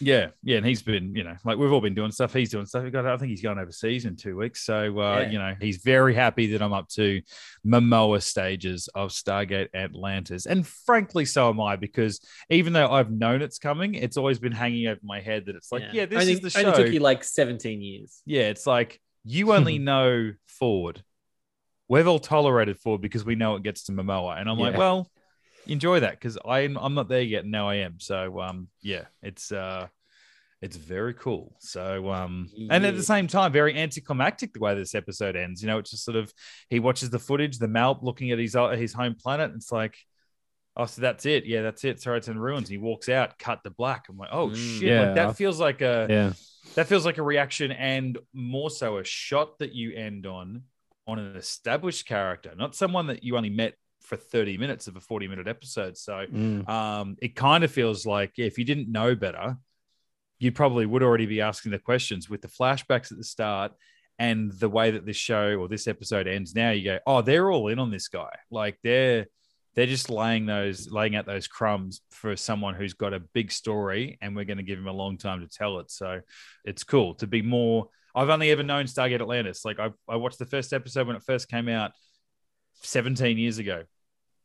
Yeah, 0.01 0.29
yeah, 0.43 0.59
and 0.59 0.67
he's 0.67 0.83
been, 0.83 1.15
you 1.15 1.25
know, 1.25 1.35
like 1.45 1.59
we've 1.59 1.73
all 1.73 1.81
been 1.81 1.95
doing 1.95 2.13
stuff. 2.13 2.33
He's 2.35 2.51
doing 2.51 2.67
stuff. 2.67 2.91
Got, 2.93 3.07
I 3.07 3.17
think 3.17 3.31
he's 3.31 3.43
going 3.43 3.59
overseas 3.59 4.05
in 4.05 4.17
two 4.17 4.37
weeks. 4.37 4.65
So, 4.65 4.99
uh, 5.01 5.21
Yeah. 5.21 5.31
you 5.31 5.39
know, 5.39 5.55
he's 5.61 5.79
very 5.79 6.15
happy 6.15 6.49
that 6.49 6.63
I'm 6.63 6.73
up 6.73 6.89
to 6.91 7.23
Momoa 7.67 8.23
stages 8.23 8.89
of 8.95 9.11
Stargate 9.11 9.69
Atlantis, 9.75 10.47
and 10.47 10.67
frankly, 10.67 11.25
so 11.25 11.49
am 11.49 11.61
I 11.61 11.77
because 11.77 12.21
even 12.51 12.73
though 12.73 12.91
I've 12.91 13.11
known 13.11 13.43
it's 13.43 13.59
coming, 13.59 13.95
it's 13.95 14.17
always 14.17 14.39
been 14.39 14.53
hanging 14.53 14.87
over 14.89 15.01
my 15.03 15.21
head 15.21 15.47
that 15.47 15.57
it's 15.57 15.73
like, 15.73 15.85
yeah, 15.93 16.07
this 16.07 16.21
only, 16.21 16.33
is 16.35 16.41
the 16.41 16.51
show. 16.51 16.65
Only 16.73 16.85
took 16.85 16.93
you 16.93 17.01
like 17.01 17.25
17 17.25 17.81
years. 17.81 18.23
yeah, 18.27 18.43
it's 18.43 18.67
like 18.67 19.01
you 19.25 19.53
only 19.53 19.79
know 19.91 20.33
Ford. 20.47 21.03
We've 21.89 22.07
all 22.07 22.19
tolerated 22.19 22.79
Ford 22.79 23.01
because 23.01 23.25
we 23.25 23.35
know 23.35 23.57
it 23.57 23.63
gets 23.63 23.85
to 23.85 23.93
Momoa, 23.93 24.41
and 24.41 24.49
I'm 24.49 24.59
like, 24.59 24.77
well, 24.77 25.11
enjoy 25.67 26.01
that 26.01 26.13
because 26.13 26.39
I'm 26.45 26.77
I'm 26.77 26.95
not 26.95 27.09
there 27.09 27.23
yet, 27.23 27.43
and 27.43 27.53
now 27.53 27.69
I 27.69 27.77
am. 27.77 28.01
So 28.01 28.41
um, 28.41 28.69
yeah, 28.83 29.05
it's 29.23 29.53
uh, 29.53 29.89
it's 30.61 30.77
very 30.77 31.15
cool. 31.15 31.57
So 31.61 32.11
um, 32.11 32.49
and 32.71 32.85
at 32.87 32.97
the 32.97 33.03
same 33.03 33.27
time, 33.27 33.53
very 33.53 33.77
anticlimactic 33.77 34.53
the 34.53 34.61
way 34.61 34.75
this 34.75 34.95
episode 34.95 35.37
ends. 35.37 35.63
You 35.63 35.69
know, 35.69 35.79
it's 35.79 35.91
just 35.91 36.05
sort 36.05 36.17
of 36.17 36.33
he 36.69 36.79
watches 36.81 37.11
the 37.11 37.19
footage, 37.19 37.59
the 37.59 37.69
MALP 37.69 38.03
looking 38.03 38.31
at 38.31 38.39
his 38.39 38.55
uh, 38.57 38.71
his 38.71 38.93
home 38.93 39.15
planet, 39.15 39.51
and 39.51 39.57
it's 39.57 39.73
like. 39.73 39.97
Oh, 40.75 40.87
so 40.87 41.03
that's 41.03 41.27
it. 41.27 41.45
Yeah, 41.45 41.61
that's 41.61 41.85
it. 41.85 42.01
Sorry, 42.01 42.17
it's 42.17 42.29
in 42.29 42.39
ruins. 42.39 42.67
He 42.67 42.79
walks 42.79 43.11
out, 43.11 43.39
cut 43.39 43.63
to 43.63 43.69
black. 43.69 44.07
I'm 44.09 44.17
like, 44.17 44.31
oh 44.33 44.49
Mm. 44.49 44.57
shit! 44.57 44.89
Yeah, 44.89 45.03
like 45.05 45.15
that 45.17 45.27
I've- 45.29 45.37
feels 45.37 45.61
like 45.61 45.83
a 45.83 46.07
yeah. 46.09 46.33
that 46.77 46.87
feels 46.87 47.05
like 47.05 47.19
a 47.19 47.23
reaction 47.23 47.71
and 47.73 48.17
more 48.33 48.71
so 48.71 48.97
a 48.97 49.05
shot 49.05 49.59
that 49.59 49.75
you 49.75 49.93
end 49.93 50.25
on 50.27 50.63
on 51.07 51.19
an 51.19 51.37
established 51.37 52.07
character 52.07 52.55
not 52.57 52.75
someone 52.75 53.09
that 53.09 53.23
you 53.23 53.37
only 53.37 53.51
met 53.51 53.75
for 54.13 54.23
30 54.23 54.59
minutes 54.59 54.89
of 54.89 54.97
a 54.97 55.01
40 55.01 55.27
minute 55.29 55.49
episode. 55.49 55.97
So 55.97 56.27
Mm. 56.27 56.69
um, 56.69 57.17
it 57.23 57.35
kind 57.35 57.65
of 57.65 57.71
feels 57.73 58.05
like 58.05 58.39
if 58.39 58.59
you 58.59 58.65
didn't 58.65 58.91
know 58.93 59.15
better 59.15 59.57
you 60.39 60.51
probably 60.51 60.85
would 60.85 61.05
already 61.05 61.25
be 61.27 61.41
asking 61.41 61.71
the 61.71 61.79
questions. 61.79 62.29
With 62.29 62.43
the 62.43 62.49
flashbacks 62.49 63.13
at 63.13 63.17
the 63.17 63.23
start 63.23 63.73
and 64.19 64.51
the 64.53 64.69
way 64.69 64.91
that 64.91 65.07
this 65.07 65.17
show 65.17 65.55
or 65.55 65.69
this 65.69 65.87
episode 65.87 66.27
ends 66.27 66.53
now 66.55 66.73
you 66.73 66.85
go 66.85 66.99
oh 67.07 67.23
they're 67.23 67.51
all 67.51 67.69
in 67.69 67.79
on 67.79 67.91
this 67.91 68.09
guy. 68.09 68.29
Like 68.51 68.77
they're 68.83 69.27
they're 69.75 69.87
just 69.87 70.11
laying 70.11 70.45
those 70.45 70.91
laying 70.91 71.17
out 71.17 71.25
those 71.27 71.47
crumbs 71.47 72.03
for 72.11 72.37
someone 72.37 72.75
who's 72.75 72.93
got 72.93 73.15
a 73.15 73.21
big 73.21 73.51
story 73.51 74.19
and 74.21 74.37
we're 74.37 74.45
going 74.45 74.59
to 74.59 74.63
give 74.65 74.79
him 74.79 74.89
a 74.89 74.93
long 74.93 75.17
time 75.17 75.41
to 75.41 75.49
tell 75.49 75.79
it. 75.79 75.91
So 75.91 76.21
it's 76.65 76.85
cool 76.85 77.15
to 77.17 77.27
be 77.27 77.41
more 77.41 77.89
i've 78.15 78.29
only 78.29 78.51
ever 78.51 78.63
known 78.63 78.85
stargate 78.85 79.21
atlantis. 79.23 79.65
Like 79.65 79.79
i, 79.79 79.89
I 80.07 80.17
watched 80.17 80.39
the 80.39 80.45
first 80.55 80.73
episode 80.75 81.07
when 81.07 81.17
it 81.17 81.23
first 81.23 81.49
came 81.49 81.69
out 81.71 81.93
17 82.83 83.39
years 83.39 83.59
ago 83.59 83.85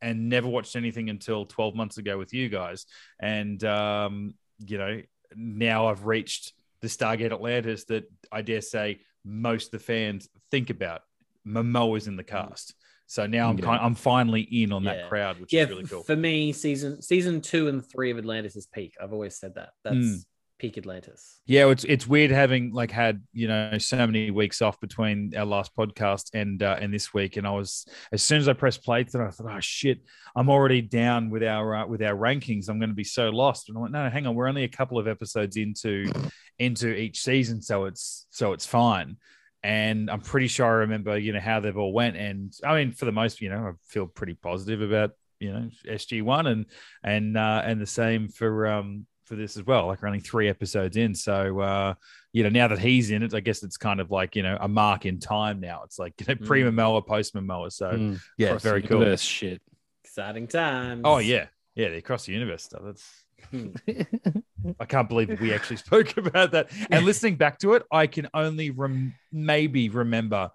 and 0.02 0.30
never 0.30 0.48
watched 0.48 0.76
anything 0.76 1.10
until 1.10 1.46
12 1.46 1.76
months 1.76 1.98
ago 1.98 2.18
with 2.18 2.34
you 2.34 2.50
guys 2.50 2.86
and 3.20 3.64
um 3.64 4.34
you 4.66 4.78
know 4.78 5.02
now 5.36 5.88
i've 5.88 6.06
reached 6.06 6.54
the 6.82 6.88
stargate 6.88 7.32
atlantis 7.32 7.86
that 7.86 8.04
i 8.32 8.42
dare 8.42 8.62
say 8.62 9.00
most 9.26 9.66
of 9.68 9.72
the 9.72 9.80
fans 9.80 10.30
think 10.52 10.70
about 10.70 11.02
momoa's 11.46 12.08
in 12.08 12.16
the 12.16 12.24
cast 12.24 12.74
so 13.08 13.26
now 13.26 13.50
i'm 13.50 13.58
Yeah. 13.58 13.66
kind 13.66 13.82
i'm 13.82 13.96
finally 13.96 14.42
in 14.42 14.72
on 14.72 14.84
Yeah. 14.84 14.94
that 14.96 15.10
crowd 15.10 15.40
which 15.40 15.54
yeah, 15.54 15.64
is 15.64 15.70
really 15.70 15.86
cool 15.86 16.04
for 16.04 16.16
me, 16.16 16.52
season 16.54 17.02
season 17.02 17.42
two 17.42 17.68
and 17.68 17.86
three 17.86 18.12
of 18.12 18.18
Atlantis 18.18 18.56
is 18.56 18.68
peak. 18.68 18.96
I've 19.02 19.14
always 19.14 19.36
said 19.38 19.56
that. 19.56 19.70
That's 19.84 19.96
Mm. 19.96 20.26
Peak 20.60 20.78
Atlantis. 20.78 21.40
Yeah, 21.46 21.68
it's 21.70 21.84
it's 21.84 22.08
weird 22.08 22.32
having 22.32 22.72
like 22.74 22.92
had 22.92 23.24
you 23.34 23.48
know 23.48 23.78
so 23.78 23.98
many 23.98 24.32
weeks 24.32 24.62
off 24.62 24.80
between 24.80 25.34
our 25.36 25.46
last 25.46 25.76
podcast 25.76 26.30
and 26.34 26.62
uh, 26.64 26.78
and 26.80 26.94
this 26.94 27.14
week, 27.14 27.38
and 27.38 27.48
I 27.48 27.52
was 27.52 27.86
as 28.12 28.24
soon 28.24 28.40
as 28.40 28.48
I 28.48 28.54
pressed 28.54 28.84
play, 28.84 29.04
then 29.04 29.22
I 29.22 29.30
thought, 29.30 29.52
oh 29.52 29.60
shit, 29.60 30.00
I'm 30.36 30.50
already 30.50 30.82
down 30.82 31.30
with 31.30 31.44
our 31.44 31.76
uh, 31.76 31.88
with 31.88 32.02
our 32.02 32.16
rankings. 32.16 32.70
I'm 32.70 32.80
going 32.80 32.90
to 32.90 32.96
be 32.96 33.04
so 33.04 33.30
lost. 33.30 33.70
And 33.70 33.78
I 33.78 33.82
went, 33.82 33.94
no, 33.94 34.10
hang 34.10 34.28
on, 34.28 34.36
we're 34.36 34.48
only 34.48 34.64
a 34.64 34.70
couple 34.70 34.98
of 34.98 35.08
episodes 35.08 35.58
into 35.58 36.12
into 36.60 36.94
each 36.94 37.22
season, 37.22 37.62
so 37.62 37.86
it's 37.86 38.28
so 38.30 38.54
it's 38.54 38.66
fine. 38.66 39.18
And 39.64 40.10
I'm 40.10 40.22
pretty 40.22 40.48
sure 40.48 40.66
I 40.66 40.70
remember 40.70 41.18
you 41.18 41.34
know 41.34 41.40
how 41.40 41.60
they've 41.60 41.78
all 41.78 41.94
went, 41.94 42.18
and 42.18 42.54
I 42.64 42.76
mean 42.76 42.92
for 42.92 43.06
the 43.06 43.12
most, 43.12 43.42
you 43.42 43.50
know, 43.50 43.68
I 43.68 43.72
feel 43.86 44.08
pretty 44.08 44.34
positive 44.34 44.82
about 44.82 45.12
you 45.40 45.54
know 45.54 45.70
SG 45.88 46.24
one 46.24 46.48
and 46.48 46.66
and 47.04 47.38
uh, 47.38 47.62
and 47.64 47.80
the 47.80 47.86
same 47.86 48.30
for 48.30 48.68
um 48.68 49.06
for 49.28 49.36
this 49.36 49.58
as 49.58 49.66
well. 49.66 49.88
Like 49.88 50.02
we're 50.02 50.08
only 50.08 50.20
three 50.22 50.48
episodes 50.48 50.98
in, 50.98 51.14
so 51.14 51.60
uh, 51.60 51.94
you 52.34 52.44
know 52.44 52.50
now 52.50 52.68
that 52.70 52.80
he's 52.80 53.12
in 53.12 53.24
it, 53.24 53.34
I 53.34 53.40
guess 53.42 53.62
it's 53.64 53.78
kind 53.78 54.00
of 54.00 54.10
like 54.10 54.36
you 54.36 54.44
know 54.44 54.58
a 54.60 54.68
mark 54.68 55.06
in 55.06 55.20
time 55.20 55.60
now. 55.60 55.82
It's 55.84 56.00
like 56.00 56.14
you 56.20 56.26
know, 56.28 56.36
pre 56.48 56.64
Momoa, 56.64 57.06
post 57.06 57.34
Momoa. 57.36 57.72
So 57.72 57.90
Mm. 57.92 58.20
yeah, 58.38 58.58
very 58.58 58.82
cool. 58.82 59.00
universe 59.00 59.22
shit. 59.22 59.62
Exciting 60.04 60.48
times. 60.48 61.02
Oh 61.06 61.18
yeah, 61.20 61.48
yeah, 61.76 61.90
they 61.90 61.98
across 61.98 62.26
the 62.26 62.34
universe 62.34 62.64
stuff. 62.64 62.82
That's 62.86 63.24
I 64.80 64.86
can't 64.86 65.08
believe 65.08 65.40
we 65.40 65.54
actually 65.54 65.78
spoke 65.78 66.18
about 66.18 66.52
that. 66.52 66.72
And 66.90 67.06
listening 67.06 67.36
back 67.36 67.60
to 67.60 67.74
it, 67.76 67.84
I 67.92 68.08
can 68.08 68.28
only 68.34 68.72
rem- 68.72 69.14
maybe 69.32 69.90
remember 69.90 70.50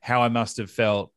how 0.00 0.22
I 0.22 0.28
must 0.28 0.56
have 0.58 0.70
felt. 0.70 1.12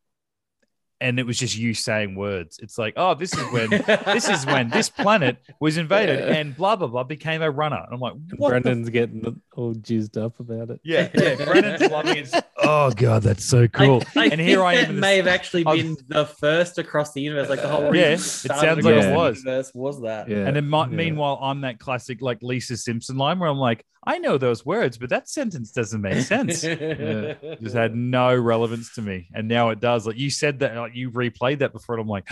And 0.99 1.19
it 1.19 1.27
was 1.27 1.37
just 1.37 1.55
you 1.55 1.75
saying 1.75 2.15
words. 2.15 2.57
It's 2.59 2.77
like, 2.79 2.93
oh, 2.97 3.13
this 3.13 3.31
is 3.31 3.51
when 3.53 3.69
this 3.69 4.27
is 4.27 4.45
when 4.47 4.69
this 4.71 4.89
planet 4.89 5.37
was 5.59 5.77
invaded 5.77 6.19
Yeah. 6.19 6.35
and 6.35 6.57
blah 6.57 6.75
blah 6.75 6.87
blah 6.87 7.03
became 7.03 7.43
a 7.43 7.51
runner. 7.51 7.77
And 7.85 7.93
I'm 7.93 7.99
like, 7.99 8.13
what 8.37 8.49
Brendan's 8.49 8.89
getting 8.89 9.39
all 9.55 9.73
juiced 9.75 10.17
up 10.17 10.39
about 10.39 10.71
it. 10.71 10.79
Yeah, 10.83 11.09
yeah. 11.13 11.35
Brennan's 11.45 11.81
loving 11.91 12.17
it. 12.17 12.33
Oh 12.69 12.91
god, 12.91 13.23
that's 13.23 13.45
so 13.45 13.67
cool. 13.67 14.03
I, 14.15 14.23
I 14.23 14.25
and 14.25 14.41
here 14.41 14.57
think 14.57 14.67
I 14.67 14.73
am. 14.75 14.95
that 14.95 14.99
may 14.99 15.17
have 15.17 15.27
actually 15.27 15.65
I 15.65 15.73
was- 15.73 15.83
been 15.83 15.97
the 16.07 16.25
first 16.25 16.77
across 16.77 17.13
the 17.13 17.21
universe. 17.21 17.49
Like 17.49 17.61
the 17.61 17.67
whole 17.69 17.95
Yeah, 17.95 18.09
reason 18.09 18.51
it 18.51 18.57
sounds 18.59 18.83
like 18.85 18.95
it 18.95 19.03
the 19.09 19.13
was. 19.15 19.37
universe 19.43 19.71
was 19.73 20.01
that. 20.01 20.27
Yeah. 20.29 20.45
And 20.47 20.55
then, 20.55 20.67
my, 20.67 20.81
Yeah. 20.85 20.95
meanwhile, 20.95 21.39
I'm 21.41 21.61
that 21.61 21.79
classic 21.79 22.21
like 22.21 22.39
Lisa 22.41 22.75
Simpson 22.77 23.17
line 23.17 23.39
where 23.39 23.49
I'm 23.49 23.57
like, 23.57 23.85
I 24.05 24.17
know 24.19 24.37
those 24.37 24.65
words, 24.65 24.97
but 24.97 25.09
that 25.09 25.27
sentence 25.29 25.71
doesn't 25.71 26.01
make 26.01 26.23
sense. 26.23 26.61
Just 27.61 27.75
had 27.75 27.95
no 27.95 28.35
relevance 28.35 28.93
to 28.95 29.01
me, 29.01 29.27
and 29.33 29.47
now 29.47 29.69
it 29.69 29.79
does. 29.79 30.05
Like 30.07 30.17
you 30.17 30.29
said 30.29 30.59
that, 30.59 30.75
like 30.75 30.95
you 30.95 31.11
replayed 31.11 31.59
that 31.59 31.73
before, 31.73 31.95
and 31.95 32.01
I'm 32.03 32.07
like, 32.07 32.27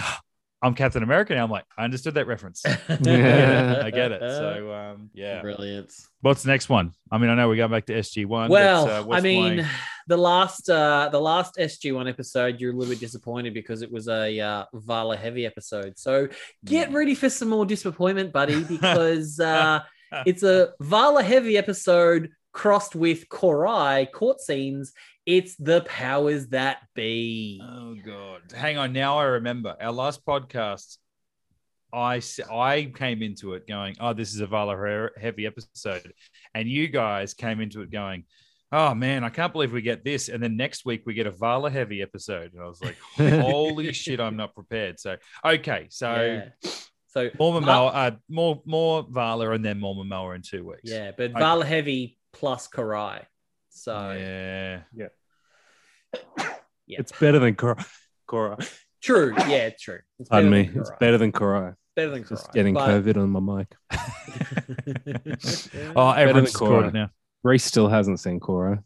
I'm 0.62 0.74
Captain 0.74 1.04
America 1.04 1.36
now. 1.36 1.44
I'm 1.44 1.52
like, 1.52 1.66
I 1.78 1.84
understood 1.84 2.14
that 2.16 2.28
reference. 2.28 2.64
Yeah. 3.02 3.82
I 3.86 3.92
get 3.92 4.12
it. 4.12 4.22
So 4.22 4.74
um, 4.74 5.10
yeah. 5.14 5.42
Brilliant. 5.42 5.94
What's 6.22 6.44
the 6.44 6.50
next 6.50 6.70
one? 6.70 6.94
I 7.12 7.18
mean, 7.18 7.30
I 7.30 7.36
know 7.36 7.48
we're 7.48 7.58
going 7.58 7.72
back 7.72 7.86
to 7.88 7.94
SG 7.94 8.26
one. 8.26 8.50
Well, 8.50 8.86
but, 8.86 8.92
uh, 8.94 8.98
I 8.98 9.02
what's 9.02 9.24
mean, 9.24 9.56
playing? 9.58 9.70
The 10.08 10.18
last 10.18 10.70
uh 10.70 11.10
the 11.12 11.20
last 11.20 11.56
SG 11.56 11.93
one 11.93 12.08
episode, 12.08 12.60
you're 12.60 12.74
a 12.74 12.76
little 12.76 12.93
bit 12.93 12.99
disappointed 12.99 13.53
because 13.53 13.82
it 13.82 13.91
was 13.91 14.08
a 14.08 14.39
uh, 14.39 14.66
Vala 14.74 15.18
heavy 15.18 15.45
episode. 15.45 15.97
So 15.97 16.28
get 16.64 16.91
ready 16.91 17.16
for 17.16 17.30
some 17.30 17.49
more 17.49 17.66
disappointment, 17.66 18.32
buddy, 18.32 18.64
because 18.76 19.39
uh 19.39 19.82
it's 20.26 20.43
a 20.43 20.74
Vala 20.80 21.24
heavy 21.24 21.58
episode 21.58 22.30
crossed 22.56 22.95
with 22.95 23.28
Cor-ai 23.30 24.08
court 24.14 24.39
scenes. 24.39 24.93
It's 25.26 25.56
the 25.58 25.82
powers 25.82 26.47
that 26.47 26.78
be. 26.93 27.60
Oh 27.64 27.95
god! 28.06 28.41
Hang 28.56 28.78
on. 28.78 28.93
Now 28.93 29.18
I 29.18 29.24
remember 29.24 29.76
our 29.82 29.91
last 29.91 30.26
podcast. 30.26 30.97
I 31.91 32.22
I 32.51 32.91
came 32.95 33.24
into 33.24 33.53
it 33.53 33.68
going, 33.68 33.95
"Oh, 33.99 34.14
this 34.14 34.34
is 34.34 34.41
a 34.41 34.47
Vala 34.47 35.10
heavy 35.20 35.45
episode," 35.47 36.14
and 36.53 36.68
you 36.68 36.88
guys 36.88 37.34
came 37.34 37.62
into 37.62 37.82
it 37.82 37.91
going, 37.91 38.26
"Oh 38.76 38.93
man, 38.93 39.23
I 39.23 39.30
can't 39.30 39.53
believe 39.53 39.71
we 39.71 39.82
get 39.82 40.03
this." 40.03 40.28
And 40.30 40.43
then 40.43 40.57
next 40.57 40.86
week 40.86 41.03
we 41.05 41.13
get 41.13 41.28
a 41.28 41.32
Vala 41.32 41.71
heavy 41.71 42.01
episode, 42.01 42.53
and 42.53 42.61
I 42.61 42.65
was 42.67 42.82
like, 42.84 42.97
"Holy 43.17 43.93
shit, 44.01 44.19
I'm 44.19 44.36
not 44.36 44.53
prepared." 44.53 44.99
So 44.99 45.15
okay, 45.43 45.88
so 45.89 46.13
Yeah. 46.63 46.71
So 47.07 47.30
more 47.39 47.61
Va- 47.61 47.65
Momoa, 47.65 47.91
uh, 47.93 48.11
more 48.28 48.61
more 48.65 49.05
Vala, 49.09 49.51
and 49.51 49.63
then 49.63 49.80
more 49.80 49.95
Momoa 49.95 50.36
in 50.36 50.41
two 50.41 50.65
weeks. 50.65 50.82
Yeah, 50.84 51.11
but 51.15 51.32
Okay. 51.32 51.39
Vala 51.39 51.65
heavy 51.65 52.17
plus 52.34 52.67
Korai. 52.67 53.21
So 53.69 54.11
yeah, 54.11 54.82
yeah. 54.93 55.07
Yeah. 56.88 56.99
It's 56.99 57.11
better 57.13 57.39
than 57.39 57.55
Cora. 57.55 57.86
Cora. 58.28 58.57
true. 59.01 59.34
Yeah, 59.47 59.69
true. 59.80 59.99
It's 60.19 60.28
Pardon 60.30 60.51
me. 60.51 60.69
It's 60.76 60.91
better 60.99 61.17
than 61.17 61.32
Cora. 61.32 61.76
Better 61.95 62.11
than 62.11 62.26
Just 62.28 62.51
getting 62.53 62.73
but- 62.73 62.89
COVID 62.89 63.15
on 63.17 63.30
my 63.30 63.39
mic. 63.59 63.73
Oh, 65.95 66.11
everyone's 66.11 66.51
than 66.51 66.59
caught 66.59 66.67
Cora. 66.67 66.88
it 66.89 66.93
now. 66.93 67.09
Reese 67.46 67.64
still 67.64 67.88
hasn't 67.88 68.20
seen 68.20 68.39
Cora. 68.39 68.84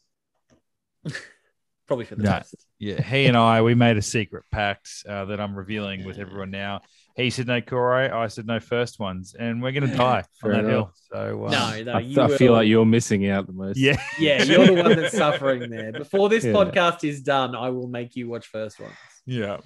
Probably 1.87 2.05
for 2.05 2.15
the 2.15 2.23
No, 2.23 2.29
best. 2.31 2.55
yeah, 2.77 3.01
he 3.01 3.25
and 3.25 3.35
I 3.37 3.61
we 3.63 3.73
made 3.73 3.97
a 3.97 4.01
secret 4.01 4.43
pact 4.51 4.89
uh, 5.07 5.25
that 5.25 5.39
I'm 5.39 5.55
revealing 5.55 6.03
with 6.05 6.19
everyone 6.19 6.51
now. 6.51 6.81
He 7.15 7.29
said 7.31 7.47
no 7.47 7.61
Cora, 7.61 8.15
I 8.15 8.27
said 8.27 8.45
no 8.45 8.59
first 8.59 8.99
ones, 8.99 9.33
and 9.37 9.63
we're 9.63 9.71
gonna 9.71 9.95
die 9.95 10.23
on 10.43 10.51
that 10.51 10.59
enough. 10.59 10.69
hill. 10.71 10.91
So 11.11 11.45
uh, 11.45 11.49
No, 11.51 11.83
no, 11.83 11.91
I, 11.93 11.99
you 12.01 12.21
I 12.21 12.27
feel 12.37 12.51
like 12.53 12.67
you're 12.67 12.85
missing 12.85 13.27
out 13.29 13.47
the 13.47 13.53
most. 13.53 13.77
yeah, 13.77 13.99
Yeah, 14.19 14.43
you're 14.43 14.67
the 14.67 14.73
one 14.73 14.95
that's 14.97 15.17
suffering 15.17 15.69
there. 15.69 15.91
Before 15.93 16.27
this 16.29 16.43
Yeah. 16.43 16.51
podcast 16.51 17.07
is 17.07 17.21
done, 17.21 17.55
I 17.55 17.69
will 17.69 17.87
make 17.87 18.15
you 18.17 18.27
watch 18.29 18.47
first 18.47 18.79
ones. 18.79 18.93
yeah. 19.25 19.57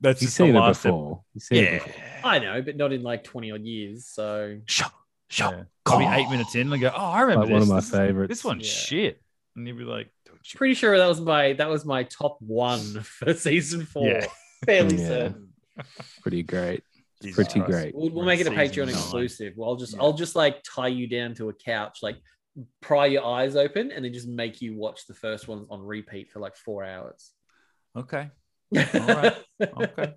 That's 0.00 0.20
You've 0.20 0.30
just 0.30 0.36
seen 0.36 0.56
it 0.56 0.58
last 0.58 0.78
ep- 0.84 0.90
before. 0.90 1.22
You've 1.32 1.42
seen 1.44 1.58
it 1.64 1.72
Yeah, 1.74 1.78
before. 1.78 1.94
I 2.24 2.38
know, 2.40 2.60
but 2.60 2.76
not 2.76 2.92
in 2.92 3.02
like 3.04 3.22
20 3.22 3.52
odd 3.52 3.62
years. 3.62 4.06
So 4.08 4.58
Shut, 4.66 4.90
shut. 5.32 5.52
yeah. 5.56 5.62
I'll 5.86 5.98
be 5.98 6.04
eight 6.04 6.30
minutes 6.30 6.54
in 6.54 6.72
and 6.72 6.80
go, 6.80 6.92
oh, 6.94 6.96
I 6.96 7.22
remember 7.22 7.44
Like 7.46 7.52
one 7.52 7.62
of 7.62 7.68
my 7.68 7.76
This- 7.76 7.90
favorites. 7.90 8.28
This 8.28 8.44
one's 8.44 8.66
Yeah. 8.66 8.72
shit, 8.86 9.22
and 9.56 9.66
you'd 9.66 9.78
be 9.78 9.84
like, 9.84 10.10
"Don't 10.26 10.36
you-" 10.52 10.56
pretty 10.58 10.74
sure 10.74 10.96
that 10.96 11.06
was 11.08 11.20
my 11.20 11.54
that 11.54 11.68
was 11.68 11.84
my 11.84 12.04
top 12.04 12.36
one 12.40 12.78
for 13.02 13.34
season 13.34 13.84
four. 13.86 14.06
Yeah. 14.08 14.26
Fairly 14.64 14.96
Yeah. 14.96 15.08
certain. 15.08 15.48
Pretty 16.22 16.42
great. 16.44 16.84
Jesus 17.22 17.34
Pretty 17.36 17.60
Christ. 17.60 17.70
great. 17.70 17.94
We'll, 17.94 18.10
we'll 18.10 18.24
make 18.24 18.40
it 18.40 18.46
a 18.46 18.50
Patreon 18.50 18.86
nine. 18.86 18.88
exclusive. 18.90 19.54
Well, 19.56 19.70
I'll 19.70 19.76
just 19.76 19.94
Yeah. 19.94 20.02
I'll 20.02 20.12
just 20.12 20.34
like 20.36 20.62
tie 20.62 20.88
you 20.88 21.06
down 21.08 21.34
to 21.36 21.48
a 21.48 21.52
couch, 21.54 21.98
like 22.02 22.16
pry 22.80 23.06
your 23.06 23.24
eyes 23.24 23.56
open, 23.56 23.90
and 23.92 24.04
then 24.04 24.12
just 24.12 24.28
make 24.28 24.60
you 24.60 24.76
watch 24.76 25.06
the 25.06 25.14
first 25.14 25.48
one 25.48 25.66
on 25.70 25.80
repeat 25.80 26.30
for 26.30 26.38
like 26.40 26.56
four 26.56 26.84
hours. 26.84 27.30
Okay. 27.96 28.28
Right. 28.72 29.34
Okay. 29.60 30.14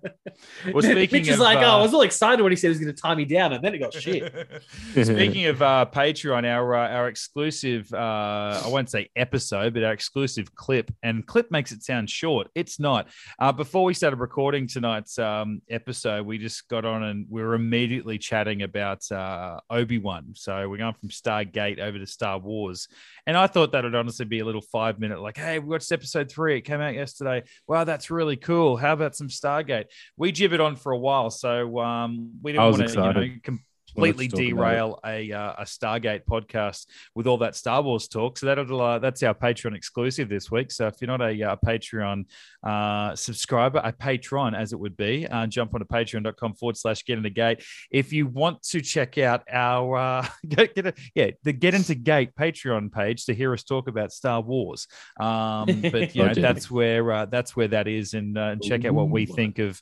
Well, 0.72 0.74
Mitch 0.74 0.84
speaking 0.84 1.26
is 1.26 1.34
of, 1.34 1.40
like, 1.40 1.58
oh, 1.58 1.60
I 1.60 1.78
uh, 1.78 1.82
was 1.82 1.94
all 1.94 2.02
excited 2.02 2.42
when 2.42 2.52
he 2.52 2.56
said 2.56 2.68
he 2.68 2.70
was 2.70 2.78
going 2.78 2.94
to 2.94 3.00
tie 3.00 3.14
me 3.14 3.24
down, 3.24 3.52
and 3.52 3.64
then 3.64 3.74
it 3.74 3.78
got 3.78 3.92
shit. 3.92 4.32
Speaking 4.92 5.46
of 5.46 5.62
uh, 5.62 5.86
Patreon, 5.92 6.44
our 6.44 6.74
uh, 6.74 6.88
our 6.88 7.08
exclusive, 7.08 7.92
uh, 7.92 8.62
I 8.64 8.68
won't 8.68 8.90
say 8.90 9.08
episode, 9.16 9.74
but 9.74 9.84
our 9.84 9.92
exclusive 9.92 10.54
clip, 10.54 10.92
and 11.02 11.26
clip 11.26 11.50
makes 11.50 11.72
it 11.72 11.82
sound 11.82 12.10
short. 12.10 12.48
It's 12.54 12.80
not. 12.80 13.08
Uh, 13.38 13.52
before 13.52 13.84
we 13.84 13.94
started 13.94 14.20
recording 14.20 14.66
tonight's 14.66 15.18
um, 15.18 15.62
episode, 15.70 16.26
we 16.26 16.38
just 16.38 16.68
got 16.68 16.84
on 16.84 17.02
and 17.02 17.26
we 17.28 17.42
were 17.42 17.54
immediately 17.54 18.18
chatting 18.18 18.62
about 18.62 19.10
uh, 19.12 19.60
Obi 19.70 19.98
Wan. 19.98 20.32
So 20.34 20.68
we're 20.68 20.78
going 20.78 20.94
from 20.94 21.10
Stargate 21.10 21.78
over 21.78 21.98
to 21.98 22.06
Star 22.06 22.38
Wars, 22.38 22.88
and 23.26 23.36
I 23.36 23.46
thought 23.46 23.72
that 23.72 23.84
would 23.84 23.94
honestly 23.94 24.26
be 24.26 24.40
a 24.40 24.44
little 24.44 24.62
five 24.62 24.98
minute, 24.98 25.20
like, 25.20 25.36
hey, 25.36 25.58
we 25.58 25.68
watched 25.68 25.92
episode 25.92 26.30
three. 26.30 26.58
It 26.58 26.62
came 26.62 26.80
out 26.80 26.94
yesterday. 26.94 27.44
Wow, 27.66 27.84
that's 27.84 28.10
really 28.10 28.36
cool. 28.36 28.45
How 28.46 28.92
about 28.92 29.16
some 29.16 29.28
Stargate? 29.28 29.86
We 30.16 30.32
gibbered 30.32 30.60
on 30.60 30.76
for 30.76 30.92
a 30.92 30.98
while, 30.98 31.30
so 31.30 31.78
um, 31.80 32.32
we 32.42 32.52
didn't 32.52 32.64
want 32.70 32.88
to, 32.88 32.94
you 32.94 33.12
know, 33.12 33.34
com- 33.44 33.58
to 33.58 33.62
completely 33.96 34.28
derail 34.28 34.98
a 35.04 35.32
uh, 35.32 35.54
a 35.58 35.64
Stargate 35.64 36.24
podcast 36.24 36.86
with 37.14 37.26
all 37.26 37.38
that 37.38 37.56
Star 37.56 37.82
Wars 37.82 38.08
talk. 38.08 38.38
So 38.38 38.46
that'll 38.46 38.80
uh, 38.80 38.98
that's 38.98 39.22
our 39.22 39.34
Patreon 39.34 39.74
exclusive 39.74 40.28
this 40.28 40.50
week. 40.50 40.70
So 40.70 40.86
if 40.86 41.00
you're 41.00 41.08
not 41.08 41.22
a 41.22 41.42
uh, 41.42 41.56
Patreon 41.64 42.26
uh, 42.62 43.14
subscriber, 43.14 43.80
a 43.82 43.92
patron 43.92 44.54
as 44.54 44.72
it 44.72 44.78
would 44.78 44.96
be, 44.96 45.26
uh, 45.26 45.46
jump 45.46 45.74
onto 45.74 45.86
patreon.com 45.86 46.54
forward 46.54 46.76
slash 46.76 47.04
get 47.04 47.18
into 47.18 47.30
gate. 47.30 47.62
If 47.90 48.12
you 48.12 48.26
want 48.26 48.62
to 48.64 48.80
check 48.80 49.18
out 49.18 49.44
our 49.50 49.96
uh, 49.96 50.28
get, 50.48 50.74
get 50.74 50.86
a, 50.86 50.94
yeah 51.14 51.30
the 51.42 51.52
get 51.52 51.74
into 51.74 51.94
gate 51.94 52.34
Patreon 52.34 52.92
page 52.92 53.26
to 53.26 53.34
hear 53.34 53.52
us 53.52 53.62
talk 53.62 53.88
about 53.88 54.12
Star 54.12 54.40
Wars, 54.40 54.86
um, 55.18 55.80
but 55.82 56.14
you 56.14 56.24
know 56.24 56.34
that's 56.34 56.70
where 56.70 57.10
uh, 57.12 57.26
that's 57.26 57.56
where 57.56 57.68
that 57.68 57.88
is, 57.88 58.14
and, 58.14 58.36
uh, 58.36 58.52
and 58.52 58.62
check 58.62 58.84
out 58.84 58.94
what 58.94 59.08
we 59.08 59.26
think 59.26 59.58
of 59.58 59.80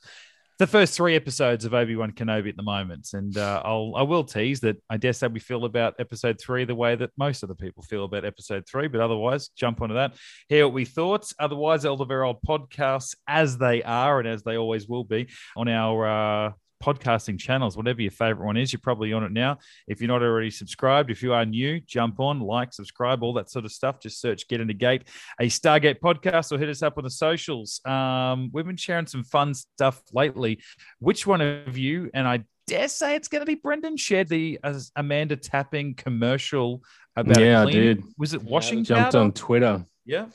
the 0.59 0.67
first 0.67 0.95
three 0.95 1.17
episodes 1.17 1.65
of 1.65 1.75
Obi 1.75 1.97
Wan 1.97 2.13
Kenobi 2.13 2.49
at 2.49 2.57
the 2.57 2.63
moment, 2.63 3.09
and 3.13 3.37
uh, 3.37 3.61
I'll 3.65 3.93
I 3.97 4.03
will 4.03 4.23
tease 4.23 4.61
that 4.61 4.77
I 4.89 4.97
dare 4.97 5.13
say 5.13 5.27
we 5.27 5.41
feel 5.41 5.65
about 5.65 5.95
episode 5.99 6.41
three 6.41 6.65
the 6.65 6.75
way 6.75 6.95
that 6.95 7.11
most 7.17 7.43
of 7.43 7.49
the 7.49 7.55
people 7.55 7.83
feel 7.83 8.05
about 8.05 8.25
episode 8.25 8.65
three, 8.69 8.87
but 8.87 9.01
otherwise 9.01 9.49
jump 9.49 9.83
onto 9.83 9.95
that, 9.95 10.15
hear 10.49 10.67
what 10.67 10.75
we 10.75 10.85
thought. 10.85 11.33
Otherwise, 11.39 11.85
all 11.85 11.97
the 11.97 12.05
very 12.05 12.25
old 12.25 12.41
podcasts 12.43 13.17
as 13.27 13.59
they 13.59 13.83
are 13.83 14.21
and 14.21 14.29
as 14.29 14.43
they 14.43 14.57
always 14.57 14.89
will 14.89 15.05
be 15.05 15.29
on 15.57 15.69
our. 15.69 16.07
Uh, 16.07 16.53
podcasting 16.83 17.39
channels 17.39 17.77
whatever 17.77 18.03
your 18.03 18.11
favorite 18.11 18.45
one 18.45 18.57
is 18.57 18.73
you're 18.73 18.81
probably 18.81 19.13
on 19.13 19.25
it 19.25 19.33
now 19.33 19.57
if 19.89 20.01
you're 20.01 20.09
not 20.09 20.23
already 20.23 20.51
subscribed 20.51 21.11
if 21.11 21.23
you 21.23 21.33
are 21.33 21.45
new 21.45 21.81
jump 21.81 22.21
on 22.21 22.41
like 22.41 22.73
subscribe 22.73 23.23
all 23.23 23.33
that 23.33 23.51
sort 23.51 23.65
of 23.65 23.73
stuff 23.73 23.99
just 24.01 24.21
search 24.21 24.47
get 24.49 24.61
into 24.61 24.75
gate 24.75 25.05
a 25.41 25.47
Stargate 25.47 26.01
podcast 26.01 26.53
or 26.53 26.59
hit 26.59 26.69
us 26.69 26.83
up 26.83 26.99
on 26.99 27.05
the 27.05 27.11
socials. 27.11 27.81
Um, 27.85 28.51
we've 28.53 28.67
been 28.67 28.77
sharing 28.77 29.07
some 29.07 29.25
fun 29.25 29.55
stuff 29.55 30.03
lately. 30.13 30.61
Which 30.99 31.27
one 31.27 31.41
of 31.41 31.77
you, 31.77 32.11
and 32.15 32.27
I 32.27 32.45
dare 32.67 32.89
say 32.89 33.17
it's 33.17 33.29
going 33.29 33.43
to 33.43 33.47
be 33.47 33.55
Brendan, 33.55 33.97
shared 33.97 34.29
the 34.29 34.59
uh, 34.63 34.79
Amanda 34.97 35.37
Tapping 35.37 35.95
commercial 35.95 36.83
about 37.17 37.39
a 37.39 37.45
Yeah, 37.45 37.63
I 37.63 37.71
did. 37.71 38.03
Was 38.19 38.35
it 38.35 38.43
washing 38.43 38.85
Jumped 38.85 39.13
powder? 39.13 39.19
on 39.19 39.33
Twitter. 39.33 39.87
Yeah. 40.05 40.27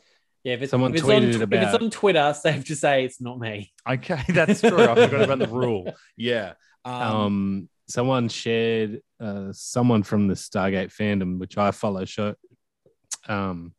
Yeah, 0.43 0.53
if 0.53 0.61
it's, 0.61 0.71
Someone 0.71 0.91
if 0.91 0.97
it's 1.01 1.05
tweeted 1.05 1.35
on, 1.35 1.41
it 1.41 1.53
If 1.53 1.73
it's 1.73 1.83
on 1.83 1.89
Twitter, 1.89 2.33
safe 2.39 2.65
to 2.65 2.75
say 2.75 3.03
it's 3.05 3.19
not 3.19 3.39
me. 3.39 3.71
Okay, 3.87 4.21
that's 4.29 4.61
true. 4.61 4.81
I 4.81 4.95
forgot 4.95 5.21
about 5.23 5.39
the 5.39 5.47
rule. 5.53 5.93
Yeah. 6.15 6.53
Um, 6.85 6.93
Um, 6.93 7.69
someone 7.87 8.29
shared 8.29 9.01
uh, 9.19 9.49
someone 9.51 10.03
from 10.03 10.27
the 10.27 10.35
Stargate 10.35 10.93
fandom, 10.95 11.39
which 11.39 11.57
I 11.57 11.71
follow, 11.71 12.05
show, 12.05 12.35
um, 13.27 13.73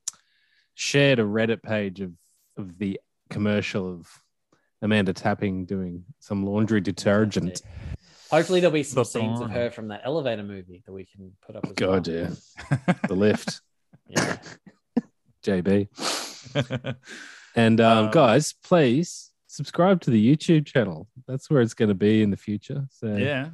shared 0.75 1.19
a 1.19 1.23
Reddit 1.23 1.63
page 1.63 2.01
of 2.01 2.13
of 2.59 2.77
the 2.79 3.01
commercial 3.31 3.91
of 3.91 4.09
Amanda 4.83 5.13
Tapping 5.15 5.65
doing 5.65 6.05
some 6.19 6.45
laundry 6.45 6.81
detergent. 6.83 7.63
Hopefully, 8.31 8.61
there'll 8.61 8.73
be 8.75 8.83
some 8.83 8.97
That's 8.97 9.13
scenes 9.13 9.41
of 9.41 9.51
her 9.51 9.71
from 9.71 9.89
that 9.89 10.03
elevator 10.05 10.43
movie 10.43 10.83
that 10.85 10.93
we 10.93 11.07
can 11.07 11.33
put 11.47 11.57
up. 11.57 11.65
As 11.67 11.73
God, 11.73 12.07
well. 12.07 12.17
yeah, 12.69 12.95
the 13.09 13.15
lift, 13.15 13.61
Yeah. 14.09 14.37
JB. 15.43 15.89
And 17.57 17.81
um, 17.81 18.07
Um, 18.07 18.11
guys, 18.11 18.55
please 18.65 19.31
subscribe 19.47 20.01
to 20.03 20.11
the 20.11 20.37
YouTube 20.37 20.67
channel. 20.67 21.09
That's 21.27 21.51
where 21.51 21.61
it's 21.61 21.75
going 21.75 21.89
to 21.89 21.95
be 21.95 22.23
in 22.23 22.31
the 22.31 22.37
future. 22.37 22.87
So 22.91 23.17
yeah. 23.17 23.49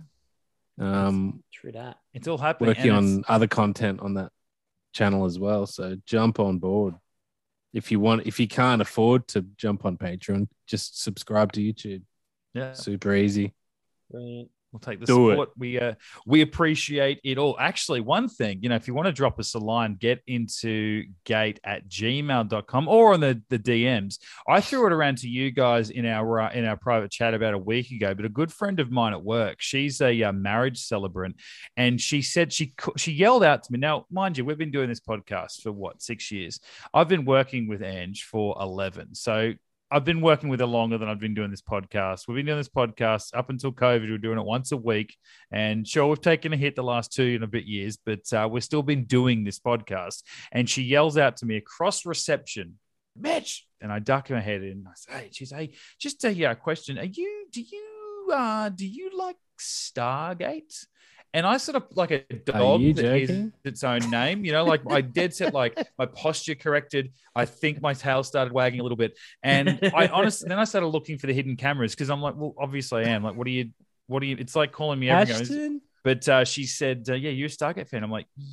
Um, 0.78 1.43
True 1.53 1.72
that. 1.72 1.99
It's 2.12 2.28
all 2.28 2.39
happening. 2.39 2.68
working 2.68 2.91
on 2.91 3.24
other 3.28 3.47
content 3.47 4.01
on 4.01 4.14
that 4.14 4.32
channel 4.93 5.24
as 5.24 5.39
well. 5.39 5.66
So 5.66 5.97
jump 6.05 6.39
on 6.39 6.59
board. 6.59 6.95
If 7.72 7.91
you 7.91 8.01
want, 8.01 8.26
if 8.26 8.39
you 8.39 8.49
can't 8.49 8.82
afford 8.82 9.28
to 9.28 9.47
jump 9.57 9.84
on 9.84 9.97
Patreon, 9.97 10.49
just 10.66 11.03
subscribe 11.03 11.53
to 11.53 11.61
YouTube. 11.61 12.03
Yeah. 12.55 12.72
Super 12.72 13.14
easy. 13.14 13.55
Brilliant. 14.11 14.51
We'll 14.77 14.93
take 14.93 15.01
the 15.01 15.07
Do 15.07 15.31
it. 15.31 15.33
support. 15.33 15.51
We 15.57 15.81
uh, 15.81 15.95
we 16.27 16.43
appreciate 16.43 17.18
it 17.24 17.39
all. 17.39 17.57
Actually, 17.59 18.03
one 18.03 18.29
thing, 18.29 18.59
you 18.61 18.68
know, 18.68 18.74
if 18.74 18.87
you 18.87 18.93
want 18.93 19.07
to 19.07 19.12
drop 19.12 19.41
us 19.41 19.55
a 19.55 19.59
line, 19.59 19.97
get 19.99 20.20
into 20.27 21.05
gate 21.24 21.59
at 21.64 21.89
gmail.com 21.89 22.87
or 22.89 23.14
on 23.14 23.20
the, 23.20 23.41
the 23.49 23.59
DMs. 23.59 24.18
I 24.47 24.61
threw 24.61 24.87
it 24.87 24.93
around 24.93 25.16
to 25.18 25.29
you 25.29 25.51
guys 25.51 25.89
in 25.89 26.05
our 26.05 26.41
uh, 26.41 26.53
in 26.53 26.66
our 26.66 26.77
private 26.77 27.11
chat 27.11 27.33
about 27.33 27.55
a 27.55 27.59
week 27.59 27.91
ago, 27.91 28.14
but 28.14 28.27
a 28.27 28.29
good 28.29 28.53
friend 28.53 28.79
of 28.79 28.91
mine 28.91 29.14
at 29.14 29.22
work, 29.22 29.57
she's 29.61 30.03
a 30.03 30.24
uh, 30.24 30.33
marriage 30.33 30.79
celebrant, 30.79 31.37
and 31.79 31.99
she 31.99 32.20
said 32.20 32.53
she 32.53 32.74
she 32.99 33.12
yelled 33.12 33.45
out 33.45 33.62
to 33.62 33.72
me. 33.72 33.79
Now, 33.79 34.05
mind 34.11 34.37
you, 34.37 34.45
we've 34.45 34.59
been 34.59 34.70
doing 34.70 34.91
this 34.91 35.01
podcast 35.01 35.62
for 35.62 35.72
what 35.72 36.03
six 36.03 36.31
years. 36.31 36.61
I've 36.93 37.09
been 37.09 37.24
working 37.24 37.66
with 37.66 37.83
Ange 37.83 38.24
for 38.24 38.55
eleven, 38.61 39.14
so 39.14 39.55
I've 39.89 40.05
been 40.05 40.20
working 40.20 40.49
with 40.49 40.59
her 40.59 40.66
longer 40.66 40.99
than 40.99 41.09
I've 41.09 41.20
been 41.20 41.34
doing 41.34 41.53
this 41.53 41.62
podcast. 41.62 42.26
We've 42.26 42.34
been 42.34 42.47
doing 42.47 42.59
this 42.59 42.68
podcast 42.68 43.28
up 43.34 43.51
until 43.51 43.70
COVID. 43.70 44.03
We 44.03 44.11
were 44.11 44.18
doing 44.18 44.39
it 44.39 44.45
once 44.45 44.72
a 44.72 44.76
week. 44.76 45.16
And 45.53 45.87
sure, 45.87 46.09
we've 46.09 46.20
taken 46.20 46.53
a 46.53 46.57
hit 46.57 46.74
the 46.74 46.82
last 46.82 47.12
two 47.12 47.37
and 47.37 47.45
a 47.45 47.47
bit 47.47 47.66
years, 47.66 47.97
but 48.05 48.32
uh, 48.32 48.49
we've 48.51 48.64
still 48.64 48.82
been 48.82 49.05
doing 49.05 49.45
this 49.45 49.61
podcast. 49.61 50.24
And 50.51 50.68
she 50.68 50.82
yells 50.82 51.16
out 51.16 51.37
to 51.39 51.47
me 51.47 51.57
across 51.57 52.05
reception, 52.05 52.78
Mitch. 53.16 53.64
And 53.80 53.93
I 53.93 54.01
duck 54.01 54.28
my 54.28 54.41
head 54.41 54.64
in. 54.64 54.87
I 54.89 54.93
say, 54.97 55.28
she's, 55.32 55.53
hey, 55.53 55.74
just 56.01 56.24
a 56.24 56.47
uh, 56.47 56.55
question. 56.57 56.99
Are 56.99 57.05
you, 57.05 57.47
do 57.53 57.61
you, 57.61 58.30
uh, 58.32 58.70
do 58.70 58.87
you 58.87 59.16
like 59.16 59.37
Stargate? 59.61 60.84
And 61.37 61.47
I 61.47 61.59
sort 61.59 61.76
of 61.76 61.84
like 61.95 62.11
a 62.12 62.24
dog 62.47 62.80
that 62.95 63.03
joking? 63.03 63.53
its 63.62 63.84
own 63.84 64.11
name, 64.11 64.43
you 64.45 64.53
know, 64.53 64.64
like 64.64 64.80
I 64.89 65.03
dead 65.03 65.34
set, 65.34 65.53
like 65.53 65.76
my 65.99 66.07
posture 66.07 66.55
corrected. 66.55 67.12
I 67.34 67.45
think 67.45 67.82
my 67.82 67.93
tail 67.93 68.22
started 68.22 68.55
wagging 68.55 68.80
a 68.80 68.82
little 68.82 68.97
bit. 68.97 69.18
And 69.43 69.78
I 69.95 70.07
honestly, 70.12 70.49
then 70.49 70.59
I 70.59 70.64
started 70.64 70.87
looking 70.87 71.18
for 71.18 71.26
the 71.26 71.34
hidden 71.34 71.57
cameras 71.57 71.95
because 71.95 72.09
I'm 72.09 72.22
like, 72.22 72.37
well, 72.37 72.55
obviously 72.59 73.05
I 73.05 73.09
am. 73.11 73.22
Like, 73.22 73.37
what 73.37 73.45
do 73.45 73.51
you, 73.51 73.70
what 74.07 74.20
do 74.20 74.26
you, 74.28 74.37
it's 74.39 74.57
like 74.57 74.72
calling 74.72 74.99
me 74.99 75.11
every 75.11 75.30
Ashton? 75.34 75.82
But 76.05 76.26
uh, 76.26 76.45
she 76.47 76.64
said, 76.64 77.07
uh, 77.11 77.14
yeah, 77.14 77.30
you're 77.30 77.49
a 77.49 77.51
Stargate 77.51 77.89
fan. 77.89 78.03
I'm 78.03 78.11
like, 78.11 78.26
"Y- 78.39 78.45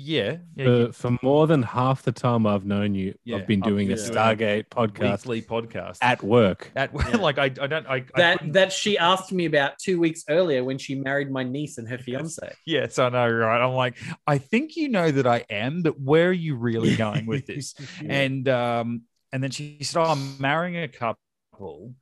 yeah. 0.00 0.38
yeah 0.56 0.64
For, 0.64 0.92
for 0.92 1.18
more 1.22 1.46
than 1.46 1.62
half 1.62 2.02
the 2.02 2.12
time 2.12 2.46
I've 2.46 2.64
known 2.64 2.94
you, 2.94 3.14
Yeah, 3.24 3.36
I've 3.36 3.46
been 3.46 3.62
I've 3.62 3.68
doing 3.68 3.92
a 3.92 3.96
been 3.96 4.04
doing 4.04 4.16
Stargate 4.16 4.68
podcast 4.68 5.26
weekly 5.26 5.42
podcast 5.42 5.98
at 6.02 6.22
work. 6.22 6.70
At 6.76 6.92
work, 6.94 7.12
like 7.14 7.38
I, 7.38 7.44
I 7.44 7.66
don't 7.66 7.86
I, 7.86 7.94
I 7.96 8.04
That 8.16 8.38
couldn't- 8.38 8.52
that 8.52 8.72
she 8.72 8.98
asked 8.98 9.32
me 9.32 9.44
about 9.46 9.78
two 9.78 10.00
weeks 10.00 10.24
earlier 10.28 10.64
when 10.64 10.78
she 10.78 10.94
married 10.94 11.30
my 11.30 11.44
niece 11.44 11.78
and 11.78 11.88
her 11.88 11.98
fiance. 11.98 12.52
Yes, 12.66 12.98
I 12.98 13.08
know, 13.10 13.28
right? 13.28 13.60
I'm 13.60 13.74
like, 13.74 13.96
I 14.26 14.38
think 14.38 14.76
you 14.76 14.88
know 14.88 15.10
that 15.10 15.26
I 15.26 15.44
am, 15.50 15.82
but 15.82 16.00
where 16.00 16.28
are 16.28 16.32
you 16.32 16.54
really 16.56 16.96
going 16.96 17.26
with 17.26 17.46
this? 17.46 17.74
And 18.08 18.48
um, 18.48 19.02
and 19.32 19.42
then 19.42 19.50
she 19.50 19.78
said, 19.82 20.00
Oh, 20.00 20.04
I'm 20.04 20.36
marrying 20.40 20.76
a 20.76 20.88
couple 20.88 21.94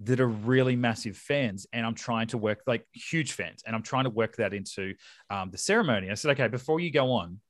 that 0.00 0.20
are 0.20 0.28
really 0.28 0.76
massive 0.76 1.16
fans, 1.16 1.66
and 1.72 1.86
I'm 1.86 1.94
trying 1.94 2.26
to 2.28 2.38
work 2.38 2.60
like 2.66 2.86
huge 2.92 3.32
fans, 3.32 3.62
and 3.66 3.74
I'm 3.74 3.82
trying 3.82 4.04
to 4.04 4.10
work 4.10 4.36
that 4.36 4.52
into 4.52 4.94
um, 5.30 5.50
the 5.50 5.58
ceremony. 5.58 6.10
I 6.10 6.14
said, 6.14 6.32
Okay, 6.32 6.48
before 6.48 6.80
you 6.80 6.90
go 6.90 7.12
on, 7.12 7.40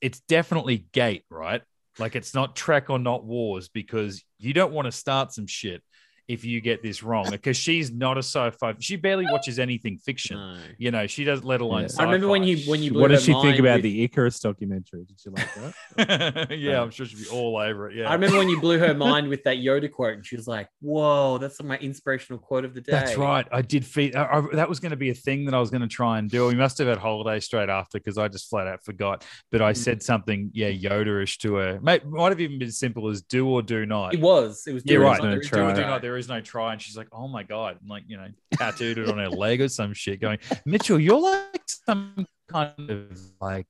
it's 0.00 0.20
definitely 0.20 0.86
gate, 0.92 1.24
right? 1.30 1.62
Like 1.98 2.16
it's 2.16 2.34
not 2.34 2.56
track 2.56 2.90
or 2.90 2.98
not 2.98 3.24
Wars 3.24 3.68
because 3.68 4.22
you 4.38 4.52
don't 4.52 4.72
want 4.72 4.86
to 4.86 4.92
start 4.92 5.32
some 5.32 5.46
shit 5.46 5.82
if 6.30 6.44
you 6.44 6.60
get 6.60 6.82
this 6.82 7.02
wrong 7.02 7.26
because 7.30 7.56
she's 7.56 7.90
not 7.90 8.16
a 8.16 8.22
sci-fi. 8.22 8.74
She 8.80 8.96
barely 8.96 9.26
watches 9.30 9.58
anything 9.58 9.98
fiction. 9.98 10.58
You 10.78 10.90
know, 10.90 11.06
she 11.06 11.24
doesn't, 11.24 11.46
let 11.46 11.60
alone. 11.60 11.82
Yeah. 11.82 11.88
I 11.98 12.04
remember 12.04 12.28
when 12.28 12.42
you 12.42 12.58
when 12.70 12.82
you 12.82 12.92
blew 12.92 13.02
What 13.02 13.08
does 13.08 13.24
she 13.24 13.32
think 13.32 13.58
about 13.58 13.76
with- 13.76 13.84
the 13.84 14.02
Icarus 14.02 14.40
documentary? 14.40 15.04
Did 15.04 15.18
you 15.24 15.32
like 15.32 15.54
that? 15.96 16.50
yeah, 16.58 16.82
I'm 16.82 16.90
sure 16.90 17.06
she'd 17.06 17.18
be 17.18 17.28
all 17.28 17.56
over 17.56 17.90
it. 17.90 17.96
Yeah, 17.96 18.08
I 18.08 18.14
remember 18.14 18.38
when 18.38 18.48
you 18.48 18.60
blew 18.60 18.78
her 18.78 18.94
mind 19.10 19.28
with 19.28 19.44
that 19.44 19.58
Yoda 19.58 19.90
quote, 19.90 20.14
and 20.14 20.26
she 20.26 20.36
was 20.36 20.46
like, 20.46 20.68
"Whoa, 20.80 21.38
that's 21.38 21.62
my 21.62 21.78
inspirational 21.78 22.38
quote 22.38 22.64
of 22.64 22.74
the 22.74 22.80
day." 22.80 22.92
That's 22.92 23.16
right. 23.16 23.46
I 23.52 23.62
did 23.62 23.84
feed. 23.84 24.16
I, 24.16 24.24
I- 24.24 24.54
that 24.54 24.68
was 24.68 24.80
going 24.80 24.90
to 24.90 24.96
be 24.96 25.10
a 25.10 25.14
thing 25.14 25.44
that 25.46 25.54
I 25.54 25.60
was 25.60 25.70
going 25.70 25.82
to 25.82 25.88
try 25.88 26.18
and 26.18 26.28
do. 26.28 26.46
We 26.46 26.54
must 26.54 26.78
have 26.78 26.88
had 26.88 26.98
holiday 26.98 27.40
straight 27.40 27.68
after 27.68 27.98
because 27.98 28.18
I 28.18 28.28
just 28.28 28.50
flat 28.50 28.66
out 28.66 28.84
forgot. 28.84 29.24
But. 29.50 29.60
I 29.60 29.72
hmm. 29.72 29.74
said 29.74 30.02
something, 30.02 30.50
yeah, 30.52 30.70
Yoda-ish 30.70 31.38
to 31.38 31.54
her. 31.56 31.80
Mate, 31.80 32.04
might 32.06 32.30
have 32.30 32.40
even 32.40 32.58
been 32.58 32.68
as 32.68 32.78
simple 32.78 33.08
as 33.08 33.22
do 33.22 33.48
or 33.48 33.62
do 33.62 33.86
not. 33.86 34.14
It 34.14 34.20
was. 34.20 34.64
It 34.66 34.72
was. 34.72 34.82
Yeah, 34.84 34.96
do 34.96 35.02
or 35.02 35.04
right. 35.04 35.22
not. 35.22 35.22
There 35.22 35.30
There 35.30 35.38
is 35.40 35.46
is 35.46 35.50
do 35.50 35.62
or 35.62 35.74
do 35.74 35.80
not. 35.82 36.02
There 36.02 36.16
is 36.20 36.28
no 36.28 36.40
try. 36.40 36.72
And 36.72 36.80
she's 36.80 36.96
like, 36.96 37.08
oh 37.12 37.26
my 37.26 37.42
god, 37.42 37.78
like 37.86 38.04
you 38.06 38.16
know, 38.16 38.28
tattooed 38.54 38.98
it 38.98 39.08
on 39.08 39.18
her 39.18 39.28
leg 39.28 39.60
or 39.60 39.68
some 39.68 39.92
shit. 39.92 40.20
Going, 40.20 40.38
Mitchell, 40.64 41.00
you're 41.00 41.20
like 41.20 41.62
some 41.66 42.26
kind 42.48 42.90
of 42.90 43.20
like. 43.40 43.66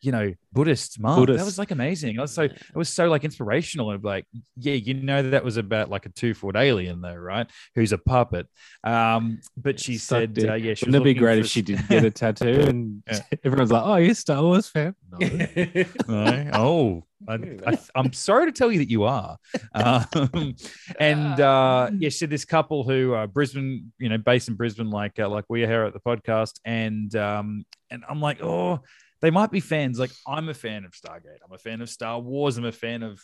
You 0.00 0.12
know, 0.12 0.32
Buddhist 0.52 1.00
monk. 1.00 1.26
That 1.28 1.44
was 1.44 1.58
like 1.58 1.72
amazing. 1.72 2.18
I 2.18 2.22
was 2.22 2.32
so 2.32 2.42
it 2.42 2.62
was 2.74 2.88
so 2.88 3.08
like 3.08 3.24
inspirational 3.24 3.90
and 3.90 4.02
like, 4.04 4.26
yeah, 4.56 4.74
you 4.74 4.94
know 4.94 5.30
that 5.30 5.44
was 5.44 5.56
about 5.56 5.90
like 5.90 6.06
a 6.06 6.10
two 6.10 6.34
foot 6.34 6.54
alien 6.56 7.00
though, 7.00 7.14
right? 7.14 7.48
Who's 7.74 7.92
a 7.92 7.98
puppet. 7.98 8.46
Um, 8.84 9.40
but 9.56 9.80
she 9.80 9.98
said, 9.98 10.38
uh, 10.38 10.54
yeah, 10.54 10.74
she 10.74 10.86
Wouldn't 10.86 11.02
it 11.02 11.04
be 11.04 11.14
great 11.14 11.40
if 11.40 11.46
she 11.46 11.62
did 11.62 11.86
get 11.88 12.04
a 12.04 12.10
tattoo 12.12 12.60
and 12.68 13.02
Yeah. 13.10 13.20
everyone's 13.44 13.72
like, 13.72 13.82
"Oh, 13.84 13.96
you're 13.96 14.12
a 14.12 14.14
Star 14.14 14.42
Wars 14.42 14.68
fan?" 14.68 14.94
No. 15.10 15.18
No. 16.08 16.50
Oh, 16.54 17.04
I, 17.28 17.76
I'm 17.96 18.12
sorry 18.12 18.46
to 18.46 18.52
tell 18.52 18.70
you 18.70 18.78
that 18.78 18.90
you 18.90 19.02
are. 19.04 19.36
Um, 19.74 20.54
and 21.00 21.40
uh, 21.40 21.90
yeah, 21.98 22.08
so 22.10 22.26
this 22.26 22.44
couple 22.44 22.84
who 22.84 23.14
are 23.14 23.26
Brisbane, 23.26 23.92
you 23.98 24.08
know, 24.08 24.18
based 24.18 24.48
in 24.48 24.54
Brisbane, 24.54 24.90
like 24.90 25.18
uh, 25.18 25.28
like 25.28 25.44
we 25.48 25.64
are 25.64 25.66
here 25.66 25.82
at 25.82 25.92
the 25.92 26.00
podcast, 26.00 26.60
and 26.64 27.14
um, 27.16 27.64
and 27.90 28.04
I'm 28.08 28.20
like, 28.20 28.42
oh, 28.42 28.80
they 29.20 29.30
might 29.30 29.50
be 29.50 29.60
fans. 29.60 29.98
Like 29.98 30.10
I'm 30.26 30.48
a 30.48 30.54
fan 30.54 30.84
of 30.84 30.92
Stargate. 30.92 31.38
I'm 31.44 31.52
a 31.52 31.58
fan 31.58 31.80
of 31.80 31.88
Star 31.88 32.20
Wars. 32.20 32.56
I'm 32.56 32.64
a 32.64 32.72
fan 32.72 33.02
of 33.02 33.20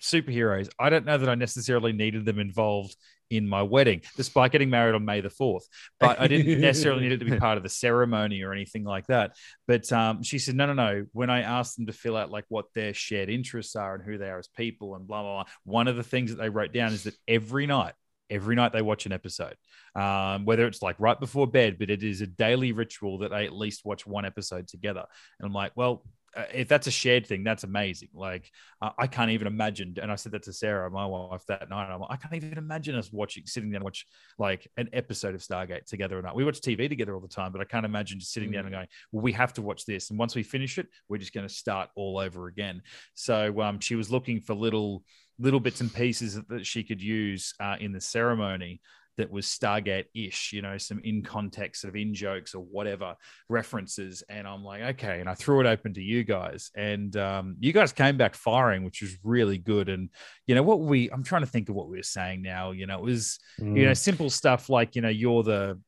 superheroes. 0.00 0.68
I 0.78 0.90
don't 0.90 1.04
know 1.04 1.18
that 1.18 1.28
I 1.28 1.34
necessarily 1.34 1.92
needed 1.92 2.24
them 2.24 2.38
involved 2.38 2.96
in 3.30 3.48
my 3.48 3.62
wedding, 3.62 4.02
despite 4.16 4.52
getting 4.52 4.70
married 4.70 4.94
on 4.94 5.04
May 5.04 5.20
the 5.20 5.28
4th. 5.28 5.62
But 5.98 6.20
I 6.20 6.28
didn't 6.28 6.60
necessarily 6.60 7.02
need 7.02 7.12
it 7.12 7.18
to 7.18 7.24
be 7.24 7.38
part 7.38 7.56
of 7.56 7.62
the 7.62 7.68
ceremony 7.68 8.42
or 8.42 8.52
anything 8.52 8.84
like 8.84 9.06
that. 9.06 9.32
But 9.66 9.90
um, 9.92 10.22
she 10.22 10.38
said, 10.38 10.54
no, 10.54 10.66
no, 10.66 10.74
no. 10.74 11.06
When 11.12 11.30
I 11.30 11.40
asked 11.42 11.76
them 11.76 11.86
to 11.86 11.92
fill 11.92 12.16
out 12.16 12.30
like 12.30 12.44
what 12.48 12.66
their 12.74 12.94
shared 12.94 13.30
interests 13.30 13.76
are 13.76 13.94
and 13.94 14.04
who 14.04 14.18
they 14.18 14.28
are 14.28 14.38
as 14.38 14.48
people 14.48 14.94
and 14.94 15.06
blah, 15.06 15.22
blah, 15.22 15.32
blah, 15.42 15.52
one 15.64 15.88
of 15.88 15.96
the 15.96 16.02
things 16.02 16.30
that 16.30 16.36
they 16.36 16.48
wrote 16.48 16.72
down 16.72 16.92
is 16.92 17.04
that 17.04 17.16
every 17.26 17.66
night, 17.66 17.94
every 18.30 18.56
night 18.56 18.72
they 18.72 18.82
watch 18.82 19.06
an 19.06 19.12
episode, 19.12 19.56
um, 19.94 20.44
whether 20.44 20.66
it's 20.66 20.82
like 20.82 20.96
right 20.98 21.18
before 21.18 21.46
bed, 21.46 21.76
but 21.78 21.90
it 21.90 22.02
is 22.02 22.20
a 22.20 22.26
daily 22.26 22.72
ritual 22.72 23.18
that 23.18 23.30
they 23.30 23.46
at 23.46 23.52
least 23.52 23.84
watch 23.84 24.06
one 24.06 24.24
episode 24.24 24.68
together. 24.68 25.04
And 25.38 25.46
I'm 25.46 25.52
like, 25.52 25.72
well, 25.76 26.02
uh, 26.36 26.44
if 26.52 26.68
that's 26.68 26.86
a 26.86 26.90
shared 26.90 27.26
thing, 27.26 27.44
that's 27.44 27.64
amazing. 27.64 28.08
Like 28.12 28.50
uh, 28.82 28.90
I 28.98 29.06
can't 29.06 29.30
even 29.30 29.46
imagine. 29.46 29.96
And 30.00 30.10
I 30.10 30.16
said 30.16 30.32
that 30.32 30.42
to 30.44 30.52
Sarah, 30.52 30.90
my 30.90 31.06
wife, 31.06 31.44
that 31.46 31.68
night. 31.70 31.92
I'm 31.92 32.00
like, 32.00 32.10
I 32.10 32.16
can't 32.16 32.34
even 32.34 32.58
imagine 32.58 32.96
us 32.96 33.12
watching, 33.12 33.44
sitting 33.46 33.70
down 33.70 33.76
and 33.76 33.84
watch 33.84 34.06
like 34.38 34.68
an 34.76 34.88
episode 34.92 35.34
of 35.34 35.40
Stargate 35.40 35.86
together 35.86 36.18
or 36.18 36.22
not. 36.22 36.34
We 36.34 36.44
watch 36.44 36.60
TV 36.60 36.88
together 36.88 37.14
all 37.14 37.20
the 37.20 37.28
time, 37.28 37.52
but 37.52 37.60
I 37.60 37.64
can't 37.64 37.86
imagine 37.86 38.18
just 38.18 38.32
sitting 38.32 38.50
down 38.50 38.64
and 38.64 38.72
going, 38.72 38.88
well, 39.12 39.22
we 39.22 39.32
have 39.32 39.52
to 39.54 39.62
watch 39.62 39.84
this. 39.84 40.10
And 40.10 40.18
once 40.18 40.34
we 40.34 40.42
finish 40.42 40.78
it, 40.78 40.88
we're 41.08 41.18
just 41.18 41.32
going 41.32 41.46
to 41.46 41.54
start 41.54 41.90
all 41.94 42.18
over 42.18 42.48
again. 42.48 42.82
So 43.14 43.60
um, 43.62 43.78
she 43.78 43.94
was 43.94 44.10
looking 44.10 44.40
for 44.40 44.54
little 44.54 45.04
little 45.38 45.60
bits 45.60 45.80
and 45.80 45.92
pieces 45.92 46.40
that- 46.48 46.66
she 46.66 46.82
could 46.82 47.02
use 47.02 47.54
uh, 47.60 47.76
in 47.80 47.92
the 47.92 48.00
ceremony 48.00 48.80
that 49.16 49.30
was 49.30 49.46
Stargate 49.46 50.06
ish, 50.12 50.52
you 50.52 50.60
know, 50.60 50.76
some 50.76 51.00
in 51.04 51.22
context 51.22 51.82
sort 51.82 51.90
of 51.90 51.96
in 51.96 52.12
jokes 52.14 52.52
or 52.52 52.64
whatever 52.64 53.14
references. 53.48 54.24
And 54.28 54.46
I'm 54.46 54.64
like, 54.64 54.82
okay. 54.82 55.20
And 55.20 55.28
I 55.28 55.34
threw 55.34 55.60
it 55.60 55.66
open 55.66 55.94
to 55.94 56.02
you 56.02 56.24
guys. 56.24 56.72
And 56.76 57.16
um, 57.16 57.56
you 57.60 57.72
guys 57.72 57.92
came 57.92 58.16
back 58.16 58.34
firing, 58.34 58.82
which 58.82 59.02
was 59.02 59.16
really 59.22 59.56
good. 59.56 59.88
And, 59.88 60.10
you 60.48 60.56
know, 60.56 60.64
what 60.64 60.80
we, 60.80 61.10
I'm 61.10 61.22
trying 61.22 61.42
to 61.42 61.46
think 61.48 61.68
of 61.68 61.76
what 61.76 61.88
we 61.88 61.96
were 61.96 62.02
saying 62.02 62.42
now. 62.42 62.72
You 62.72 62.86
know, 62.88 62.98
it 62.98 63.04
was, 63.04 63.38
you 63.58 63.84
know, 63.84 63.92
Mm. 63.92 63.96
simple 63.96 64.30
stuff 64.30 64.68
like, 64.68 64.96
you 64.96 65.02
know, 65.02 65.08
you're 65.08 65.44
the, 65.44 65.80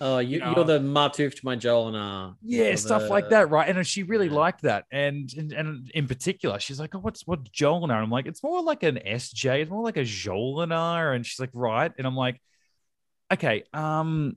Oh, 0.00 0.18
you, 0.18 0.38
You 0.38 0.40
know, 0.40 0.54
you're 0.56 0.64
the 0.64 0.78
Martouf 0.78 1.34
to 1.34 1.44
my 1.44 1.56
Joel 1.56 1.88
and 1.88 1.96
uh 1.96 2.30
yeah, 2.42 2.74
stuff 2.76 3.02
the- 3.02 3.08
like 3.08 3.30
that, 3.30 3.50
right? 3.50 3.68
And 3.68 3.86
she 3.86 4.02
really 4.02 4.28
liked 4.28 4.62
that, 4.62 4.84
and, 4.92 5.32
and 5.36 5.52
and 5.52 5.90
in 5.94 6.06
particular, 6.06 6.58
she's 6.60 6.78
like, 6.78 6.94
"Oh, 6.94 6.98
what's 7.00 7.26
what 7.26 7.44
Jolinar?" 7.52 8.02
I'm 8.02 8.10
like, 8.10 8.26
"It's 8.26 8.42
more 8.42 8.62
like 8.62 8.82
an 8.82 8.98
SJ. 8.98 9.62
It's 9.62 9.70
more 9.70 9.82
like 9.82 9.96
a 9.96 10.00
Jolinar." 10.04 11.14
And 11.14 11.24
she's 11.26 11.40
like, 11.40 11.50
"Right," 11.52 11.92
and 11.98 12.06
I'm 12.06 12.16
like, 12.16 12.40
"Okay, 13.32 13.64
um, 13.72 14.36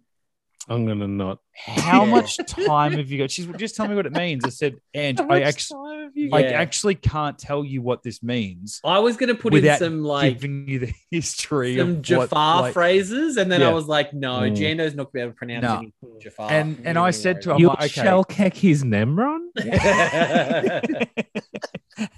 I'm 0.69 0.85
gonna 0.85 1.07
not. 1.07 1.39
how 1.55 2.05
Yeah. 2.05 2.11
much 2.11 2.38
time 2.47 2.93
have 2.93 3.09
you 3.11 3.17
got?" 3.17 3.31
She's 3.31 3.45
just 3.57 3.75
tell 3.75 3.88
me 3.88 3.95
what 3.95 4.05
it 4.05 4.13
means. 4.13 4.43
I 4.45 4.49
said, 4.49 4.75
"And 4.93 5.19
I 5.21 5.41
actually, 5.41 6.09
you 6.13 6.29
I 6.33 6.41
got? 6.43 6.51
actually 6.53 6.95
can't 6.95 7.38
tell 7.38 7.63
you 7.65 7.81
what 7.81 8.03
this 8.03 8.21
means 8.23 8.79
I 8.83 8.99
was 8.99 9.17
gonna 9.17 9.35
put 9.35 9.53
in 9.53 9.77
some 9.77 10.03
like 10.03 10.35
giving 10.35 10.67
you 10.67 10.79
the 10.79 10.93
history 11.11 11.77
some 11.77 11.89
of 11.91 12.01
Jaffa 12.01 12.35
what, 12.35 12.61
like- 12.61 12.73
phrases, 12.73 13.38
and 13.38 13.51
then 13.51 13.63
I 13.63 13.71
was 13.73 13.85
like, 13.88 14.13
no, 14.13 14.41
Mm. 14.41 14.55
Jando's 14.55 14.95
not 14.95 15.05
gonna 15.05 15.13
be 15.13 15.19
able 15.21 15.31
to 15.31 15.35
pronounce 15.38 15.63
No. 15.63 15.77
any 15.77 15.93
Jaffa. 16.19 16.43
And 16.43 16.81
and 16.85 16.97
I 16.97 17.11
said 17.11 17.41
to 17.43 17.51
him, 17.53 17.59
You 17.59 17.67
like, 17.67 17.77
okay. 17.79 17.88
shall 17.88 18.23
keck 18.23 18.55
his 18.55 18.83
nem'ron? 18.83 19.39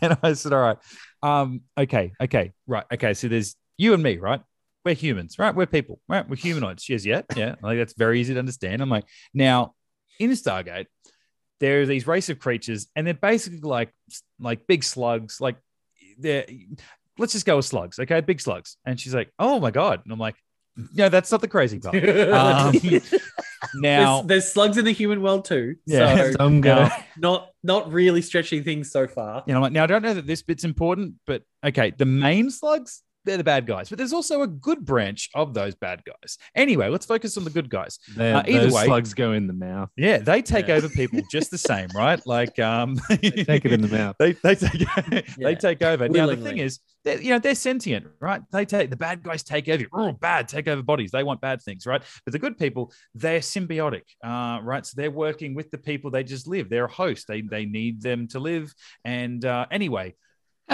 and 0.02 0.18
I 0.22 0.34
said, 0.34 0.54
all 0.54 0.60
right, 0.62 0.78
um, 1.22 1.62
okay, 1.78 2.14
okay, 2.22 2.52
right, 2.68 2.86
okay. 2.94 3.14
So 3.14 3.28
there's 3.28 3.56
you 3.78 3.94
and 3.94 4.04
me, 4.04 4.18
right? 4.18 4.42
We're 4.86 4.96
humans, 4.96 5.40
right? 5.40 5.56
We're 5.56 5.66
people, 5.66 6.00
right? 6.08 6.28
We're 6.28 6.36
humanoids. 6.36 6.84
She 6.84 6.94
goes, 6.94 7.06
yeah, 7.06 7.22
yeah. 7.36 7.56
Like 7.62 7.78
that's 7.78 7.94
very 7.94 8.20
easy 8.20 8.34
to 8.34 8.40
understand. 8.40 8.82
I'm 8.82 8.90
like, 8.90 9.06
now 9.34 9.74
in 10.20 10.32
Stargate, 10.32 10.88
there 11.60 11.82
are 11.82 11.86
these 11.86 12.06
race 12.08 12.30
of 12.30 12.40
creatures, 12.40 12.88
and 12.96 13.08
they're 13.08 13.14
basically 13.14 13.62
like 13.62 13.92
like 14.40 14.68
big 14.68 14.84
slugs. 14.84 15.40
Like 15.40 15.56
they're 16.18 16.46
let's 17.18 17.34
just 17.34 17.46
go 17.46 17.58
with 17.58 17.66
slugs, 17.66 18.00
okay? 18.00 18.22
Big 18.22 18.42
slugs. 18.42 18.78
And 18.86 19.00
she's 19.00 19.14
like, 19.14 19.32
oh 19.40 19.60
my 19.60 19.72
god. 19.72 20.02
And 20.04 20.12
I'm 20.12 20.20
like, 20.20 20.36
no, 20.94 21.10
that's 21.10 21.32
not 21.32 21.42
the 21.42 21.48
crazy 21.48 21.80
part. 21.80 21.96
Um, 23.66 23.82
now 23.82 24.16
there's, 24.16 24.28
there's 24.28 24.52
slugs 24.52 24.78
in 24.78 24.84
the 24.84 24.92
human 24.92 25.22
world 25.22 25.46
too. 25.46 25.76
Yeah. 25.86 26.32
so 26.32 26.50
Now- 26.50 26.60
guy. 26.90 27.06
not 27.18 27.50
not 27.64 27.94
really 27.94 28.22
stretching 28.22 28.64
things 28.64 28.92
so 28.92 29.08
far. 29.08 29.44
you 29.48 29.54
know, 29.54 29.62
like, 29.62 29.72
now 29.72 29.84
I 29.84 29.88
don't 29.88 30.02
know 30.02 30.14
that 30.16 30.28
this 30.28 30.42
bit's 30.42 30.66
important, 30.66 31.16
but 31.26 31.44
okay, 31.64 31.94
the 31.98 32.06
main 32.06 32.50
slugs, 32.52 33.04
they're 33.26 33.38
the 33.38 33.44
bad 33.44 33.66
guys, 33.66 33.90
but 33.90 33.98
there's 33.98 34.14
also 34.14 34.42
a 34.42 34.48
good 34.48 34.86
branch 34.86 35.30
of 35.36 35.54
those 35.54 35.76
bad 35.76 36.02
guys. 36.06 36.38
Anyway, 36.56 36.90
let's 36.90 37.06
focus 37.06 37.38
on 37.38 37.44
the 37.44 37.50
good 37.50 37.70
guys. 37.70 38.00
Uh, 38.20 38.44
either 38.48 38.64
those 38.66 38.74
way- 38.74 38.86
slugs 38.86 39.14
go 39.14 39.34
in 39.34 39.48
the 39.48 39.54
mouth. 39.54 39.90
Yeah, 39.98 40.18
they 40.20 40.42
take 40.42 40.68
Yeah. 40.68 40.76
over 40.76 40.90
people 40.90 41.22
just 41.32 41.52
the 41.52 41.58
same, 41.58 41.88
right? 41.96 42.22
Like, 42.26 42.58
um, 42.60 42.98
Take 43.10 43.66
it 43.66 43.72
in 43.74 43.82
the 43.82 43.88
mouth. 43.88 44.16
They 44.20 44.34
they 44.34 44.56
take 44.56 44.74
Yeah. 45.12 45.22
they 45.38 45.56
take 45.56 45.82
over. 45.82 46.08
Now 46.10 46.28
the 46.28 46.38
thing 46.38 46.58
is, 46.58 46.80
they're, 47.04 47.22
you 47.22 47.32
know, 47.32 47.40
they're 47.40 47.56
sentient, 47.56 48.06
right? 48.22 48.42
They 48.52 48.64
take 48.66 48.90
the 48.90 48.96
bad 48.96 49.24
guys 49.24 49.44
take 49.44 49.68
over. 49.68 49.84
Oh, 49.94 50.12
bad, 50.14 50.48
take 50.48 50.68
over 50.70 50.82
bodies. 50.82 51.12
They 51.12 51.24
want 51.24 51.42
bad 51.42 51.62
things, 51.62 51.86
right? 51.86 52.02
But 52.26 52.32
the 52.32 52.40
good 52.40 52.58
people, 52.58 52.94
they're 53.14 53.40
symbiotic, 53.42 54.04
uh, 54.24 54.60
right? 54.64 54.86
So 54.86 54.94
they're 54.96 55.12
working 55.12 55.54
with 55.54 55.70
the 55.72 55.78
people. 55.78 56.12
They 56.12 56.24
just 56.24 56.48
live. 56.48 56.70
They're 56.70 56.86
a 56.86 56.92
host. 56.92 57.28
They 57.28 57.42
they 57.42 57.66
need 57.66 58.02
them 58.02 58.28
to 58.30 58.40
live. 58.40 58.74
And 59.04 59.44
uh, 59.44 59.66
anyway, 59.70 60.08
How 60.10 60.16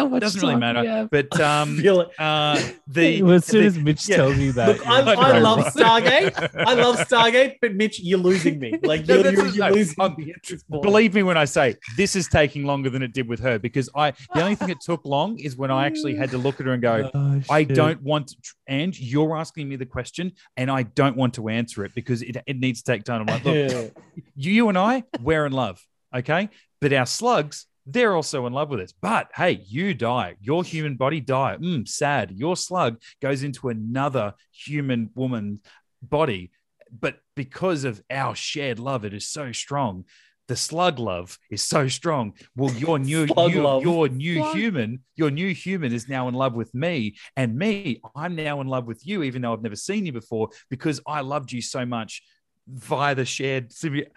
it 0.06 0.10
much 0.10 0.22
doesn't 0.22 0.42
really 0.42 0.56
matter. 0.56 0.84
do? 0.84 1.10
But 1.12 1.40
um, 1.42 1.78
Feel 1.82 2.02
it. 2.02 2.10
uh, 2.20 2.62
the 2.88 3.22
Well, 3.22 3.34
as 3.36 3.46
soon 3.46 3.62
the- 3.62 3.68
as 3.68 3.78
Mitch 3.78 4.10
yeah. 4.10 4.16
tells 4.18 4.38
you 4.38 4.52
that, 4.60 4.68
Look, 4.70 4.88
I, 4.88 5.00
you're 5.14 5.18
I 5.24 5.40
love 5.40 5.60
"Right." 5.60 5.74
Stargate. 5.74 6.56
I 6.56 6.74
love 6.74 6.98
Stargate, 6.98 7.56
but 7.62 7.76
Mitch, 7.76 8.00
you're 8.00 8.20
losing 8.20 8.60
me. 8.60 8.74
Like 8.84 9.08
No, 9.08 9.16
you're, 9.16 9.24
that's 9.24 9.38
you're, 9.38 9.48
you're 9.48 9.70
no, 9.70 9.76
losing 9.76 9.96
um, 10.02 10.16
me 10.18 10.32
at 10.32 10.44
this 10.48 10.64
point. 10.64 10.84
Believe 10.84 11.14
me 11.14 11.24
when 11.24 11.38
I 11.38 11.46
say 11.46 11.76
this 11.98 12.16
is 12.16 12.28
taking 12.28 12.66
longer 12.66 12.90
than 12.90 13.02
it 13.04 13.14
did 13.14 13.28
with 13.28 13.40
her 13.42 13.60
because 13.60 13.90
I 13.96 14.12
the 14.34 14.42
only 14.42 14.56
thing 14.56 14.70
it 14.70 14.82
took 14.82 15.06
long 15.06 15.40
is 15.40 15.56
when 15.58 15.72
I 15.72 15.86
actually 15.86 16.16
had 16.16 16.30
to 16.32 16.38
look 16.38 16.60
at 16.60 16.66
her 16.66 16.74
and 16.74 16.82
go, 16.82 17.10
Oh, 17.14 17.42
I 17.50 17.64
don't 17.64 18.02
want 18.02 18.36
and 18.68 18.98
you're 19.00 19.36
asking 19.36 19.68
me 19.68 19.76
the 19.76 19.86
question, 19.86 20.34
and 20.58 20.70
I 20.70 20.84
don't 20.84 21.16
want 21.18 21.34
to 21.36 21.50
answer 21.50 21.84
it 21.86 21.94
because 21.96 22.22
it, 22.22 22.38
it 22.46 22.60
needs 22.60 22.82
to 22.84 22.92
take 22.92 23.04
time. 23.04 23.22
I'm 23.22 23.28
like, 23.28 23.44
look, 23.44 23.92
you, 24.36 24.52
you 24.52 24.70
and 24.70 24.78
I, 24.78 25.04
we're 25.22 25.46
in 25.46 25.52
love, 25.54 25.84
okay? 26.16 26.50
But 26.82 26.94
our 26.94 27.06
slugs, 27.06 27.66
they're 27.92 28.16
also 28.16 28.46
in 28.46 28.54
love 28.54 28.70
with 28.70 28.80
us. 28.82 28.94
But 29.02 29.30
hey, 29.36 29.64
you 29.68 29.94
die, 29.94 30.36
your 30.42 30.64
human 30.64 30.96
body 30.96 31.20
die. 31.22 31.58
Mm, 31.60 31.88
sad. 31.88 32.32
Your 32.32 32.56
slug 32.58 33.02
goes 33.22 33.44
into 33.44 33.70
another 33.70 34.34
human 34.52 35.10
woman 35.16 35.60
body, 36.02 36.52
but 36.92 37.20
because 37.36 37.84
of 37.84 38.02
our 38.10 38.36
shared 38.36 38.80
love, 38.80 39.06
it 39.06 39.14
is 39.14 39.28
so 39.28 39.52
strong. 39.52 40.06
The 40.48 40.56
slug 40.56 40.98
love 40.98 41.38
is 41.52 41.62
so 41.62 41.88
strong. 41.88 42.34
Well, 42.56 42.74
your 42.74 42.98
new, 43.12 43.28
Slug 43.28 43.54
you- 43.54 43.62
love. 43.62 43.84
your 43.84 44.08
new 44.10 44.36
Slug. 44.38 44.56
human, 44.56 45.04
your 45.16 45.30
new 45.30 45.54
human 45.54 45.94
is 45.94 46.10
now 46.10 46.28
in 46.28 46.34
love 46.34 46.54
with 46.56 46.74
me, 46.74 47.16
and 47.36 47.56
me, 47.56 48.02
I'm 48.16 48.36
now 48.36 48.60
in 48.62 48.68
love 48.68 48.88
with 48.88 49.06
you, 49.06 49.22
even 49.24 49.44
though 49.44 49.54
I've 49.54 49.62
never 49.62 49.76
seen 49.76 50.06
you 50.08 50.12
before, 50.12 50.50
because 50.70 51.00
I 51.06 51.22
loved 51.22 51.52
you 51.52 51.62
so 51.62 51.86
much 51.86 52.24
via 52.68 53.14
the 53.14 53.26
shared. 53.26 53.70
symbi- 53.70 54.08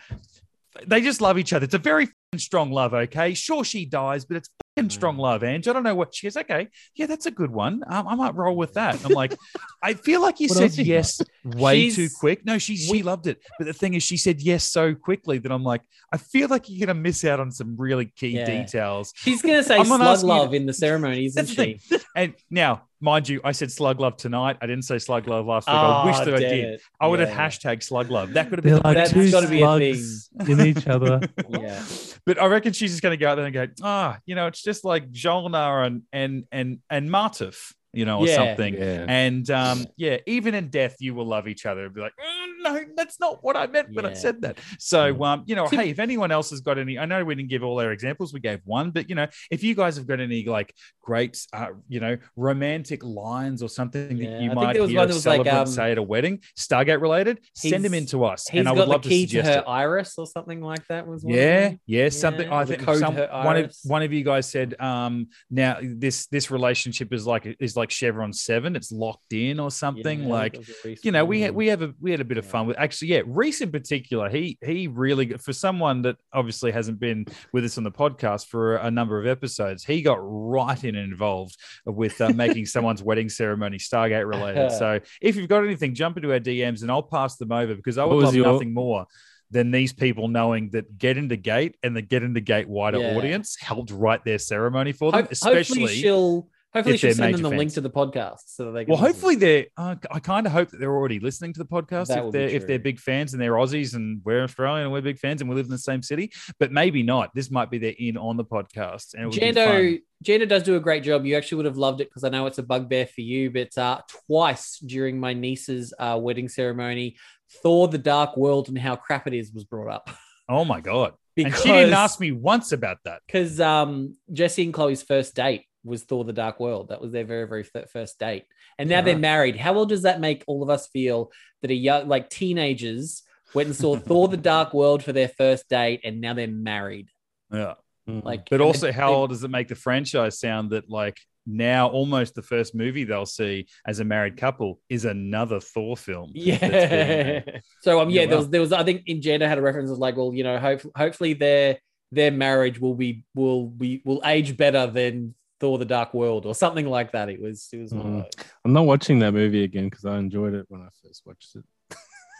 They 0.86 1.02
just 1.02 1.20
love 1.20 1.38
each 1.38 1.52
other. 1.52 1.64
It's 1.64 1.74
a 1.74 1.78
very 1.78 2.04
f***ing 2.04 2.14
strong 2.38 2.70
love. 2.70 2.94
Okay, 2.94 3.34
sure 3.34 3.64
she 3.64 3.84
dies, 3.84 4.24
but 4.24 4.38
it's 4.38 4.48
fucking 4.76 4.90
strong 4.90 5.18
love. 5.18 5.42
Ange, 5.44 5.68
I 5.68 5.72
don't 5.72 5.82
know 5.82 5.94
what 5.94 6.14
she 6.14 6.26
is. 6.26 6.36
Okay, 6.36 6.68
yeah, 6.94 7.06
that's 7.06 7.26
a 7.26 7.30
good 7.30 7.50
one. 7.50 7.82
Um, 7.86 8.08
I 8.08 8.14
might 8.14 8.34
roll 8.34 8.56
with 8.56 8.74
that. 8.74 9.04
I'm 9.04 9.12
like, 9.12 9.34
I 9.82 9.94
feel 9.94 10.22
like 10.22 10.40
you 10.40 10.48
said 10.48 10.74
yes 10.76 11.20
way 11.44 11.90
She's- 11.90 11.96
too 11.96 12.08
quick. 12.18 12.44
No, 12.44 12.58
she 12.58 12.76
she 12.76 13.02
loved 13.02 13.26
it, 13.26 13.42
but 13.58 13.66
the 13.66 13.72
thing 13.72 13.94
is, 13.94 14.02
she 14.02 14.16
said 14.16 14.40
yes 14.40 14.64
so 14.64 14.94
quickly 14.94 15.38
that 15.38 15.50
I'm 15.50 15.64
like, 15.64 15.82
I 16.12 16.16
feel 16.16 16.48
like 16.48 16.68
you're 16.68 16.86
gonna 16.86 16.98
miss 17.00 17.24
out 17.24 17.40
on 17.40 17.50
some 17.50 17.76
really 17.76 18.06
key 18.16 18.28
Yeah. 18.28 18.44
details. 18.46 19.12
She's 19.16 19.42
gonna 19.42 19.62
say 19.64 19.76
I'm 19.78 19.86
slug 19.86 20.00
asking 20.00 20.28
you 20.28 20.34
to- 20.34 20.40
love 20.42 20.54
in 20.54 20.66
the 20.66 20.72
ceremony, 20.72 21.26
isn't 21.26 21.46
That's 21.46 21.56
the 21.56 21.78
she? 21.78 21.98
And 22.14 22.34
now, 22.50 22.82
mind 23.00 23.26
you, 23.28 23.40
I 23.42 23.52
said 23.52 23.72
slug 23.72 23.98
love 23.98 24.18
tonight. 24.18 24.58
I 24.60 24.66
didn't 24.66 24.82
say 24.84 24.98
slug 24.98 25.26
love 25.26 25.46
last 25.46 25.66
week. 25.66 25.74
I 25.74 26.04
wish 26.04 26.16
Ah, 26.16 26.24
that 26.26 26.34
I 26.34 26.38
did. 26.40 26.64
it. 26.74 26.82
I 27.00 27.06
would 27.06 27.20
have 27.20 27.30
hashtag 27.30 27.82
slug 27.82 28.10
love. 28.10 28.34
That 28.34 28.50
could 28.50 28.58
have 28.58 28.64
been 28.64 28.74
the 28.74 28.80
like 28.84 28.96
That's 28.98 29.12
two 29.12 29.30
gotta 29.30 29.48
be 29.48 29.62
a 29.62 29.78
thing. 29.78 30.04
in 30.46 30.60
each 30.66 30.86
other. 30.86 31.20
Yeah. 31.48 31.82
But 32.26 32.40
I 32.40 32.46
reckon 32.46 32.72
she's 32.74 32.90
just 32.90 33.02
going 33.02 33.12
to 33.12 33.16
go 33.16 33.28
out 33.30 33.36
there 33.36 33.46
and 33.46 33.54
go, 33.54 33.66
ah, 33.82 34.18
you 34.26 34.34
know, 34.34 34.46
it's 34.46 34.62
just 34.62 34.84
like 34.84 35.10
Jolinar 35.10 35.86
and 35.86 36.02
and 36.12 36.44
and 36.52 36.78
and 36.90 37.08
Martouf, 37.08 37.72
you 37.92 38.04
know, 38.04 38.20
or 38.20 38.26
Yeah. 38.26 38.36
something. 38.36 38.74
Yeah. 38.74 39.06
And 39.08 39.48
um, 39.50 39.86
yeah, 39.96 40.18
even 40.26 40.54
in 40.54 40.68
death, 40.68 40.96
you 41.00 41.14
will 41.14 41.26
love 41.26 41.46
each 41.48 41.66
other. 41.66 41.84
And 41.86 41.94
be 41.94 42.00
like, 42.00 42.12
"Mm, 42.18 42.62
no, 42.62 42.84
that's 42.96 43.18
not 43.20 43.42
what 43.44 43.56
I 43.56 43.66
meant 43.66 43.88
when 43.92 44.06
I 44.06 44.12
said 44.14 44.40
that. 44.42 44.58
So, 44.78 45.12
Mm. 45.14 45.26
um, 45.26 45.42
you 45.46 45.54
know, 45.56 45.66
hey, 45.68 45.90
if 45.90 45.98
anyone 45.98 46.30
else 46.30 46.50
has 46.50 46.60
got 46.60 46.78
any, 46.78 46.98
I 46.98 47.04
know 47.04 47.24
we 47.24 47.34
didn't 47.34 47.50
give 47.50 47.62
all 47.62 47.80
our 47.80 47.92
examples, 47.92 48.32
we 48.32 48.40
gave 48.40 48.60
one, 48.64 48.90
but 48.90 49.08
you 49.08 49.14
know, 49.14 49.26
if 49.50 49.62
you 49.64 49.74
guys 49.74 49.96
have 49.96 50.06
got 50.06 50.20
any 50.20 50.44
like 50.44 50.74
great, 51.02 51.44
uh, 51.52 51.68
you 51.88 52.00
know, 52.00 52.16
romantic 52.36 53.02
lines 53.04 53.62
or 53.62 53.68
something 53.68 54.16
Yeah, 54.16 54.30
that 54.30 54.32
you 54.40 54.48
think 54.48 54.54
might 54.54 54.76
hear 54.76 54.82
one 54.98 55.10
a 55.10 55.14
that 55.14 55.26
like, 55.38 55.46
um, 55.48 55.66
say 55.66 55.92
at 55.92 55.98
a 55.98 56.02
wedding, 56.02 56.40
Stargate 56.58 57.00
related, 57.00 57.40
send 57.54 57.84
them 57.84 57.92
He's- 57.92 58.02
in 58.04 58.06
to 58.08 58.24
us, 58.24 58.48
and 58.52 58.68
I 58.68 58.72
would 58.72 58.88
love 58.88 59.02
to 59.02 59.08
key 59.08 59.26
to, 59.26 59.30
suggest 59.30 59.48
her 59.54 59.58
it. 59.60 59.64
iris 59.66 60.16
or 60.18 60.26
something 60.26 60.60
like 60.62 60.86
that. 60.88 61.06
Was 61.06 61.24
one 61.24 61.34
of 61.34 61.38
Yeah, 61.40 61.68
them? 61.70 61.80
yeah, 61.86 62.08
something. 62.08 62.48
I 62.50 62.64
think 62.64 62.82
code 62.82 62.98
some 63.00 63.16
one 63.16 63.56
of 63.56 63.74
one 63.84 64.02
of 64.02 64.12
you 64.12 64.22
guys 64.24 64.48
said, 64.48 64.80
um, 64.80 65.28
now 65.50 65.78
this 65.82 66.26
this 66.28 66.50
relationship 66.50 67.12
is 67.12 67.26
like 67.26 67.56
is 67.60 67.76
like 67.76 67.81
Chevron 67.90 68.32
Seven. 68.32 68.76
It's 68.76 68.92
locked 68.92 69.32
in 69.32 69.58
or 69.60 69.70
something. 69.70 70.22
Yeah, 70.22 70.28
like 70.28 70.52
that 70.52 70.58
was 70.60 70.68
a 70.68 70.88
recent 70.88 71.04
you 71.04 71.12
know, 71.12 71.24
we 71.24 71.40
had 71.40 71.54
we 71.54 71.66
have 71.68 71.82
a 71.82 71.92
we 72.00 72.10
had 72.10 72.20
a 72.20 72.24
bit 72.24 72.38
of 72.38 72.46
fun 72.46 72.66
with 72.66 72.78
actually, 72.78 73.08
yeah. 73.08 73.22
Reese 73.26 73.60
in 73.60 73.70
particular, 73.72 74.28
he 74.28 74.58
he 74.64 74.86
really 74.88 75.32
for 75.38 75.52
someone 75.52 76.02
that 76.02 76.16
obviously 76.32 76.70
hasn't 76.72 77.00
been 77.00 77.26
with 77.52 77.64
us 77.64 77.78
on 77.78 77.84
the 77.84 77.90
podcast 77.92 78.46
for 78.46 78.76
a 78.76 78.90
number 78.90 79.20
of 79.20 79.26
episodes, 79.26 79.84
he 79.84 80.02
got 80.02 80.18
right 80.20 80.82
in 80.84 80.94
and 80.96 81.10
involved 81.12 81.56
with 81.86 82.20
uh, 82.20 82.28
making 82.30 82.66
someone's 82.74 83.02
wedding 83.02 83.28
ceremony 83.28 83.78
Stargate 83.78 84.28
related. 84.28 84.70
so 84.72 85.00
if 85.20 85.36
you've 85.36 85.48
got 85.48 85.64
anything, 85.64 85.94
jump 85.94 86.16
into 86.16 86.32
our 86.32 86.40
DMs 86.40 86.82
and 86.82 86.90
I'll 86.90 87.02
pass 87.02 87.36
them 87.36 87.52
over 87.52 87.74
because 87.74 87.98
I 87.98 88.04
would 88.04 88.14
was 88.16 88.24
love 88.26 88.34
your- 88.34 88.52
nothing 88.52 88.72
more 88.74 89.06
than 89.50 89.70
these 89.70 89.92
people 89.92 90.28
knowing 90.28 90.70
that 90.70 90.96
Get 90.96 91.18
Into 91.18 91.36
Gate 91.36 91.76
and 91.82 91.94
the 91.94 92.00
Get 92.00 92.22
Into 92.22 92.40
Gate 92.40 92.66
wider 92.70 92.96
Yeah. 92.98 93.14
audience 93.18 93.54
helped 93.60 93.90
write 93.90 94.24
their 94.24 94.38
ceremony 94.38 94.92
for 94.92 95.12
them, 95.12 95.24
Ho- 95.24 95.28
especially 95.30 95.80
hopefully 95.80 96.00
she'll 96.00 96.48
hopefully 96.72 96.96
she'll 96.96 97.14
send 97.14 97.34
them 97.34 97.42
the 97.42 97.50
link 97.50 97.72
to 97.74 97.80
the 97.80 97.90
podcast 97.90 98.42
so 98.46 98.66
that 98.66 98.72
they 98.72 98.84
can 98.84 98.92
Well, 98.92 99.00
hopefully 99.00 99.36
they're. 99.36 99.66
Uh, 99.76 99.96
I 100.10 100.20
kind 100.20 100.46
of 100.46 100.52
hope 100.52 100.70
that 100.70 100.78
they're 100.78 100.94
already 100.94 101.20
listening 101.20 101.52
to 101.54 101.58
the 101.58 101.66
podcast. 101.66 102.08
That 102.08 102.26
if 102.26 102.32
they're 102.32 102.48
if 102.48 102.66
they're 102.66 102.78
big 102.78 102.98
fans 102.98 103.32
and 103.32 103.42
they're 103.42 103.52
Aussies 103.52 103.94
and 103.94 104.20
we're 104.24 104.42
Australian 104.42 104.84
and 104.84 104.92
we're 104.92 105.02
big 105.02 105.18
fans 105.18 105.40
and 105.40 105.50
we 105.50 105.56
live 105.56 105.66
in 105.66 105.70
the 105.70 105.78
same 105.78 106.02
city, 106.02 106.32
but 106.58 106.72
maybe 106.72 107.02
not. 107.02 107.34
This 107.34 107.50
might 107.50 107.70
be 107.70 107.78
their 107.78 107.94
in 107.98 108.16
on 108.16 108.36
the 108.36 108.44
podcast. 108.44 109.14
And 109.14 109.32
Jando. 109.32 110.00
Jando 110.24 110.48
does 110.48 110.62
do 110.62 110.76
a 110.76 110.80
great 110.80 111.02
job. 111.02 111.26
You 111.26 111.36
actually 111.36 111.56
would 111.56 111.66
have 111.66 111.78
loved 111.78 112.00
it 112.00 112.08
because 112.08 112.22
I 112.22 112.28
know 112.28 112.46
it's 112.46 112.58
a 112.58 112.62
bugbear 112.62 113.06
for 113.06 113.22
you. 113.22 113.50
But 113.50 113.76
uh, 113.76 114.00
twice 114.26 114.78
during 114.78 115.18
my 115.18 115.32
niece's 115.32 115.92
uh, 115.98 116.16
wedding 116.20 116.48
ceremony, 116.48 117.16
Thor: 117.62 117.88
The 117.88 117.98
Dark 117.98 118.36
World 118.36 118.68
and 118.68 118.78
how 118.78 118.96
crap 118.96 119.26
it 119.26 119.34
is 119.34 119.52
was 119.52 119.64
brought 119.64 119.92
up. 119.92 120.10
Oh 120.48 120.64
my 120.64 120.80
god! 120.80 121.14
Because 121.34 121.54
and 121.54 121.62
she 121.62 121.68
didn't 121.68 121.94
ask 121.94 122.20
me 122.20 122.30
once 122.30 122.72
about 122.72 122.98
that. 123.04 123.22
because 123.26 123.60
um, 123.60 124.16
Jesse 124.32 124.64
and 124.64 124.74
Chloe's 124.74 125.02
first 125.02 125.34
date 125.34 125.64
was 125.84 126.02
Thor: 126.04 126.24
The 126.24 126.32
Dark 126.32 126.60
World. 126.60 126.88
That 126.88 127.00
was 127.00 127.12
their 127.12 127.24
very 127.24 127.46
very 127.46 127.64
first 127.64 128.18
date, 128.18 128.44
and 128.78 128.88
now 128.88 129.00
they're 129.02 129.18
married. 129.18 129.56
How 129.56 129.72
well 129.72 129.86
does 129.86 130.02
that 130.02 130.20
make 130.20 130.44
all 130.46 130.62
of 130.62 130.70
us 130.70 130.86
feel 130.88 131.30
that 131.62 131.70
a 131.70 131.74
young 131.74 132.08
like 132.08 132.30
teenagers 132.30 133.22
went 133.54 133.66
and 133.68 133.76
saw 133.76 133.96
Thor: 134.08 134.28
The 134.28 134.36
Dark 134.36 134.72
World 134.74 135.02
for 135.02 135.12
their 135.12 135.28
first 135.28 135.68
date, 135.68 136.00
and 136.04 136.20
now 136.20 136.34
they're 136.34 136.46
married? 136.48 137.08
Yeah. 137.52 137.74
Like, 138.06 138.48
But 138.50 138.60
also, 138.60 138.86
they- 138.86 138.92
how 138.92 139.10
they- 139.10 139.14
old 139.16 139.30
does 139.30 139.44
it 139.44 139.50
make 139.50 139.68
the 139.68 139.74
franchise 139.76 140.38
sound 140.40 140.70
that 140.70 140.90
like 140.90 141.18
now 141.46 141.88
almost 141.88 142.34
the 142.34 142.42
first 142.42 142.74
movie 142.74 143.02
they'll 143.04 143.26
see 143.26 143.66
as 143.86 143.98
a 144.00 144.04
married 144.04 144.36
couple 144.36 144.80
is 144.88 145.04
another 145.04 145.60
Thor 145.60 145.96
film? 145.96 146.32
that's 146.34 146.60
being 146.60 146.60
Yeah. 146.60 147.60
so 147.82 148.00
um, 148.00 148.10
yeah, 148.10 148.22
Yeah, 148.22 148.26
there 148.26 148.36
wow. 148.36 148.40
was 148.42 148.50
there 148.50 148.60
was 148.60 148.72
I 148.72 148.82
think 148.84 149.02
in 149.06 149.20
Jada 149.20 149.46
had 149.46 149.58
a 149.58 149.62
reference 149.62 149.90
of 149.90 149.98
like, 149.98 150.16
well, 150.16 150.32
you 150.34 150.42
know, 150.44 150.58
hope, 150.58 150.80
hopefully 150.96 151.34
their 151.34 151.78
their 152.10 152.30
marriage 152.32 152.80
will 152.80 152.94
be 152.94 153.24
will 153.34 153.68
be 153.68 154.02
will 154.04 154.20
age 154.24 154.56
better 154.56 154.86
than 154.88 155.34
Thor: 155.62 155.78
The 155.78 155.84
Dark 155.86 156.12
World 156.12 156.44
or 156.44 156.54
something 156.54 156.86
like 156.86 157.12
that. 157.12 157.28
It 157.30 157.40
was 157.40 157.68
it 157.72 157.78
was. 157.78 157.92
Mm. 157.92 158.02
those. 158.24 158.44
I'm 158.64 158.72
not 158.72 158.84
watching 158.84 159.20
that 159.20 159.32
movie 159.32 159.62
again 159.64 159.84
because 159.88 160.04
I 160.04 160.18
enjoyed 160.18 160.54
it 160.54 160.66
when 160.68 160.80
I 160.82 160.88
first 161.02 161.22
watched 161.24 161.54
it. 161.56 161.64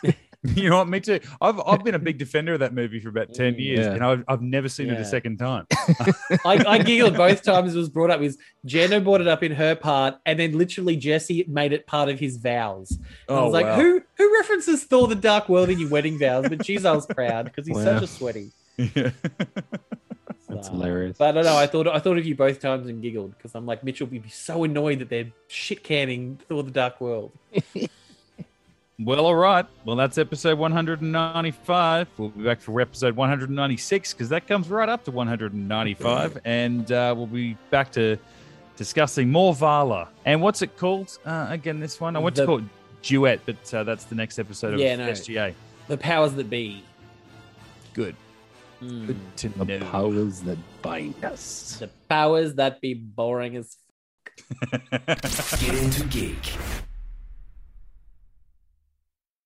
you 0.57 0.69
know 0.69 0.79
what? 0.79 0.89
Me 0.89 0.99
too. 0.99 1.21
I've 1.41 1.61
I've 1.65 1.85
been 1.85 1.95
a 1.95 1.99
big 2.01 2.19
defender 2.19 2.55
of 2.55 2.59
that 2.61 2.75
movie 2.75 2.99
for 2.99 3.09
about 3.11 3.33
ten 3.33 3.55
years, 3.55 3.87
Yeah. 3.87 3.93
and 3.93 4.03
I've, 4.05 4.25
I've 4.27 4.43
never 4.43 4.69
seen 4.69 4.91
it 4.91 4.99
a 5.01 5.05
second 5.05 5.37
time. 5.39 5.67
I, 6.45 6.65
I 6.67 6.79
giggled 6.79 7.17
both 7.17 7.45
times 7.45 7.77
it 7.77 7.79
was 7.79 7.89
brought 7.89 8.11
up. 8.11 8.21
Is 8.21 8.37
Jano 8.67 9.05
brought 9.05 9.21
it 9.21 9.29
up 9.29 9.45
in 9.45 9.53
her 9.53 9.77
part, 9.77 10.17
and 10.27 10.41
then 10.41 10.59
literally 10.59 10.97
Jesse 10.97 11.45
made 11.47 11.73
it 11.73 11.87
part 11.87 12.09
of 12.09 12.19
his 12.19 12.39
vows. 12.39 12.91
And 13.29 13.37
I 13.37 13.41
Oh, 13.41 13.45
was 13.45 13.53
like, 13.53 13.67
wow. 13.67 13.77
who 13.77 14.03
who 14.19 14.35
references 14.41 14.83
Thor: 14.83 15.07
The 15.07 15.15
Dark 15.15 15.49
World 15.49 15.71
in 15.71 15.79
your 15.79 15.91
wedding 15.91 16.19
vows? 16.19 16.49
But 16.49 16.65
geez, 16.65 16.85
I 16.85 16.93
was 16.93 17.07
proud 17.07 17.45
because 17.45 17.69
he's 17.69 17.77
Wow. 17.77 17.85
such 17.85 18.03
a 18.03 18.07
sweaty. 18.09 18.51
Yeah. 18.77 19.11
So, 20.53 20.57
That's 20.57 20.69
hilarious. 20.69 21.17
But 21.19 21.29
I 21.29 21.33
don't 21.33 21.45
know. 21.45 21.57
I 21.57 21.67
thought 21.67 21.89
I 21.89 21.99
thought 21.99 22.19
of 22.19 22.27
you 22.27 22.35
both 22.35 22.61
times 22.61 22.87
and 22.87 23.01
giggled 23.01 23.37
because 23.37 23.55
I'm 23.55 23.65
like 23.65 23.83
Mitchell 23.83 24.07
would 24.07 24.23
be 24.23 24.29
so 24.29 24.65
annoyed 24.65 24.99
that 24.99 25.09
they're 25.09 25.33
shit 25.49 25.83
canning 25.83 26.39
Thor: 26.49 26.63
The 26.63 26.71
Dark 26.71 27.01
World. 27.01 27.33
Well, 28.99 29.27
all 29.27 29.35
right. 29.35 29.67
Well, 29.85 29.97
that's 29.97 30.17
episode 30.17 30.59
195. 30.59 32.09
We'll 32.19 32.29
be 32.29 32.45
back 32.45 32.61
for 32.61 32.81
episode 32.81 33.17
196 33.17 34.13
because 34.13 34.29
that 34.29 34.47
comes 34.47 34.69
right 34.69 34.89
up 34.89 35.05
to 35.07 35.11
195. 35.11 36.39
and 36.45 36.93
uh, 36.93 37.13
we'll 37.17 37.27
be 37.27 37.57
back 37.71 37.91
to 37.93 38.17
discussing 38.77 39.29
more 39.31 39.55
Vala. 39.55 40.09
And 40.25 40.41
what's 40.41 40.63
it 40.63 40.77
called 40.77 41.19
uh, 41.25 41.47
again, 41.49 41.81
this 41.81 42.01
one? 42.01 42.15
I 42.15 42.21
want 42.21 42.37
The- 42.37 42.43
to 42.43 42.47
call 42.47 42.59
it 42.59 42.65
Duet, 43.03 43.41
but 43.45 43.75
uh, 43.75 43.83
that's 43.83 44.05
the 44.05 44.15
next 44.15 44.39
episode 44.39 44.75
of 44.75 44.79
Yeah, 44.81 44.95
no. 44.95 45.09
SGA. 45.11 45.55
The 45.89 45.97
powers 45.97 46.35
that 46.35 46.49
be. 46.49 46.85
Good. 47.95 48.15
Mm. 48.83 49.07
Good 49.07 49.37
to 49.37 49.49
The 49.51 49.65
know. 49.65 49.79
powers 49.91 50.41
that 50.41 50.59
bind 50.83 51.25
us. 51.25 51.77
The 51.79 51.89
powers 52.09 52.55
that 52.55 52.81
be 52.81 52.95
boring 52.95 53.57
as 53.57 53.77
fuck. 54.59 55.61
Get 55.61 55.75
into 55.75 56.05
geek. 56.09 56.53